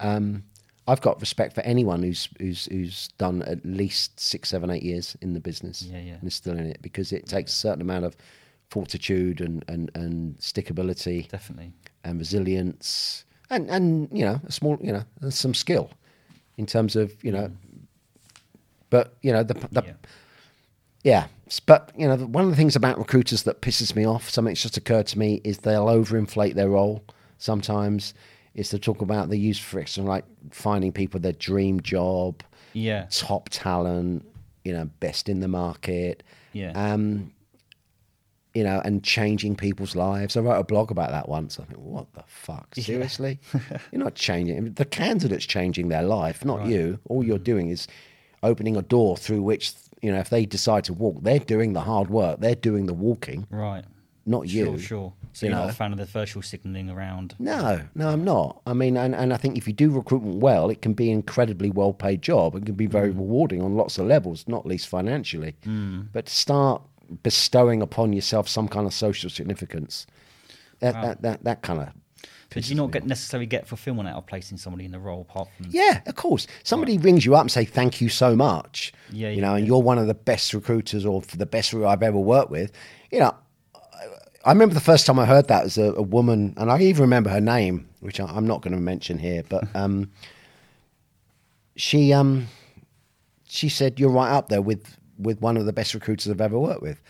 Um, 0.00 0.44
I've 0.88 1.00
got 1.00 1.20
respect 1.20 1.54
for 1.54 1.60
anyone 1.60 2.02
who's 2.02 2.28
who's 2.38 2.64
who's 2.66 3.08
done 3.18 3.42
at 3.42 3.64
least 3.64 4.18
six, 4.18 4.48
seven, 4.48 4.70
eight 4.70 4.82
years 4.82 5.16
in 5.20 5.34
the 5.34 5.40
business 5.40 5.82
Yeah, 5.82 6.00
yeah. 6.00 6.14
and 6.14 6.24
is 6.26 6.34
still 6.34 6.56
in 6.56 6.66
it 6.66 6.80
because 6.82 7.12
it 7.12 7.26
takes 7.26 7.52
a 7.52 7.56
certain 7.56 7.82
amount 7.82 8.04
of 8.06 8.16
fortitude 8.70 9.40
and 9.40 9.64
and, 9.68 9.90
and 9.94 10.36
stickability 10.38 11.28
Definitely. 11.28 11.72
and 12.04 12.18
resilience 12.18 13.24
and 13.50 13.68
and 13.70 14.08
you 14.12 14.24
know 14.24 14.40
a 14.46 14.52
small 14.52 14.78
you 14.80 14.92
know 14.92 15.04
some 15.30 15.54
skill 15.54 15.90
in 16.56 16.66
terms 16.66 16.96
of 16.96 17.12
you 17.22 17.32
know. 17.32 17.50
But 18.90 19.14
you 19.22 19.32
know 19.32 19.42
the 19.42 19.54
the 19.70 19.82
Yeah. 19.84 19.92
yeah, 21.04 21.26
but 21.66 21.92
you 21.96 22.08
know, 22.08 22.16
one 22.16 22.44
of 22.44 22.50
the 22.50 22.56
things 22.56 22.74
about 22.76 22.98
recruiters 22.98 23.42
that 23.42 23.60
pisses 23.60 23.94
me 23.94 24.06
off, 24.06 24.30
something 24.30 24.52
that's 24.52 24.62
just 24.62 24.76
occurred 24.78 25.06
to 25.08 25.18
me, 25.18 25.40
is 25.44 25.58
they'll 25.58 25.86
overinflate 25.86 26.54
their 26.54 26.70
role. 26.70 27.04
Sometimes 27.38 28.14
is 28.58 28.68
to 28.70 28.78
talk 28.78 29.00
about 29.02 29.28
the 29.30 29.38
use 29.38 29.58
friction, 29.58 30.04
like 30.04 30.24
finding 30.50 30.92
people 30.92 31.20
their 31.20 31.32
dream 31.32 31.80
job, 31.80 32.42
Yeah. 32.72 33.06
top 33.10 33.48
talent, 33.50 34.24
you 34.64 34.72
know, 34.72 34.86
best 35.00 35.28
in 35.28 35.40
the 35.40 35.48
market, 35.48 36.22
Yeah. 36.52 36.72
um, 36.74 37.32
you 38.54 38.64
know, 38.64 38.80
and 38.84 39.04
changing 39.04 39.54
people's 39.54 39.94
lives. 39.94 40.36
I 40.36 40.40
wrote 40.40 40.58
a 40.58 40.64
blog 40.64 40.90
about 40.90 41.10
that 41.10 41.28
once. 41.28 41.60
I 41.60 41.64
think, 41.64 41.78
what 41.78 42.12
the 42.14 42.24
fuck? 42.26 42.66
Yeah. 42.74 42.84
Seriously, 42.84 43.38
you're 43.92 44.02
not 44.02 44.14
changing. 44.16 44.72
The 44.74 44.84
candidate's 44.84 45.46
changing 45.46 45.88
their 45.88 46.02
life, 46.02 46.44
not 46.44 46.60
Right. 46.60 46.70
you. 46.70 46.98
All 47.08 47.22
you're 47.24 47.38
doing 47.38 47.68
is 47.68 47.86
opening 48.42 48.76
a 48.76 48.82
door 48.82 49.16
through 49.16 49.42
which, 49.42 49.72
you 50.02 50.10
know, 50.10 50.18
if 50.18 50.30
they 50.30 50.46
decide 50.46 50.84
to 50.84 50.92
walk, 50.92 51.22
they're 51.22 51.38
doing 51.38 51.74
the 51.74 51.82
hard 51.82 52.10
work. 52.10 52.40
They're 52.40 52.54
doing 52.56 52.86
the 52.86 52.94
walking, 52.94 53.46
Right. 53.50 53.84
Not 54.28 54.46
you. 54.46 54.64
Sure. 54.64 54.78
Sure. 54.78 55.12
So 55.32 55.46
you 55.46 55.50
you're 55.50 55.58
know. 55.58 55.64
not 55.64 55.72
a 55.72 55.76
fan 55.76 55.92
of 55.92 55.98
the 55.98 56.04
virtue 56.04 56.42
signalling 56.42 56.90
around? 56.90 57.34
No, 57.38 57.80
no, 57.94 58.10
I'm 58.10 58.24
not. 58.24 58.60
I 58.66 58.74
mean, 58.74 58.96
and, 58.98 59.14
and 59.14 59.32
I 59.32 59.38
think 59.38 59.56
if 59.56 59.66
you 59.66 59.72
do 59.72 59.90
recruitment 59.90 60.36
well, 60.36 60.68
it 60.68 60.82
can 60.82 60.92
be 60.92 61.10
an 61.10 61.18
incredibly 61.18 61.70
well 61.70 61.94
paid 61.94 62.20
job. 62.20 62.54
and 62.54 62.66
can 62.66 62.74
be 62.74 62.86
very 62.86 63.10
mm. 63.10 63.16
rewarding 63.16 63.62
on 63.62 63.74
lots 63.74 63.96
of 63.96 64.06
levels, 64.06 64.46
not 64.46 64.66
least 64.66 64.86
financially. 64.86 65.56
Mm. 65.64 66.08
But 66.12 66.26
to 66.26 66.32
start 66.32 66.82
bestowing 67.22 67.80
upon 67.80 68.12
yourself 68.12 68.48
some 68.48 68.68
kind 68.68 68.86
of 68.86 68.92
social 68.92 69.30
significance, 69.30 70.06
that, 70.80 70.92
that, 70.94 71.22
that, 71.22 71.44
that 71.44 71.62
kind 71.62 71.80
of. 71.80 71.88
But 72.50 72.64
do 72.64 72.70
you 72.70 72.76
not 72.76 72.90
get 72.90 73.06
necessarily 73.06 73.46
get 73.46 73.66
fulfillment 73.66 74.08
out 74.08 74.16
of 74.16 74.26
placing 74.26 74.58
somebody 74.58 74.84
in 74.84 74.92
the 74.92 74.98
role 74.98 75.22
apart 75.22 75.48
from 75.56 75.66
Yeah, 75.70 76.00
of 76.06 76.14
course. 76.16 76.46
Somebody 76.64 76.96
rings 76.96 77.24
you 77.24 77.34
up 77.34 77.42
and 77.42 77.50
say 77.50 77.64
thank 77.64 78.00
you 78.00 78.08
so 78.08 78.34
much. 78.34 78.92
Yeah, 79.10 79.28
you 79.28 79.36
yeah, 79.36 79.42
know, 79.42 79.54
and 79.54 79.66
you're 79.66 79.82
one 79.82 79.98
of 79.98 80.06
the 80.06 80.14
best 80.14 80.54
recruiters 80.54 81.04
or 81.04 81.20
the 81.20 81.46
best 81.46 81.74
I've 81.74 82.02
ever 82.02 82.18
worked 82.18 82.50
with. 82.50 82.72
You 83.10 83.20
know, 83.20 83.34
I 84.44 84.52
remember 84.52 84.74
the 84.74 84.80
first 84.80 85.06
time 85.06 85.18
I 85.18 85.26
heard 85.26 85.48
that 85.48 85.64
as 85.64 85.78
a, 85.78 85.92
a 85.94 86.02
woman, 86.02 86.54
and 86.56 86.70
I 86.70 86.80
even 86.80 87.02
remember 87.02 87.30
her 87.30 87.40
name, 87.40 87.88
which 88.00 88.20
I, 88.20 88.24
I'm 88.24 88.46
not 88.46 88.62
going 88.62 88.74
to 88.74 88.80
mention 88.80 89.18
here, 89.18 89.42
but 89.48 89.64
um, 89.74 90.10
she 91.76 92.12
um, 92.12 92.46
she 93.48 93.68
said 93.68 93.98
you're 93.98 94.10
right 94.10 94.30
up 94.30 94.48
there 94.48 94.62
with 94.62 94.96
with 95.18 95.40
one 95.40 95.56
of 95.56 95.66
the 95.66 95.72
best 95.72 95.94
recruiters 95.94 96.30
I've 96.30 96.40
ever 96.40 96.58
worked 96.58 96.82
with. 96.82 97.00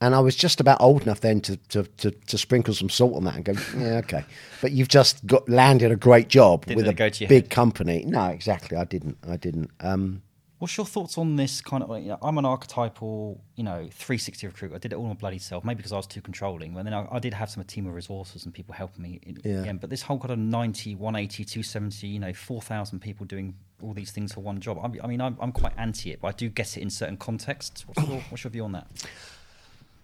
And 0.00 0.14
I 0.14 0.20
was 0.20 0.36
just 0.36 0.60
about 0.60 0.80
old 0.80 1.02
enough 1.02 1.22
then 1.22 1.40
to, 1.40 1.56
to, 1.56 1.82
to, 1.82 2.12
to 2.12 2.38
sprinkle 2.38 2.72
some 2.72 2.88
salt 2.88 3.16
on 3.16 3.24
that 3.24 3.34
and 3.34 3.44
go, 3.44 3.54
yeah, 3.76 3.96
okay. 3.96 4.24
But 4.60 4.70
you've 4.70 4.86
just 4.86 5.26
got 5.26 5.48
landed 5.48 5.90
a 5.90 5.96
great 5.96 6.28
job 6.28 6.66
Didn't 6.66 6.76
with 6.76 6.86
a 6.86 6.90
it 6.90 6.96
go 6.96 7.08
to 7.08 7.24
your 7.24 7.28
big 7.28 7.44
head. 7.44 7.50
company. 7.50 8.04
No, 8.06 8.26
exactly. 8.26 8.76
I 8.76 8.84
didn't. 8.84 9.18
I 9.28 9.36
didn't. 9.36 9.72
Um, 9.80 10.22
What's 10.58 10.76
your 10.76 10.86
thoughts 10.86 11.16
on 11.18 11.36
this 11.36 11.60
kind 11.60 11.84
of? 11.84 11.90
You 12.00 12.08
know, 12.08 12.18
I'm 12.20 12.36
an 12.36 12.44
archetypal, 12.44 13.40
you 13.54 13.62
know, 13.62 13.88
360 13.92 14.46
recruit. 14.48 14.72
I 14.74 14.78
did 14.78 14.92
it 14.92 14.96
all 14.96 15.06
my 15.06 15.14
bloody 15.14 15.38
self, 15.38 15.64
maybe 15.64 15.76
because 15.76 15.92
I 15.92 15.96
was 15.96 16.06
too 16.08 16.20
controlling. 16.20 16.74
But 16.74 16.84
then 16.84 16.94
I, 16.94 17.06
I 17.12 17.18
did 17.20 17.32
have 17.34 17.48
some 17.48 17.60
a 17.60 17.64
team 17.64 17.86
of 17.86 17.94
resources 17.94 18.44
and 18.44 18.52
people 18.52 18.74
helping 18.74 19.02
me. 19.02 19.20
In, 19.22 19.40
Yeah. 19.44 19.60
Again, 19.60 19.76
but 19.76 19.88
this 19.88 20.02
whole 20.02 20.18
kind 20.18 20.32
of 20.32 20.38
90, 20.38 20.96
180, 20.96 21.44
270, 21.44 22.06
you 22.08 22.18
know, 22.18 22.32
4,000 22.32 22.98
people 22.98 23.24
doing 23.24 23.54
all 23.82 23.94
these 23.94 24.10
things 24.10 24.32
for 24.32 24.40
one 24.40 24.58
job. 24.58 24.80
I 24.82 24.88
mean, 24.88 25.00
I 25.02 25.06
mean 25.06 25.20
I'm, 25.20 25.36
I'm 25.40 25.52
quite 25.52 25.74
anti 25.76 26.10
it, 26.10 26.20
but 26.20 26.28
I 26.28 26.32
do 26.32 26.48
get 26.48 26.76
it 26.76 26.80
in 26.80 26.90
certain 26.90 27.16
contexts. 27.16 27.86
What's 27.86 28.08
your, 28.08 28.20
what's 28.28 28.42
your 28.42 28.50
view 28.50 28.64
on 28.64 28.72
that? 28.72 28.88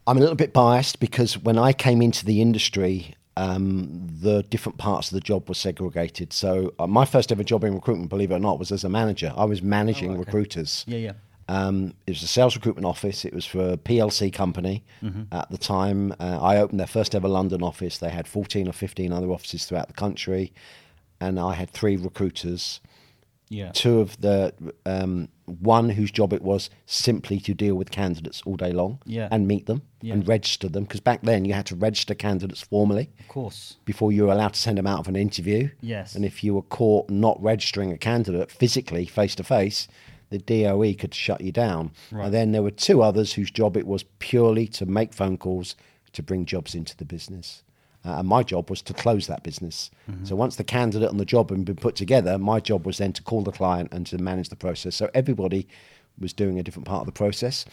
I'm 0.06 0.18
a 0.18 0.20
little 0.20 0.36
bit 0.36 0.52
biased 0.52 1.00
because 1.00 1.36
when 1.38 1.58
I 1.58 1.72
came 1.72 2.00
into 2.00 2.24
the 2.24 2.40
industry, 2.40 3.14
um, 3.36 4.06
the 4.20 4.42
different 4.44 4.78
parts 4.78 5.10
of 5.10 5.14
the 5.14 5.20
job 5.20 5.48
were 5.48 5.54
segregated. 5.54 6.32
So 6.32 6.72
uh, 6.78 6.86
my 6.86 7.04
first 7.04 7.32
ever 7.32 7.42
job 7.42 7.64
in 7.64 7.74
recruitment, 7.74 8.10
believe 8.10 8.30
it 8.30 8.34
or 8.34 8.38
not, 8.38 8.58
was 8.58 8.70
as 8.70 8.84
a 8.84 8.88
manager. 8.88 9.32
I 9.36 9.44
was 9.44 9.62
managing 9.62 10.10
okay. 10.10 10.18
recruiters. 10.18 10.84
Yeah, 10.86 10.98
yeah. 10.98 11.12
Um, 11.46 11.94
it 12.06 12.12
was 12.12 12.22
a 12.22 12.26
sales 12.26 12.56
recruitment 12.56 12.86
office. 12.86 13.24
It 13.24 13.34
was 13.34 13.44
for 13.44 13.72
a 13.72 13.76
PLC 13.76 14.32
company 14.32 14.82
at 15.30 15.50
the 15.50 15.58
time. 15.58 16.12
Uh, 16.18 16.38
I 16.40 16.56
opened 16.56 16.80
their 16.80 16.86
first 16.86 17.14
ever 17.14 17.28
London 17.28 17.62
office. 17.62 17.98
They 17.98 18.08
had 18.08 18.26
14 18.26 18.66
or 18.66 18.72
15 18.72 19.12
other 19.12 19.30
offices 19.30 19.66
throughout 19.66 19.88
the 19.88 19.94
country. 19.94 20.52
And 21.20 21.38
I 21.38 21.54
had 21.54 21.70
three 21.70 21.96
recruiters 21.96 22.80
Yeah. 23.54 23.70
two 23.72 24.00
of 24.00 24.20
the 24.20 24.52
um, 24.84 25.28
one 25.46 25.90
whose 25.90 26.10
job 26.10 26.32
it 26.32 26.42
was 26.42 26.70
simply 26.86 27.38
to 27.40 27.54
deal 27.54 27.74
with 27.74 27.90
candidates 27.90 28.42
all 28.46 28.56
day 28.56 28.72
long 28.72 28.98
Yeah. 29.06 29.28
and 29.30 29.46
meet 29.46 29.66
them 29.66 29.82
Yeah. 30.02 30.14
and 30.14 30.26
register 30.26 30.68
them 30.68 30.84
because 30.84 31.00
back 31.00 31.20
then 31.22 31.44
you 31.44 31.52
had 31.54 31.66
to 31.66 31.76
register 31.76 32.14
candidates 32.14 32.62
formally 32.62 33.10
Of 33.20 33.28
course. 33.28 33.76
before 33.84 34.10
you 34.12 34.24
were 34.24 34.32
allowed 34.32 34.54
to 34.54 34.60
send 34.60 34.78
them 34.78 34.86
out 34.86 35.00
of 35.00 35.08
an 35.08 35.16
interview 35.16 35.68
Yes. 35.80 36.14
and 36.14 36.24
if 36.24 36.42
you 36.42 36.54
were 36.54 36.62
caught 36.62 37.10
not 37.10 37.40
registering 37.42 37.92
a 37.92 37.98
candidate 37.98 38.50
physically 38.50 39.04
face 39.06 39.34
to 39.36 39.44
face 39.44 39.86
the 40.30 40.38
DOE 40.38 40.94
could 40.94 41.14
shut 41.14 41.40
you 41.42 41.52
down 41.52 41.92
Right. 42.10 42.24
and 42.26 42.34
then 42.34 42.52
there 42.52 42.62
were 42.62 42.70
two 42.70 43.02
others 43.02 43.34
whose 43.34 43.50
job 43.50 43.76
it 43.76 43.86
was 43.86 44.04
purely 44.18 44.66
to 44.68 44.86
make 44.86 45.12
phone 45.12 45.36
calls 45.36 45.76
to 46.12 46.22
bring 46.22 46.46
jobs 46.46 46.74
into 46.74 46.96
the 46.96 47.04
business 47.04 47.62
uh, 48.04 48.18
and 48.18 48.28
my 48.28 48.42
job 48.42 48.68
was 48.70 48.82
to 48.82 48.94
close 48.94 49.26
that 49.26 49.42
business. 49.42 49.90
Mm-hmm. 50.10 50.24
So 50.24 50.36
once 50.36 50.56
the 50.56 50.64
candidate 50.64 51.10
and 51.10 51.18
the 51.18 51.24
job 51.24 51.50
had 51.50 51.64
been 51.64 51.76
put 51.76 51.96
together, 51.96 52.38
my 52.38 52.60
job 52.60 52.84
was 52.86 52.98
then 52.98 53.12
to 53.14 53.22
call 53.22 53.42
the 53.42 53.52
client 53.52 53.88
and 53.92 54.06
to 54.08 54.18
manage 54.18 54.50
the 54.50 54.56
process. 54.56 54.94
So 54.96 55.08
everybody 55.14 55.66
was 56.18 56.32
doing 56.32 56.58
a 56.58 56.62
different 56.62 56.86
part 56.86 57.00
of 57.00 57.06
the 57.06 57.12
process. 57.12 57.64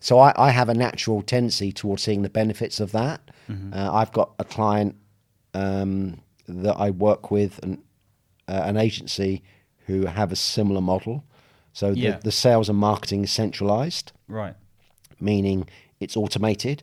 So 0.00 0.18
I, 0.18 0.32
I 0.36 0.50
have 0.50 0.68
a 0.68 0.74
natural 0.74 1.22
tendency 1.22 1.72
towards 1.72 2.02
seeing 2.02 2.22
the 2.22 2.28
benefits 2.28 2.80
of 2.80 2.92
that. 2.92 3.20
Mm-hmm. 3.48 3.72
Uh, 3.72 3.92
I've 3.92 4.12
got 4.12 4.32
a 4.38 4.44
client 4.44 4.96
um, 5.54 6.20
that 6.48 6.76
I 6.76 6.90
work 6.90 7.30
with, 7.30 7.58
an, 7.62 7.82
uh, 8.48 8.62
an 8.64 8.76
agency 8.76 9.42
who 9.86 10.06
have 10.06 10.32
a 10.32 10.36
similar 10.36 10.80
model. 10.80 11.24
So 11.72 11.92
the, 11.92 12.00
Yeah. 12.00 12.18
the 12.22 12.32
sales 12.32 12.68
and 12.68 12.78
marketing 12.78 13.24
is 13.24 13.30
centralized, 13.30 14.12
Right. 14.28 14.54
meaning 15.20 15.68
it's 16.00 16.16
automated, 16.16 16.82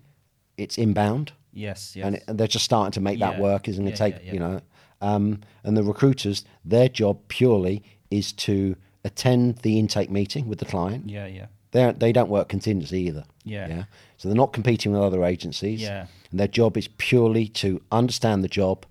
it's 0.58 0.78
inbound 0.78 1.34
Yes. 1.54 1.96
Yes. 1.96 2.20
and, 2.28 2.38
they're 2.38 2.48
just 2.48 2.66
starting 2.66 2.92
to 2.94 3.02
make 3.02 3.20
that 3.20 3.36
Yeah. 3.36 3.42
work. 3.42 3.68
Isn't 3.68 3.88
it 3.88 3.92
Yeah, 3.92 3.96
take 3.96 4.16
yeah, 4.16 4.22
yeah. 4.26 4.34
you 4.34 4.40
know? 4.40 4.62
Um, 5.02 5.42
and 5.64 5.76
the 5.78 5.84
recruiters, 5.84 6.46
their 6.66 6.90
job 6.90 7.20
purely 7.28 7.84
is 8.10 8.32
to 8.34 8.76
attend 9.04 9.58
the 9.58 9.78
intake 9.80 10.10
meeting 10.10 10.48
with 10.48 10.60
the 10.60 10.66
client. 10.66 11.10
yeah. 11.10 11.28
Yeah. 11.28 11.48
They 11.72 11.92
they 11.92 12.12
don't 12.12 12.30
work 12.30 12.50
contingency 12.50 13.00
either. 13.08 13.24
Yeah. 13.44 13.68
yeah. 13.68 13.84
So 14.18 14.30
they're 14.30 14.36
not 14.36 14.54
competing 14.54 14.92
with 14.92 15.02
other 15.02 15.24
agencies. 15.26 15.82
Yeah. 15.82 16.06
And 16.32 16.40
their 16.40 16.48
job 16.48 16.78
is 16.78 16.88
purely 16.98 17.48
to 17.50 17.82
understand 17.92 18.44
the 18.44 18.48
job, 18.48 18.86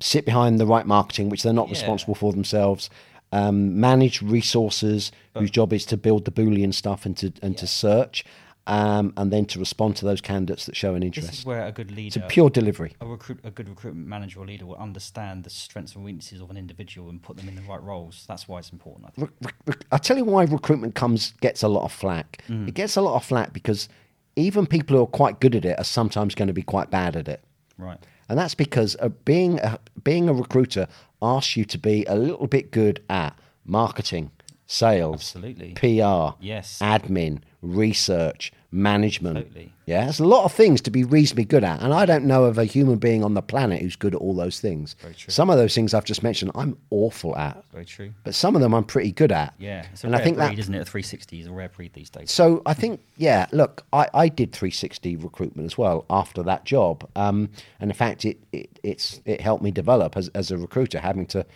sit 0.00 0.24
behind 0.24 0.58
the 0.58 0.66
right 0.66 0.86
marketing, 0.86 1.28
which 1.28 1.42
they're 1.42 1.52
not 1.52 1.68
Yeah. 1.68 1.74
responsible 1.74 2.14
for 2.14 2.32
themselves. 2.32 2.88
Um, 3.32 3.78
manage 3.80 4.22
resources, 4.22 5.10
whose 5.34 5.50
job 5.50 5.72
is 5.72 5.84
to 5.86 5.96
build 5.96 6.24
the 6.24 6.30
boolean 6.30 6.72
stuff 6.72 7.04
and 7.04 7.16
to 7.18 7.32
and 7.42 7.56
to 7.58 7.66
search, 7.66 8.24
um, 8.66 9.12
and 9.16 9.32
then 9.32 9.44
to 9.46 9.58
respond 9.58 9.96
to 9.96 10.04
those 10.04 10.20
candidates 10.20 10.66
that 10.66 10.74
show 10.76 10.94
an 10.94 11.02
interest. 11.02 11.28
This 11.30 11.38
is 11.40 11.46
where 11.46 11.64
a 11.66 11.72
good 11.72 11.90
leader, 11.90 12.06
It's 12.06 12.16
a 12.16 12.20
pure 12.28 12.50
delivery. 12.50 12.92
a 13.00 13.06
recruit, 13.06 13.38
a 13.44 13.50
good 13.50 13.68
recruitment 13.68 14.08
manager 14.08 14.40
or 14.40 14.46
leader 14.46 14.66
will 14.66 14.76
understand 14.76 15.44
the 15.44 15.50
strengths 15.50 15.94
and 15.94 16.04
weaknesses 16.04 16.40
of 16.40 16.50
an 16.50 16.56
individual 16.56 17.08
and 17.08 17.22
put 17.22 17.36
them 17.36 17.48
in 17.48 17.54
the 17.54 17.62
right 17.62 17.82
roles. 17.82 18.24
That's 18.26 18.48
why 18.48 18.58
it's 18.58 18.70
important. 18.70 19.06
I 19.06 19.10
think. 19.10 19.84
I 19.92 19.98
tell 19.98 20.16
you 20.16 20.24
why 20.24 20.44
recruitment 20.44 20.94
comes 20.94 21.32
gets 21.40 21.62
a 21.62 21.68
lot 21.68 21.84
of 21.84 21.92
flack. 21.92 22.42
Mm. 22.48 22.68
It 22.68 22.74
gets 22.74 22.96
a 22.96 23.00
lot 23.00 23.14
of 23.16 23.24
flack 23.24 23.52
because 23.52 23.88
even 24.34 24.66
people 24.66 24.96
who 24.96 25.02
are 25.02 25.06
quite 25.06 25.40
good 25.40 25.54
at 25.54 25.64
it 25.64 25.78
are 25.78 25.84
sometimes 25.84 26.34
going 26.34 26.48
to 26.48 26.54
be 26.54 26.62
quite 26.62 26.90
bad 26.90 27.16
at 27.16 27.26
it, 27.28 27.42
Right. 27.78 27.98
and 28.28 28.38
that's 28.38 28.54
because 28.54 28.96
uh, 29.00 29.08
being 29.24 29.58
a, 29.60 29.78
being 30.04 30.28
a 30.28 30.32
recruiter 30.34 30.88
asks 31.22 31.56
you 31.56 31.64
to 31.64 31.78
be 31.78 32.04
a 32.06 32.14
little 32.16 32.46
bit 32.46 32.70
good 32.70 33.00
at 33.08 33.38
marketing, 33.64 34.30
sales, 34.66 35.14
Absolutely. 35.34 35.72
PR, 35.72 36.36
Yes. 36.40 36.78
admin, 36.82 37.38
research, 37.62 38.52
management. 38.70 39.36
Absolutely. 39.38 39.72
Yeah, 39.86 40.04
there's 40.04 40.18
a 40.18 40.24
lot 40.26 40.44
of 40.44 40.52
things 40.52 40.80
to 40.82 40.90
be 40.90 41.04
reasonably 41.04 41.44
good 41.44 41.62
at, 41.62 41.80
and 41.80 41.94
I 41.94 42.06
don't 42.06 42.24
know 42.24 42.44
of 42.44 42.58
a 42.58 42.64
human 42.64 42.96
being 42.98 43.22
on 43.22 43.34
the 43.34 43.42
planet 43.42 43.80
who's 43.80 43.94
good 43.94 44.14
at 44.16 44.20
all 44.20 44.34
those 44.34 44.58
things. 44.58 44.96
Very 45.00 45.14
true. 45.14 45.30
Some 45.30 45.48
of 45.48 45.58
those 45.58 45.74
things 45.76 45.94
I've 45.94 46.04
just 46.04 46.24
mentioned, 46.24 46.50
I'm 46.56 46.76
awful 46.90 47.36
at 47.36 47.62
Very 47.72 47.84
true. 47.84 48.12
but 48.24 48.34
some 48.34 48.56
of 48.56 48.62
them 48.62 48.74
I'm 48.74 48.82
pretty 48.82 49.12
good 49.12 49.30
at. 49.30 49.54
Yeah. 49.58 49.86
It's 49.92 50.02
a 50.02 50.08
and 50.08 50.12
rare 50.12 50.20
I 50.20 50.24
think 50.24 50.36
breed, 50.38 50.46
that. 50.50 50.58
isn't 50.58 50.74
it? 50.74 50.78
A 50.80 50.84
360 50.84 51.40
is 51.40 51.46
a 51.46 51.52
rare 51.52 51.68
breed 51.68 51.92
these 51.92 52.10
days. 52.10 52.32
So 52.32 52.62
I 52.66 52.74
think, 52.74 53.00
yeah. 53.16 53.46
Look, 53.52 53.84
I, 53.92 54.08
I 54.12 54.28
did 54.28 54.50
360 54.52 55.14
recruitment 55.16 55.66
as 55.66 55.78
well 55.78 56.04
after 56.10 56.42
that 56.42 56.64
job, 56.64 57.08
um, 57.14 57.48
and 57.78 57.90
in 57.90 57.96
fact, 57.96 58.24
it, 58.24 58.38
it 58.52 58.80
it's 58.82 59.20
it 59.24 59.40
helped 59.40 59.62
me 59.62 59.70
develop 59.70 60.16
as, 60.16 60.28
as 60.34 60.50
a 60.50 60.58
recruiter, 60.58 60.98
having 60.98 61.26
to 61.26 61.46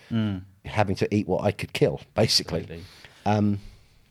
having 0.64 0.94
to 0.94 1.12
eat 1.14 1.26
what 1.26 1.42
I 1.42 1.50
could 1.50 1.72
kill, 1.72 2.00
basically. 2.14 2.82
Um, 3.26 3.58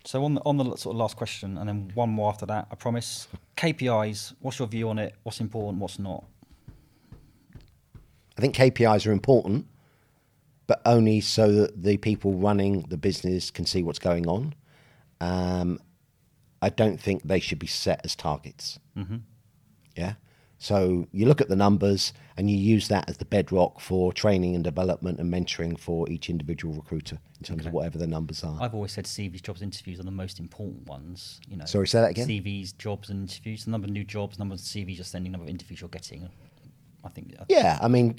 So 0.06 0.24
on 0.24 0.36
the, 0.36 0.42
on 0.46 0.58
the 0.58 0.64
sort 0.78 0.96
of 0.96 0.96
last 0.96 1.18
question, 1.18 1.58
and 1.58 1.68
then 1.68 1.92
one 1.94 2.10
more 2.10 2.30
after 2.30 2.46
that, 2.46 2.68
I 2.72 2.76
promise. 2.76 3.28
KPIs. 3.58 4.34
What's 4.40 4.60
your 4.60 4.68
view 4.68 4.90
on 4.90 4.98
it? 4.98 5.16
What's 5.24 5.42
important? 5.42 5.82
What's 5.82 6.00
not? 6.00 6.24
I 8.38 8.42
think 8.42 8.56
KPIs 8.56 9.06
are 9.06 9.12
important, 9.12 9.68
but 10.66 10.82
only 10.86 11.20
so 11.20 11.52
that 11.52 11.84
the 11.84 11.98
people 11.98 12.34
running 12.34 12.84
the 12.84 12.98
business 12.98 13.52
can 13.52 13.66
see 13.66 13.84
what's 13.84 14.00
going 14.00 14.28
on. 14.28 14.56
Um, 15.20 15.80
I 16.62 16.70
don't 16.70 17.00
think 17.00 17.24
they 17.24 17.40
should 17.40 17.60
be 17.60 17.68
set 17.68 18.02
as 18.06 18.16
targets. 18.16 18.80
Mm-hmm. 18.98 19.18
Yeah. 19.96 20.14
So 20.60 21.08
you 21.14 21.26
look 21.26 21.40
at 21.40 21.48
the 21.48 21.56
numbers 21.56 22.12
and 22.36 22.52
you 22.52 22.58
use 22.58 22.90
that 22.90 23.10
as 23.10 23.18
the 23.18 23.26
bedrock 23.26 23.80
for 23.80 24.12
training 24.12 24.56
and 24.56 24.64
development 24.64 25.18
and 25.18 25.34
mentoring 25.34 25.80
for 25.80 26.08
each 26.10 26.30
individual 26.30 26.74
recruiter 26.74 27.18
in 27.40 27.46
terms 27.46 27.66
of 27.66 27.72
whatever 27.72 27.98
the 27.98 28.06
numbers 28.06 28.44
are. 28.44 28.58
I've 28.62 28.76
always 28.76 28.92
said 28.92 29.06
CVs, 29.06 29.42
jobs, 29.42 29.62
interviews 29.62 30.02
are 30.02 30.04
the 30.04 30.12
most 30.12 30.38
important 30.38 30.86
ones. 30.86 31.40
You 31.48 31.56
know. 31.56 31.66
Sorry, 31.66 31.88
say 31.88 32.02
that 32.02 32.12
again? 32.12 32.28
CVs, 32.28 32.78
jobs, 32.78 33.10
and 33.10 33.22
interviews. 33.22 33.64
The 33.64 33.72
number 33.72 33.86
of 33.86 33.92
new 33.92 34.04
jobs, 34.04 34.38
number 34.38 34.54
of 34.54 34.60
CVs 34.60 34.98
you're 34.98 35.06
sending, 35.06 35.32
number 35.32 35.46
of 35.46 35.50
interviews 35.50 35.80
you're 35.80 35.90
getting. 35.90 36.26
I 36.26 37.08
think. 37.08 37.34
I 37.38 37.44
think 37.44 37.50
Yeah, 37.50 37.80
I 37.82 37.88
mean, 37.88 38.16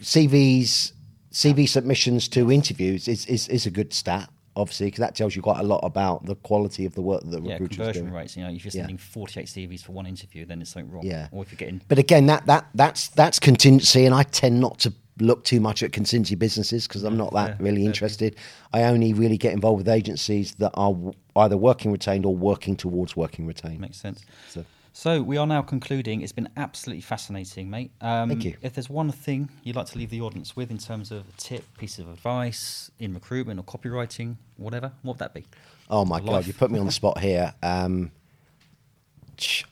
CVs, 0.00 0.92
CV 1.32 1.68
submissions 1.68 2.28
to 2.28 2.52
interviews 2.52 3.08
is, 3.08 3.26
is, 3.26 3.48
is 3.48 3.66
a 3.66 3.70
good 3.70 3.92
stat, 3.92 4.30
obviously, 4.56 4.86
because 4.88 5.00
that 5.00 5.14
tells 5.14 5.34
you 5.36 5.42
quite 5.42 5.60
a 5.60 5.64
lot 5.64 5.80
about 5.82 6.26
the 6.26 6.34
quality 6.36 6.84
of 6.84 6.94
the 6.94 7.02
work 7.02 7.22
that 7.22 7.30
the 7.30 7.40
Yeah, 7.40 7.52
recruiters 7.54 7.76
conversion 7.76 8.02
doing. 8.04 8.14
rates. 8.14 8.36
You 8.36 8.44
know, 8.44 8.50
if 8.50 8.64
you're 8.64 8.72
Yeah. 8.74 8.82
sending 8.82 8.98
48 8.98 9.48
CVs 9.48 9.82
for 9.82 9.92
one 9.92 10.06
interview, 10.06 10.44
then 10.44 10.60
it's 10.60 10.70
something 10.70 10.90
wrong. 10.90 11.04
Yeah. 11.06 11.28
Or 11.32 11.42
if 11.42 11.50
you're 11.52 11.56
getting 11.58 11.80
But 11.88 11.98
again, 11.98 12.26
that, 12.26 12.46
that 12.46 12.66
that's 12.74 13.08
that's 13.08 13.38
contingency, 13.38 14.04
and 14.06 14.14
I 14.14 14.22
tend 14.24 14.60
not 14.60 14.78
to 14.80 14.92
look 15.20 15.44
too 15.44 15.60
much 15.60 15.82
at 15.82 15.92
contingency 15.92 16.34
businesses 16.34 16.88
because 16.88 17.04
I'm 17.04 17.16
not 17.18 17.32
that 17.34 17.58
fair, 17.58 17.66
really 17.66 17.84
interested. 17.84 18.34
I 18.72 18.84
only 18.84 19.12
really 19.12 19.36
get 19.36 19.52
involved 19.52 19.78
with 19.78 19.88
agencies 19.88 20.54
that 20.54 20.70
are 20.74 20.92
w- 20.92 21.12
either 21.36 21.56
working 21.56 21.92
retained 21.92 22.24
or 22.24 22.34
working 22.34 22.76
towards 22.76 23.14
working 23.14 23.46
retained. 23.46 23.80
Makes 23.80 23.98
sense. 24.00 24.22
So- 24.48 24.64
So, 24.94 25.22
we 25.22 25.38
are 25.38 25.46
now 25.46 25.62
concluding. 25.62 26.20
It's 26.20 26.32
been 26.32 26.50
absolutely 26.56 27.00
fascinating, 27.00 27.70
mate. 27.70 27.92
Um, 28.02 28.28
Thank 28.28 28.44
you. 28.44 28.56
If 28.60 28.74
there's 28.74 28.90
one 28.90 29.10
thing 29.10 29.48
you'd 29.64 29.74
like 29.76 29.86
to 29.86 29.98
leave 29.98 30.10
the 30.10 30.20
audience 30.20 30.54
with 30.54 30.70
in 30.70 30.76
terms 30.78 31.10
of 31.10 31.20
a 31.28 31.32
tip, 31.38 31.64
piece 31.78 31.98
of 31.98 32.08
advice 32.10 32.90
in 32.98 33.14
recruitment 33.14 33.58
or 33.58 33.62
copywriting, 33.62 34.36
whatever, 34.58 34.92
what 35.02 35.14
would 35.14 35.18
that 35.20 35.32
be? 35.32 35.46
Oh 35.88 36.04
my 36.04 36.18
Life. 36.18 36.26
god, 36.26 36.46
you 36.46 36.52
put 36.52 36.70
me 36.70 36.78
on 36.78 36.84
the 36.86 36.92
spot 36.92 37.18
here. 37.20 37.54
Um, 37.62 38.12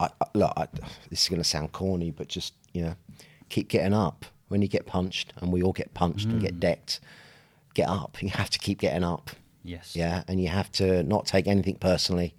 I, 0.01 0.07
I, 0.21 0.27
look, 0.35 0.53
I, 0.57 0.69
this 1.11 1.23
is 1.23 1.29
going 1.29 1.41
to 1.41 1.45
sound 1.49 1.73
corny, 1.73 2.11
but 2.11 2.29
just 2.29 2.55
you 2.73 2.83
know, 2.83 2.95
keep 3.51 3.69
getting 3.69 3.93
up. 3.95 4.25
When 4.49 4.63
you 4.63 4.69
get 4.69 4.85
punched, 4.87 5.33
and 5.41 5.53
we 5.53 5.63
all 5.63 5.73
get 5.73 5.95
punched 5.95 6.27
and 6.27 6.39
Mm. 6.39 6.43
get 6.43 6.59
decked, 6.59 6.99
get 7.75 7.89
up. 7.89 8.21
You 8.21 8.31
have 8.31 8.51
to 8.51 8.59
keep 8.59 8.81
getting 8.81 9.05
up. 9.05 9.31
Yes. 9.63 9.95
Yeah, 9.95 10.25
and 10.27 10.43
you 10.43 10.49
have 10.49 10.73
to 10.73 11.03
not 11.05 11.27
take 11.27 11.47
anything 11.47 11.77
personally, 11.77 12.35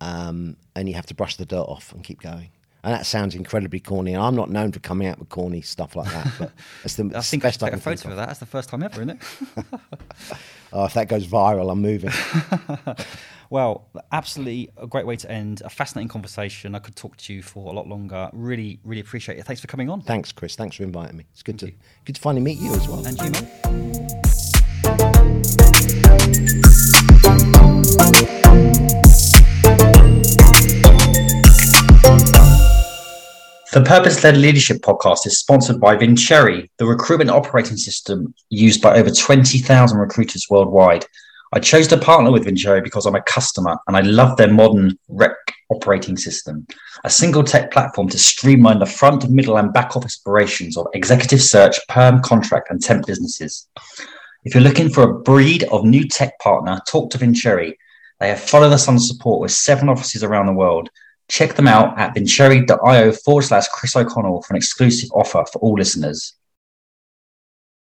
um, 0.00 0.56
and 0.74 0.88
you 0.88 0.94
have 0.94 1.06
to 1.06 1.14
brush 1.14 1.36
the 1.36 1.44
dirt 1.46 1.62
off 1.62 1.92
and 1.92 2.02
keep 2.04 2.20
going. 2.20 2.50
And 2.82 2.94
that 2.94 3.04
sounds 3.04 3.34
incredibly 3.34 3.78
corny. 3.78 4.14
And 4.14 4.22
I'm 4.22 4.34
not 4.34 4.48
known 4.48 4.72
for 4.72 4.80
coming 4.80 5.06
out 5.06 5.18
with 5.18 5.28
corny 5.28 5.60
stuff 5.60 5.94
like 5.96 6.10
that, 6.12 6.32
but 6.38 6.52
it's 6.84 6.94
the, 6.94 7.12
I 7.14 7.20
think 7.20 7.42
best 7.42 7.62
I 7.62 7.66
take 7.66 7.72
can 7.72 7.78
a 7.78 7.82
photo 7.82 8.08
of. 8.08 8.12
of 8.12 8.16
that. 8.16 8.26
That's 8.28 8.40
the 8.40 8.46
first 8.46 8.70
time 8.70 8.82
ever, 8.82 9.02
isn't 9.02 9.10
it? 9.10 9.20
Oh, 10.72 10.84
if 10.84 10.94
that 10.94 11.08
goes 11.08 11.26
viral, 11.26 11.72
I'm 11.72 11.82
moving. 11.82 12.12
Well, 13.50 13.88
absolutely 14.12 14.70
a 14.76 14.86
great 14.86 15.06
way 15.06 15.16
to 15.16 15.28
end 15.28 15.60
a 15.64 15.68
fascinating 15.68 16.06
conversation. 16.08 16.76
I 16.76 16.78
could 16.78 16.94
talk 16.94 17.16
to 17.16 17.34
you 17.34 17.42
for 17.42 17.72
a 17.72 17.74
lot 17.74 17.88
longer. 17.88 18.30
Really, 18.32 18.78
really 18.84 19.00
appreciate 19.00 19.38
it. 19.38 19.44
Thanks 19.44 19.60
for 19.60 19.66
coming 19.66 19.90
on. 19.90 20.02
Thanks, 20.02 20.30
Chris. 20.30 20.54
Thanks 20.54 20.76
for 20.76 20.84
inviting 20.84 21.16
me. 21.16 21.26
It's 21.32 21.42
good 21.42 21.58
Thank 21.58 21.72
to 21.72 21.76
you. 21.76 21.82
good 22.04 22.14
to 22.14 22.20
finally 22.20 22.42
meet 22.42 22.60
you 22.60 22.72
as 22.72 22.86
well. 22.88 23.04
And 23.04 23.18
you, 23.20 23.30
mate. 23.32 24.49
The 33.72 33.84
Purpose 33.84 34.24
Led 34.24 34.36
Leadership 34.36 34.78
podcast 34.78 35.28
is 35.28 35.38
sponsored 35.38 35.78
by 35.80 35.94
Vincere, 35.94 36.66
the 36.78 36.86
recruitment 36.86 37.30
operating 37.30 37.76
system 37.76 38.34
used 38.48 38.82
by 38.82 38.98
over 38.98 39.12
20,000 39.12 39.96
recruiters 39.96 40.48
worldwide. 40.50 41.06
I 41.52 41.60
chose 41.60 41.86
to 41.88 41.96
partner 41.96 42.32
with 42.32 42.46
Vincere 42.46 42.82
because 42.82 43.06
I'm 43.06 43.14
a 43.14 43.22
customer 43.22 43.78
and 43.86 43.96
I 43.96 44.00
love 44.00 44.36
their 44.36 44.52
modern 44.52 44.98
rec 45.06 45.36
operating 45.70 46.16
system, 46.16 46.66
a 47.04 47.10
single 47.10 47.44
tech 47.44 47.70
platform 47.70 48.08
to 48.08 48.18
streamline 48.18 48.80
the 48.80 48.86
front, 48.86 49.30
middle, 49.30 49.56
and 49.56 49.72
back 49.72 49.96
office 49.96 50.20
operations 50.26 50.76
of 50.76 50.88
executive 50.92 51.40
search, 51.40 51.78
perm, 51.88 52.22
contract, 52.22 52.72
and 52.72 52.82
temp 52.82 53.06
businesses. 53.06 53.68
If 54.42 54.52
you're 54.52 54.64
looking 54.64 54.90
for 54.90 55.04
a 55.04 55.18
breed 55.20 55.62
of 55.70 55.84
new 55.84 56.08
tech 56.08 56.36
partner, 56.40 56.80
talk 56.88 57.10
to 57.10 57.18
Vincere. 57.18 57.74
They 58.18 58.30
have 58.30 58.40
follow-the-sun 58.40 58.98
support 58.98 59.40
with 59.40 59.52
seven 59.52 59.88
offices 59.88 60.24
around 60.24 60.46
the 60.46 60.54
world 60.54 60.90
Check 61.30 61.54
them 61.54 61.68
out 61.68 61.96
at 61.96 62.12
vincere.io 62.12 63.12
forward 63.12 63.42
slash 63.42 63.68
Chris 63.68 63.94
O'Connell 63.94 64.42
for 64.42 64.52
an 64.52 64.56
exclusive 64.56 65.10
offer 65.14 65.44
for 65.50 65.60
all 65.60 65.74
listeners. 65.74 66.34